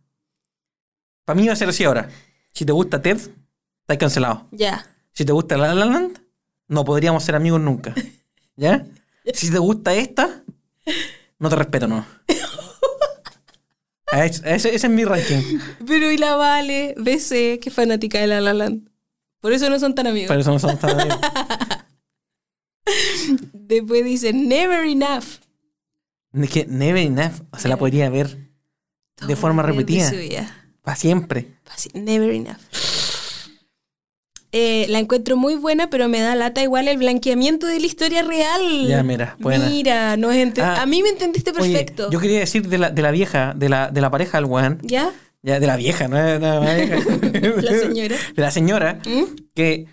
para 1.24 1.40
mí 1.40 1.47
va 1.47 1.52
a 1.52 1.56
ser 1.56 1.68
así 1.68 1.85
ahora. 1.85 2.09
Si 2.52 2.64
te 2.64 2.72
gusta 2.72 3.01
Ted, 3.01 3.18
estás 3.18 3.98
cancelado. 3.98 4.48
Ya. 4.51 4.85
Si 5.12 5.24
te 5.24 5.32
gusta 5.32 5.56
La 5.56 5.72
La 5.74 5.85
Land, 5.85 6.18
no 6.66 6.85
podríamos 6.85 7.22
ser 7.22 7.36
amigos 7.36 7.60
nunca. 7.60 7.94
¿Ya? 8.56 8.85
Si 9.32 9.48
te 9.51 9.59
gusta 9.59 9.94
esta, 9.94 10.43
no 11.39 11.48
te 11.48 11.55
respeto, 11.56 11.86
no. 11.86 12.05
Ah, 14.12 14.26
es- 14.26 14.43
Ese, 14.44 14.74
ese 14.74 14.86
es 14.86 14.93
mi 14.93 15.05
ranking. 15.05 15.59
Pero 15.86 16.10
y 16.12 16.18
la 16.18 16.36
Vale, 16.36 16.94
BC, 16.98 17.59
que 17.60 17.70
fanática 17.72 18.20
de 18.20 18.28
La 18.28 18.40
La 18.40 18.55
Land. 18.55 18.89
Por 19.45 19.53
eso 19.53 19.69
no 19.69 19.79
son 19.79 19.95
tan 19.95 20.07
amigos. 20.07 20.29
Por 20.29 20.39
eso 20.39 20.53
no 20.53 20.59
somos 20.59 20.79
tan 20.79 20.99
amigos. 20.99 21.19
Después 23.53 24.03
dice, 24.03 24.33
never 24.33 24.87
enough. 24.87 25.25
Es 26.33 26.49
que 26.49 26.65
Never 26.65 27.03
Enough 27.03 27.43
se 27.59 27.69
la 27.69 27.77
podría 27.77 28.09
ver 28.09 28.39
de 29.27 29.37
forma 29.37 29.62
repetida. 29.62 30.11
Para 30.81 30.97
siempre. 30.97 31.59
Never 31.93 32.31
enough. 32.31 32.57
eh, 34.51 34.87
la 34.89 34.99
encuentro 34.99 35.37
muy 35.37 35.57
buena, 35.57 35.91
pero 35.91 36.09
me 36.09 36.21
da 36.21 36.35
lata 36.35 36.62
igual 36.62 36.89
el 36.89 36.97
blanqueamiento 36.97 37.66
de 37.66 37.81
la 37.81 37.87
historia 37.87 38.23
real. 38.23 38.89
Ya, 38.89 39.03
mira, 39.03 39.37
buena. 39.41 39.66
Mira, 39.66 40.16
no 40.16 40.31
Ah, 40.62 40.81
a 40.81 40.87
mí 40.87 41.03
me 41.03 41.11
entendiste 41.11 41.51
Oye, 41.51 41.71
perfecto. 41.71 42.11
yo 42.11 42.19
quería 42.19 42.39
decir 42.39 42.66
de 42.66 42.79
la, 42.79 42.91
de 42.91 43.03
la 43.03 43.11
vieja, 43.11 43.53
de 43.55 43.69
la, 43.69 43.91
de 43.91 44.01
la 44.01 44.11
pareja 44.11 44.39
del 44.39 44.47
weón. 44.47 44.79
¿Ya? 44.85 45.12
Ya, 45.45 45.61
de 45.61 45.66
la 45.66 45.77
vieja, 45.77 46.09
no 46.09 46.16
de 46.16 46.39
la 46.41 46.61
vieja. 46.75 46.97
La 47.61 47.73
señora. 47.79 48.16
De 48.35 48.43
la 48.43 48.51
señora. 48.51 49.01
¿Mm? 49.07 49.25
Que 49.55 49.87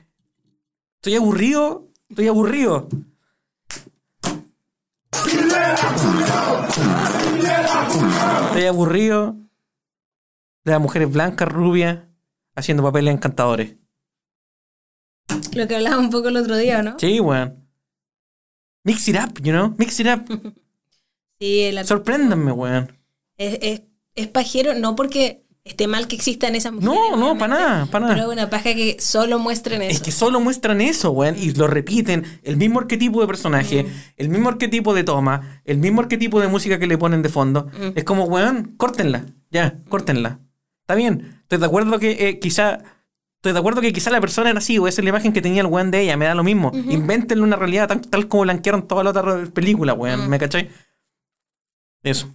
estoy 0.95 1.15
aburrido, 1.15 1.89
estoy 2.09 2.27
aburrido. 2.29 2.87
Estoy 8.45 8.65
aburrido 8.65 9.35
de 10.63 10.71
las 10.71 10.79
mujeres 10.81 11.11
blancas, 11.11 11.47
rubias, 11.49 11.99
haciendo 12.55 12.83
papeles 12.83 13.13
encantadores. 13.13 13.75
Lo 15.53 15.67
que 15.67 15.75
hablaba 15.75 15.97
un 15.99 16.09
poco 16.09 16.29
el 16.29 16.37
otro 16.37 16.55
día, 16.57 16.81
¿no? 16.81 16.97
Sí, 16.99 17.19
weón. 17.19 17.67
Mix 18.83 19.07
it 19.07 19.15
up, 19.17 19.39
you 19.41 19.51
know? 19.51 19.75
Mix 19.77 19.99
it 19.99 20.07
up. 20.07 20.53
Sí, 21.39 21.61
el 21.61 21.83
Sorpréndanme, 21.87 22.51
weón. 22.51 22.95
es, 23.35 23.57
es, 23.63 23.81
es 24.15 24.27
pajero, 24.27 24.73
no 24.75 24.95
porque 24.95 25.43
esté 25.63 25.87
mal 25.87 26.07
que 26.07 26.15
existan 26.15 26.55
esas 26.55 26.73
mujeres. 26.73 26.95
No, 27.11 27.17
no, 27.17 27.37
para 27.37 27.53
nada, 27.55 27.85
para 27.85 28.05
nada. 28.05 28.15
Pero 28.15 28.27
es 28.31 28.33
una 28.37 28.49
paja 28.49 28.73
que 28.73 28.97
solo 28.99 29.37
muestren 29.39 29.81
eso. 29.83 29.91
Es 29.91 30.01
que 30.01 30.11
solo 30.11 30.39
muestran 30.39 30.81
eso, 30.81 31.11
weón, 31.11 31.35
y 31.37 31.51
lo 31.53 31.67
repiten, 31.67 32.25
el 32.43 32.57
mismo 32.57 32.79
arquetipo 32.79 33.21
de 33.21 33.27
personaje, 33.27 33.83
Mm. 33.83 33.87
el 34.17 34.29
mismo 34.29 34.49
arquetipo 34.49 34.93
de 34.93 35.03
toma, 35.03 35.61
el 35.65 35.77
mismo 35.77 36.01
arquetipo 36.01 36.39
de 36.41 36.47
música 36.47 36.79
que 36.79 36.87
le 36.87 36.97
ponen 36.97 37.21
de 37.21 37.29
fondo. 37.29 37.67
Mm. 37.79 37.91
Es 37.95 38.03
como, 38.03 38.23
weón, 38.25 38.73
córtenla, 38.77 39.25
ya, 39.51 39.79
córtenla. 39.87 40.39
Está 40.81 40.95
bien, 40.95 41.37
estoy 41.43 41.59
de 41.59 41.65
acuerdo 41.65 41.99
que 41.99 42.27
eh, 42.29 42.39
quizá... 42.39 42.79
Estoy 43.37 43.53
de 43.53 43.59
acuerdo 43.59 43.81
que 43.81 43.91
quizá 43.91 44.11
la 44.11 44.21
persona 44.21 44.51
era 44.51 44.59
así, 44.59 44.77
o 44.77 44.87
esa 44.87 45.01
es 45.01 45.03
la 45.03 45.09
imagen 45.09 45.33
que 45.33 45.41
tenía 45.41 45.61
el 45.61 45.67
weón 45.67 45.89
de 45.89 46.01
ella, 46.01 46.15
me 46.15 46.25
da 46.25 46.35
lo 46.35 46.43
mismo. 46.43 46.71
Invéntenle 46.75 47.43
una 47.43 47.55
realidad 47.55 47.87
tan- 47.87 48.01
tal 48.01 48.27
como 48.27 48.43
blanquearon 48.43 48.87
toda 48.87 49.03
la 49.03 49.09
otra 49.09 49.45
película, 49.51 49.93
weón, 49.95 50.25
Mm. 50.27 50.29
¿me 50.29 50.37
cachai? 50.37 50.69
Eso. 52.03 52.29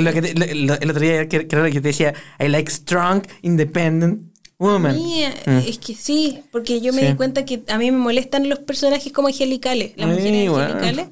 Lo 0.00 0.12
que 0.12 0.22
te- 0.22 0.34
lo- 0.34 0.46
lo- 0.74 0.80
el 0.80 0.90
otro 0.90 1.00
día 1.02 1.28
que, 1.28 1.46
que 1.46 1.56
te 1.56 1.80
decía, 1.80 2.14
I 2.38 2.48
like 2.48 2.70
strong, 2.70 3.22
independent 3.42 4.32
woman. 4.58 4.96
Mía, 4.96 5.34
Mm. 5.46 5.58
Es 5.68 5.78
que 5.78 5.94
sí, 5.94 6.40
porque 6.52 6.80
yo 6.80 6.92
me 6.92 7.00
Sí. 7.02 7.06
di 7.08 7.14
cuenta 7.14 7.44
que 7.44 7.62
a 7.68 7.78
mí 7.78 7.90
me 7.90 7.98
molestan 7.98 8.48
los 8.48 8.58
personajes 8.60 9.12
como 9.12 9.28
angelicales, 9.28 9.92
las 9.96 10.08
Ay, 10.08 10.14
mujeres 10.16 10.50
bueno. 10.50 10.64
angelicales, 10.74 11.06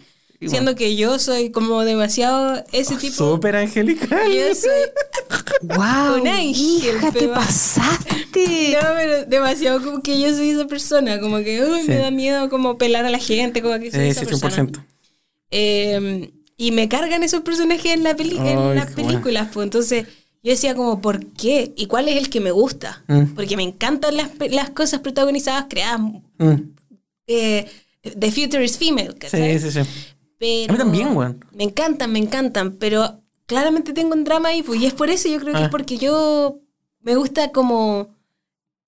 siendo 0.47 0.75
que 0.75 0.95
yo 0.97 1.19
soy 1.19 1.51
como 1.51 1.85
demasiado 1.85 2.63
ese 2.73 2.97
tipo. 2.97 3.15
Súper 3.15 3.57
angelical. 3.57 4.31
Yo 4.31 4.55
soy 4.55 4.71
¡Wow! 5.63 6.21
Un 6.21 6.29
ángel, 6.29 6.55
hija, 6.99 7.13
te 7.13 7.29
pasaste. 7.29 8.15
no, 8.35 8.89
pero 8.97 9.25
demasiado 9.27 9.83
como 9.83 10.03
que 10.03 10.21
yo 10.21 10.35
soy 10.35 10.51
esa 10.51 10.67
persona, 10.67 11.21
como 11.21 11.39
que 11.39 11.63
uy, 11.65 11.83
Sí. 11.83 11.89
me 11.89 11.97
da 11.97 12.11
miedo 12.11 12.51
como 12.51 12.77
pelar 12.77 13.05
a 13.07 13.11
la 13.11 13.19
gente, 13.19 13.63
como 13.63 13.79
que 13.79 13.91
soy 13.91 14.01
Sí, 14.05 14.09
esa 14.09 14.21
sí, 14.21 14.27
persona. 14.27 14.51
100%. 14.55 14.85
Eh, 15.51 16.31
y 16.57 16.71
me 16.73 16.89
cargan 16.89 17.23
esos 17.23 17.41
personajes 17.43 17.93
en, 17.93 18.03
la 18.03 18.15
peli 18.17 18.37
en 18.39 18.75
las 18.77 18.93
películas, 18.93 19.49
pues 19.53 19.65
entonces 19.65 20.07
yo 20.43 20.51
decía 20.51 20.75
como, 20.75 21.01
¿por 21.01 21.25
qué? 21.33 21.73
¿Y 21.77 21.87
cuál 21.87 22.09
es 22.09 22.17
el 22.17 22.29
que 22.31 22.41
me 22.41 22.51
gusta? 22.51 23.03
Mm. 23.09 23.35
Porque 23.35 23.57
me 23.57 23.63
encantan 23.63 24.17
las, 24.17 24.31
las 24.51 24.71
cosas 24.71 25.01
protagonizadas 25.01 25.67
creadas 25.69 26.01
Mm. 26.39 26.55
eh, 27.27 27.71
The 28.03 28.31
Future 28.31 28.63
is 28.65 28.77
Female, 28.77 29.15
¿cachai? 29.19 29.59
Sí, 29.59 29.71
sí, 29.71 29.83
sí. 29.83 29.91
Pero 30.39 30.71
A 30.71 30.73
mí 30.73 30.79
también, 30.79 31.17
weón. 31.17 31.43
Me 31.53 31.65
encantan, 31.65 32.13
me 32.13 32.19
encantan, 32.19 32.73
pero 32.73 33.23
claramente 33.47 33.93
tengo 33.95 34.13
un 34.15 34.25
drama 34.25 34.51
ahí, 34.51 34.63
pues, 34.63 34.81
y 34.81 34.87
es 34.87 34.93
por 34.93 35.09
eso 35.11 35.29
yo 35.29 35.39
creo 35.41 35.55
que 35.55 35.61
Ah. 35.61 35.65
es 35.65 35.71
porque 35.71 35.97
yo 35.97 36.59
me 37.01 37.17
gusta 37.17 37.51
como 37.53 38.09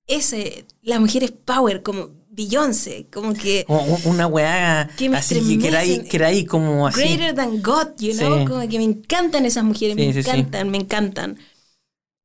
ese, 0.07 0.67
las 0.83 1.01
mujeres 1.01 1.31
power, 1.33 1.83
como 1.83 2.11
Beyoncé, 2.37 3.07
como 3.13 3.33
que 3.35 3.65
una 4.05 4.27
weá 4.27 4.89
Que 4.97 5.09
me 5.09 5.17
así 5.17 5.59
que 5.59 5.69
era 5.69 5.79
ahí, 5.81 6.05
que 6.05 6.17
era 6.17 6.27
ahí 6.29 6.45
como 6.45 6.87
así. 6.87 7.01
greater 7.01 7.35
than 7.35 7.63
God, 7.63 7.89
you 7.99 8.13
know, 8.15 8.41
Sí. 8.41 8.45
como 8.47 8.69
que 8.69 8.79
me 8.79 8.85
encantan 8.85 9.47
esas 9.47 9.65
mujeres, 9.65 9.97
Sí, 9.97 10.07
me 10.07 10.13
sí, 10.13 10.19
encantan, 10.21 10.71
me 10.71 10.77
encantan. 10.79 11.39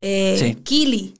Eh, 0.01 0.37
Sí. 0.39 0.55
Killy. 0.63 1.13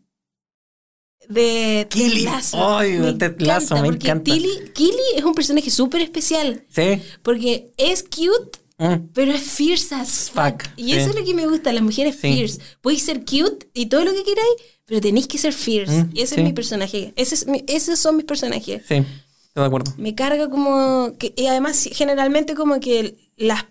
De. 1.30 1.88
Lasso. 2.26 2.78
Ay, 2.78 2.98
Ted 3.18 3.38
me 3.40 3.84
porque 3.84 4.08
encanta. 4.10 4.32
Killy 4.74 5.00
es 5.16 5.24
un 5.24 5.34
personaje 5.34 5.70
súper 5.72 6.02
especial. 6.02 6.66
Sí. 6.70 7.02
Porque 7.24 7.72
es 7.78 8.04
cute, 8.04 8.60
Mm. 8.78 9.10
pero 9.14 9.32
es 9.32 9.44
fierce 9.44 9.94
as 9.96 10.32
fuck. 10.34 10.64
Fuck, 10.64 10.70
Y 10.76 10.94
eso 10.94 11.12
es 11.12 11.16
lo 11.16 11.24
que 11.24 11.34
me 11.36 11.46
gusta, 11.48 11.72
las 11.72 11.84
mujeres 11.84 12.16
fierce. 12.16 12.60
Podéis 12.82 13.04
ser 13.04 13.20
cute 13.20 13.70
y 13.74 13.86
todo 13.86 14.04
lo 14.04 14.12
que 14.12 14.24
queráis, 14.24 14.54
pero 14.92 15.00
tenéis 15.00 15.26
que 15.26 15.38
ser 15.38 15.54
fierce. 15.54 16.04
Mm, 16.04 16.10
y 16.14 16.22
ese 16.22 16.36
sí. 16.36 16.42
es 16.42 16.48
mi 16.48 16.52
personaje. 16.52 17.14
Ese 17.16 17.36
es 17.36 17.48
mi- 17.48 17.64
esos 17.66 17.98
son 17.98 18.18
mis 18.18 18.26
personajes. 18.26 18.82
Sí. 18.86 18.96
Estoy 18.96 19.08
de 19.56 19.66
acuerdo. 19.66 19.94
Me 19.98 20.16
carga 20.16 20.50
como... 20.50 21.14
Que, 21.18 21.34
y 21.38 21.46
además, 21.46 21.88
generalmente 21.94 22.56
como 22.56 22.78
que 22.82 23.16
las, 23.38 23.64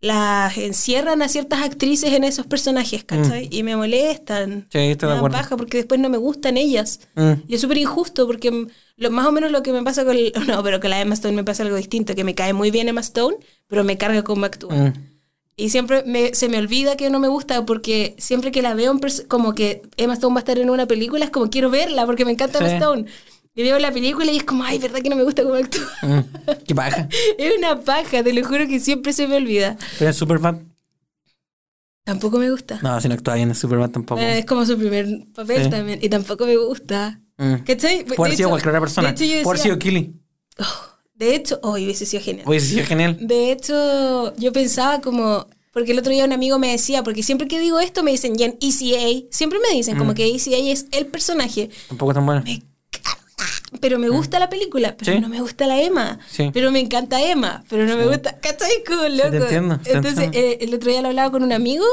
las 0.00 0.56
encierran 0.56 1.20
a 1.20 1.28
ciertas 1.28 1.60
actrices 1.62 2.14
en 2.14 2.24
esos 2.24 2.46
personajes, 2.46 3.04
¿cachai? 3.04 3.48
Y 3.52 3.62
me 3.64 3.76
molestan. 3.76 4.50
Mm. 4.50 4.66
Sí, 4.72 4.78
estoy 4.78 5.08
me 5.08 5.12
de 5.12 5.18
acuerdo. 5.18 5.36
paja 5.36 5.56
porque 5.58 5.76
después 5.76 6.00
no 6.00 6.08
me 6.08 6.16
gustan 6.16 6.56
ellas. 6.56 7.00
Mm. 7.16 7.32
Y 7.48 7.54
es 7.54 7.60
súper 7.60 7.76
injusto 7.76 8.26
porque 8.26 8.50
mm, 8.50 8.66
lo, 8.96 9.10
más 9.10 9.26
o 9.26 9.32
menos 9.32 9.50
lo 9.50 9.62
que 9.62 9.74
me 9.74 9.82
pasa 9.82 10.06
con... 10.06 10.16
el- 10.16 10.32
no, 10.48 10.62
pero 10.62 10.80
con 10.80 10.88
la 10.88 11.02
Emma 11.02 11.12
Stone 11.12 11.36
me 11.36 11.44
pasa 11.44 11.64
algo 11.64 11.76
distinto, 11.76 12.14
que 12.14 12.24
me 12.24 12.34
cae 12.34 12.54
muy 12.54 12.70
bien 12.70 12.88
Emma 12.88 13.02
Stone, 13.02 13.36
pero 13.66 13.84
me 13.84 13.98
carga 13.98 14.24
cómo 14.24 14.46
actúa. 14.46 14.94
Y 15.56 15.68
siempre 15.68 16.02
me- 16.04 16.34
se 16.34 16.48
me 16.48 16.58
olvida 16.58 16.96
que 16.96 17.10
no 17.10 17.20
me 17.20 17.28
gusta 17.28 17.64
porque 17.66 18.14
siempre 18.18 18.50
que 18.52 18.62
la 18.62 18.74
veo 18.74 18.98
como 19.28 19.54
que 19.54 19.82
Emma 19.96 20.14
Stone 20.14 20.34
va 20.34 20.38
a 20.38 20.42
estar 20.42 20.58
en 20.58 20.70
una 20.70 20.86
película, 20.86 21.24
es 21.24 21.30
como 21.30 21.50
quiero 21.50 21.70
verla 21.70 22.06
porque 22.06 22.24
me 22.24 22.32
encanta 22.32 22.58
Sí. 22.58 22.64
Emma 22.64 22.74
Stone. 22.74 23.04
Y 23.54 23.62
veo 23.62 23.78
la 23.78 23.92
película 23.92 24.32
y 24.32 24.38
es 24.38 24.44
como, 24.44 24.64
ay, 24.64 24.78
¿verdad 24.78 25.00
que 25.02 25.10
no 25.10 25.16
me 25.16 25.24
gusta 25.24 25.42
cómo 25.42 25.56
actúa? 25.56 25.86
Mm. 26.00 26.20
Qué 26.66 26.74
paja. 26.74 27.06
es 27.38 27.52
una 27.58 27.78
paja, 27.82 28.22
te 28.22 28.32
lo 28.32 28.42
juro 28.48 28.66
que 28.66 28.80
siempre 28.80 29.12
se 29.12 29.28
me 29.28 29.36
olvida. 29.36 29.76
Pero 29.98 30.08
en 30.08 30.14
Superbad. 30.14 30.56
Tampoco 32.04 32.38
me 32.38 32.50
gusta. 32.50 32.80
No, 32.82 33.00
si 33.00 33.08
no 33.08 33.14
actúa 33.14 33.34
bien 33.34 33.50
en 33.50 33.54
Superbad 33.54 33.90
tampoco. 33.90 34.20
Es 34.20 34.44
como 34.46 34.64
su 34.66 34.76
primer 34.76 35.06
papel 35.34 35.64
Sí. 35.64 35.70
también. 35.70 35.98
Y 36.02 36.08
tampoco 36.08 36.46
me 36.46 36.56
gusta. 36.56 37.20
Mm. 37.36 37.56
¿Cachai? 37.66 37.98
Sido 37.98 38.06
hecho- 38.06 38.16
cualquier 38.16 38.48
otra 38.70 38.80
persona. 38.80 39.12
Decía- 39.12 39.44
sido 39.56 39.78
Killy. 39.78 40.14
Oh, 40.58 40.64
de 41.22 41.34
hecho, 41.36 41.58
oh, 41.62 41.72
hubiese 41.72 42.04
sido 42.06 42.22
genial. 42.22 42.46
Hubiese 42.48 42.66
sido 42.66 42.84
genial. 42.84 43.16
De 43.20 43.52
hecho, 43.52 44.34
yo 44.36 44.52
pensaba 44.52 45.00
como. 45.00 45.46
Porque 45.72 45.92
el 45.92 45.98
otro 45.98 46.12
día 46.12 46.26
un 46.26 46.32
amigo 46.34 46.58
me 46.58 46.70
decía, 46.70 47.02
porque 47.02 47.22
siempre 47.22 47.48
que 47.48 47.58
digo 47.58 47.80
esto 47.80 48.02
me 48.02 48.10
dicen, 48.10 48.34
y 48.38 48.42
en 48.42 48.58
ECA, 48.60 49.26
siempre 49.30 49.58
me 49.58 49.74
dicen 49.74 49.96
Mm. 49.96 49.98
como 49.98 50.12
que 50.14 50.26
ECA 50.26 50.56
es 50.58 50.84
el 50.92 51.06
personaje. 51.06 51.70
Tampoco 51.88 52.12
tan 52.12 52.26
bueno. 52.26 52.42
Me. 52.44 52.62
Pero 53.80 53.98
me 53.98 54.08
gusta 54.10 54.38
la 54.38 54.48
película, 54.50 54.94
pero 54.98 55.12
Mm. 55.12 55.14
Sí. 55.16 55.20
no 55.20 55.28
me 55.28 55.40
gusta 55.40 55.66
la 55.66 55.80
Emma. 55.80 56.18
Sí. 56.30 56.50
Pero 56.52 56.70
me 56.70 56.80
encanta 56.80 57.20
Emma, 57.22 57.64
pero 57.68 57.86
no 57.86 57.96
me 57.96 58.06
gusta. 58.06 58.38
¿Cachai? 58.38 58.70
Como 58.86 59.08
loco. 59.08 59.30
te 59.30 59.36
entiendo, 59.38 59.78
te 59.78 59.92
Entonces, 59.92 60.28
eh, 60.32 60.58
el 60.60 60.74
otro 60.74 60.90
día 60.90 61.00
lo 61.02 61.08
hablaba 61.08 61.30
con 61.30 61.42
un 61.42 61.52
amigo 61.52 61.84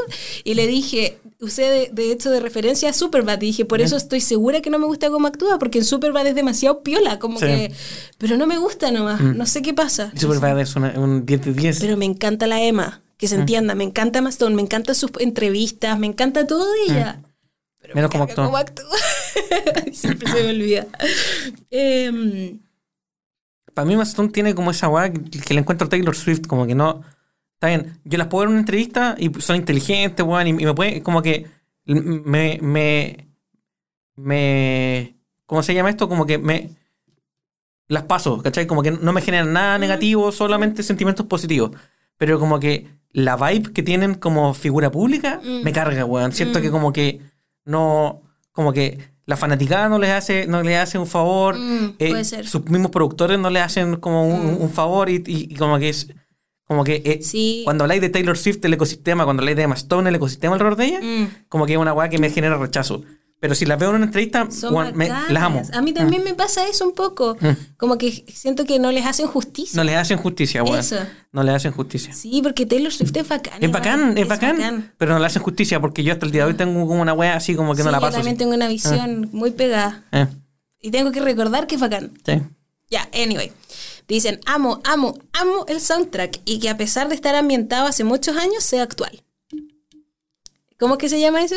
y 0.44 0.54
le 0.56 0.68
dije, 0.68 1.20
usé 1.40 1.64
de, 1.64 1.90
de 1.94 2.12
hecho 2.12 2.30
de 2.32 2.42
referencia 2.42 2.90
a 2.90 2.94
Superbad. 2.94 3.42
Y 3.42 3.48
dije, 3.48 3.66
por 3.66 3.82
eso 3.82 3.96
estoy 3.98 4.20
segura 4.22 4.62
que 4.62 4.70
no 4.70 4.78
me 4.78 4.86
gusta 4.86 5.10
cómo 5.10 5.28
actúa, 5.28 5.58
porque 5.58 5.80
en 5.80 5.86
Superbad 5.86 6.28
es 6.28 6.36
demasiado 6.36 6.84
piola, 6.84 7.18
como 7.18 7.40
Sí. 7.40 7.46
Mm. 7.46 7.48
que. 7.48 7.72
Pero 8.18 8.38
no 8.38 8.46
me 8.46 8.58
gusta 8.58 8.92
nomás, 8.92 9.22
no 9.22 9.46
sé 9.46 9.62
qué 9.62 9.74
pasa. 9.74 10.12
Superbad 10.16 10.60
es 10.60 10.76
una- 10.76 10.94
un 11.00 11.26
10 11.26 11.44
de 11.46 11.54
10. 11.54 11.80
Pero 11.80 11.96
me 11.98 12.06
encanta 12.06 12.46
la 12.46 12.62
Emma, 12.62 13.02
que 13.18 13.26
Mm. 13.26 13.30
se 13.30 13.36
entienda, 13.36 13.74
me 13.76 13.86
encanta 13.86 14.20
Emma 14.20 14.30
Stone, 14.30 14.54
me 14.56 14.62
encantan 14.62 14.96
sus 14.96 15.12
entrevistas, 15.20 15.98
me 15.98 16.08
encanta 16.08 16.46
todo 16.46 16.66
de 16.72 16.94
ella. 16.94 17.22
Pero. 17.90 17.96
Menos 17.96 18.10
me 18.18 18.24
carga 18.26 18.32
actúa. 18.32 18.46
cómo 18.46 18.58
actúa. 18.58 18.98
Siempre 19.94 20.30
se 20.32 20.44
me 20.44 20.50
olvida. 20.50 20.88
Em, 21.72 22.60
Para 23.74 23.86
mí, 23.86 23.96
Maston 23.96 24.32
tiene 24.32 24.54
como 24.56 24.72
esa 24.72 24.88
weá 24.90 25.12
que, 25.12 25.22
que 25.40 25.54
le 25.54 25.60
encuentro 25.62 25.86
a 25.88 25.90
Taylor 25.90 26.16
Swift, 26.16 26.48
como 26.48 26.66
que 26.68 26.76
no. 26.76 27.02
Está 27.56 27.68
bien, 27.68 28.00
yo 28.06 28.18
las 28.18 28.28
puedo 28.28 28.42
ver 28.42 28.48
en 28.48 28.52
una 28.54 28.60
entrevista 28.62 29.16
y 29.18 29.30
son 29.42 29.56
inteligentes, 29.58 30.26
weón, 30.26 30.48
y, 30.48 30.50
y 30.52 30.66
me 30.66 30.74
puede, 30.74 31.02
como 31.04 31.22
que. 31.22 31.48
Me. 31.86 32.60
me 32.62 33.26
me 34.16 35.16
¿Cómo 35.46 35.64
se 35.64 35.74
llama 35.74 35.90
esto? 35.90 36.08
Como 36.10 36.26
que 36.26 36.38
me. 36.38 36.72
Las 37.88 38.04
paso, 38.04 38.42
¿cachai? 38.44 38.68
Como 38.68 38.84
que 38.84 38.92
no 38.92 39.14
me 39.14 39.22
generan 39.22 39.52
nada 39.52 39.80
negativo, 39.80 40.32
solamente 40.32 40.84
sentimientos 40.84 41.26
positivos. 41.26 41.72
Pero 42.18 42.40
como 42.40 42.60
que 42.60 42.88
la 43.12 43.36
vibe 43.36 43.74
que 43.74 43.82
tienen 43.82 44.14
como 44.14 44.54
figura 44.54 44.92
pública 44.92 45.40
Mm. 45.44 45.64
me 45.64 45.72
carga, 45.72 46.06
weón. 46.06 46.32
Siento 46.32 46.60
Mm. 46.60 46.62
que 46.62 46.70
como 46.72 46.94
que 46.94 47.22
no. 47.66 48.22
Como 48.52 48.74
que 48.74 48.98
la 49.26 49.38
fanaticada 49.38 49.88
no 49.90 50.00
les 50.00 50.10
hace, 50.10 50.48
no 50.48 50.62
les 50.64 50.78
hace 50.78 50.98
un 50.98 51.08
favor. 51.08 51.56
Mm, 51.58 51.96
eh. 52.00 52.24
Sus 52.44 52.66
mismos 52.66 52.92
productores 52.92 53.40
no 53.40 53.50
le 53.50 53.62
hacen 53.62 53.96
como 53.98 54.28
un, 54.28 54.56
Mm. 54.58 54.62
un 54.62 54.70
favor 54.70 55.10
y, 55.10 55.16
y- 55.26 55.48
y 55.52 55.56
como 55.56 55.78
que 55.80 55.90
es. 55.90 56.08
Como 56.66 56.84
que 56.84 57.02
eh, 57.04 57.20
Sí. 57.24 57.62
cuando 57.66 57.84
habláis 57.84 58.02
de 58.02 58.10
Taylor 58.10 58.38
Swift, 58.38 58.60
el 58.64 58.74
ecosistema, 58.74 59.24
cuando 59.26 59.42
habláis 59.42 59.58
de 59.58 59.64
Emma 59.64 59.74
Stone, 59.76 60.08
el 60.10 60.16
ecosistema 60.16 60.54
alrededor 60.54 60.78
de 60.78 60.86
ella, 60.86 61.00
mm, 61.02 61.46
como 61.48 61.66
que 61.66 61.74
es 61.74 61.80
una 61.80 61.94
weá 61.94 62.10
que 62.10 62.20
me 62.20 62.30
genera 62.30 62.58
rechazo. 62.58 63.02
Pero 63.42 63.56
si 63.56 63.66
las 63.66 63.80
veo 63.80 63.90
en 63.92 63.96
una 63.96 64.06
entrevista, 64.06 64.52
son 64.52 64.98
me- 64.98 65.08
las 65.08 65.44
amo. 65.44 65.62
A 65.74 65.82
mí 65.82 65.94
también 65.94 66.24
me 66.26 66.34
pasa 66.34 66.68
eso 66.68 66.86
un 66.86 66.94
poco. 66.94 67.38
Mm. 67.40 67.48
Como 67.78 67.98
que 67.98 68.12
siento 68.34 68.66
que 68.66 68.80
no 68.80 68.92
les 68.92 69.06
hacen 69.06 69.28
justicia. 69.28 69.78
No 69.78 69.84
le 69.86 69.96
hacen 69.96 70.18
justicia, 70.18 70.62
weón. 70.64 70.80
Eso. 70.80 70.98
No 71.32 71.44
le 71.44 71.52
hacen 71.52 71.72
justicia. 71.72 72.14
Sí, 72.14 72.42
porque 72.44 72.66
Taylor 72.66 72.92
Swift 72.92 73.16
es 73.16 73.28
bacán. 73.30 73.64
Es 73.64 73.72
bacán, 73.72 74.18
es 74.18 74.28
bacán, 74.28 74.94
pero 74.98 75.14
no 75.14 75.20
le 75.20 75.26
hacen 75.26 75.42
justicia 75.42 75.80
porque 75.80 76.04
yo 76.04 76.12
hasta 76.12 76.26
el 76.26 76.34
día 76.34 76.44
de 76.44 76.50
hoy 76.52 76.58
tengo 76.58 76.86
como 76.86 77.02
una 77.02 77.14
weá 77.14 77.36
así 77.36 77.56
como 77.56 77.74
que 77.76 77.82
Sí, 77.82 77.86
no 77.86 77.92
la 77.92 78.00
yo 78.00 78.02
paso. 78.02 78.18
también 78.18 78.34
así. 78.36 78.40
tengo 78.40 78.54
una 78.56 78.68
visión 78.68 79.30
muy 79.32 79.52
pegada. 79.52 80.04
Eh, 80.12 80.28
Y 80.82 80.92
tengo 80.92 81.12
que 81.14 81.22
recordar 81.22 81.66
que 81.68 81.76
es 81.76 81.82
bacán. 81.82 82.12
Sí. 82.26 82.42
Ya, 82.90 83.08
anyway. 83.14 83.52
Dicen, 84.08 84.40
amo, 84.48 84.82
amo, 84.84 85.18
amo 85.34 85.64
el 85.70 85.80
soundtrack 85.80 86.42
y 86.44 86.60
que 86.60 86.68
a 86.70 86.76
pesar 86.76 87.08
de 87.08 87.16
estar 87.16 87.36
ambientado 87.36 87.86
hace 87.88 88.04
muchos 88.04 88.36
años, 88.36 88.64
sea 88.64 88.84
actual. 88.84 89.24
¿Cómo 90.80 90.96
es 90.96 91.00
que 91.00 91.10
se 91.10 91.20
llama 91.20 91.44
eso? 91.44 91.56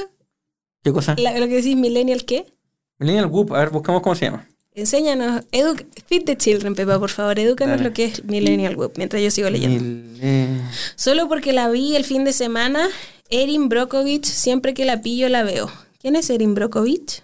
¿Qué 0.82 0.92
cosa? 0.92 1.14
La- 1.18 1.38
lo 1.38 1.46
que 1.46 1.56
decís, 1.56 1.76
Millennial, 1.76 2.24
¿qué? 2.24 2.52
Millennial 2.98 3.26
Whoop, 3.26 3.52
a 3.54 3.58
ver, 3.60 3.70
buscamos 3.70 4.02
cómo 4.02 4.14
se 4.14 4.26
llama. 4.26 4.46
Enséñanos, 4.74 5.44
edu 5.52 5.74
Feed 6.06 6.24
the 6.24 6.36
Children, 6.36 6.74
Pepa, 6.74 6.98
por 6.98 7.10
favor, 7.10 7.38
edúcanos 7.38 7.76
Dale. 7.78 7.88
lo 7.90 7.94
que 7.94 8.04
es 8.06 8.24
Millennial 8.24 8.76
Whoop, 8.76 8.94
mientras 8.96 9.22
yo 9.22 9.30
sigo 9.30 9.50
leyendo. 9.50 9.82
Mil- 9.82 10.60
Solo 10.96 11.28
porque 11.28 11.52
la 11.52 11.68
vi 11.68 11.94
el 11.94 12.04
fin 12.04 12.24
de 12.24 12.32
semana, 12.32 12.88
Erin 13.28 13.68
Brockovich, 13.68 14.24
siempre 14.24 14.72
que 14.72 14.84
la 14.86 15.02
pillo 15.02 15.28
la 15.28 15.42
veo. 15.42 15.70
¿Quién 16.00 16.16
es 16.16 16.30
Erin 16.30 16.54
Brockovich? 16.54 17.22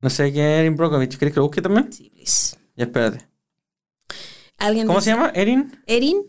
No 0.00 0.10
sé 0.10 0.32
quién 0.32 0.44
es 0.46 0.60
Erin 0.60 0.76
Brockovich. 0.76 1.16
¿Quieres 1.16 1.32
que 1.32 1.40
lo 1.40 1.46
busque 1.46 1.62
también? 1.62 1.92
Sí, 1.92 2.10
please. 2.10 2.56
Ya, 2.76 2.84
espérate. 2.84 3.26
¿Alguien 4.58 4.86
¿Cómo 4.86 4.98
dice- 4.98 5.10
se 5.12 5.16
llama? 5.16 5.30
Erin 5.34 5.80
Erin 5.86 6.22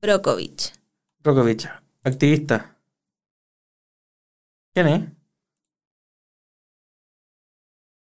Brockovich. 0.00 0.72
Brockovich. 1.20 1.66
Activista. 2.02 2.73
¿Quién 4.74 4.88
es? 4.88 5.02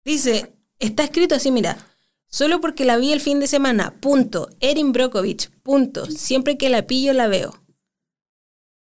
Dice, 0.04 0.54
está 0.78 1.04
escrito 1.04 1.34
así, 1.34 1.50
mira. 1.50 1.76
Solo 2.28 2.60
porque 2.60 2.84
la 2.84 2.96
vi 2.96 3.12
el 3.12 3.20
fin 3.20 3.40
de 3.40 3.46
semana, 3.46 3.94
punto. 4.00 4.48
Erin 4.60 4.92
Brockovich, 4.92 5.50
punto. 5.62 6.06
Siempre 6.06 6.56
que 6.58 6.68
la 6.68 6.86
pillo 6.86 7.12
la 7.12 7.28
veo. 7.28 7.54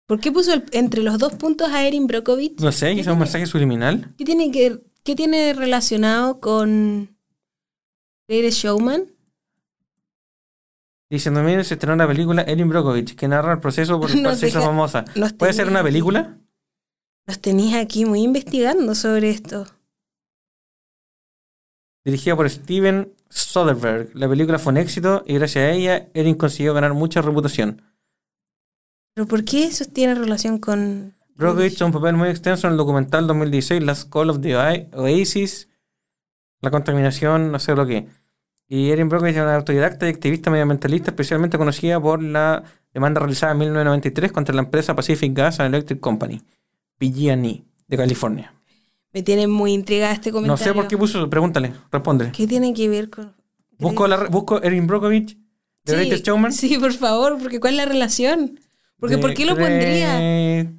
¿Por 0.05 0.19
qué 0.19 0.31
puso 0.31 0.53
el- 0.53 0.65
entre 0.71 1.01
los 1.03 1.17
dos 1.19 1.33
puntos 1.33 1.69
a 1.69 1.85
Erin 1.87 2.07
Brockovich? 2.07 2.59
No 2.59 2.71
sé, 2.71 2.93
quizás 2.95 3.13
un 3.13 3.19
mensaje 3.19 3.45
subliminal. 3.45 4.13
¿Qué 4.17 4.25
tiene, 4.25 4.51
que, 4.51 4.81
¿Qué 5.03 5.15
tiene 5.15 5.53
relacionado 5.53 6.39
con 6.41 7.15
Greatest 8.27 8.57
Showman? 8.57 9.05
Dice, 11.09 11.29
en 11.29 11.35
2000 11.35 11.63
se 11.65 11.73
estrenó 11.75 11.95
la 11.95 12.07
película 12.07 12.41
Erin 12.43 12.69
Brockovich, 12.69 13.15
que 13.15 13.27
narra 13.27 13.53
el 13.53 13.59
proceso 13.59 13.99
por 13.99 14.09
el 14.11 14.21
cual 14.21 14.37
se 14.37 14.47
hizo 14.47 14.61
famosa. 14.61 15.05
¿Puede 15.37 15.53
ser 15.53 15.67
una 15.67 15.83
película? 15.83 16.37
Los 17.27 17.39
tenías 17.39 17.81
aquí 17.81 18.05
muy 18.05 18.21
investigando 18.21 18.95
sobre 18.95 19.29
esto. 19.29 19.65
Dirigida 22.03 22.35
por 22.35 22.49
Steven 22.49 23.13
Soderbergh. 23.29 24.15
La 24.15 24.27
película 24.27 24.57
fue 24.59 24.71
un 24.73 24.77
éxito 24.77 25.23
y 25.27 25.35
gracias 25.35 25.63
a 25.63 25.69
ella, 25.71 26.09
Erin 26.13 26.35
consiguió 26.35 26.73
ganar 26.73 26.93
mucha 26.93 27.21
reputación. 27.21 27.83
¿Pero 29.13 29.27
por 29.27 29.43
qué 29.45 29.65
eso 29.65 29.85
tiene 29.85 30.15
relación 30.15 30.57
con... 30.57 31.13
Brockovich 31.35 31.77
tuvo 31.77 31.87
un 31.87 31.93
papel 31.93 32.15
muy 32.15 32.29
extenso 32.29 32.67
en 32.67 32.73
el 32.73 32.77
documental 32.77 33.27
2016 33.27 33.83
Last 33.83 34.09
Call 34.11 34.29
of 34.29 34.41
the 34.41 34.55
Oa- 34.55 34.87
Oasis, 34.93 35.69
la 36.61 36.71
contaminación, 36.71 37.51
no 37.51 37.59
sé 37.59 37.75
lo 37.75 37.85
que. 37.85 38.07
Y 38.67 38.89
Erin 38.89 39.09
Brockovich 39.09 39.35
es 39.35 39.41
una 39.41 39.55
autodidacta 39.55 40.07
y 40.07 40.09
activista 40.11 40.49
medioambientalista, 40.49 41.11
especialmente 41.11 41.57
conocida 41.57 41.99
por 41.99 42.21
la 42.21 42.63
demanda 42.93 43.19
realizada 43.19 43.53
en 43.53 43.59
1993 43.59 44.31
contra 44.31 44.55
la 44.55 44.61
empresa 44.61 44.95
Pacific 44.95 45.33
Gas 45.33 45.59
and 45.59 45.73
Electric 45.73 45.99
Company, 45.99 46.41
PG&E, 47.01 47.63
de 47.87 47.97
California. 47.97 48.53
Me 49.11 49.23
tiene 49.23 49.47
muy 49.47 49.73
intrigada 49.73 50.13
este 50.13 50.29
No 50.29 50.35
comentario. 50.35 50.63
sé 50.63 50.73
por 50.73 50.87
qué 50.87 50.97
puso, 50.97 51.27
pregúntale, 51.29 51.73
respóndele. 51.91 52.31
¿Qué 52.31 52.45
tiene 52.47 52.73
que 52.73 52.87
ver 52.87 53.09
con...? 53.09 53.35
Busco, 53.79 54.07
la, 54.07 54.25
busco 54.25 54.61
Erin 54.61 54.85
Brockovich, 54.85 55.35
The 55.83 55.93
Sí, 55.93 55.97
Greatest 55.97 56.27
Showman. 56.27 56.53
Sí, 56.53 56.77
por 56.77 56.93
favor, 56.93 57.39
porque 57.39 57.59
¿cuál 57.59 57.73
es 57.73 57.77
la 57.77 57.85
relación? 57.85 58.59
Porque 58.99 59.15
The 59.15 59.21
¿por 59.21 59.33
qué 59.33 59.45
lo 59.45 59.57
pondría? 59.57 60.69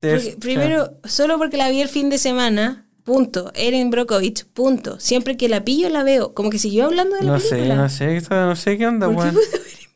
Porque, 0.00 0.36
primero, 0.38 0.98
solo 1.04 1.38
porque 1.38 1.56
la 1.56 1.70
vi 1.70 1.80
el 1.80 1.88
fin 1.88 2.10
de 2.10 2.18
semana, 2.18 2.86
punto. 3.04 3.50
Erin 3.54 3.88
Brockovich, 3.88 4.44
punto. 4.44 5.00
Siempre 5.00 5.38
que 5.38 5.48
la 5.48 5.64
pillo 5.64 5.88
la 5.88 6.02
veo. 6.04 6.34
Como 6.34 6.50
que 6.50 6.58
siguió 6.58 6.84
hablando 6.84 7.16
de 7.16 7.22
la 7.22 7.32
No 7.32 7.40
sé, 7.40 7.66
no 7.74 7.88
sé, 7.88 8.20
no 8.30 8.54
sé 8.54 8.76
qué 8.76 8.86
onda, 8.86 9.06
¿Por 9.06 9.16
qué 9.16 9.22
weón. 9.22 9.34
Brockovich? 9.34 9.88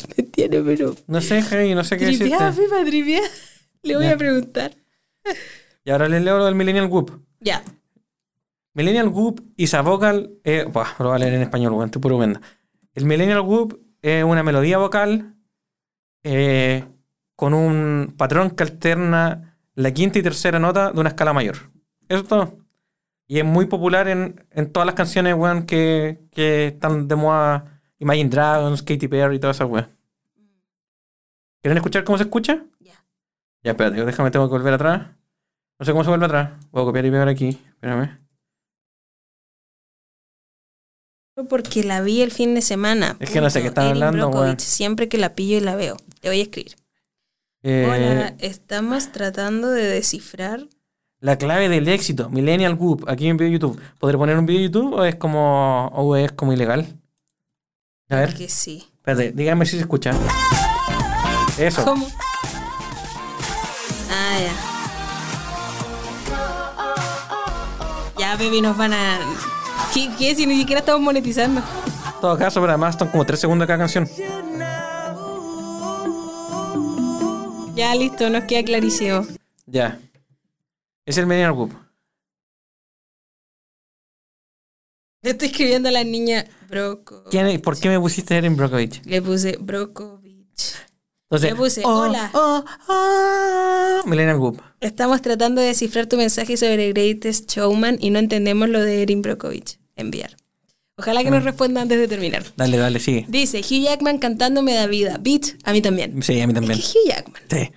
Me 0.16 0.22
tiene, 0.24 0.60
pero... 0.60 0.94
No 1.06 1.20
sé, 1.22 1.40
Javi, 1.42 1.74
no 1.74 1.84
sé 1.84 1.96
qué 1.96 2.06
Tripeada, 2.06 2.50
decirte. 2.50 2.84
Tripeada. 2.84 3.28
Le 3.82 3.96
voy 3.96 4.04
Ya. 4.06 4.12
a 4.12 4.16
preguntar. 4.16 4.72
Y 5.84 5.90
ahora 5.90 6.08
les 6.08 6.22
leo 6.22 6.38
lo 6.38 6.44
del 6.44 6.54
Millennial 6.54 6.86
Whoop. 6.86 7.20
Ya. 7.40 7.62
Millennial 8.74 9.08
Whoop 9.08 9.40
a 9.72 9.80
vocal. 9.82 10.30
Eh, 10.44 10.64
buah, 10.70 10.88
lo 10.98 11.06
voy 11.06 11.16
a 11.16 11.18
leer 11.18 11.34
en 11.34 11.42
español, 11.42 11.72
weón, 11.72 11.86
estoy 11.86 12.00
puro 12.02 12.18
venda. 12.18 12.40
El 12.94 13.04
Millennial 13.04 13.40
Whoop 13.40 13.80
es 14.02 14.24
una 14.24 14.42
melodía 14.42 14.78
vocal 14.78 15.34
eh, 16.22 16.84
con 17.36 17.54
un 17.54 18.14
patrón 18.16 18.50
que 18.50 18.62
alterna 18.62 19.56
la 19.74 19.92
quinta 19.92 20.18
y 20.18 20.22
tercera 20.22 20.58
nota 20.58 20.92
de 20.92 21.00
una 21.00 21.08
escala 21.10 21.32
mayor. 21.32 21.56
Eso 22.08 22.20
es 22.22 22.28
todo. 22.28 22.58
Y 23.26 23.38
es 23.38 23.44
muy 23.44 23.66
popular 23.66 24.08
en, 24.08 24.44
en 24.50 24.72
todas 24.72 24.86
las 24.86 24.94
canciones, 24.94 25.34
weón, 25.34 25.64
que, 25.64 26.20
que 26.32 26.68
están 26.68 27.08
de 27.08 27.16
moda. 27.16 27.80
Imagine 27.98 28.28
Dragons, 28.30 28.82
Katy 28.82 29.08
Perry 29.08 29.36
y 29.36 29.38
todas 29.38 29.56
esas, 29.56 29.68
weón. 29.68 29.88
¿Quieren 31.62 31.76
escuchar 31.76 32.04
cómo 32.04 32.18
se 32.18 32.24
escucha? 32.24 32.64
Ya. 33.62 33.72
Espérate, 33.72 34.04
déjame, 34.04 34.30
tengo 34.30 34.46
que 34.46 34.52
volver 34.52 34.74
atrás. 34.74 35.08
No 35.78 35.86
sé 35.86 35.92
cómo 35.92 36.04
se 36.04 36.10
vuelve 36.10 36.26
atrás. 36.26 36.50
Voy 36.70 36.82
a 36.82 36.84
copiar 36.86 37.04
y 37.06 37.10
pegar 37.10 37.28
aquí. 37.28 37.48
Espérame. 37.48 38.18
Porque 41.48 41.82
la 41.84 42.02
vi 42.02 42.20
el 42.20 42.30
fin 42.32 42.54
de 42.54 42.60
semana. 42.60 43.16
Es 43.18 43.30
que 43.30 43.40
no 43.40 43.48
sé 43.48 43.62
qué 43.62 43.68
están 43.68 43.86
hablando, 43.88 44.28
weón. 44.28 44.60
Siempre 44.60 45.08
que 45.08 45.16
la 45.16 45.34
pillo 45.34 45.56
y 45.56 45.60
la 45.60 45.74
veo. 45.74 45.96
Te 46.20 46.28
voy 46.28 46.40
a 46.40 46.42
escribir. 46.42 46.76
Eh, 47.62 47.86
Hola, 47.86 48.34
estamos 48.38 49.10
tratando 49.12 49.70
de 49.70 49.84
descifrar. 49.84 50.66
La 51.20 51.36
clave 51.36 51.68
del 51.68 51.86
éxito, 51.88 52.30
Millennial 52.30 52.74
Whoop, 52.74 53.04
aquí 53.06 53.28
en 53.28 53.36
video 53.36 53.48
de 53.48 53.52
YouTube. 53.52 53.80
¿Podré 53.98 54.16
poner 54.16 54.38
un 54.38 54.46
video 54.46 54.60
de 54.60 54.64
YouTube 54.68 54.94
o 54.94 55.04
es 55.04 55.16
como, 55.16 55.88
o 55.88 56.16
es 56.16 56.32
como 56.32 56.52
ilegal? 56.54 56.86
A 58.08 58.16
ver, 58.16 58.34
Que 58.34 58.48
sí. 58.48 58.88
espérate, 58.96 59.32
díganme 59.32 59.66
si 59.66 59.72
se 59.76 59.82
escucha. 59.82 60.12
Eso. 61.58 61.84
¿Cómo? 61.84 62.06
Ya. 64.40 64.52
Ya, 68.18 68.36
baby, 68.36 68.60
nos 68.60 68.76
van 68.76 68.92
a. 68.92 69.18
¿Qué, 69.94 70.10
qué? 70.18 70.34
Si 70.34 70.46
ni 70.46 70.56
siquiera 70.58 70.80
estamos 70.80 71.00
monetizando. 71.00 71.60
En 71.60 72.20
todo 72.20 72.36
caso, 72.38 72.60
pero 72.60 72.72
además 72.72 72.96
son 72.98 73.08
como 73.08 73.24
3 73.24 73.40
segundos 73.40 73.66
cada 73.66 73.78
canción. 73.78 74.06
Ya, 77.74 77.94
listo, 77.94 78.28
nos 78.28 78.44
queda 78.44 78.62
clarísimo. 78.64 79.26
Ya. 79.66 79.98
Es 81.06 81.16
el 81.16 81.26
Millennial. 81.26 81.68
Le 85.22 85.30
estoy 85.30 85.48
escribiendo 85.48 85.88
a 85.88 85.92
la 85.92 86.04
niña 86.04 86.44
Broco. 86.68 87.24
¿Quién 87.30 87.46
es- 87.46 87.60
¿Por 87.60 87.78
qué 87.78 87.88
me 87.88 87.98
pusiste 88.00 88.36
Erin 88.36 88.56
Brockovich? 88.56 89.02
Le 89.04 89.20
puse 89.22 89.56
Brokovich. 89.60 90.76
Entonces, 91.30 91.54
puse, 91.54 91.82
oh, 91.84 92.00
hola. 92.00 92.28
oh, 92.34 92.64
oh, 92.88 94.08
Millennial. 94.08 94.38
Estamos 94.80 95.22
tratando 95.22 95.60
de 95.60 95.68
descifrar 95.68 96.06
tu 96.06 96.16
mensaje 96.16 96.56
sobre 96.56 96.92
Greatest 96.92 97.48
Showman 97.52 97.98
y 98.00 98.10
no 98.10 98.18
entendemos 98.18 98.68
lo 98.68 98.80
de 98.80 99.02
Erin 99.02 99.22
Brockovich. 99.22 99.78
Enviar. 99.94 100.36
Ojalá 100.96 101.22
que 101.22 101.30
nos 101.30 101.44
responda 101.44 101.82
antes 101.82 101.98
de 102.00 102.08
terminar. 102.08 102.42
Dale, 102.56 102.76
dale, 102.76 102.98
sigue. 102.98 103.26
Dice, 103.28 103.60
Hugh 103.60 103.84
Jackman 103.84 104.18
cantando 104.18 104.60
me 104.62 104.74
da 104.74 104.86
vida. 104.88 105.18
Beat, 105.20 105.54
a 105.64 105.72
mí 105.72 105.80
también. 105.80 106.20
Sí, 106.22 106.40
a 106.40 106.46
mí 106.48 106.52
Es 106.52 106.54
también. 106.60 106.78
que 106.80 106.84
Hugh 106.86 107.08
Jackman. 107.08 107.42
Sí. 107.48 107.70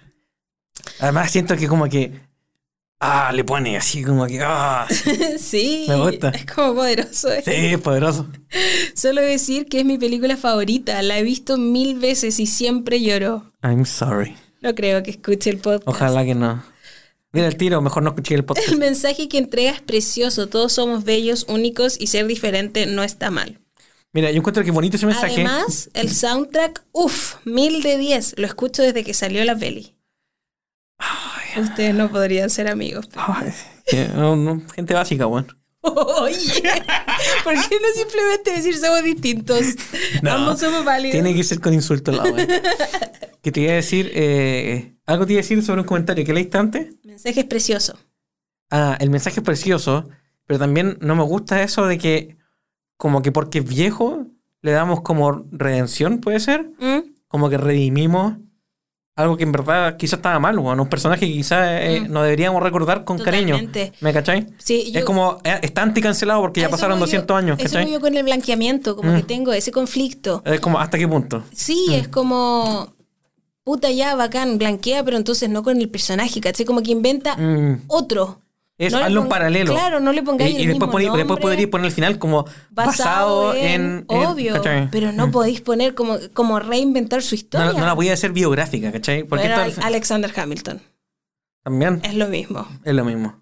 Además 1.00 1.32
siento 1.32 1.56
que 1.56 1.68
como 1.68 1.88
que... 1.88 2.12
Ah, 3.06 3.34
le 3.34 3.44
pone 3.44 3.76
así 3.76 4.02
como 4.02 4.26
que... 4.28 4.40
Ah, 4.42 4.88
sí. 5.38 5.86
Me 5.90 5.98
gusta. 5.98 6.30
Es 6.30 6.46
como 6.46 6.76
poderoso. 6.76 7.34
¿eh? 7.34 7.42
sí, 7.44 7.52
es 7.52 7.80
poderoso. 7.82 8.30
Solo 8.96 9.22
decir 9.22 9.66
que 9.66 9.80
es 9.80 9.86
mi 9.86 9.98
película 9.98 10.38
favorita. 10.38 11.02
La 11.02 11.20
he 11.20 11.24
visto 11.24 11.58
mil 11.58 12.00
veces 12.00 12.40
y 12.40 12.46
siempre 12.46 13.02
lloro. 13.02 13.52
I'm 13.62 13.86
sorry. 13.86 14.38
No 14.62 14.74
creo 14.74 15.04
que 15.04 15.12
escuche 15.12 15.50
el 15.50 15.58
podcast. 15.58 15.88
Ojalá 15.88 16.24
que 16.24 16.34
no. 16.34 16.64
Mira 17.34 17.48
el 17.48 17.58
tiro, 17.58 17.82
mejor 17.82 18.04
no 18.04 18.12
escuché 18.12 18.36
el 18.36 18.46
podcast. 18.46 18.70
El 18.70 18.78
mensaje 18.78 19.28
que 19.28 19.38
entrega 19.38 19.72
es 19.72 19.82
precioso. 19.82 20.48
Todos 20.48 20.72
somos 20.72 21.04
bellos, 21.04 21.46
únicos 21.50 22.00
y 22.00 22.08
ser 22.08 22.26
diferente 22.26 22.86
no 22.86 23.04
está 23.04 23.32
mal. 23.32 23.60
Mira, 24.14 24.32
yo 24.32 24.38
encuentro 24.38 24.64
que 24.64 24.72
bonito 24.72 24.96
ese 24.96 25.08
mensaje. 25.08 25.34
Además, 25.34 25.90
el 25.94 26.10
soundtrack, 26.10 26.86
uff, 26.94 27.36
mil 27.44 27.84
de 27.84 27.98
diez. 27.98 28.34
Lo 28.38 28.48
escucho 28.48 28.82
desde 28.82 29.04
que 29.04 29.14
salió 29.14 29.44
la 29.44 29.58
peli. 29.58 29.94
Ustedes 31.58 31.94
no 31.96 32.10
podrían 32.10 32.50
ser 32.50 32.68
amigos. 32.68 33.10
pero- 33.90 34.14
no, 34.16 34.36
no, 34.36 34.62
gente 34.74 34.94
básica, 34.94 35.28
weón. 35.28 35.48
Oye, 35.82 36.64
¿por 37.44 37.54
qué 37.54 37.76
no 37.82 37.88
simplemente 37.94 38.52
decir 38.56 38.78
somos 38.78 39.04
distintos? 39.04 39.62
No, 40.22 40.32
Ambos 40.32 40.60
somos 40.60 40.86
válidos. 40.86 41.12
Tiene 41.12 41.36
que 41.36 41.44
ser 41.44 41.60
con 41.60 41.74
insultos 41.74 42.16
la 42.16 42.24
weón. 42.24 42.48
Que 43.42 43.52
te 43.52 43.60
iba 43.60 43.74
a 43.74 43.76
decir, 43.76 44.10
eh, 44.14 44.96
algo 45.06 45.26
te 45.26 45.34
iba 45.34 45.40
a 45.40 45.44
decir 45.44 45.62
sobre 45.64 45.82
un 45.82 45.88
comentario 45.88 46.24
que 46.24 46.34
leíste 46.34 46.58
antes. 46.58 46.88
El 47.04 47.10
mensaje 47.10 47.42
es 47.42 47.46
precioso. 47.46 47.98
Ah, 48.72 48.96
el 49.02 49.10
mensaje 49.10 49.42
es 49.42 49.46
precioso, 49.46 50.08
pero 50.46 50.58
también 50.60 50.98
no 51.02 51.16
me 51.16 51.24
gusta 51.24 51.62
eso 51.62 51.86
de 51.86 51.98
que, 51.98 52.38
como 52.96 53.22
que 53.22 53.34
porque 53.34 53.60
es 53.60 53.66
viejo, 53.68 54.28
le 54.62 54.72
damos 54.72 55.02
como 55.02 55.44
redención, 55.52 56.20
puede 56.20 56.40
ser. 56.40 56.70
¿Mm? 56.80 57.00
Como 57.28 57.50
que 57.50 57.58
redimimos 57.58 58.38
algo 59.16 59.38
que 59.38 59.44
en 59.44 59.52
verdad 59.52 59.96
quizás 59.98 60.18
estaba 60.18 60.40
mal, 60.40 60.58
weón. 60.58 60.80
Un 60.80 60.88
personaje 60.90 61.28
que 61.28 61.34
quizás 61.34 61.68
eh, 61.82 62.02
Mm. 62.02 62.12
no 62.12 62.24
deberíamos 62.24 62.64
recordar 62.64 63.04
con 63.04 63.18
Totalmente. 63.18 63.72
cariño. 63.90 63.98
¿Me 64.02 64.12
cachai? 64.14 64.48
Sí, 64.58 64.92
yo- 64.92 65.00
Es 65.00 65.06
como, 65.06 65.38
eh, 65.44 65.60
está 65.62 65.84
anticancelado 65.84 66.42
porque 66.42 66.62
ya 66.62 66.68
A 66.68 66.70
eso 66.70 66.76
pasaron 66.78 66.98
voy 66.98 67.02
yo- 67.08 67.12
200 67.18 67.38
años, 67.38 67.58
Eso 67.60 67.66
¿cachai? 67.70 67.84
voy 67.86 67.94
yo 67.94 68.02
con 68.02 68.16
el 68.18 68.24
blanqueamiento, 68.24 68.96
como 68.96 69.12
Mm. 69.12 69.18
que 69.18 69.24
tengo 69.24 69.54
ese 69.54 69.72
conflicto. 69.72 70.42
Es 70.46 70.60
como, 70.60 70.80
¿hasta 70.80 70.98
qué 70.98 71.08
punto? 71.08 71.44
Sí, 71.54 71.86
Mm. 71.90 71.94
es 71.94 72.08
como, 72.08 72.94
puta 73.64 73.92
ya, 73.92 74.16
bacán, 74.16 74.58
blanquea, 74.58 75.04
pero 75.04 75.18
entonces 75.18 75.50
no 75.50 75.62
con 75.64 75.80
el 75.80 75.90
personaje, 75.90 76.42
¿cachai? 76.42 76.66
Como 76.66 76.82
que 76.82 76.92
inventa 76.92 77.38
otro. 77.88 78.40
Eso, 78.78 78.98
No 79.00 79.06
hazlo 79.06 79.20
en 79.22 79.24
pon- 79.26 79.30
paralelo. 79.30 79.72
Claro, 79.74 80.00
no 80.00 80.12
le 80.12 80.22
Y, 80.22 80.24
pongáis 80.24 80.52
y 80.52 80.62
el 80.64 80.68
después, 80.70 80.74
mismo 80.80 80.88
poní- 80.88 81.02
después 81.04 81.28
nombre 81.28 81.42
podríais 81.42 81.70
poner 81.70 81.86
al 81.86 81.92
final 81.92 82.18
como 82.20 82.46
basado, 82.72 83.54
en, 83.54 83.64
en, 83.64 83.82
en- 84.10 84.26
obvio, 84.26 84.62
pero 84.92 85.12
no 85.12 85.28
Mm. 85.28 85.32
podéis 85.32 85.62
poner 85.62 85.94
como, 85.94 86.18
como 86.34 86.60
reinventar 86.60 87.22
su 87.22 87.36
historia. 87.36 87.72
No, 87.72 87.80
no 87.80 87.86
la 87.86 87.96
podía 87.96 88.14
hacer 88.14 88.32
biográfica, 88.32 88.92
¿cachai? 88.92 89.24
Porque 89.26 89.48
al- 89.48 89.74
Alexander 89.84 90.32
Hamilton, 90.36 90.82
también 91.64 92.02
es 92.04 92.16
lo 92.16 92.28
mismo. 92.28 92.68
es 92.84 92.94
lo 92.96 93.06
mismo. 93.06 93.42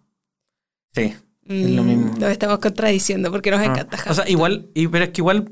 Sí. 0.94 1.16
Es 1.48 1.70
lo 1.72 1.84
Mm, 1.84 1.88
mismo. 1.88 2.14
Nos 2.20 2.30
estamos 2.30 2.60
contradiciendo 2.60 3.32
porque 3.32 3.52
nos 3.52 3.62
Ah. 3.62 3.66
encanta 3.66 3.98
O 4.10 4.14
sea, 4.14 4.30
igual, 4.30 4.70
y, 4.74 4.88
pero 4.90 5.06
es 5.06 5.12
que 5.12 5.22
igual 5.22 5.52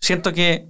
siento 0.00 0.32
que. 0.32 0.68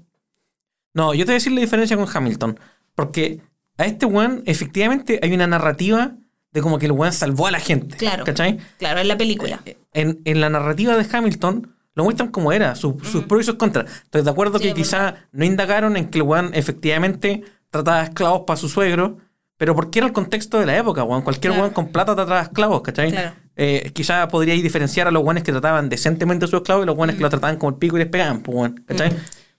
No, 0.92 1.14
yo 1.14 1.20
te 1.24 1.30
voy 1.30 1.34
a 1.34 1.38
decir 1.38 1.52
la 1.52 1.60
diferencia 1.60 1.96
con 1.96 2.06
Hamilton. 2.12 2.58
Porque 2.96 3.40
a 3.78 3.86
este 3.86 4.06
weón, 4.06 4.42
efectivamente, 4.46 5.20
hay 5.22 5.32
una 5.32 5.46
narrativa 5.46 6.16
de 6.52 6.62
como 6.62 6.78
que 6.78 6.86
el 6.86 6.92
weón 6.92 7.12
salvó 7.12 7.46
a 7.46 7.50
la 7.50 7.60
gente. 7.60 7.96
Claro. 7.96 8.24
¿Cachai? 8.24 8.58
Claro, 8.78 9.00
en 9.00 9.08
la 9.08 9.16
película. 9.16 9.60
En, 9.92 10.20
en 10.24 10.40
la 10.40 10.50
narrativa 10.50 10.96
de 10.96 11.06
Hamilton 11.16 11.74
lo 11.94 12.04
muestran 12.04 12.30
como 12.30 12.52
era, 12.52 12.74
su- 12.76 12.98
sus 13.02 13.24
pros 13.24 13.42
y 13.42 13.44
sus 13.44 13.54
contras. 13.56 13.86
Estoy 14.04 14.22
de 14.22 14.30
acuerdo 14.30 14.58
Sí, 14.58 14.64
que 14.68 14.74
quizá 14.74 15.14
no 15.32 15.44
indagaron 15.44 15.96
en 15.96 16.08
que 16.08 16.18
el 16.18 16.22
weón 16.22 16.50
efectivamente 16.54 17.42
trataba 17.70 18.02
esclavos 18.04 18.42
para 18.46 18.56
su 18.56 18.68
suegro, 18.68 19.18
pero 19.56 19.74
porque 19.74 19.98
era 19.98 20.06
el 20.06 20.12
contexto 20.12 20.58
de 20.58 20.66
la 20.66 20.76
época, 20.78 21.02
weón. 21.04 21.22
Cualquier 21.22 21.52
Claro. 21.52 21.62
weón 21.64 21.74
con 21.74 21.88
plata 21.88 22.14
trataba 22.14 22.40
esclavos, 22.42 22.80
¿cachai? 22.82 23.10
Claro. 23.10 23.32
Eh, 23.56 23.90
quizá 23.92 24.26
podríais 24.28 24.62
diferenciar 24.62 25.06
a 25.06 25.10
los 25.10 25.22
weones 25.22 25.42
que 25.44 25.52
trataban 25.52 25.88
decentemente 25.88 26.46
a 26.46 26.48
sus 26.48 26.58
esclavos 26.60 26.84
y 26.84 26.86
los 26.86 26.96
weones 26.96 27.16
que 27.16 27.22
lo 27.22 27.28
trataban 27.30 27.56
como 27.58 27.70
el 27.70 27.76
pico 27.76 27.96
y 27.96 28.00
les 28.00 28.08
pegaban, 28.08 28.40
pues, 28.42 28.56
weón, 28.56 28.84
¿cachai? 28.86 29.12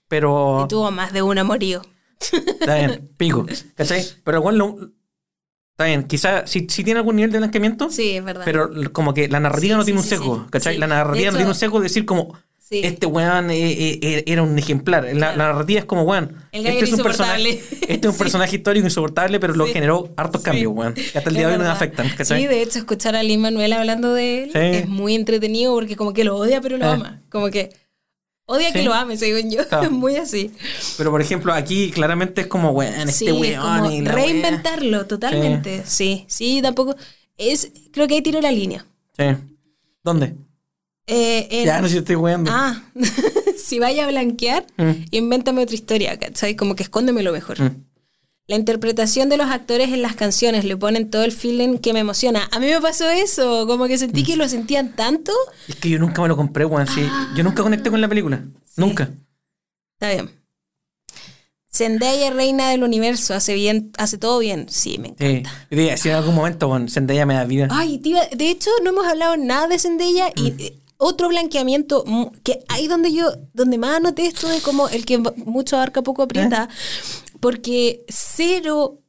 Pero. 0.08 0.62
Y 0.64 0.68
tuvo 0.68 0.90
más 0.90 1.12
de 1.12 1.22
un 1.22 1.38
amorío. 1.38 1.82
Está 2.20 2.74
bien, 2.76 3.10
pico, 3.16 3.46
¿cachai? 3.76 4.04
Pero 4.24 4.38
el 4.38 4.44
weón 4.44 4.58
lo- 4.58 4.76
Está 5.72 5.84
bien, 5.86 6.02
quizá 6.04 6.46
si, 6.46 6.66
si 6.68 6.84
tiene 6.84 6.98
algún 7.00 7.16
nivel 7.16 7.32
de 7.32 7.38
blanqueamiento, 7.38 7.88
Sí, 7.90 8.10
es 8.16 8.24
verdad. 8.24 8.42
pero 8.44 8.70
como 8.92 9.14
que 9.14 9.28
la 9.28 9.40
narrativa 9.40 9.74
Sí, 9.74 9.76
no 9.78 9.82
sí, 9.82 9.86
tiene 9.86 9.98
un 10.00 10.04
sí, 10.04 10.10
sesgo, 10.10 10.36
sí. 10.44 10.50
¿cachai? 10.50 10.74
Sí. 10.74 10.80
La 10.80 10.86
narrativa 10.86 11.30
no 11.30 11.36
tiene 11.38 11.50
un 11.50 11.54
sesgo 11.56 11.78
de 11.80 11.84
decir 11.84 12.04
como 12.04 12.36
Sí. 12.58 12.80
este 12.84 13.06
weón 13.06 13.50
eh, 13.50 13.70
eh, 13.72 13.98
eh, 14.02 14.24
era 14.26 14.42
un 14.42 14.58
ejemplar. 14.58 15.04
La, 15.04 15.10
Claro. 15.12 15.36
la 15.38 15.44
narrativa 15.52 15.80
es 15.80 15.84
como 15.86 16.02
weón. 16.04 16.36
Gallo 16.52 16.68
Este 16.68 16.84
es 16.84 16.92
un 16.92 17.02
personaje, 17.02 17.50
este 17.88 17.92
es 17.94 18.04
un 18.06 18.12
Sí. 18.12 18.18
personaje 18.18 18.56
histórico 18.56 18.86
insoportable, 18.86 19.40
pero 19.40 19.54
lo 19.54 19.66
Sí. 19.66 19.72
generó 19.72 20.10
hartos 20.16 20.42
Sí. 20.42 20.44
cambios, 20.46 20.72
weón. 20.74 20.94
Que 20.94 21.18
hasta 21.18 21.28
el 21.30 21.36
día 21.36 21.48
de 21.48 21.52
hoy 21.54 21.58
nos 21.58 21.68
afectan, 21.68 22.08
¿cachai? 22.16 22.40
Sí, 22.42 22.46
de 22.46 22.62
hecho, 22.62 22.78
escuchar 22.78 23.16
a 23.16 23.22
Lin 23.22 23.40
Manuel 23.40 23.72
hablando 23.72 24.14
de 24.14 24.44
él 24.44 24.50
Sí. 24.52 24.58
es 24.58 24.88
muy 24.88 25.14
entretenido 25.14 25.74
porque 25.74 25.96
como 25.96 26.12
que 26.12 26.24
lo 26.24 26.36
odia, 26.36 26.60
pero 26.60 26.76
lo 26.78 26.84
Eh. 26.84 26.88
ama. 26.88 27.20
Como 27.30 27.50
que 27.50 27.70
odia 28.52 28.68
Sí. 28.68 28.74
que 28.74 28.82
lo 28.82 28.92
ame, 28.94 29.16
según 29.16 29.50
yo. 29.50 29.66
Claro. 29.68 29.84
Es 29.84 29.90
muy 30.04 30.16
así. 30.16 30.50
Pero 30.96 31.10
por 31.10 31.20
ejemplo, 31.20 31.52
aquí 31.52 31.90
claramente 31.90 32.42
es 32.42 32.46
como 32.46 32.70
weón, 32.70 33.08
este 33.08 33.12
sí, 33.26 33.32
weón 33.32 33.62
como 33.78 33.90
y 33.90 34.00
la 34.02 34.12
reinventarlo 34.12 35.06
totalmente. 35.06 35.82
Sí. 35.86 36.24
sí, 36.28 36.60
tampoco. 36.62 36.94
Es, 37.38 37.70
creo 37.92 38.06
que 38.06 38.14
ahí 38.14 38.22
tiro 38.22 38.40
la 38.40 38.52
línea. 38.52 38.84
Sí. 39.16 39.24
¿Dónde? 40.04 40.34
Eh, 41.06 41.62
Ya 41.66 41.80
no 41.80 41.88
sé 41.88 41.94
si 41.94 41.98
estoy 41.98 42.16
weando. 42.16 42.50
Ah, 42.54 42.82
si 43.56 43.78
vaya 43.78 44.04
a 44.04 44.08
blanquear, 44.10 44.64
Mm. 44.76 44.90
invéntame 45.10 45.62
otra 45.62 45.74
historia, 45.74 46.18
¿cachai? 46.18 46.54
Como 46.54 46.76
que 46.76 46.82
escóndeme 46.84 47.22
lo 47.22 47.32
mejor. 47.32 47.60
Mm. 47.60 47.84
La 48.52 48.58
interpretación 48.58 49.30
de 49.30 49.38
los 49.38 49.48
actores 49.48 49.88
en 49.94 50.02
las 50.02 50.14
canciones 50.14 50.66
le 50.66 50.76
ponen 50.76 51.08
todo 51.08 51.24
el 51.24 51.32
feeling 51.32 51.78
que 51.78 51.94
me 51.94 52.00
emociona. 52.00 52.50
A 52.52 52.58
mí 52.60 52.66
me 52.66 52.78
pasó 52.82 53.08
eso, 53.08 53.66
como 53.66 53.86
que 53.86 53.96
sentí 53.96 54.24
que 54.24 54.36
lo 54.36 54.46
sentían 54.46 54.92
tanto. 54.94 55.32
Es 55.68 55.76
que 55.76 55.88
yo 55.88 55.98
nunca 55.98 56.20
me 56.20 56.28
lo 56.28 56.36
compré, 56.36 56.66
weón. 56.66 56.86
sí. 56.86 57.00
Yo 57.34 57.44
nunca 57.44 57.62
conecté 57.62 57.88
con 57.90 57.98
la 58.02 58.08
película. 58.08 58.44
Nunca. 58.76 59.08
Está 59.98 60.10
bien. 60.12 60.30
Zendaya, 61.74 62.30
reina 62.30 62.68
del 62.68 62.82
universo, 62.84 63.32
hace 63.32 63.54
bien, 63.54 63.90
hace 63.96 64.18
todo 64.18 64.38
bien. 64.40 64.66
Sí, 64.68 64.98
me 64.98 65.08
encanta. 65.08 65.50
Sí. 65.70 65.88
Si 65.96 66.08
en 66.10 66.14
algún 66.16 66.34
momento, 66.34 66.68
weón, 66.68 66.90
Zendaya 66.90 67.24
me 67.24 67.32
da 67.32 67.44
vida. 67.46 67.68
Ay, 67.70 68.02
iba- 68.04 68.26
de 68.36 68.50
hecho, 68.50 68.68
no 68.84 68.90
hemos 68.90 69.06
hablado 69.06 69.38
nada 69.38 69.66
de 69.66 69.78
Zendaya 69.78 70.28
y 70.36 70.50
Mm. 70.50 70.56
eh, 70.58 70.78
otro 70.98 71.28
blanqueamiento 71.30 72.04
que 72.44 72.62
ahí 72.68 72.86
donde 72.86 73.14
yo, 73.14 73.32
donde 73.54 73.78
más 73.78 73.96
anoté 73.96 74.26
esto 74.26 74.46
de 74.46 74.60
como 74.60 74.90
el 74.90 75.06
que 75.06 75.16
mucho 75.46 75.76
abarca 75.76 76.02
poco 76.02 76.22
aprieta, 76.22 76.68
porque 77.42 78.04
cero 78.08 79.00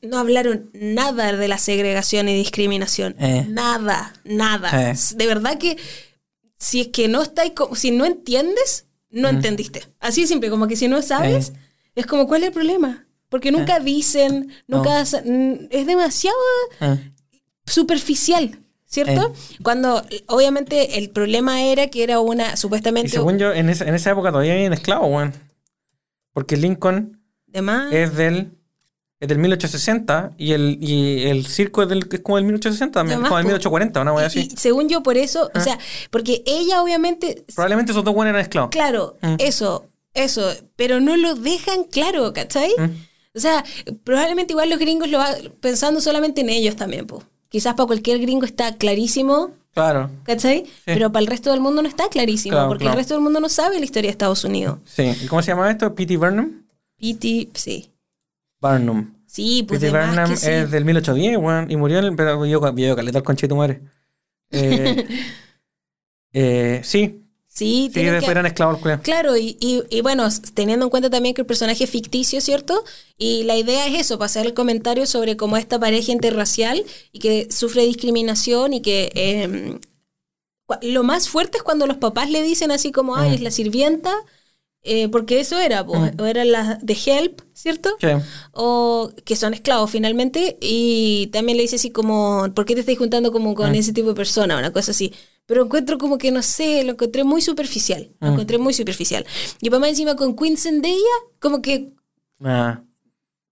no 0.00 0.18
hablaron 0.18 0.70
nada 0.72 1.30
de 1.36 1.46
la 1.46 1.58
segregación 1.58 2.26
y 2.30 2.34
discriminación. 2.34 3.14
Eh. 3.20 3.44
Nada, 3.50 4.14
nada. 4.24 4.90
Eh. 4.90 4.94
De 5.14 5.26
verdad 5.26 5.58
que 5.58 5.76
si 6.58 6.80
es 6.80 6.88
que 6.88 7.06
no 7.08 7.20
estáis, 7.20 7.52
si 7.74 7.90
no 7.90 8.06
entiendes, 8.06 8.86
no 9.10 9.28
entendiste. 9.28 9.82
Así 10.00 10.22
de 10.22 10.26
simple, 10.26 10.48
como 10.48 10.68
que 10.68 10.76
si 10.76 10.88
no 10.88 11.02
sabes, 11.02 11.50
Eh. 11.50 11.52
es 11.96 12.06
como, 12.06 12.26
¿cuál 12.26 12.42
es 12.42 12.48
el 12.48 12.54
problema? 12.54 13.06
Porque 13.28 13.52
nunca 13.52 13.78
dicen, 13.78 14.50
nunca... 14.66 15.04
mm, 15.04 15.66
Es 15.70 15.86
demasiado 15.86 16.34
superficial, 17.66 18.58
¿cierto? 18.86 19.34
Cuando 19.62 20.02
obviamente 20.28 20.98
el 20.98 21.10
problema 21.10 21.62
era 21.62 21.88
que 21.88 22.02
era 22.02 22.20
una 22.20 22.54
Y 22.54 22.56
supuestamente 22.56 23.10
según 23.10 23.38
yo, 23.38 23.52
en 23.52 23.68
esa, 23.68 23.84
en 23.86 23.94
esa 23.94 24.10
época 24.12 24.30
todavía 24.30 24.54
había 24.54 24.72
esclavos, 24.72 25.10
weón. 25.10 25.34
Porque 26.32 26.56
Lincoln 26.56 27.21
de 27.52 27.62
más. 27.62 27.92
es 27.92 28.14
del, 28.16 28.52
es 29.20 29.28
del 29.28 29.38
1860 29.38 30.32
y 30.38 30.52
el, 30.52 30.78
y 30.80 31.22
el 31.28 31.46
circo 31.46 31.82
es, 31.82 31.88
del, 31.88 32.06
es 32.10 32.20
como 32.20 32.36
del 32.36 32.44
1860 32.46 32.98
también, 32.98 33.20
como 33.22 33.36
del 33.36 33.44
po. 33.44 33.48
1840, 33.50 34.00
una 34.00 34.12
wea 34.12 34.26
así. 34.26 34.48
y 34.52 34.56
según 34.56 34.88
yo 34.88 35.02
por 35.02 35.16
eso, 35.16 35.50
o 35.54 35.60
sea, 35.60 35.78
porque 36.10 36.42
ella 36.46 36.82
obviamente 36.82 37.44
Probablemente 37.54 37.92
esos 37.92 38.04
dos 38.04 38.14
weones 38.14 38.30
eran 38.32 38.42
esclavos. 38.42 38.70
claro, 38.70 39.16
Mm. 39.22 39.34
eso, 39.38 39.86
eso, 40.14 40.50
pero 40.76 41.00
no 41.00 41.16
lo 41.16 41.34
dejan 41.34 41.84
claro, 41.84 42.32
¿cachai? 42.32 42.70
Mm. 42.76 42.90
O 43.34 43.40
sea, 43.40 43.64
probablemente 44.04 44.52
igual 44.52 44.68
los 44.68 44.78
gringos 44.78 45.08
lo 45.08 45.18
van 45.18 45.34
pensando 45.60 46.00
solamente 46.00 46.40
en 46.42 46.50
ellos 46.50 46.76
también, 46.76 47.06
pues. 47.06 47.22
Quizás 47.48 47.74
para 47.74 47.86
cualquier 47.86 48.18
gringo 48.18 48.44
está 48.44 48.74
clarísimo, 48.76 49.52
Claro. 49.74 50.10
¿cachai? 50.24 50.64
Pero 50.84 51.12
para 51.12 51.20
el 51.22 51.26
resto 51.28 51.50
del 51.50 51.60
mundo 51.60 51.80
no 51.80 51.88
está 51.88 52.08
clarísimo, 52.10 52.52
Claro, 52.56 52.68
porque 52.68 52.82
claro. 52.84 52.94
el 52.94 52.98
resto 53.00 53.14
del 53.14 53.22
mundo 53.22 53.40
no 53.40 53.48
sabe 53.48 53.78
la 53.78 53.84
historia 53.86 54.08
de 54.08 54.12
Estados 54.12 54.44
Unidos. 54.44 54.78
Sí. 54.84 55.02
¿Y 55.22 55.26
cómo 55.28 55.40
se 55.42 55.48
llama 55.52 55.70
esto? 55.70 55.94
P.T. 55.94 56.16
Barnum. 56.18 56.61
P.T. 57.02 57.50
sí. 57.54 57.90
Barnum. 58.60 59.12
Sí, 59.26 59.64
pues 59.66 59.80
P.T. 59.80 59.92
Barnum 59.92 60.30
que 60.30 60.36
sí. 60.36 60.46
es 60.50 60.70
del 60.70 60.84
1810, 60.84 61.38
weón. 61.38 61.70
Y 61.70 61.76
murió 61.76 61.98
en 61.98 62.04
el. 62.06 62.16
Pero 62.16 62.46
yo, 62.46 62.76
yo 62.76 62.96
caleta 62.96 63.18
el 63.18 63.24
conche 63.24 63.46
de 63.46 63.48
tu 63.48 63.56
madre. 63.56 63.80
Eh, 64.50 65.06
eh, 66.32 66.80
sí. 66.84 67.18
Sí, 67.48 67.90
Sí, 67.92 68.00
que- 68.00 68.08
eran 68.30 68.46
esclavos. 68.46 68.80
Claro, 69.02 69.36
y, 69.36 69.58
y, 69.60 69.82
y 69.90 70.00
bueno, 70.00 70.26
teniendo 70.54 70.86
en 70.86 70.90
cuenta 70.90 71.10
también 71.10 71.34
que 71.34 71.42
el 71.42 71.46
personaje 71.46 71.84
es 71.84 71.90
ficticio, 71.90 72.40
¿cierto? 72.40 72.82
Y 73.18 73.42
la 73.42 73.56
idea 73.56 73.86
es 73.88 74.00
eso, 74.00 74.18
pasar 74.18 74.46
el 74.46 74.54
comentario 74.54 75.04
sobre 75.04 75.36
cómo 75.36 75.58
esta 75.58 75.78
pareja 75.78 76.12
interracial 76.12 76.82
y 77.12 77.18
que 77.18 77.48
sufre 77.50 77.84
discriminación 77.84 78.72
y 78.72 78.80
que 78.80 79.12
eh, 79.14 79.78
cua- 80.66 80.78
lo 80.82 81.02
más 81.02 81.28
fuerte 81.28 81.58
es 81.58 81.62
cuando 81.62 81.86
los 81.86 81.98
papás 81.98 82.30
le 82.30 82.42
dicen 82.42 82.70
así 82.70 82.90
como, 82.90 83.16
ay, 83.16 83.34
es 83.34 83.42
la 83.42 83.50
sirvienta, 83.50 84.14
eh, 84.82 85.08
porque 85.08 85.40
eso 85.40 85.58
era, 85.60 85.84
Mm. 85.84 86.20
o 86.20 86.26
eran 86.26 86.50
las 86.52 86.84
de 86.84 86.96
Help, 87.06 87.40
¿cierto? 87.54 87.90
Sí. 88.00 88.08
o 88.52 89.10
que 89.24 89.36
son 89.36 89.54
esclavos 89.54 89.90
finalmente, 89.90 90.56
y 90.60 91.28
también 91.32 91.56
le 91.56 91.62
dice 91.62 91.76
así 91.76 91.90
como, 91.90 92.46
¿por 92.54 92.64
qué 92.64 92.74
te 92.74 92.80
estás 92.80 92.98
juntando 92.98 93.30
como 93.32 93.54
con 93.54 93.70
Mm. 93.72 93.74
ese 93.76 93.92
tipo 93.92 94.08
de 94.08 94.14
persona? 94.14 94.58
Una 94.58 94.72
cosa 94.72 94.90
así. 94.92 95.12
Pero 95.46 95.64
encuentro 95.64 95.98
como 95.98 96.18
que, 96.18 96.30
no 96.30 96.42
sé, 96.42 96.84
lo 96.84 96.92
encontré 96.92 97.24
muy 97.24 97.42
superficial, 97.42 98.10
lo 98.20 98.28
Mm. 98.28 98.32
encontré 98.34 98.58
muy 98.58 98.74
superficial. 98.74 99.24
Y 99.60 99.70
para 99.70 99.80
más 99.80 99.90
encima 99.90 100.14
con 100.16 100.36
Queen 100.36 100.56
Zendaya, 100.56 101.14
como 101.40 101.60
que, 101.62 101.92
Ah, 102.44 102.82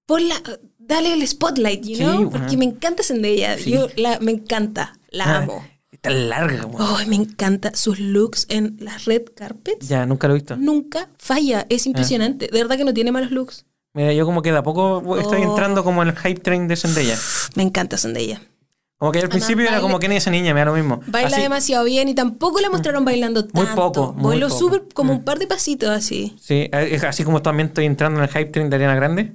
ponla, 0.07 0.35
dale 0.79 1.13
el 1.13 1.27
spotlight, 1.27 1.85
you 1.85 1.97
Sí, 1.97 2.03
know? 2.03 2.29
Porque 2.31 2.57
me 2.57 2.65
encanta 2.65 3.03
Zendaya, 3.05 3.57
Sí. 3.59 3.71
yo 3.71 3.87
la, 3.97 4.19
me 4.21 4.33
encanta, 4.33 4.99
la 5.11 5.25
ah, 5.27 5.39
amo. 5.43 5.65
Está 6.03 6.11
larga. 6.11 6.67
Ay, 6.79 7.07
me 7.09 7.17
encanta 7.17 7.73
sus 7.75 7.99
looks 7.99 8.47
en 8.49 8.79
las 8.81 9.05
red 9.05 9.23
carpets. 9.37 9.87
Ya, 9.87 10.07
nunca 10.07 10.29
lo 10.29 10.35
he 10.35 10.39
visto. 10.39 10.57
Nunca 10.57 11.11
falla, 11.19 11.67
es 11.69 11.87
impresionante. 11.87 12.49
De 12.51 12.59
verdad 12.59 12.79
que 12.79 12.85
no 12.85 12.95
tiene 12.95 13.13
malos 13.13 13.31
looks. 13.33 13.67
Mira, 13.93 14.13
yo 14.15 14.25
como 14.25 14.41
que 14.41 14.51
de 14.51 14.59
a 14.59 14.63
poco 14.63 15.19
estoy 15.19 15.43
Oh. 15.43 15.51
entrando 15.51 15.85
como 15.85 16.03
en 16.03 16.09
el 16.09 16.17
hype 16.17 16.41
train 16.41 16.69
de 16.69 16.77
Zendaya. 16.77 17.19
Me 17.55 17.63
encanta 17.65 17.99
Zendaya. 17.99 18.41
Como 18.97 19.13
que 19.13 19.19
al 19.19 19.29
principio 19.29 19.67
era 19.67 19.81
como 19.81 19.99
que 19.99 20.09
ni 20.09 20.17
esa 20.17 20.31
niña, 20.31 20.53
me 20.55 20.61
da 20.61 20.67
lo 20.67 20.75
mismo. 20.75 21.01
Baila 21.07 21.29
Así- 21.29 21.41
demasiado 21.43 21.85
bien 21.85 22.09
y 22.09 22.15
tampoco 22.15 22.61
la 22.61 22.69
mostraron 22.71 23.05
bailando 23.05 23.45
tanto. 23.47 23.59
Muy 23.59 23.67
poco, 23.75 24.13
muy 24.15 24.31
Bailó 24.33 24.51
súper 24.51 24.85
como 24.95 25.13
Mm. 25.15 25.17
un 25.17 25.25
par 25.25 25.39
de 25.39 25.47
pasitos 25.47 25.89
así. 25.91 26.37
Sí, 26.41 26.69
es 26.73 27.03
así 27.05 27.25
como 27.25 27.41
también 27.43 27.69
estoy 27.69 27.87
entrando 27.87 28.19
en 28.21 28.25
el 28.25 28.31
hype 28.31 28.51
train 28.51 28.69
de 28.71 28.77
Ariana 28.77 28.95
Grande. 28.95 29.33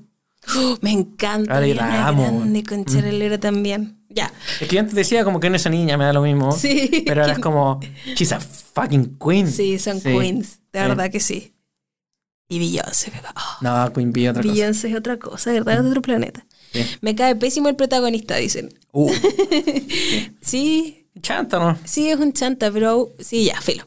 ¡Oh! 0.56 0.78
me 0.82 0.92
encanta. 0.92 1.58
Ariana 1.58 2.08
amo, 2.08 2.24
Grande 2.40 2.64
con 2.64 2.86
Cherelera 2.86 3.40
también. 3.40 3.98
Ya. 4.16 4.32
Es 4.62 4.68
que 4.68 4.76
yo 4.76 4.80
antes 4.80 4.96
decía 4.96 5.24
como 5.26 5.40
que 5.42 5.50
no 5.50 5.58
esa 5.58 5.70
niña, 5.70 5.98
me 5.98 6.06
da 6.06 6.14
lo 6.14 6.22
mismo. 6.22 6.52
Sí. 6.54 7.04
Pero 7.06 7.22
ahora 7.22 7.34
es 7.34 7.40
como, 7.40 7.80
she's 8.16 8.32
a 8.32 8.40
fucking 8.40 9.18
queen. 9.20 9.52
Sí, 9.52 9.78
son 9.78 10.00
Sí. 10.00 10.10
queens. 10.10 10.60
De 10.72 10.80
Sí. 10.82 10.88
verdad 10.88 11.12
que 11.12 11.20
sí. 11.20 11.52
Y 12.48 12.60
Beyoncé. 12.60 13.12
oh, 13.36 13.58
No, 13.62 13.92
Queen 13.94 14.14
Bee 14.14 14.30
otra 14.30 14.42
cosa. 14.44 14.54
Beyoncé 14.54 14.90
es 14.90 14.96
otra 14.96 15.18
cosa, 15.18 15.52
¿verdad? 15.52 15.78
Es 15.80 15.84
de 15.84 15.90
otro 15.90 16.02
planeta. 16.02 16.46
Sí. 16.72 16.86
Me 17.02 17.16
cae 17.16 17.36
pésimo 17.36 17.70
el 17.70 17.76
protagonista, 17.76 18.36
dicen. 18.38 18.74
Uh, 18.92 19.12
Sí, 20.42 21.08
chanta, 21.22 21.60
¿no? 21.60 21.78
sí, 21.86 22.10
es 22.10 22.20
un 22.20 22.34
chanta, 22.34 22.72
pero 22.72 23.14
sí, 23.20 23.46
ya, 23.46 23.60
filo. 23.62 23.86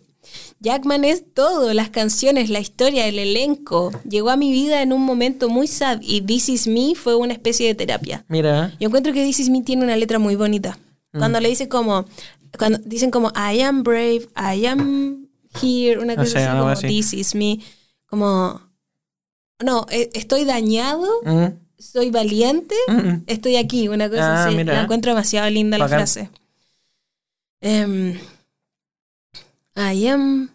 Jackman 0.60 1.04
es 1.04 1.22
todo, 1.34 1.72
las 1.72 1.88
canciones, 1.90 2.50
la 2.50 2.58
historia, 2.58 3.06
el 3.06 3.18
elenco. 3.18 3.92
Llegó 4.08 4.30
a 4.30 4.36
mi 4.36 4.50
vida 4.50 4.82
en 4.82 4.92
un 4.92 5.02
momento 5.02 5.48
muy 5.48 5.66
sad 5.68 6.00
y 6.02 6.20
This 6.20 6.48
Is 6.48 6.66
Me 6.66 6.94
fue 6.96 7.14
una 7.14 7.32
especie 7.32 7.66
de 7.68 7.74
terapia. 7.74 8.24
Mira. 8.28 8.72
Yo 8.80 8.88
encuentro 8.88 9.12
que 9.12 9.24
This 9.24 9.40
Is 9.40 9.50
Me 9.50 9.62
tiene 9.62 9.84
una 9.84 9.96
letra 9.96 10.18
muy 10.18 10.34
bonita. 10.34 10.76
Mm. 11.12 11.18
Cuando 11.18 11.40
le 11.40 11.48
dice 11.48 11.68
como, 11.68 12.06
cuando 12.58 12.78
dicen 12.84 13.10
como 13.10 13.30
I 13.30 13.60
am 13.60 13.82
brave, 13.84 14.28
I 14.36 14.66
am 14.66 15.28
here, 15.62 15.98
una 16.00 16.16
cosa 16.16 16.30
sé, 16.32 16.38
así 16.38 16.46
algo 16.48 16.60
como 16.62 16.72
así. 16.72 16.86
This 16.88 17.12
is 17.14 17.34
me, 17.34 17.60
como 18.06 18.60
no, 19.64 19.86
e- 19.90 20.10
estoy 20.14 20.44
dañado, 20.44 21.06
Mm, 21.24 21.46
soy 21.78 22.10
valiente, 22.10 22.74
mm, 22.88 22.92
mm. 22.92 23.22
estoy 23.28 23.56
aquí, 23.56 23.88
una 23.88 24.08
cosa 24.08 24.44
Ah, 24.44 24.46
así. 24.46 24.56
mira. 24.56 24.74
La 24.74 24.82
encuentro 24.82 25.12
demasiado 25.12 25.48
linda 25.50 25.78
la 25.78 25.84
Bacán. 25.84 25.98
frase. 26.00 26.30
Em, 27.60 28.18
I 29.78 30.08
am 30.08 30.50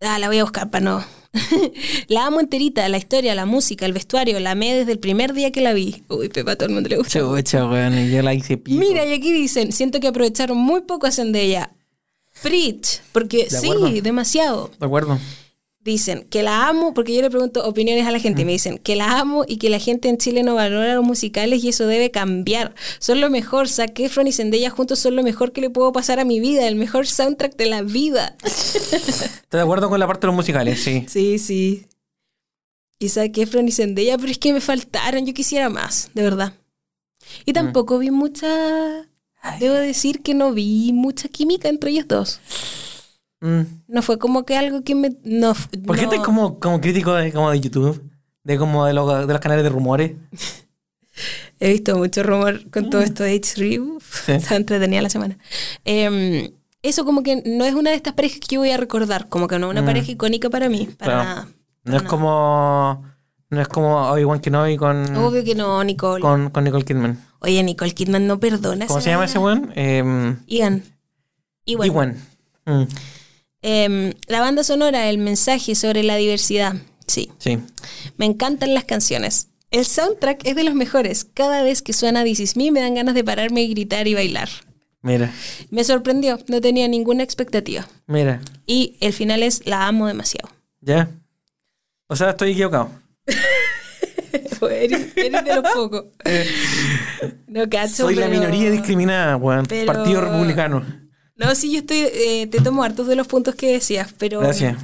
Ah, 0.00 0.18
la 0.18 0.28
voy 0.28 0.38
a 0.38 0.44
buscar 0.44 0.70
para 0.70 0.84
no. 0.84 1.04
la 2.08 2.26
amo 2.26 2.40
enterita, 2.40 2.86
la 2.88 2.98
historia, 2.98 3.34
la 3.34 3.46
música, 3.46 3.86
el 3.86 3.92
vestuario, 3.92 4.38
la 4.40 4.50
amé 4.52 4.74
desde 4.74 4.92
el 4.92 4.98
primer 4.98 5.32
día 5.32 5.50
que 5.52 5.62
la 5.62 5.72
vi. 5.72 6.02
Uy, 6.08 6.28
Pepa, 6.28 6.52
a 6.52 6.56
todo 6.56 6.68
el 6.68 6.74
mundo 6.74 6.88
le 6.88 6.98
gusta. 6.98 7.18
Chucha, 7.20 7.66
weón, 7.66 8.10
yo 8.10 8.22
la 8.22 8.34
hice 8.34 8.58
pico. 8.58 8.78
Mira, 8.78 9.06
y 9.06 9.14
aquí 9.14 9.32
dicen, 9.32 9.72
siento 9.72 9.98
que 9.98 10.08
aprovecharon 10.08 10.58
muy 10.58 10.82
poco 10.82 11.06
a 11.06 11.10
Zendaya. 11.12 11.72
Preach, 12.42 13.00
porque 13.12 13.44
De 13.44 13.50
sí, 13.50 14.00
demasiado. 14.02 14.70
De 14.78 14.84
acuerdo. 14.86 15.18
Dicen 15.86 16.26
que 16.28 16.42
la 16.42 16.66
amo, 16.66 16.94
porque 16.94 17.14
yo 17.14 17.22
le 17.22 17.30
pregunto 17.30 17.64
opiniones 17.64 18.08
a 18.08 18.10
la 18.10 18.18
gente, 18.18 18.42
y 18.42 18.44
me 18.44 18.50
dicen 18.50 18.76
que 18.76 18.96
la 18.96 19.20
amo 19.20 19.44
y 19.46 19.58
que 19.58 19.70
la 19.70 19.78
gente 19.78 20.08
en 20.08 20.18
Chile 20.18 20.42
no 20.42 20.56
valora 20.56 20.96
los 20.96 21.04
musicales 21.04 21.62
y 21.62 21.68
eso 21.68 21.86
debe 21.86 22.10
cambiar. 22.10 22.74
Son 22.98 23.20
lo 23.20 23.30
mejor, 23.30 23.68
Zac 23.68 23.96
Efron 24.00 24.26
y 24.26 24.32
Zendaya 24.32 24.68
juntos 24.68 24.98
son 24.98 25.14
lo 25.14 25.22
mejor 25.22 25.52
que 25.52 25.60
le 25.60 25.70
puedo 25.70 25.92
pasar 25.92 26.18
a 26.18 26.24
mi 26.24 26.40
vida, 26.40 26.66
el 26.66 26.74
mejor 26.74 27.06
soundtrack 27.06 27.54
de 27.54 27.66
la 27.66 27.82
vida. 27.82 28.36
Estoy 28.42 29.38
de 29.52 29.60
acuerdo 29.60 29.88
con 29.88 30.00
la 30.00 30.08
parte 30.08 30.22
de 30.22 30.26
los 30.26 30.34
musicales, 30.34 30.82
sí. 30.82 31.04
Sí, 31.06 31.38
sí. 31.38 31.86
Y 32.98 33.08
Zac 33.08 33.38
Efron 33.38 33.68
y 33.68 33.70
Zendaya, 33.70 34.18
pero 34.18 34.32
es 34.32 34.38
que 34.38 34.52
me 34.52 34.60
faltaron, 34.60 35.24
yo 35.24 35.34
quisiera 35.34 35.68
más, 35.68 36.10
de 36.14 36.22
verdad. 36.24 36.54
Y 37.44 37.52
tampoco 37.52 38.00
vi 38.00 38.10
mucha... 38.10 38.48
Debo 39.60 39.74
decir 39.74 40.22
que 40.22 40.34
no 40.34 40.52
vi 40.52 40.92
mucha 40.92 41.28
química 41.28 41.68
entre 41.68 41.92
ellos 41.92 42.08
dos. 42.08 42.40
Mm. 43.40 43.60
No 43.88 44.02
fue 44.02 44.18
como 44.18 44.44
que 44.44 44.56
algo 44.56 44.82
que 44.82 44.94
me... 44.94 45.10
No, 45.24 45.52
¿Por 45.84 45.96
qué 45.96 46.06
no- 46.06 46.10
estás 46.12 46.24
como, 46.24 46.58
como 46.58 46.80
crítico 46.80 47.12
de, 47.14 47.32
como 47.32 47.50
de 47.50 47.60
YouTube? 47.60 48.02
De 48.44 48.56
como 48.58 48.86
de, 48.86 48.92
los- 48.94 49.26
de 49.26 49.32
los 49.32 49.40
canales 49.40 49.62
de 49.64 49.70
rumores. 49.70 50.12
He 51.60 51.72
visto 51.72 51.96
mucho 51.96 52.22
rumor 52.22 52.68
con 52.70 52.90
todo 52.90 53.00
esto 53.00 53.22
de 53.24 53.34
H3. 53.40 53.80
Uf, 53.80 54.26
Sí. 54.26 54.32
Está 54.32 54.56
entretenida 54.56 55.00
la 55.02 55.08
semana. 55.10 55.38
Em, 55.84 56.50
eso 56.82 57.04
como 57.04 57.22
que 57.22 57.42
no 57.46 57.64
es 57.64 57.74
una 57.74 57.90
de 57.90 57.96
estas 57.96 58.12
parejas 58.14 58.38
que 58.40 58.54
yo 58.56 58.60
voy 58.60 58.70
a 58.70 58.76
recordar. 58.76 59.28
Como 59.28 59.48
que 59.48 59.58
no 59.58 59.66
es 59.68 59.70
una 59.72 59.82
Mm. 59.82 59.86
pareja 59.86 60.12
icónica 60.12 60.50
para 60.50 60.68
mí. 60.68 60.88
Para 60.98 61.12
Claro. 61.12 61.24
nada. 61.28 61.48
No 61.84 61.96
es 61.96 62.02
como. 62.02 63.04
No 63.48 63.60
es 63.62 63.68
como 63.68 64.10
Obi-Wan 64.10 64.40
Kenobi 64.40 64.76
con, 64.76 65.16
Obvio 65.16 65.44
que 65.44 65.54
no, 65.54 65.82
Nicole. 65.84 66.20
con, 66.20 66.50
con 66.50 66.64
Nicole 66.64 66.84
Kidman. 66.84 67.18
Oye, 67.38 67.62
Nicole 67.62 67.92
Kidman 67.94 68.26
no 68.26 68.40
perdona. 68.40 68.86
¿Cómo 68.88 69.00
se 69.00 69.10
llama 69.10 69.26
ese 69.26 69.38
weón? 69.38 69.72
Eh, 69.76 70.34
Ian. 70.48 70.82
Iwan. 71.64 71.86
Iwan. 71.86 72.16
Mm, 72.66 72.82
Em, 73.62 74.12
la 74.28 74.40
banda 74.40 74.62
sonora, 74.64 75.08
el 75.08 75.18
mensaje 75.18 75.74
sobre 75.74 76.02
la 76.02 76.16
diversidad. 76.16 76.74
Sí. 77.06 77.30
sí. 77.38 77.58
Me 78.16 78.26
encantan 78.26 78.74
las 78.74 78.84
canciones. 78.84 79.48
El 79.70 79.84
soundtrack 79.84 80.46
es 80.46 80.54
de 80.56 80.64
los 80.64 80.74
mejores. 80.74 81.24
Cada 81.24 81.62
vez 81.62 81.82
que 81.82 81.92
suena 81.92 82.24
This 82.24 82.40
Is 82.40 82.56
Me 82.56 82.70
me 82.70 82.80
dan 82.80 82.94
ganas 82.94 83.14
de 83.14 83.24
pararme 83.24 83.62
y 83.62 83.68
gritar 83.70 84.06
y 84.06 84.14
bailar. 84.14 84.48
Mira, 85.02 85.32
Me 85.70 85.84
sorprendió, 85.84 86.38
no 86.48 86.60
tenía 86.60 86.88
ninguna 86.88 87.22
expectativa. 87.22 87.86
mira. 88.06 88.40
Y 88.66 88.96
el 89.00 89.12
final 89.12 89.42
es 89.44 89.64
la 89.66 89.86
amo 89.86 90.08
demasiado. 90.08 90.48
Ya. 90.80 91.08
O 92.08 92.16
sea, 92.16 92.30
estoy 92.30 92.52
equivocado. 92.52 92.90
eres, 94.70 95.16
eres 95.16 95.44
de 95.44 95.54
los 95.54 95.72
pocos. 95.72 96.04
No 97.46 97.68
cacho. 97.70 97.94
Soy 98.04 98.16
la 98.16 98.28
minoría 98.28 98.70
discriminada, 98.70 99.36
weón. 99.36 99.66
Partido 99.86 100.20
Republicano. 100.20 100.84
No, 101.36 101.54
sí, 101.54 101.72
yo 101.72 101.80
estoy. 101.80 101.98
eh, 102.12 102.46
te 102.50 102.60
tomo 102.60 102.82
hartos 102.82 103.06
de 103.06 103.16
los 103.16 103.26
puntos 103.26 103.54
que 103.54 103.72
decías, 103.72 104.14
pero. 104.18 104.40
Gracias. 104.40 104.76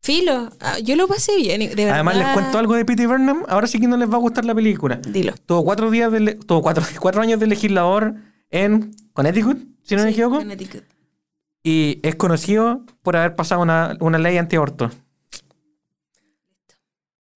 Filo, 0.00 0.50
ah, 0.60 0.78
yo 0.78 0.96
lo 0.96 1.06
pasé 1.06 1.36
bien, 1.36 1.60
de 1.60 1.74
verdad. 1.74 1.94
Además, 1.96 2.16
les 2.16 2.28
cuento 2.28 2.58
algo 2.58 2.74
de 2.74 2.84
P.T. 2.84 3.06
Burnham. 3.06 3.44
Ahora 3.48 3.66
sí 3.66 3.78
que 3.78 3.88
no 3.88 3.96
les 3.96 4.10
va 4.10 4.14
a 4.14 4.20
gustar 4.20 4.44
la 4.44 4.54
película. 4.54 4.96
Dilo. 4.96 5.34
Tuvo 5.44 5.64
cuatro 5.64 5.90
días 5.90 6.10
de 6.10 6.34
tuvo 6.34 6.62
cuatro, 6.62 6.84
cuatro 7.00 7.20
años 7.20 7.38
de 7.40 7.46
legislador 7.46 8.14
en 8.50 8.94
Connecticut, 9.12 9.58
si 9.82 9.96
no 9.96 10.04
me 10.04 10.10
equivoco. 10.10 10.38
Connecticut. 10.38 10.84
Y 11.62 11.98
es 12.02 12.14
conocido 12.14 12.86
por 13.02 13.16
haber 13.16 13.34
pasado 13.36 13.60
una, 13.60 13.96
una 14.00 14.16
ley 14.18 14.38
antiaborto. 14.38 14.90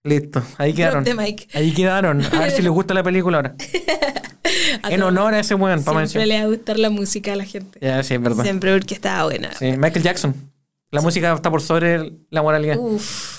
Listo, 0.05 0.43
ahí 0.59 0.75
quedaron. 0.75 1.05
Ahí 1.55 1.73
quedaron. 1.73 2.23
A 2.25 2.41
ver 2.41 2.51
si 2.51 2.61
les 2.63 2.71
gusta 2.73 2.93
la 2.93 3.03
película 3.03 3.39
ahora. 3.39 3.55
En 4.89 5.03
honor 5.03 5.35
a 5.35 5.41
ese 5.41 5.55
weón, 5.55 5.85
para 5.85 6.07
Siempre 6.07 6.21
mencionar. 6.21 6.29
le 6.29 6.39
va 6.39 6.43
a 6.43 6.47
gustar 6.47 6.79
la 6.79 6.91
música 6.91 7.33
a 7.33 7.37
la 7.37 7.45
gente. 7.45 7.79
Ya, 7.81 8.03
sí, 8.03 8.15
es 8.15 8.21
verdad. 8.21 8.43
Siempre 8.43 8.77
porque 8.77 8.95
estaba 8.95 9.25
buena. 9.25 9.53
Sí, 9.55 9.77
Michael 9.77 10.03
Jackson. 10.03 10.35
La 10.91 11.01
música 11.01 11.33
está 11.33 11.51
por 11.51 11.63
sobre 11.63 12.13
la 12.31 12.43
moralidad. 12.43 12.77
Uf. 12.79 13.39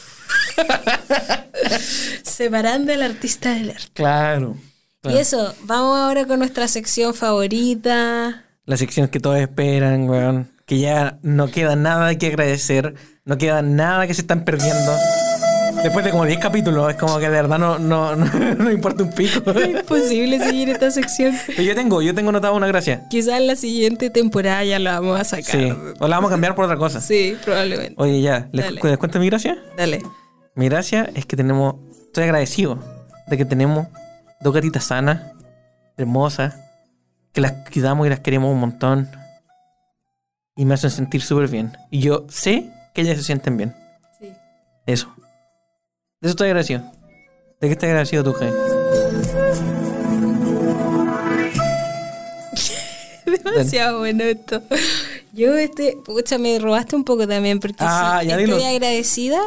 Separando 2.24 2.94
al 2.94 3.04
artista 3.04 3.54
del 3.54 3.72
arte. 3.72 3.90
Claro. 3.94 4.58
claro. 5.02 5.18
Y 5.18 5.20
eso, 5.20 5.54
vamos 5.64 5.98
ahora 6.00 6.26
con 6.26 6.40
nuestra 6.40 6.68
sección 6.68 7.14
favorita. 7.14 8.46
Las 8.66 8.80
secciones 8.80 9.12
que 9.12 9.20
todos 9.20 9.38
esperan, 9.38 10.10
weón. 10.10 10.50
Que 10.66 10.80
ya 10.80 11.20
no 11.22 11.52
queda 11.52 11.76
nada 11.76 12.16
que 12.18 12.28
agradecer. 12.28 12.96
No 13.26 13.38
queda 13.38 13.62
nada 13.62 14.08
que 14.08 14.14
se 14.14 14.22
están 14.22 14.46
perdiendo. 14.46 14.96
Después 15.84 16.06
de 16.06 16.12
como 16.12 16.26
10 16.26 16.40
capítulos, 16.40 16.90
es 16.90 16.96
como 16.96 17.20
que 17.20 17.26
de 17.26 17.32
verdad 17.32 17.60
no, 17.60 17.78
no, 17.78 18.16
no, 18.16 18.26
no 18.56 18.72
importa 18.72 19.04
un 19.04 19.12
pico. 19.12 19.52
Es 19.52 19.70
imposible 19.70 20.40
seguir 20.40 20.70
esta 20.70 20.90
sección. 20.92 21.36
Pero 21.48 21.62
yo 21.62 21.76
tengo, 21.76 22.02
yo 22.02 22.16
tengo 22.16 22.32
notado 22.32 22.56
una 22.56 22.68
gracia. 22.68 23.08
Quizás 23.10 23.40
en 23.40 23.48
la 23.48 23.56
siguiente 23.56 24.10
temporada 24.10 24.64
ya 24.64 24.80
la 24.80 25.00
vamos 25.00 25.20
a 25.20 25.24
sacar. 25.24 25.46
Sí. 25.46 25.74
O 26.00 26.08
la 26.08 26.16
vamos 26.16 26.30
a 26.30 26.34
cambiar 26.34 26.56
por 26.56 26.66
otra 26.66 26.78
cosa. 26.78 27.02
Sí, 27.02 27.38
probablemente. 27.44 27.96
Oye, 27.98 28.22
ya, 28.22 28.48
¿les, 28.52 28.66
Dale. 28.66 28.80
¿les 28.82 28.98
cuento 28.98 29.20
mi 29.20 29.28
gracia? 29.28 29.58
Dale. 29.78 30.02
Mi 30.56 30.70
gracia 30.70 31.10
es 31.14 31.26
que 31.26 31.36
tenemos. 31.36 31.76
Estoy 32.08 32.26
agradecido 32.26 32.80
de 33.28 33.38
que 33.38 33.46
tenemos 33.46 33.88
dos 34.42 34.54
gatitas 34.54 34.86
sanas, 34.86 35.22
hermosas, 35.98 36.56
que 37.34 37.42
las 37.42 37.54
cuidamos 37.72 38.08
y 38.08 38.10
las 38.10 38.20
queremos 38.20 38.52
un 38.52 38.60
montón. 38.60 39.10
Y 40.56 40.66
me 40.66 40.76
hacen 40.76 40.92
sentir 40.92 41.22
súper 41.22 41.50
bien. 41.50 41.76
Y 41.90 42.00
yo 42.00 42.26
sé 42.30 42.70
que 42.94 43.02
ellas 43.02 43.18
se 43.18 43.24
sienten 43.24 43.58
bien. 43.58 43.76
Sí. 44.20 44.32
Eso. 44.86 45.14
De 46.24 46.30
eso 46.30 46.36
estoy 46.36 46.48
agradecido. 46.48 46.82
¿De 47.60 47.68
qué 47.68 47.74
estás 47.74 47.84
agradecido 47.90 48.24
tú, 48.24 48.32
Jaime? 48.34 48.56
Demasiado 53.44 54.00
bueno 54.00 54.24
esto. 54.24 54.62
Yo, 55.34 55.56
este, 55.58 55.98
pucha, 56.06 56.38
me 56.38 56.58
robaste 56.60 56.96
un 56.96 57.04
poco 57.04 57.28
también 57.28 57.60
porque 57.60 57.76
Ah, 57.80 58.20
sí, 58.22 58.30
estoy 58.30 58.46
dilo. 58.46 58.66
agradecida 58.66 59.42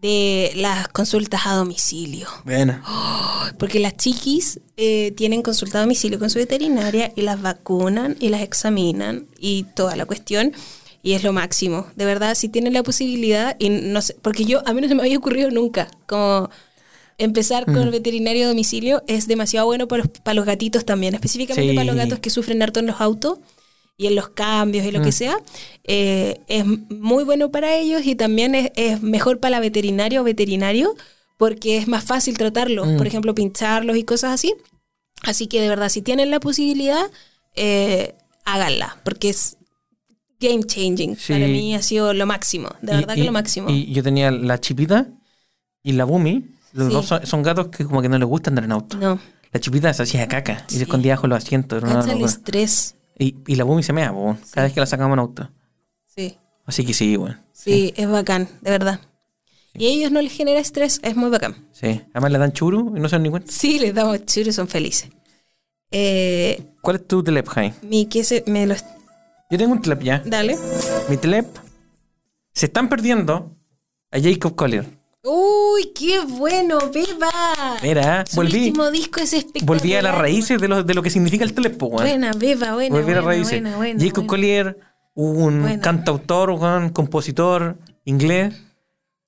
de 0.00 0.52
las 0.56 0.88
consultas 0.88 1.42
a 1.46 1.54
domicilio. 1.54 2.26
Bueno. 2.44 2.80
Porque 3.58 3.78
las 3.78 3.96
chiquis 3.96 4.58
eh, 4.76 5.12
tienen 5.16 5.42
consulta 5.42 5.78
a 5.78 5.82
domicilio 5.82 6.18
con 6.18 6.30
su 6.30 6.38
veterinaria 6.38 7.12
y 7.14 7.20
las 7.22 7.40
vacunan 7.42 8.16
y 8.18 8.30
las 8.30 8.40
examinan 8.40 9.26
y 9.38 9.64
toda 9.74 9.94
la 9.94 10.06
cuestión. 10.06 10.52
Y 11.02 11.14
es 11.14 11.24
lo 11.24 11.32
máximo. 11.32 11.86
De 11.96 12.04
verdad, 12.04 12.34
si 12.36 12.48
tienen 12.48 12.72
la 12.74 12.82
posibilidad, 12.82 13.56
y 13.58 13.68
no 13.70 14.00
sé, 14.02 14.16
porque 14.22 14.44
yo, 14.44 14.62
a 14.66 14.72
mí 14.72 14.80
no 14.80 14.88
se 14.88 14.94
me 14.94 15.02
había 15.02 15.18
ocurrido 15.18 15.50
nunca, 15.50 15.88
como 16.06 16.48
empezar 17.18 17.64
con 17.66 17.78
el 17.78 17.90
veterinario 17.90 18.44
a 18.46 18.48
domicilio 18.48 19.02
es 19.06 19.28
demasiado 19.28 19.66
bueno 19.66 19.86
para 19.86 20.04
los, 20.04 20.12
para 20.22 20.34
los 20.34 20.44
gatitos 20.46 20.84
también, 20.84 21.14
específicamente 21.14 21.70
Sí. 21.70 21.76
para 21.76 21.84
los 21.86 21.96
gatos 21.96 22.18
que 22.20 22.30
sufren 22.30 22.62
harto 22.62 22.80
en 22.80 22.86
los 22.86 23.00
autos 23.00 23.38
y 23.96 24.06
en 24.06 24.14
los 24.16 24.30
cambios 24.30 24.84
y 24.86 24.90
lo 24.90 25.02
que 25.02 25.12
sea. 25.12 25.36
Eh, 25.84 26.40
es 26.48 26.64
muy 26.66 27.22
bueno 27.24 27.50
para 27.50 27.76
ellos 27.76 28.02
y 28.06 28.14
también 28.16 28.54
es, 28.54 28.70
es 28.76 29.02
mejor 29.02 29.38
para 29.40 29.50
la 29.52 29.60
veterinaria 29.60 30.20
o 30.20 30.24
veterinario 30.24 30.94
porque 31.36 31.76
es 31.76 31.86
más 31.86 32.02
fácil 32.04 32.36
tratarlos, 32.38 32.88
Mm. 32.88 32.96
por 32.96 33.06
ejemplo, 33.06 33.34
pincharlos 33.34 33.96
y 33.96 34.04
cosas 34.04 34.32
así. 34.32 34.54
Así 35.22 35.46
que 35.46 35.60
de 35.60 35.68
verdad, 35.68 35.90
si 35.90 36.02
tienen 36.02 36.30
la 36.30 36.40
posibilidad, 36.40 37.10
eh, 37.54 38.14
háganla, 38.44 38.98
porque 39.04 39.28
es 39.28 39.56
game 40.42 40.64
changing. 40.64 41.16
Sí. 41.16 41.32
Para 41.32 41.46
mí 41.46 41.74
ha 41.74 41.82
sido 41.82 42.12
lo 42.12 42.26
máximo, 42.26 42.68
de 42.82 42.92
Y- 42.92 42.96
verdad 42.96 43.14
y- 43.14 43.20
que 43.20 43.24
lo 43.24 43.32
máximo. 43.32 43.70
Y 43.70 43.92
yo 43.92 44.02
tenía 44.02 44.30
la 44.30 44.58
chipita 44.60 45.06
y 45.82 45.92
la 45.92 46.04
Bumi. 46.04 46.48
Los 46.72 46.88
Sí. 46.88 46.92
dos 46.94 47.06
son, 47.06 47.26
son 47.26 47.42
gatos 47.42 47.68
que 47.68 47.84
como 47.84 48.00
que 48.02 48.08
no 48.08 48.18
les 48.18 48.26
gusta 48.28 48.50
andar 48.50 48.64
en 48.64 48.72
auto. 48.72 48.96
no, 48.96 49.18
La 49.52 49.60
chipita 49.60 49.92
se 49.92 50.02
hacía 50.04 50.26
caca 50.28 50.64
y 50.70 50.74
se 50.76 50.82
escondía 50.84 51.14
bajo 51.14 51.26
los 51.26 51.36
asientos. 51.44 51.82
era 51.82 52.00
el 52.12 52.22
estrés. 52.24 52.94
Y, 53.18 53.36
y 53.46 53.54
la 53.56 53.64
Bumi 53.64 53.82
se 53.82 53.92
mea, 53.92 54.10
po, 54.12 54.36
cada 54.52 54.64
vez 54.66 54.72
que 54.74 54.80
la 54.80 54.86
sacamos 54.86 55.14
en 55.14 55.18
auto. 55.20 55.50
Sí, 56.06 56.36
Así 56.64 56.84
que 56.86 56.94
sí, 56.94 57.16
bueno. 57.16 57.36
sí, 57.52 57.92
es 57.96 58.08
bacán, 58.08 58.48
de 58.62 58.70
verdad. 58.70 59.00
Y 59.74 59.86
a 59.86 59.88
ellos 59.90 60.10
no 60.10 60.20
les 60.22 60.32
genera 60.32 60.60
estrés, 60.60 61.00
es 61.02 61.16
muy 61.16 61.28
bacán. 61.30 61.66
Sí. 61.72 62.00
Además 62.14 62.32
le 62.32 62.38
dan 62.38 62.52
churu 62.52 62.94
y 62.96 63.00
no 63.00 63.08
se 63.08 63.16
dan 63.16 63.22
ni 63.22 63.30
cuenta. 63.30 63.50
Sí, 63.52 63.78
les 63.78 63.94
damos 63.94 64.24
churro 64.26 64.48
y 64.48 64.52
son 64.52 64.68
felices. 64.68 65.10
Eh, 65.90 66.62
¿Cuál 66.80 66.96
es 66.96 67.06
tu 67.06 67.22
telep, 67.22 67.46
Jai? 67.48 67.74
mi 67.82 68.06
que 68.06 68.24
se 68.24 68.44
me 68.46 68.66
lo 68.66 68.74
Yo 69.52 69.58
tengo 69.58 69.72
un 69.72 69.82
telep 69.82 70.00
ya. 70.02 70.22
dale. 70.24 70.56
Mi 71.10 71.18
telep. 71.18 71.46
Se 72.54 72.64
están 72.66 72.88
perdiendo 72.88 73.54
a 74.10 74.18
Jacob 74.18 74.54
Collier. 74.54 74.86
Uy, 75.24 75.92
qué 75.94 76.20
bueno, 76.26 76.78
beba. 76.90 77.30
Mira, 77.82 78.24
Su 78.26 78.36
volví. 78.36 78.68
último 78.68 78.90
disco 78.90 79.20
es 79.20 79.34
espectacular. 79.34 79.66
Volví 79.78 79.94
a 79.94 80.00
las 80.00 80.14
raíces 80.16 80.58
de 80.58 80.68
lo, 80.68 80.82
de 80.82 80.94
lo 80.94 81.02
que 81.02 81.10
significa 81.10 81.44
el 81.44 81.52
telep, 81.52 81.76
po, 81.76 81.86
weón. 81.88 82.02
Buena, 82.02 82.32
beba, 82.32 82.72
buena. 82.72 82.96
Volví 82.96 83.12
a 83.12 83.16
las 83.16 83.24
buena, 83.24 83.36
raíces. 83.36 83.60
buena, 83.60 83.76
buena, 83.76 84.00
Jacob 84.00 84.14
buena. 84.14 84.28
Collier, 84.28 84.78
un 85.14 85.60
Buena. 85.60 85.80
cantautor, 85.82 86.50
weón, 86.52 86.88
compositor 86.88 87.76
inglés. 88.06 88.54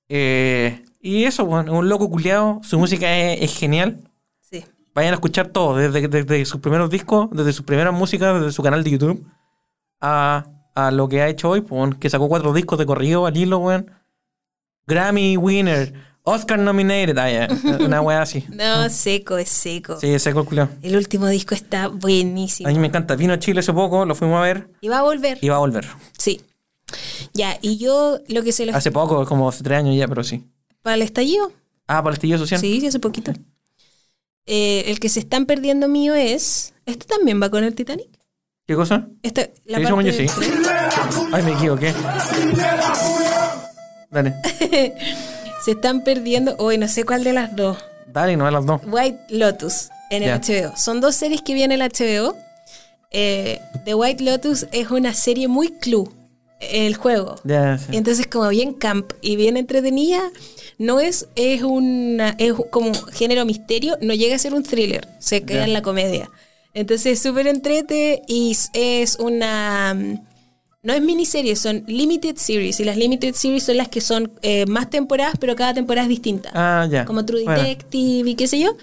Eh, 0.09 0.83
y 1.01 1.25
eso, 1.25 1.43
weón, 1.43 1.69
un 1.69 1.87
loco 1.87 2.09
culiado. 2.09 2.61
Su 2.63 2.79
música 2.79 3.15
es, 3.15 3.43
es 3.43 3.55
genial. 3.59 3.99
Sí. 4.41 4.65
Vayan 4.95 5.11
a 5.13 5.15
escuchar 5.17 5.49
todo, 5.49 5.77
desde, 5.77 6.07
desde 6.07 6.45
sus 6.45 6.61
primeros 6.61 6.89
discos, 6.89 7.29
desde 7.31 7.53
sus 7.53 7.63
primeras 7.63 7.93
músicas, 7.93 8.39
desde 8.39 8.51
su 8.51 8.63
canal 8.63 8.83
de 8.83 8.89
YouTube, 8.89 9.23
a, 10.05 10.45
a 10.75 10.91
lo 10.91 11.07
que 11.09 11.21
ha 11.21 11.27
hecho 11.27 11.49
hoy, 11.49 11.61
pues, 11.61 11.95
que 11.95 12.09
sacó 12.09 12.27
cuatro 12.29 12.53
discos 12.53 12.77
de 12.77 12.85
corrido 12.85 13.25
al 13.25 13.35
hilo, 13.35 13.57
weón. 13.59 13.91
Grammy 14.87 15.35
winner, 15.37 15.93
Oscar 16.21 16.59
nominated, 16.59 17.17
ah, 17.17 17.31
ya, 17.31 17.47
una 17.85 18.01
weá 18.01 18.21
así. 18.21 18.45
No, 18.49 18.87
seco, 18.89 19.37
es 19.37 19.49
seco. 19.49 19.99
Sí, 19.99 20.07
ese 20.13 20.29
el 20.29 20.35
culiao. 20.45 20.69
El 20.81 20.95
último 20.95 21.27
disco 21.27 21.55
está 21.55 21.87
buenísimo. 21.87 22.69
A 22.69 22.71
mí 22.71 22.77
me 22.79 22.87
encanta. 22.87 23.15
Vino 23.15 23.33
a 23.33 23.39
Chile 23.39 23.61
hace 23.61 23.73
poco, 23.73 24.05
lo 24.05 24.13
fuimos 24.15 24.37
a 24.37 24.41
ver 24.41 24.69
Y 24.81 24.87
va 24.89 24.99
a 24.99 25.01
volver. 25.03 25.39
y 25.41 25.49
va 25.49 25.55
a 25.55 25.59
volver. 25.59 25.87
Sí. 26.17 26.41
Ya, 27.33 27.57
y 27.61 27.77
yo 27.77 28.19
lo 28.27 28.43
que 28.43 28.51
se 28.51 28.65
lo 28.65 28.75
Hace 28.75 28.91
poco, 28.91 29.25
como 29.25 29.49
hace 29.49 29.63
tres 29.63 29.79
años 29.79 29.95
ya, 29.95 30.07
pero 30.07 30.23
sí. 30.23 30.45
para 30.83 30.95
el 30.95 31.01
estallido. 31.01 31.51
Ah, 31.87 32.01
para 32.03 32.09
el 32.09 32.13
estillo 32.15 32.37
social. 32.37 32.59
Sí, 32.59 32.79
sí, 32.79 32.87
hace 32.87 32.99
poquito. 32.99 33.31
Eh, 34.45 34.83
el 34.87 34.99
que 34.99 35.09
se 35.09 35.19
están 35.19 35.45
perdiendo 35.47 35.87
mío 35.87 36.13
es. 36.13 36.73
¿Este 36.85 37.05
también 37.05 37.41
va 37.41 37.49
con 37.49 37.63
el 37.63 37.73
Titanic? 37.73 38.14
¿Qué 38.67 38.75
cosa? 38.75 39.07
Esta, 39.21 39.47
la 39.65 39.77
Sí, 39.77 39.83
parte 39.83 40.03
yo 40.05 40.13
sí. 40.13 40.25
Ay, 41.31 41.43
me 41.43 41.51
equivoqué. 41.53 41.93
Dale. 44.09 44.33
Se 45.63 45.71
están 45.71 46.03
perdiendo. 46.03 46.55
Hoy 46.57 46.77
no 46.77 46.87
sé 46.87 47.03
cuál 47.03 47.23
de 47.23 47.33
las 47.33 47.55
dos. 47.55 47.77
Dale, 48.11 48.37
no 48.37 48.47
a 48.47 48.51
las 48.51 48.65
dos. 48.65 48.81
White 48.85 49.19
Lotus 49.29 49.89
en 50.09 50.23
el. 50.23 50.39
HBO. 50.39 50.75
Son 50.77 51.01
dos 51.01 51.15
series 51.15 51.41
que 51.41 51.53
viene 51.53 51.75
el 51.75 51.81
HBO. 51.81 52.35
Eh, 53.11 53.59
The 53.85 53.93
White 53.93 54.23
Lotus 54.23 54.67
es 54.71 54.89
una 54.89 55.13
serie 55.13 55.47
muy 55.47 55.69
clue, 55.69 56.09
el 56.59 56.95
juego. 56.95 57.35
Ya, 57.43 57.77
sí. 57.77 57.95
Entonces 57.95 58.27
como 58.27 58.49
bien 58.49 58.73
camp 58.73 59.13
y 59.21 59.35
bien 59.35 59.57
entretenida, 59.57 60.21
no 60.77 60.99
es, 60.99 61.27
es 61.35 61.63
una, 61.63 62.35
es 62.39 62.53
como 62.71 62.93
género 62.93 63.45
misterio, 63.45 63.97
no 64.01 64.13
llega 64.13 64.35
a 64.35 64.39
ser 64.39 64.53
un 64.53 64.63
thriller, 64.63 65.07
se 65.19 65.43
queda 65.43 65.63
en 65.63 65.71
la 65.73 65.81
comedia. 65.81 66.29
Entonces 66.75 67.13
es 67.13 67.21
súper 67.23 67.47
entrete 67.47 68.21
y 68.27 68.55
es 68.73 69.15
una... 69.17 69.95
No 70.85 70.93
es 70.93 71.01
miniserie, 71.01 71.55
son 71.55 71.83
limited 71.87 72.35
series. 72.37 72.79
Y 72.79 72.83
las 72.85 72.95
limited 72.95 73.33
series 73.33 73.63
son 73.63 73.77
las 73.77 73.87
que 73.89 73.99
son 74.01 74.31
eh, 74.43 74.65
más 74.67 74.89
temporadas, 74.89 75.33
pero 75.39 75.55
cada 75.55 75.73
temporada 75.73 76.03
es 76.05 76.09
distinta. 76.09 76.51
Ah, 76.53 76.87
ya. 76.89 77.05
Como 77.05 77.25
True 77.25 77.43
Bueno. 77.43 77.59
Detective 77.61 78.29
y 78.29 78.35
qué 78.35 78.47
sé 78.47 78.59
yo. 78.59 78.75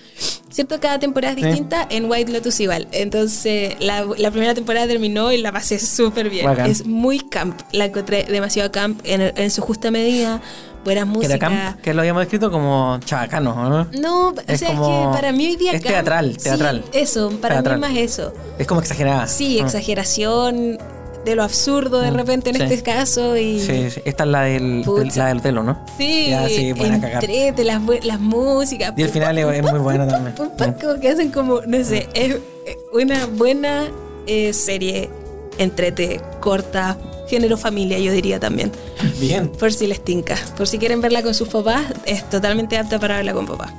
¿Cierto? 0.50 0.78
Cada 0.80 0.98
temporada 0.98 1.34
es 1.34 1.40
Sí. 1.40 1.46
distinta. 1.46 1.86
En 1.88 2.10
White 2.10 2.30
Lotus 2.32 2.58
igual. 2.60 2.88
Entonces, 2.92 3.76
la, 3.80 4.04
la 4.18 4.30
primera 4.30 4.52
temporada 4.54 4.86
terminó 4.86 5.32
y 5.32 5.38
la 5.38 5.52
pasé 5.52 5.78
súper 5.78 6.28
bien. 6.28 6.44
Bacán. 6.44 6.70
Es 6.70 6.84
muy 6.86 7.20
camp. 7.20 7.58
La 7.72 7.86
encontré 7.86 8.24
demasiado 8.24 8.70
camp 8.72 9.00
en, 9.04 9.20
en 9.36 9.50
su 9.50 9.62
justa 9.62 9.90
medida. 9.90 10.42
Buenas 10.84 11.04
Que 11.04 11.10
músicas. 11.10 11.36
era 11.36 11.38
camp, 11.38 11.80
que 11.80 11.94
lo 11.94 12.00
habíamos 12.00 12.24
escrito 12.24 12.50
como 12.50 12.98
chabacano, 13.04 13.54
¿no? 13.70 13.86
No, 14.00 14.28
o 14.30 14.34
Es 14.48 14.58
sea, 14.58 14.70
es 14.70 14.74
como- 14.74 15.12
que 15.12 15.16
para 15.16 15.30
mí 15.30 15.46
hoy 15.46 15.54
día 15.54 15.70
es 15.74 15.80
camp- 15.80 15.92
teatral, 15.94 16.32
sí, 16.32 16.42
teatral. 16.42 16.84
eso, 16.92 17.30
para 17.40 17.54
Teatral. 17.62 17.76
mí 17.76 17.80
más 17.86 17.96
eso. 17.96 18.34
Es 18.58 18.66
como 18.66 18.80
exagerada. 18.80 19.28
Sí, 19.28 19.58
Ah. 19.60 19.64
exageración 19.64 20.78
de 21.24 21.34
lo 21.36 21.42
absurdo 21.44 22.00
de 22.00 22.10
Mm, 22.10 22.14
repente 22.14 22.50
en 22.50 22.56
sí. 22.56 22.62
este 22.62 22.82
caso. 22.82 23.36
Y 23.36 23.60
Sí, 23.60 23.90
sí. 23.90 24.00
Esta 24.04 24.24
es 24.24 24.30
la 24.30 24.42
del, 24.42 24.84
del- 24.84 25.12
la 25.16 25.26
del 25.28 25.40
telo, 25.42 25.62
¿no? 25.62 25.78
Sí, 25.98 26.26
Ya, 26.30 26.48
sí, 26.48 26.72
buena 26.72 26.96
entrete, 26.96 27.64
las, 27.64 27.80
las 28.04 28.20
músicas. 28.20 28.92
Y 28.96 29.02
el 29.02 29.08
final 29.08 29.38
es, 29.38 29.46
es 29.46 29.62
muy 29.70 29.78
bueno 29.80 30.06
también. 30.06 30.34
Pum, 30.34 30.48
pum, 30.56 30.72
como 30.80 31.00
que 31.00 31.08
hacen 31.08 31.30
como, 31.30 31.60
no 31.66 31.84
sé, 31.84 32.08
es 32.14 32.34
eh, 32.66 32.76
una 32.92 33.26
buena 33.26 33.84
eh, 34.26 34.52
serie 34.52 35.10
entrete, 35.58 36.20
corta, 36.40 36.96
género 37.28 37.56
familia, 37.56 37.98
yo 37.98 38.12
diría 38.12 38.38
también. 38.40 38.72
Bien. 39.20 39.48
Por 39.48 39.72
si 39.72 39.86
les 39.86 40.02
tinca. 40.04 40.36
Por 40.56 40.66
si 40.66 40.78
quieren 40.78 41.00
verla 41.00 41.22
con 41.22 41.34
sus 41.34 41.48
papás, 41.48 41.84
es 42.04 42.28
totalmente 42.28 42.76
apta 42.78 42.98
para 42.98 43.16
verla 43.16 43.32
con 43.32 43.46
papás. 43.46 43.72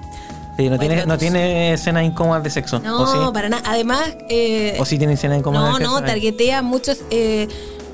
Sí, 0.58 0.70
no 0.70 0.78
tiene, 0.78 1.06
no 1.06 1.18
tiene 1.18 1.74
escenas 1.74 2.04
incómodas 2.04 2.44
de 2.44 2.50
sexo. 2.52 2.80
No, 2.80 3.02
¿O 3.02 3.08
sí? 3.08 3.18
para 3.34 3.50
nada. 3.50 3.64
Además, 3.66 4.16
eh, 4.30 4.78
¿O 4.80 4.86
sí 4.86 4.98
tiene 4.98 5.14
escenas 5.14 5.40
incómodas 5.40 5.72
no, 5.72 5.78
de 5.80 5.84
no, 5.84 5.90
sexo? 5.98 6.06
Ay. 6.06 6.12
targetea 6.12 6.62
muchos 6.62 7.00
eh, 7.10 7.48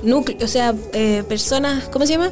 núcleos, 0.03 0.43
o 0.43 0.47
sea, 0.47 0.73
eh, 0.93 1.23
personas, 1.27 1.85
¿cómo 1.85 2.05
se 2.05 2.13
llama? 2.13 2.31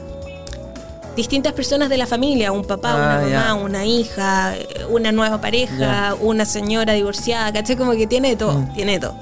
Distintas 1.16 1.54
personas 1.54 1.90
de 1.90 1.98
la 1.98 2.06
familia, 2.06 2.52
un 2.52 2.64
papá, 2.66 2.91
Ah, 2.91 2.95
una 2.95 3.16
mamá, 3.16 3.30
ya. 3.30 3.54
una 3.56 3.86
hija, 3.86 4.54
una 4.90 5.12
nueva 5.12 5.41
pareja, 5.41 6.14
una 6.20 6.45
señora 6.45 6.94
divorciada, 6.94 7.52
¿cachai? 7.54 7.76
Como 7.76 7.94
que 7.94 8.06
tiene 8.06 8.30
de 8.30 8.36
todo, 8.36 8.60
Mm. 8.60 8.74
tiene 8.74 8.91
de 8.94 8.99
todo. 8.99 9.16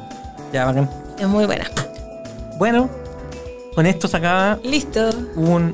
Ya, 0.52 0.66
bacán. 0.66 0.90
Es 1.20 1.28
muy 1.28 1.46
buena. 1.46 1.66
Bueno, 2.58 2.90
con 3.76 3.86
esto 3.86 4.08
se 4.10 4.18
acaba 4.18 4.58
Listo. 4.64 5.10
un 5.36 5.74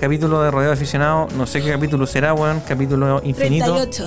capítulo 0.00 0.42
de 0.42 0.50
Rodeo 0.50 0.72
Aficionado. 0.72 1.28
No 1.36 1.46
sé 1.46 1.62
qué 1.62 1.70
capítulo 1.70 2.06
será, 2.06 2.34
weón. 2.34 2.60
Capítulo 2.66 3.22
infinito. 3.24 3.72
38. 3.74 4.04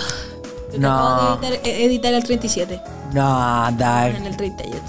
No. 0.79 0.91
acabo 0.93 1.41
de 1.41 1.47
editar, 1.47 1.67
eh, 1.67 1.85
editar 1.85 2.13
el 2.13 2.23
37. 2.23 2.81
No, 3.13 3.21
da. 3.77 4.09
En 4.09 4.25
el 4.25 4.37
38. 4.37 4.81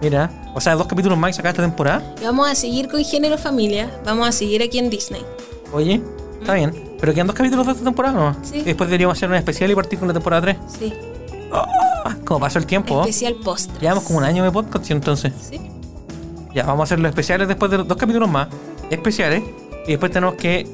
Mira, 0.00 0.30
o 0.54 0.60
sea, 0.60 0.74
dos 0.74 0.86
capítulos 0.86 1.18
más 1.18 1.38
acá 1.38 1.50
esta 1.50 1.62
temporada. 1.62 2.02
Y 2.20 2.24
vamos 2.24 2.48
a 2.48 2.54
seguir 2.54 2.88
con 2.88 3.04
género 3.04 3.36
familia. 3.36 3.90
Vamos 4.04 4.28
a 4.28 4.32
seguir 4.32 4.62
aquí 4.62 4.78
en 4.78 4.88
Disney. 4.90 5.24
Oye, 5.72 6.00
está 6.40 6.54
bien. 6.54 6.96
Pero 6.98 7.12
quedan 7.12 7.26
dos 7.26 7.36
capítulos 7.36 7.66
de 7.66 7.72
esta 7.72 7.84
temporada, 7.84 8.14
¿no? 8.14 8.36
Sí. 8.44 8.58
Y 8.58 8.62
después 8.62 8.88
deberíamos 8.88 9.16
hacer 9.16 9.28
un 9.28 9.36
especial 9.36 9.70
y 9.70 9.74
partir 9.74 9.98
con 9.98 10.08
la 10.08 10.14
temporada 10.14 10.42
3. 10.42 10.56
Sí. 10.78 10.94
Como 12.24 12.40
pasó 12.40 12.58
el 12.58 12.66
tiempo. 12.66 13.00
Especial 13.00 13.34
post. 13.34 13.70
Llevamos 13.80 14.04
como 14.04 14.18
un 14.18 14.24
año 14.24 14.44
de 14.44 14.50
podcast, 14.50 14.84
¿sí? 14.84 14.92
entonces. 14.92 15.32
Sí. 15.50 15.60
Ya, 16.54 16.64
vamos 16.64 16.80
a 16.80 16.84
hacer 16.84 17.00
los 17.00 17.10
especiales 17.10 17.46
después 17.48 17.70
de 17.70 17.78
los 17.78 17.88
dos 17.88 17.96
capítulos 17.96 18.28
más. 18.28 18.48
Especiales. 18.90 19.42
Y 19.86 19.90
después 19.92 20.12
tenemos 20.12 20.34
que 20.34 20.66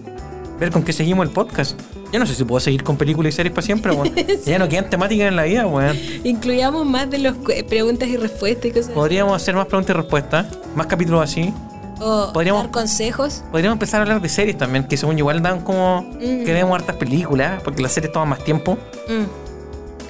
ver 0.58 0.70
con 0.70 0.82
qué 0.82 0.92
seguimos 0.92 1.26
el 1.26 1.32
podcast. 1.32 1.78
Yo 2.12 2.18
no 2.20 2.26
sé 2.26 2.34
si 2.34 2.44
puedo 2.44 2.60
seguir 2.60 2.82
con 2.84 2.96
películas 2.96 3.34
y 3.34 3.36
series 3.36 3.52
para 3.54 3.64
siempre, 3.64 3.92
weón. 3.92 4.12
Ya 4.46 4.58
no 4.58 4.68
quedan 4.68 4.88
temáticas 4.88 5.28
en 5.28 5.36
la 5.36 5.42
vida, 5.44 5.66
weón. 5.66 5.96
Incluyamos 6.24 6.86
más 6.86 7.10
de 7.10 7.32
cu- 7.32 7.52
preguntas 7.68 8.08
y 8.08 8.16
respuestas 8.16 8.66
y 8.66 8.70
cosas. 8.70 8.90
Podríamos 8.90 9.34
hacer 9.40 9.54
más 9.54 9.66
preguntas 9.66 9.94
y 9.94 9.98
respuestas. 9.98 10.46
Más 10.74 10.86
capítulos 10.86 11.20
así. 11.22 11.52
O 12.00 12.30
podríamos- 12.32 12.62
dar 12.62 12.70
consejos. 12.72 13.42
Podríamos 13.50 13.74
empezar 13.76 14.00
a 14.00 14.02
hablar 14.04 14.20
de 14.20 14.28
series 14.28 14.56
también, 14.56 14.84
que 14.84 14.96
según 14.96 15.16
yo 15.16 15.20
igual 15.20 15.42
dan 15.42 15.60
como... 15.62 16.02
Mm. 16.02 16.44
Que 16.44 16.52
vemos 16.52 16.74
hartas 16.78 16.96
películas, 16.96 17.60
porque 17.62 17.82
las 17.82 17.92
series 17.92 18.12
toman 18.12 18.28
más 18.30 18.44
tiempo. 18.44 18.74
Mm. 19.08 19.24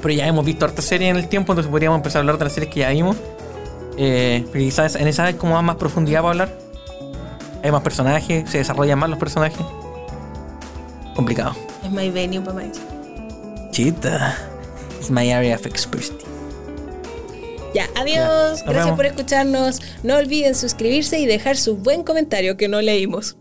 Pero 0.02 0.14
ya 0.14 0.26
hemos 0.26 0.44
visto 0.44 0.64
hartas 0.64 0.84
series 0.84 1.10
en 1.10 1.16
el 1.16 1.28
tiempo, 1.28 1.52
entonces 1.52 1.70
podríamos 1.70 1.96
empezar 1.96 2.18
a 2.18 2.20
hablar 2.20 2.38
de 2.38 2.44
las 2.44 2.52
series 2.52 2.72
que 2.72 2.80
ya 2.80 2.90
vimos. 2.90 3.16
Eh, 3.98 4.42
porque 4.46 4.58
quizás 4.60 4.94
en 4.96 5.08
esa 5.08 5.24
hay 5.24 5.34
como 5.34 5.60
más 5.62 5.76
profundidad 5.76 6.20
para 6.20 6.30
hablar. 6.32 6.58
Hay 7.64 7.70
más 7.72 7.82
personajes, 7.82 8.48
se 8.50 8.58
desarrollan 8.58 8.98
más 8.98 9.08
los 9.08 9.18
personajes. 9.18 9.58
Complicado. 11.16 11.56
Es 11.84 11.90
my 11.90 12.10
venue 12.10 12.40
para. 12.40 12.70
Chita. 13.72 14.36
It's 14.98 15.10
my 15.10 15.30
area 15.32 15.54
of 15.56 15.66
expertise. 15.66 16.12
Ya, 17.74 17.88
adiós. 17.94 18.60
Ya, 18.60 18.64
Gracias 18.64 18.84
vemos. 18.84 18.96
por 18.96 19.06
escucharnos. 19.06 19.80
No 20.02 20.16
olviden 20.16 20.54
suscribirse 20.54 21.18
y 21.18 21.26
dejar 21.26 21.56
su 21.56 21.76
buen 21.76 22.02
comentario 22.04 22.56
que 22.56 22.68
no 22.68 22.80
leímos. 22.80 23.36